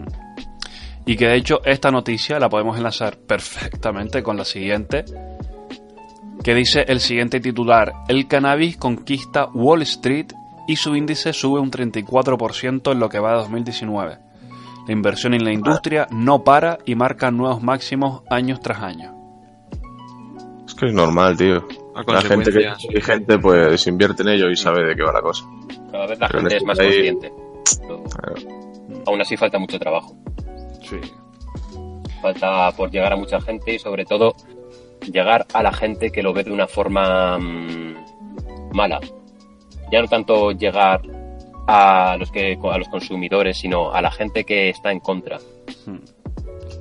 Y 1.05 1.15
que 1.15 1.27
de 1.27 1.35
hecho 1.35 1.61
esta 1.65 1.89
noticia 1.89 2.37
la 2.39 2.47
podemos 2.49 2.77
enlazar 2.77 3.17
perfectamente 3.17 4.21
con 4.21 4.37
la 4.37 4.45
siguiente, 4.45 5.03
que 6.43 6.53
dice 6.53 6.85
el 6.87 6.99
siguiente 6.99 7.39
titular, 7.39 7.93
el 8.07 8.27
cannabis 8.27 8.77
conquista 8.77 9.47
Wall 9.53 9.81
Street 9.83 10.27
y 10.67 10.75
su 10.75 10.95
índice 10.95 11.33
sube 11.33 11.59
un 11.59 11.71
34% 11.71 12.91
en 12.91 12.99
lo 12.99 13.09
que 13.09 13.19
va 13.19 13.31
de 13.31 13.37
2019. 13.37 14.17
La 14.87 14.93
inversión 14.93 15.33
en 15.33 15.43
la 15.43 15.51
industria 15.53 16.07
no 16.11 16.43
para 16.43 16.77
y 16.85 16.95
marca 16.95 17.29
nuevos 17.31 17.61
máximos 17.61 18.23
años 18.29 18.59
tras 18.61 18.81
año. 18.81 19.13
Es 20.65 20.73
que 20.73 20.87
es 20.87 20.93
normal, 20.93 21.37
tío. 21.37 21.65
La 22.07 22.21
gente 22.21 22.51
que 22.51 22.59
es 22.67 22.83
inteligente 22.83 23.37
pues 23.37 23.85
invierte 23.87 24.23
en 24.23 24.29
ello 24.29 24.49
y 24.49 24.55
sabe 24.55 24.83
de 24.85 24.95
qué 24.95 25.03
va 25.03 25.11
la 25.13 25.21
cosa. 25.21 25.45
Cada 25.91 26.07
vez 26.07 26.19
la 26.19 26.27
Pero 26.27 26.39
gente 26.39 26.55
este 26.55 26.57
es 26.57 26.63
más 26.67 26.77
país- 26.77 26.95
consciente. 26.95 27.33
Pero 27.87 28.03
Aún 29.07 29.21
así 29.21 29.35
falta 29.37 29.59
mucho 29.59 29.77
trabajo. 29.79 30.15
Sí. 30.83 30.97
Falta 32.21 32.71
por 32.71 32.89
llegar 32.91 33.13
a 33.13 33.15
mucha 33.15 33.41
gente 33.41 33.73
y 33.75 33.79
sobre 33.79 34.05
todo 34.05 34.35
llegar 35.11 35.45
a 35.53 35.63
la 35.63 35.71
gente 35.73 36.11
que 36.11 36.21
lo 36.23 36.33
ve 36.33 36.43
de 36.43 36.51
una 36.51 36.67
forma 36.67 37.37
mm, 37.37 37.95
mala. 38.73 38.99
Ya 39.91 40.01
no 40.01 40.07
tanto 40.07 40.51
llegar 40.51 41.01
a 41.67 42.15
los 42.17 42.31
que 42.31 42.57
a 42.61 42.77
los 42.77 42.87
consumidores, 42.89 43.57
sino 43.57 43.91
a 43.93 44.01
la 44.01 44.11
gente 44.11 44.43
que 44.43 44.69
está 44.69 44.91
en 44.91 44.99
contra. 44.99 45.37
Hmm. 45.85 45.97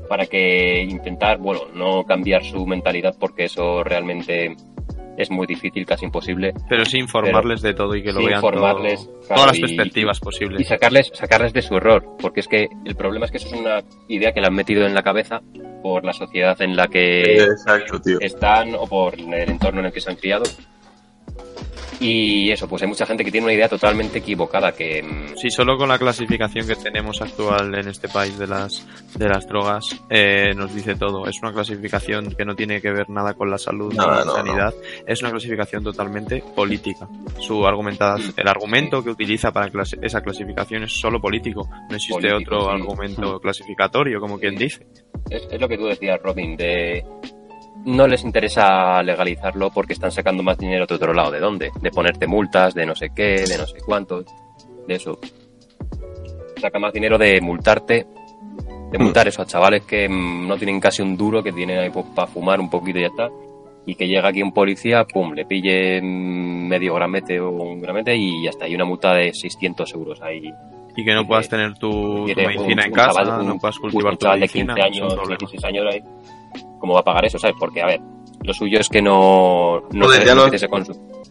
Para 0.09 0.27
que 0.27 0.83
intentar, 0.83 1.39
bueno, 1.39 1.63
no 1.75 2.05
cambiar 2.05 2.45
su 2.45 2.67
mentalidad 2.67 3.15
porque 3.19 3.45
eso 3.45 3.85
realmente 3.85 4.57
es 5.17 5.31
muy 5.31 5.47
difícil, 5.47 5.85
casi 5.87 6.07
imposible. 6.07 6.53
Pero 6.69 6.85
sí 6.85 6.99
informarles 6.99 7.61
de 7.63 7.75
todo 7.75 7.95
y 7.95 8.03
que 8.03 8.11
lo 8.13 8.21
Sí, 8.21 8.27
vean 8.27 8.39
informarles, 8.39 9.05
todo- 9.05 9.21
claro, 9.21 9.35
todas 9.35 9.47
las 9.49 9.59
y- 9.59 9.61
perspectivas 9.61 10.19
y 10.19 10.21
posibles. 10.25 10.67
sacarles, 10.69 11.11
sacarles 11.13 11.53
de 11.53 11.63
su 11.63 11.77
error, 11.77 12.17
porque 12.21 12.41
es 12.41 12.49
que 12.49 12.69
el 12.87 12.97
problema 12.97 13.27
es 13.27 13.31
que 13.31 13.37
eso 13.37 13.49
es 13.49 13.53
una 13.61 13.83
idea 14.09 14.33
que 14.33 14.41
le 14.41 14.47
han 14.47 14.55
metido 14.55 14.87
en 14.87 14.95
la 14.95 15.03
cabeza 15.03 15.43
por 15.83 16.05
la 16.05 16.13
sociedad 16.13 16.61
en 16.63 16.75
la 16.75 16.89
que 16.89 17.21
Exacto, 17.45 18.01
tío. 18.01 18.19
están 18.21 18.75
o 18.75 18.87
por 18.87 19.15
el 19.19 19.33
entorno 19.51 19.81
en 19.81 19.87
el 19.87 19.93
que 19.93 20.01
se 20.01 20.11
han 20.11 20.17
criado. 20.17 20.45
Y 22.01 22.51
eso, 22.51 22.67
pues 22.67 22.83
hay 22.83 22.89
mucha 22.89 23.05
gente 23.05 23.25
que 23.25 23.31
tiene 23.31 23.45
una 23.45 23.53
idea 23.53 23.69
totalmente 23.69 24.19
equivocada, 24.19 24.73
que 24.73 25.03
mm, 25.03 25.37
Sí, 25.37 25.51
solo 25.51 25.77
con 25.77 25.89
la 25.91 25.99
clasificación 25.99 26.67
que 26.67 26.75
tenemos 26.75 27.21
actual 27.21 27.75
en 27.75 27.89
este 27.89 28.09
país 28.09 28.39
de 28.39 28.47
las 28.47 28.87
de 29.17 29.29
las 29.29 29.47
drogas 29.47 29.85
eh, 30.09 30.55
nos 30.57 30.75
dice 30.75 30.95
todo. 30.95 31.27
Es 31.27 31.39
una 31.43 31.53
clasificación 31.53 32.35
que 32.35 32.45
no 32.45 32.57
tiene 32.57 32.81
que 32.81 32.91
ver 32.91 33.11
nada 33.11 33.35
con 33.35 33.51
la 33.51 33.59
salud 33.59 33.93
Nada, 33.93 34.21
ni 34.21 34.27
no, 34.27 34.33
la 34.33 34.43
sanidad. 34.43 34.75
Es 35.07 35.21
una 35.21 35.31
clasificación 35.31 35.85
totalmente 35.85 36.43
política. 36.55 37.07
Su 37.39 37.67
argumentada, 37.67 38.17
el 38.35 38.49
argumento 38.49 39.05
que 39.05 39.11
utiliza 39.11 39.53
para 39.53 39.71
esa 40.01 40.23
clasificación 40.23 40.85
es 40.85 40.99
solo 40.99 41.21
político. 41.21 41.69
No 41.91 41.97
existe 41.97 42.29
Político, 42.29 42.57
otro 42.57 42.71
sí. 42.71 42.81
argumento 42.81 43.41
clasificatorio, 43.41 44.21
como 44.21 44.39
quien 44.39 44.57
dice. 44.57 44.87
es, 45.29 45.47
es 45.51 45.61
lo 45.61 45.69
que 45.69 45.77
tú 45.77 45.85
decías, 45.85 46.19
Robin, 46.23 46.57
de 46.57 47.05
no 47.85 48.07
les 48.07 48.25
interesa 48.25 49.03
legalizarlo 49.03 49.71
porque 49.71 49.93
están 49.95 50.11
sacando 50.11 50.43
más 50.43 50.59
dinero 50.59 50.87
de 50.87 50.95
otro 50.95 51.13
lado. 51.15 51.31
¿De 51.31 51.41
dónde? 51.41 51.71
De 51.81 51.91
ponerte 51.91 52.27
multas, 52.27 52.75
de 52.75 52.85
no 52.87 52.95
sé 52.95 53.11
qué, 53.15 53.45
de 53.47 53.57
no 53.59 53.67
sé 53.67 53.79
cuánto, 53.85 54.23
de 54.87 54.95
eso. 54.95 55.19
Saca 56.61 56.79
más 56.79 56.93
dinero 56.93 57.17
de 57.17 57.41
multarte, 57.41 58.07
de 58.93 58.99
multar 58.99 59.29
eso 59.29 59.43
a 59.43 59.47
chavales 59.47 59.83
que 59.85 60.09
mm, 60.09 60.47
no 60.47 60.57
tienen 60.57 60.79
casi 60.81 61.01
un 61.03 61.17
duro, 61.17 61.43
que 61.43 61.53
tienen 61.53 61.79
ahí 61.79 61.91
para 62.15 62.27
fumar 62.27 62.61
un 62.61 62.69
poquito 62.69 62.99
y 62.99 63.03
ya 63.03 63.09
está. 63.09 63.29
Y 63.87 63.95
que 63.95 64.07
llega 64.07 64.29
aquí 64.29 64.43
un 64.43 64.53
policía, 64.53 65.05
pum, 65.05 65.33
le 65.33 65.47
pille 65.47 66.03
mm, 66.03 66.69
medio 66.69 66.95
gramete 66.95 67.41
o 67.41 67.51
un 67.51 67.81
gramete 67.81 68.15
y 68.15 68.45
ya 68.45 68.51
está. 68.51 68.69
Y 68.69 68.75
una 68.75 68.85
multa 68.85 69.15
de 69.15 69.33
600 69.33 69.91
euros 69.95 70.21
ahí. 70.21 70.53
Y 70.97 71.05
que 71.05 71.15
no 71.15 71.27
puedas 71.27 71.49
tener 71.49 71.79
tu, 71.79 72.27
medicina 72.27 72.61
un- 72.63 72.81
en 72.81 72.87
un 72.89 72.93
casa, 72.93 73.23
chaval- 73.23 73.45
no 73.47 73.53
un- 73.55 73.59
puedas 73.61 73.77
un 73.77 73.83
cultivar 73.83 74.17
tu 74.19 74.25
chaval 74.27 74.41
de 74.41 74.43
medicina. 74.43 74.75
15 74.75 74.89
es 74.91 74.97
un 74.97 75.03
años, 75.05 75.15
problema. 75.15 75.39
16 75.39 75.65
años 75.65 75.87
ahí, 75.95 76.03
¿cómo 76.81 76.95
va 76.95 77.01
a 77.01 77.05
pagar 77.05 77.25
eso, 77.27 77.39
sabes? 77.39 77.55
Porque, 77.61 77.81
a 77.83 77.87
ver, 77.87 78.01
lo 78.43 78.53
suyo 78.53 78.81
es 78.81 78.89
que 78.89 79.01
no, 79.03 79.83
no 79.93 80.07
Joder, 80.07 80.21
se 80.23 80.27
ya 80.27 80.35
no 80.35 80.41
lo- 80.41 80.45
empiece 80.47 80.65
ese 80.67 80.71
consumo. 80.71 81.23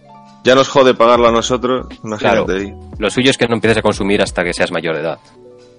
ya 0.46 0.56
nos 0.56 0.70
jode 0.70 0.94
pagarlo 0.94 1.28
a 1.28 1.32
nosotros, 1.32 1.88
imagínate 2.04 2.46
Claro. 2.46 2.54
ahí. 2.60 2.74
Lo 2.98 3.10
suyo 3.10 3.32
es 3.32 3.38
que 3.38 3.48
no 3.48 3.56
empieces 3.56 3.80
a 3.80 3.82
consumir 3.82 4.22
hasta 4.22 4.44
que 4.44 4.54
seas 4.54 4.72
mayor 4.72 4.96
de 4.96 5.02
edad. 5.02 5.20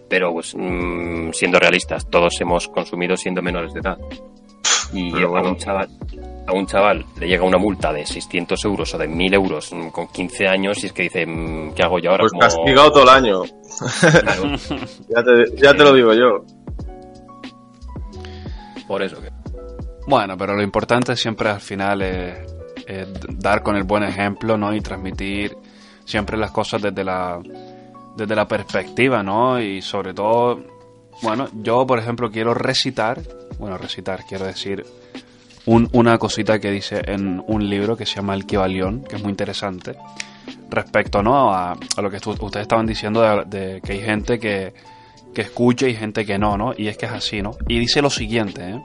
Pero, 0.08 0.32
pues, 0.32 0.54
mm, 0.58 1.30
siendo 1.32 1.58
realistas, 1.60 2.10
todos 2.10 2.38
hemos 2.40 2.66
consumido 2.68 3.16
siendo 3.16 3.40
menores 3.42 3.72
de 3.72 3.80
edad. 3.80 3.96
Y 4.92 5.12
Pero 5.12 5.28
a 5.28 5.30
bueno. 5.30 5.48
un 5.50 5.56
chaval 5.56 5.88
a 6.48 6.52
un 6.52 6.66
chaval 6.66 7.04
le 7.20 7.28
llega 7.28 7.44
una 7.44 7.58
multa 7.58 7.92
de 7.92 8.04
600 8.04 8.64
euros 8.64 8.92
o 8.92 8.98
de 8.98 9.06
1000 9.06 9.34
euros 9.34 9.72
mm, 9.72 9.90
con 9.90 10.08
15 10.08 10.48
años 10.48 10.82
y 10.82 10.86
es 10.86 10.92
que 10.92 11.02
dice, 11.04 11.24
mm, 11.24 11.74
¿qué 11.74 11.82
hago 11.84 12.00
yo 12.00 12.10
ahora? 12.10 12.22
Pues 12.22 12.32
Como- 12.32 12.40
castigado 12.40 12.90
todo 12.90 13.02
el 13.04 13.08
año. 13.10 13.42
Claro, 14.00 14.42
Ya 15.08 15.22
te, 15.22 15.62
ya 15.62 15.74
te 15.74 15.84
lo 15.84 15.92
digo 15.92 16.12
yo. 16.12 16.44
por 18.88 19.02
eso 19.02 19.20
que... 19.20 19.29
Bueno, 20.10 20.36
pero 20.36 20.56
lo 20.56 20.62
importante 20.62 21.14
siempre 21.16 21.48
al 21.50 21.60
final 21.60 22.02
es, 22.02 22.36
dar 23.38 23.62
con 23.62 23.76
el 23.76 23.84
buen 23.84 24.02
ejemplo, 24.02 24.56
¿no? 24.58 24.74
Y 24.74 24.80
transmitir 24.80 25.56
siempre 26.04 26.36
las 26.36 26.50
cosas 26.50 26.82
desde 26.82 27.04
la, 27.04 27.38
desde 28.16 28.34
la 28.34 28.48
perspectiva, 28.48 29.22
¿no? 29.22 29.60
Y 29.60 29.80
sobre 29.80 30.12
todo, 30.12 30.60
bueno, 31.22 31.46
yo 31.62 31.86
por 31.86 32.00
ejemplo 32.00 32.28
quiero 32.28 32.54
recitar, 32.54 33.20
bueno, 33.60 33.78
recitar, 33.78 34.24
quiero 34.28 34.46
decir, 34.46 34.84
un- 35.66 35.88
una 35.92 36.18
cosita 36.18 36.58
que 36.58 36.72
dice 36.72 37.02
en 37.06 37.40
un 37.46 37.70
libro 37.70 37.96
que 37.96 38.04
se 38.04 38.16
llama 38.16 38.34
El 38.34 38.46
Kibalión, 38.46 39.04
que 39.04 39.14
es 39.14 39.22
muy 39.22 39.30
interesante, 39.30 39.94
respecto, 40.70 41.22
¿no? 41.22 41.54
A, 41.54 41.76
lo 42.02 42.10
que 42.10 42.16
ustedes 42.16 42.62
estaban 42.62 42.86
diciendo 42.86 43.22
de, 43.22 43.44
de 43.44 43.80
que 43.80 43.92
hay 43.92 44.00
gente 44.00 44.40
que, 44.40 44.74
que 45.32 45.42
escucha 45.42 45.86
y 45.86 45.94
gente 45.94 46.26
que 46.26 46.36
no, 46.36 46.56
¿no? 46.56 46.72
Y 46.76 46.88
es 46.88 46.96
que 46.96 47.06
es 47.06 47.12
así, 47.12 47.42
¿no? 47.42 47.52
Y 47.68 47.78
dice 47.78 48.02
lo 48.02 48.10
siguiente, 48.10 48.70
¿eh? 48.70 48.82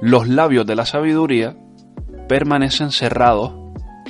Los 0.00 0.28
labios 0.28 0.66
de 0.66 0.76
la 0.76 0.86
sabiduría 0.86 1.56
permanecen 2.28 2.90
cerrados, 2.90 3.52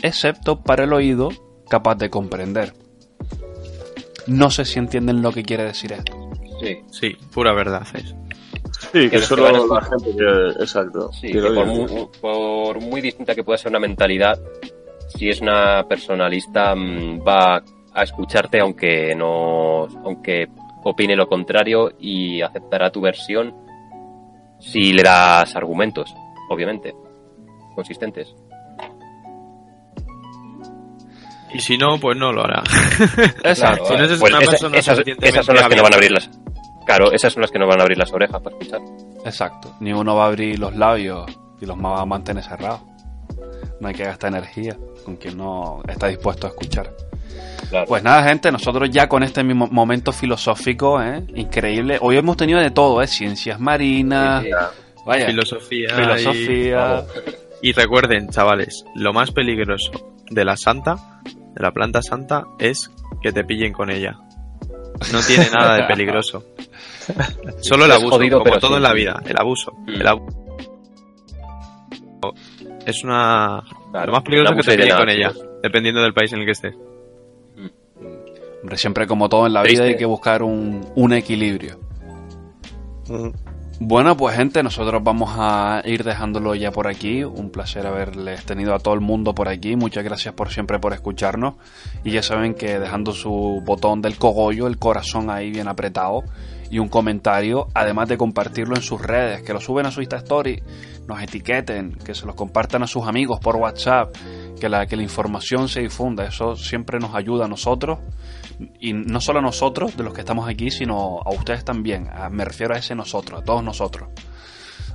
excepto 0.03 0.63
para 0.63 0.85
el 0.85 0.93
oído 0.93 1.29
capaz 1.69 1.97
de 1.97 2.11
comprender. 2.11 2.73
No 4.27 4.51
sé 4.51 4.65
si 4.65 4.79
entienden 4.79 5.23
lo 5.23 5.33
que 5.33 5.45
quiere 5.45 5.65
decir 5.65 5.93
esto. 5.93 6.13
Sí, 6.61 6.79
Sí, 6.91 7.17
pura 7.33 7.53
verdad 7.53 7.87
es. 7.95 8.15
Sí, 8.93 9.09
que 9.09 9.19
solo 9.21 9.47
que 9.47 9.75
la 9.75 9.81
gente 9.83 10.17
que... 10.17 10.63
Exacto. 10.63 11.11
Sí, 11.13 11.33
que 11.33 11.41
por, 11.41 11.67
muy, 11.67 12.09
por 12.21 12.81
muy 12.81 13.01
distinta 13.01 13.35
que 13.35 13.45
pueda 13.45 13.59
ser 13.59 13.71
una 13.71 13.79
mentalidad, 13.79 14.39
si 15.09 15.29
es 15.29 15.41
una 15.41 15.87
personalista 15.89 16.75
mm, 16.75 17.21
va 17.27 17.63
a 17.93 18.03
escucharte 18.03 18.61
aunque 18.61 19.15
no, 19.15 19.87
aunque 20.05 20.49
opine 20.85 21.17
lo 21.17 21.27
contrario 21.27 21.93
y 21.99 22.43
aceptará 22.43 22.91
tu 22.91 23.01
versión 23.01 23.55
si 24.61 24.93
le 24.93 25.03
das 25.03 25.55
argumentos, 25.57 26.15
obviamente, 26.51 26.95
consistentes. 27.75 28.35
Y 31.53 31.61
si 31.61 31.79
no, 31.79 31.99
pues 31.99 32.17
no 32.19 32.33
lo 32.33 32.43
hará. 32.45 32.63
Exacto. 33.45 33.87
Si 33.87 33.95
no 33.95 34.05
es 34.05 34.19
Pues 34.19 34.33
una 34.33 34.41
esa- 34.43 34.51
persona 34.51 34.77
esas, 34.79 34.99
esas 35.23 35.47
son 35.47 35.55
las 35.57 35.69
que 35.69 35.77
no 35.77 35.83
van 35.83 35.93
a 35.93 35.97
abrir 35.97 36.11
las, 36.11 36.29
claro, 36.85 37.13
esas 37.13 37.33
son 37.33 37.41
las 37.43 37.51
que 37.51 37.59
no 37.59 37.67
van 37.67 37.81
a 37.81 37.83
abrir 37.85 37.99
las 37.99 38.13
orejas 38.13 38.41
para 38.43 38.57
escuchar. 38.57 38.81
Exacto. 39.25 39.75
Ni 39.81 39.93
uno 39.93 40.15
va 40.17 40.25
a 40.25 40.29
abrir 40.29 40.59
los 40.59 40.75
labios 40.77 41.25
y 41.61 41.67
los 41.67 41.77
va 41.79 42.01
a 42.01 42.05
mantener 42.07 42.43
cerrados. 42.45 42.81
No 43.81 43.89
hay 43.89 43.95
que 43.95 44.05
gastar 44.05 44.31
energía 44.33 44.77
con 45.05 45.17
quien 45.17 45.37
no 45.37 45.83
está 45.87 46.09
dispuesto 46.09 46.47
a 46.47 46.51
escuchar. 46.51 46.93
Claro. 47.69 47.87
Pues 47.87 48.03
nada, 48.03 48.23
gente, 48.29 48.53
nosotros 48.53 48.89
ya 48.91 49.09
con 49.09 49.23
este 49.23 49.43
mismo 49.43 49.67
momento 49.67 50.13
filosófico, 50.13 51.03
¿eh? 51.03 51.25
increíble. 51.35 51.99
Hoy 52.01 52.17
hemos 52.17 52.37
tenido 52.37 52.61
de 52.61 52.71
todo, 52.71 53.03
¿eh? 53.03 53.07
Ciencias 53.07 53.59
marinas, 53.59 54.45
Sí, 54.45 54.51
vaya, 55.05 55.27
Filosofía. 55.27 55.89
filosofía. 55.95 57.05
Y, 57.63 57.71
y 57.71 57.73
recuerden, 57.73 58.29
chavales, 58.29 58.85
lo 58.95 59.13
más 59.13 59.33
peligroso 59.33 59.91
de 60.31 60.45
la 60.45 60.57
santa, 60.57 61.21
de 61.25 61.63
la 61.63 61.73
planta 61.73 62.03
santa, 62.03 62.45
es 62.59 62.91
que 63.23 63.33
te 63.33 63.45
pillen 63.45 63.73
con 63.73 63.91
ella. 63.91 64.17
No 65.13 65.21
tiene 65.21 65.49
nada 65.51 65.77
de 65.77 65.83
peligroso. 65.85 66.45
Solo 67.61 67.85
el 67.85 67.93
abuso, 67.93 68.17
jodido, 68.17 68.39
como 68.39 68.45
pero 68.45 68.61
todo 68.61 68.71
sí. 68.73 68.77
en 68.77 68.83
la 68.83 68.93
vida, 68.93 69.23
el 69.27 69.39
abuso. 69.39 69.73
Mm. 69.87 69.89
El 69.89 70.07
Es 72.87 73.05
una... 73.05 73.63
Claro, 73.91 74.07
lo 74.07 74.13
más 74.13 74.23
peligroso 74.23 74.55
es 74.55 74.67
que 74.67 74.73
te 74.73 74.83
pillen 74.83 74.97
con 74.97 75.09
ella, 75.09 75.33
dependiendo 75.63 76.03
del 76.03 76.15
país 76.15 76.33
en 76.33 76.41
el 76.41 76.45
que 76.47 76.53
estés. 76.53 76.75
Hombre, 78.67 78.79
siempre 78.79 79.07
como 79.07 79.29
todo 79.29 79.47
en 79.47 79.53
la 79.53 79.63
vida 79.63 79.85
hay 79.85 79.97
que 79.97 80.07
buscar 80.07 80.43
un, 80.43 80.85
un 80.97 81.13
equilibrio. 81.13 81.79
Mm. 83.07 83.29
Bueno, 83.79 84.17
pues 84.17 84.35
gente, 84.35 84.61
nosotros 84.65 85.05
vamos 85.05 85.35
a 85.37 85.83
ir 85.85 86.03
dejándolo 86.03 86.53
ya 86.57 86.73
por 86.73 86.89
aquí. 86.89 87.23
Un 87.23 87.51
placer 87.51 87.87
haberles 87.87 88.45
tenido 88.45 88.75
a 88.75 88.81
todo 88.81 88.95
el 88.95 89.01
mundo 89.01 89.37
por 89.37 89.49
aquí. 89.49 89.77
Muchas 89.77 90.03
gracias 90.03 90.35
por 90.35 90.51
siempre 90.51 90.81
por 90.81 90.95
escucharnos. 90.95 91.55
Y 92.03 92.11
ya 92.11 92.25
saben 92.25 92.55
que 92.55 92.81
dejando 92.81 93.13
su 93.13 93.63
botón 93.65 94.03
del 94.03 94.17
cogollo, 94.17 94.67
el 94.67 94.79
corazón 94.79 95.31
ahí 95.31 95.53
bien 95.53 95.69
apretado 95.69 96.25
y 96.69 96.81
un 96.81 96.89
comentario, 96.89 97.69
además 97.73 98.09
de 98.09 98.19
compartirlo 98.19 98.75
en 98.75 98.83
sus 98.83 99.01
redes, 99.01 99.43
que 99.43 99.53
lo 99.53 99.61
suben 99.61 99.87
a 99.87 99.93
su 99.93 100.01
Insta 100.01 100.17
Story, 100.17 100.61
nos 101.07 101.23
etiqueten, 101.23 101.93
que 102.05 102.17
se 102.17 102.27
los 102.27 102.35
compartan 102.35 102.83
a 102.83 102.89
sus 102.89 103.07
amigos 103.07 103.39
por 103.39 103.55
WhatsApp, 103.55 104.13
que 104.59 104.69
la, 104.69 104.87
que 104.87 104.97
la 104.97 105.05
información 105.05 105.69
se 105.69 105.83
difunda. 105.83 106.25
Eso 106.25 106.57
siempre 106.57 106.99
nos 106.99 107.15
ayuda 107.15 107.45
a 107.45 107.49
nosotros 107.49 108.01
y 108.81 108.93
no 108.93 109.21
solo 109.21 109.41
a 109.41 109.43
nosotros, 109.43 109.97
de 109.97 110.03
los 110.05 110.15
que 110.15 110.21
estamos 110.21 110.49
aquí, 110.49 110.71
sino 110.71 111.21
a 111.25 111.31
ustedes 111.31 111.65
también. 111.65 112.09
A- 112.13 112.31
me 112.31 112.45
refiero 112.45 112.75
a 112.75 112.79
ese 112.79 112.95
nosotros, 112.95 113.41
a 113.41 113.45
todos 113.45 113.63
nosotros. 113.63 114.09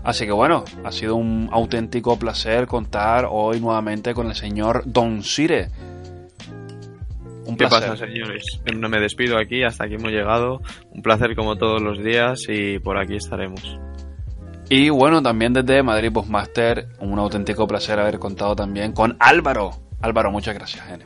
Así 0.03 0.25
que 0.25 0.31
bueno, 0.31 0.63
ha 0.83 0.91
sido 0.91 1.15
un 1.15 1.47
auténtico 1.51 2.17
placer 2.17 2.65
contar 2.65 3.27
hoy 3.29 3.59
nuevamente 3.59 4.13
con 4.15 4.27
el 4.27 4.35
señor 4.35 4.83
Don 4.85 5.21
Sire. 5.23 5.69
Un 7.45 7.57
¿Qué 7.57 7.67
placer. 7.67 7.89
pasa, 7.89 8.05
señores? 8.07 8.43
No 8.75 8.87
me 8.89 8.99
despido 8.99 9.37
aquí, 9.37 9.63
hasta 9.63 9.85
aquí 9.85 9.95
hemos 9.95 10.11
llegado. 10.11 10.61
Un 10.91 11.01
placer 11.01 11.35
como 11.35 11.55
todos 11.57 11.81
los 11.81 12.03
días 12.03 12.39
y 12.49 12.79
por 12.79 12.97
aquí 12.97 13.15
estaremos. 13.15 13.77
Y 14.69 14.89
bueno, 14.89 15.21
también 15.21 15.51
desde 15.53 15.83
Madrid 15.83 16.11
Postmaster, 16.13 16.87
un 16.99 17.19
auténtico 17.19 17.67
placer 17.67 17.99
haber 17.99 18.19
contado 18.19 18.55
también 18.55 18.93
con 18.93 19.17
Álvaro. 19.19 19.71
Álvaro, 20.01 20.31
muchas 20.31 20.55
gracias, 20.55 20.83
Gene. 20.87 21.05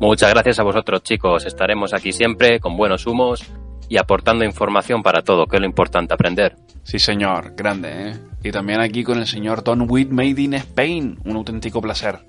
Muchas 0.00 0.30
gracias 0.30 0.60
a 0.60 0.62
vosotros, 0.62 1.02
chicos. 1.02 1.44
Estaremos 1.44 1.92
aquí 1.92 2.12
siempre 2.12 2.60
con 2.60 2.76
buenos 2.76 3.06
humos 3.06 3.42
y 3.88 3.96
aportando 3.96 4.44
información 4.44 5.02
para 5.02 5.22
todo, 5.22 5.46
que 5.46 5.56
es 5.56 5.60
lo 5.60 5.66
importante, 5.66 6.14
aprender. 6.14 6.56
Sí, 6.84 6.98
señor, 6.98 7.54
grande, 7.56 8.10
¿eh? 8.10 8.18
Y 8.44 8.52
también 8.52 8.80
aquí 8.80 9.02
con 9.02 9.18
el 9.18 9.26
señor 9.26 9.64
Don 9.64 9.90
Witt 9.90 10.10
Made 10.10 10.40
in 10.40 10.54
Spain, 10.54 11.18
un 11.24 11.36
auténtico 11.36 11.80
placer. 11.80 12.20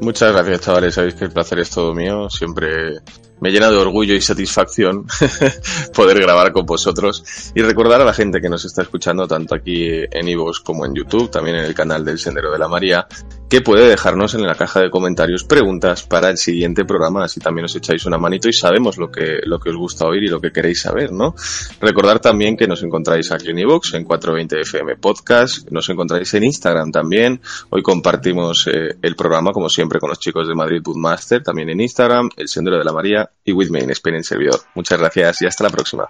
Muchas 0.00 0.32
gracias, 0.32 0.62
chavales. 0.62 0.94
Sabéis 0.94 1.14
que 1.14 1.26
el 1.26 1.30
placer 1.30 1.60
es 1.60 1.70
todo 1.70 1.94
mío. 1.94 2.28
Siempre 2.28 2.98
me 3.44 3.50
llena 3.50 3.70
de 3.70 3.76
orgullo 3.76 4.14
y 4.14 4.22
satisfacción 4.22 5.04
poder 5.94 6.18
grabar 6.18 6.50
con 6.50 6.64
vosotros 6.64 7.52
y 7.54 7.60
recordar 7.60 8.00
a 8.00 8.04
la 8.06 8.14
gente 8.14 8.40
que 8.40 8.48
nos 8.48 8.64
está 8.64 8.80
escuchando 8.80 9.28
tanto 9.28 9.54
aquí 9.54 9.86
en 9.86 10.28
Ivos 10.28 10.60
como 10.60 10.86
en 10.86 10.94
YouTube, 10.94 11.30
también 11.30 11.56
en 11.56 11.66
el 11.66 11.74
canal 11.74 12.06
del 12.06 12.18
Sendero 12.18 12.50
de 12.50 12.58
la 12.58 12.68
María, 12.68 13.06
que 13.50 13.60
puede 13.60 13.86
dejarnos 13.86 14.32
en 14.32 14.46
la 14.46 14.54
caja 14.54 14.80
de 14.80 14.88
comentarios 14.88 15.44
preguntas 15.44 16.04
para 16.04 16.30
el 16.30 16.38
siguiente 16.38 16.86
programa, 16.86 17.22
así 17.22 17.38
también 17.38 17.66
os 17.66 17.76
echáis 17.76 18.06
una 18.06 18.16
manito 18.16 18.48
y 18.48 18.54
sabemos 18.54 18.96
lo 18.96 19.12
que, 19.12 19.40
lo 19.44 19.60
que 19.60 19.68
os 19.68 19.76
gusta 19.76 20.06
oír 20.06 20.24
y 20.24 20.28
lo 20.28 20.40
que 20.40 20.50
queréis 20.50 20.80
saber, 20.80 21.12
¿no? 21.12 21.34
Recordar 21.82 22.20
también 22.20 22.56
que 22.56 22.66
nos 22.66 22.82
encontráis 22.82 23.30
aquí 23.30 23.50
en 23.50 23.58
Ivox, 23.58 23.92
en 23.92 24.04
420 24.04 24.62
FM 24.62 24.96
Podcast, 24.96 25.70
nos 25.70 25.86
encontráis 25.90 26.32
en 26.32 26.44
Instagram 26.44 26.90
también, 26.90 27.42
hoy 27.68 27.82
compartimos 27.82 28.66
eh, 28.68 28.96
el 29.02 29.14
programa 29.14 29.52
como 29.52 29.68
siempre 29.68 30.00
con 30.00 30.08
los 30.08 30.18
chicos 30.18 30.48
de 30.48 30.54
Madrid 30.54 30.80
Bootmaster, 30.82 31.42
también 31.42 31.68
en 31.68 31.82
Instagram, 31.82 32.30
El 32.36 32.48
Sendero 32.48 32.78
de 32.78 32.84
la 32.84 32.92
María 32.92 33.30
y 33.44 33.52
With 33.52 33.70
Me 33.70 33.80
en 33.80 34.24
servidor. 34.24 34.60
Muchas 34.74 34.98
gracias 34.98 35.42
y 35.42 35.46
hasta 35.46 35.64
la 35.64 35.70
próxima. 35.70 36.08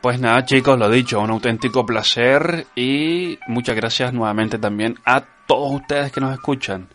Pues 0.00 0.20
nada, 0.20 0.44
chicos, 0.44 0.78
lo 0.78 0.88
dicho, 0.88 1.20
un 1.20 1.30
auténtico 1.30 1.84
placer 1.84 2.66
y 2.76 3.38
muchas 3.48 3.74
gracias 3.76 4.12
nuevamente 4.12 4.58
también 4.58 4.96
a 5.04 5.24
todos 5.46 5.72
ustedes 5.80 6.12
que 6.12 6.20
nos 6.20 6.32
escuchan. 6.32 6.88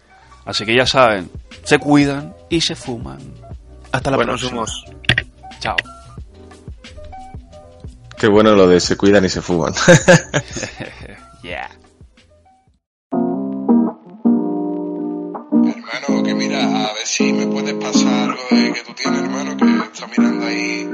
Así 0.45 0.65
que 0.65 0.75
ya 0.75 0.85
saben, 0.85 1.29
se 1.63 1.77
cuidan 1.77 2.33
y 2.49 2.61
se 2.61 2.75
fuman. 2.75 3.19
Hasta 3.91 4.11
la 4.11 4.17
Buenos 4.17 4.41
próxima. 4.41 4.61
humos. 4.61 4.85
Chao. 5.59 5.75
Qué 8.17 8.27
bueno 8.27 8.55
lo 8.55 8.67
de 8.67 8.79
se 8.79 8.95
cuidan 8.95 9.25
y 9.25 9.29
se 9.29 9.41
fuman. 9.41 9.73
Yeah. 11.43 11.67
Hermano, 15.51 16.23
que 16.23 16.35
mira, 16.35 16.59
a 16.88 16.93
ver 16.93 17.05
si 17.05 17.33
me 17.33 17.47
puedes 17.47 17.73
pasar 17.73 18.10
algo 18.31 18.43
de 18.49 18.73
que 18.73 18.81
tú 18.83 18.93
tienes, 18.93 19.21
hermano, 19.21 19.57
que 19.57 19.65
está 19.93 20.07
mirando 20.07 20.45
ahí. 20.45 20.89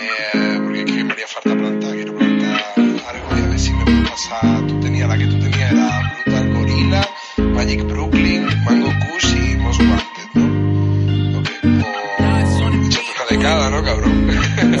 Eh, 0.00 0.60
porque 0.62 0.80
es 0.80 0.84
que 0.84 1.04
me 1.04 1.12
haría 1.12 1.26
falta 1.26 1.56
plantar, 1.56 1.92
quiero 1.92 2.14
plantar 2.14 2.62
algo 2.76 3.36
y 3.36 3.40
a 3.40 3.46
ver 3.48 3.58
si 3.58 3.72
me 3.72 3.84
puedes 3.84 4.10
pasar. 4.10 4.66
Tú 4.66 4.80
tenías, 4.80 5.08
la 5.08 5.18
que 5.18 5.26
tú 5.26 5.38
tenías 5.40 5.72
era 5.72 6.14
Brutal 6.24 6.54
Gorilla, 6.54 7.08
Magic 7.54 7.82
Brooklyn, 7.86 8.46
Mango 8.64 8.90
Kush 9.00 9.34
y 9.34 9.56
Most 9.56 9.80
Wanted, 9.80 10.28
¿no? 10.34 11.38
Ok, 11.38 11.48
pues. 11.62 12.86
Échate 12.86 13.06
una 13.14 13.26
de 13.30 13.38
cada, 13.42 13.70
¿no, 13.70 13.84
cabrón? 13.84 14.30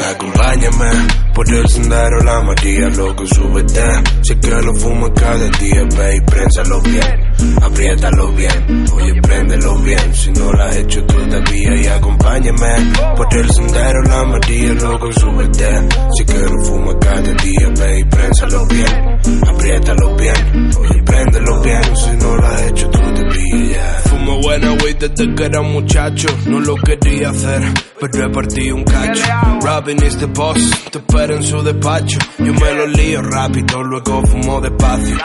Acompáñame 0.10 0.90
por 1.34 1.52
el 1.52 1.68
sendero 1.68 2.20
la 2.20 2.40
María, 2.42 2.88
loco, 2.90 3.26
súbete. 3.26 3.82
Sé 4.22 4.38
que 4.40 4.50
lo 4.50 4.74
fumo 4.76 5.12
cada 5.12 5.48
día, 5.58 5.84
ve 5.96 6.16
y 6.16 6.20
prénsalo 6.20 6.80
bien. 6.82 7.33
Apriétalo 7.62 8.32
bien, 8.32 8.84
oye, 8.92 9.20
préndelo 9.22 9.78
bien. 9.78 10.14
Si 10.14 10.30
no 10.32 10.52
lo 10.52 10.62
has 10.62 10.76
hecho 10.76 11.04
todavía 11.04 11.82
y 11.82 11.86
acompáñame 11.86 12.92
por 13.16 13.36
el 13.36 13.50
sendero, 13.50 14.02
la 14.02 14.24
María, 14.24 14.74
loco, 14.74 15.12
súbete. 15.12 15.88
Si 16.16 16.24
quiero 16.24 16.64
fuma 16.64 16.98
cada 16.98 17.20
día, 17.20 17.68
ve 17.78 18.00
y 18.00 18.04
prénsalo 18.04 18.66
bien, 18.66 19.18
apriétalo 19.48 20.16
bien, 20.16 20.70
oye, 20.80 21.02
préndelo 21.02 21.60
bien. 21.62 21.96
Si 21.96 22.16
no 22.16 22.36
lo 22.36 22.46
has 22.46 22.62
hecho 22.62 22.90
todavía. 22.90 24.00
Fumo 24.04 24.40
buena 24.40 24.72
wey 24.72 24.94
desde 24.94 25.34
que 25.34 25.44
era 25.44 25.60
muchacho, 25.62 26.28
no 26.46 26.60
lo 26.60 26.74
quería 26.76 27.30
hacer, 27.30 27.62
pero 28.00 28.26
he 28.26 28.30
partido 28.30 28.76
un 28.76 28.84
cacho. 28.84 29.22
Robin 29.60 30.02
is 30.02 30.16
the 30.18 30.26
boss, 30.26 30.58
te 30.90 30.98
espero 30.98 31.36
en 31.36 31.42
su 31.42 31.62
despacho. 31.62 32.18
Yo 32.38 32.52
me 32.52 32.74
lo 32.74 32.86
lío 32.86 33.22
rápido, 33.22 33.82
luego 33.82 34.22
fumo 34.26 34.60
despacio. 34.60 35.16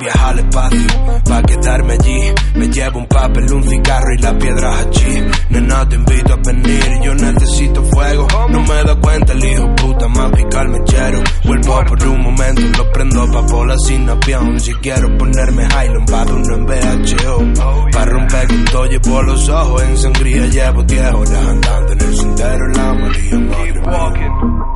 Viajar 0.00 0.30
al 0.32 0.38
espacio, 0.40 0.86
para 1.24 1.42
quedarme 1.60 1.92
allí. 1.94 2.20
Me 2.54 2.68
llevo 2.68 2.98
un 2.98 3.06
papel, 3.06 3.52
un 3.52 3.62
cigarro 3.62 4.14
y 4.14 4.22
las 4.22 4.34
piedras 4.34 4.86
allí. 4.86 5.24
Nena, 5.50 5.88
te 5.88 5.96
invito 5.96 6.32
a 6.32 6.36
venir, 6.36 7.00
yo 7.02 7.14
necesito 7.14 7.82
fuego. 7.84 8.26
No 8.50 8.60
me 8.60 8.84
da 8.84 8.94
cuenta 8.96 9.32
el 9.32 9.44
hijo 9.44 9.74
puta, 9.76 10.08
más 10.08 10.32
pica 10.32 10.62
el 10.62 10.68
mechero. 10.68 11.20
Vuelvo 11.44 11.84
por 11.86 12.08
un 12.08 12.22
momento, 12.22 12.62
lo 12.76 12.92
prendo 12.92 13.30
pa' 13.30 13.40
bola 13.42 13.76
sin 13.78 14.08
avión. 14.08 14.60
Si 14.60 14.72
quiero 14.74 15.16
ponerme 15.16 15.66
high, 15.66 15.88
lo 15.88 16.00
embado 16.00 16.34
uno 16.34 16.54
en 16.54 16.66
VHO. 16.66 17.90
Para 17.92 18.04
romper 18.12 18.46
con 18.46 18.64
todo, 18.66 18.86
llevo 18.86 19.22
los 19.22 19.48
ojos 19.48 19.82
en 19.82 19.96
sangría. 19.98 20.46
Llevo 20.46 20.82
10 20.82 21.12
horas 21.12 21.46
andando 21.46 21.92
en 21.92 22.00
el 22.00 22.16
sendero, 22.16 22.68
la 22.74 22.94
María, 22.94 23.38
madre 23.38 23.80
mía. 24.18 24.68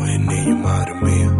Oye, 0.00 0.18
niño, 0.18 0.56
madre 0.56 0.94
mía. 1.02 1.30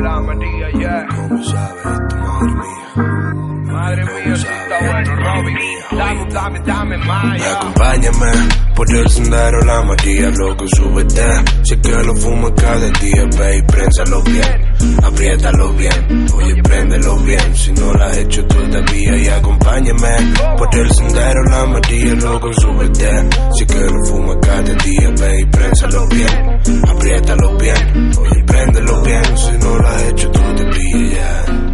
la 0.00 0.20
María, 0.20 0.70
yeah. 0.78 1.06
¿Cómo 1.14 1.42
sabes 1.44 1.86
esto, 1.86 2.16
madre 2.16 2.54
mía? 2.54 3.53
Madre 3.74 4.04
mía, 4.04 4.36
si 4.36 4.46
está 4.46 4.78
bueno, 4.86 5.16
Robin. 5.16 5.56
Dame, 5.90 6.26
dame, 6.32 6.60
dame 6.64 6.96
más. 6.98 7.40
ya. 7.40 7.52
Acompáñame 7.54 8.32
por 8.76 8.96
el 8.96 9.08
sendero, 9.08 9.58
la 9.62 9.82
María, 9.82 10.30
loco, 10.30 10.64
súbete. 10.76 11.44
Sé 11.64 11.80
que 11.80 11.90
lo 11.90 12.14
fumo 12.14 12.54
cada 12.54 12.88
día, 13.00 13.24
ve 13.36 13.56
y 13.58 13.62
prénsalo 13.62 14.22
bien, 14.22 14.98
apriétalo 15.02 15.72
bien, 15.74 16.26
oye, 16.34 16.62
préndelo 16.62 17.16
bien. 17.18 17.56
Si 17.56 17.72
no 17.72 17.92
lo 17.92 18.04
has 18.04 18.16
hecho 18.16 18.44
todavía, 18.46 19.16
y 19.16 19.28
acompáñame 19.28 20.34
por 20.56 20.74
el 20.76 20.90
sendero, 20.92 21.42
la 21.50 21.66
María, 21.66 22.14
loco, 22.14 22.52
súbete. 22.52 23.28
Sé 23.58 23.66
que 23.66 23.80
lo 23.80 24.04
fumo 24.06 24.38
cada 24.40 24.62
día, 24.62 25.10
ve 25.20 25.40
y 25.40 25.46
prénsalo 25.46 26.06
bien, 26.08 26.60
apriétalo 26.88 27.56
bien, 27.58 28.12
oye, 28.20 28.44
préndelo 28.44 29.02
bien. 29.02 29.36
Si 29.36 29.52
no 29.58 29.78
lo 29.78 29.88
has 29.88 30.02
hecho 30.04 30.30
todavía, 30.30 31.73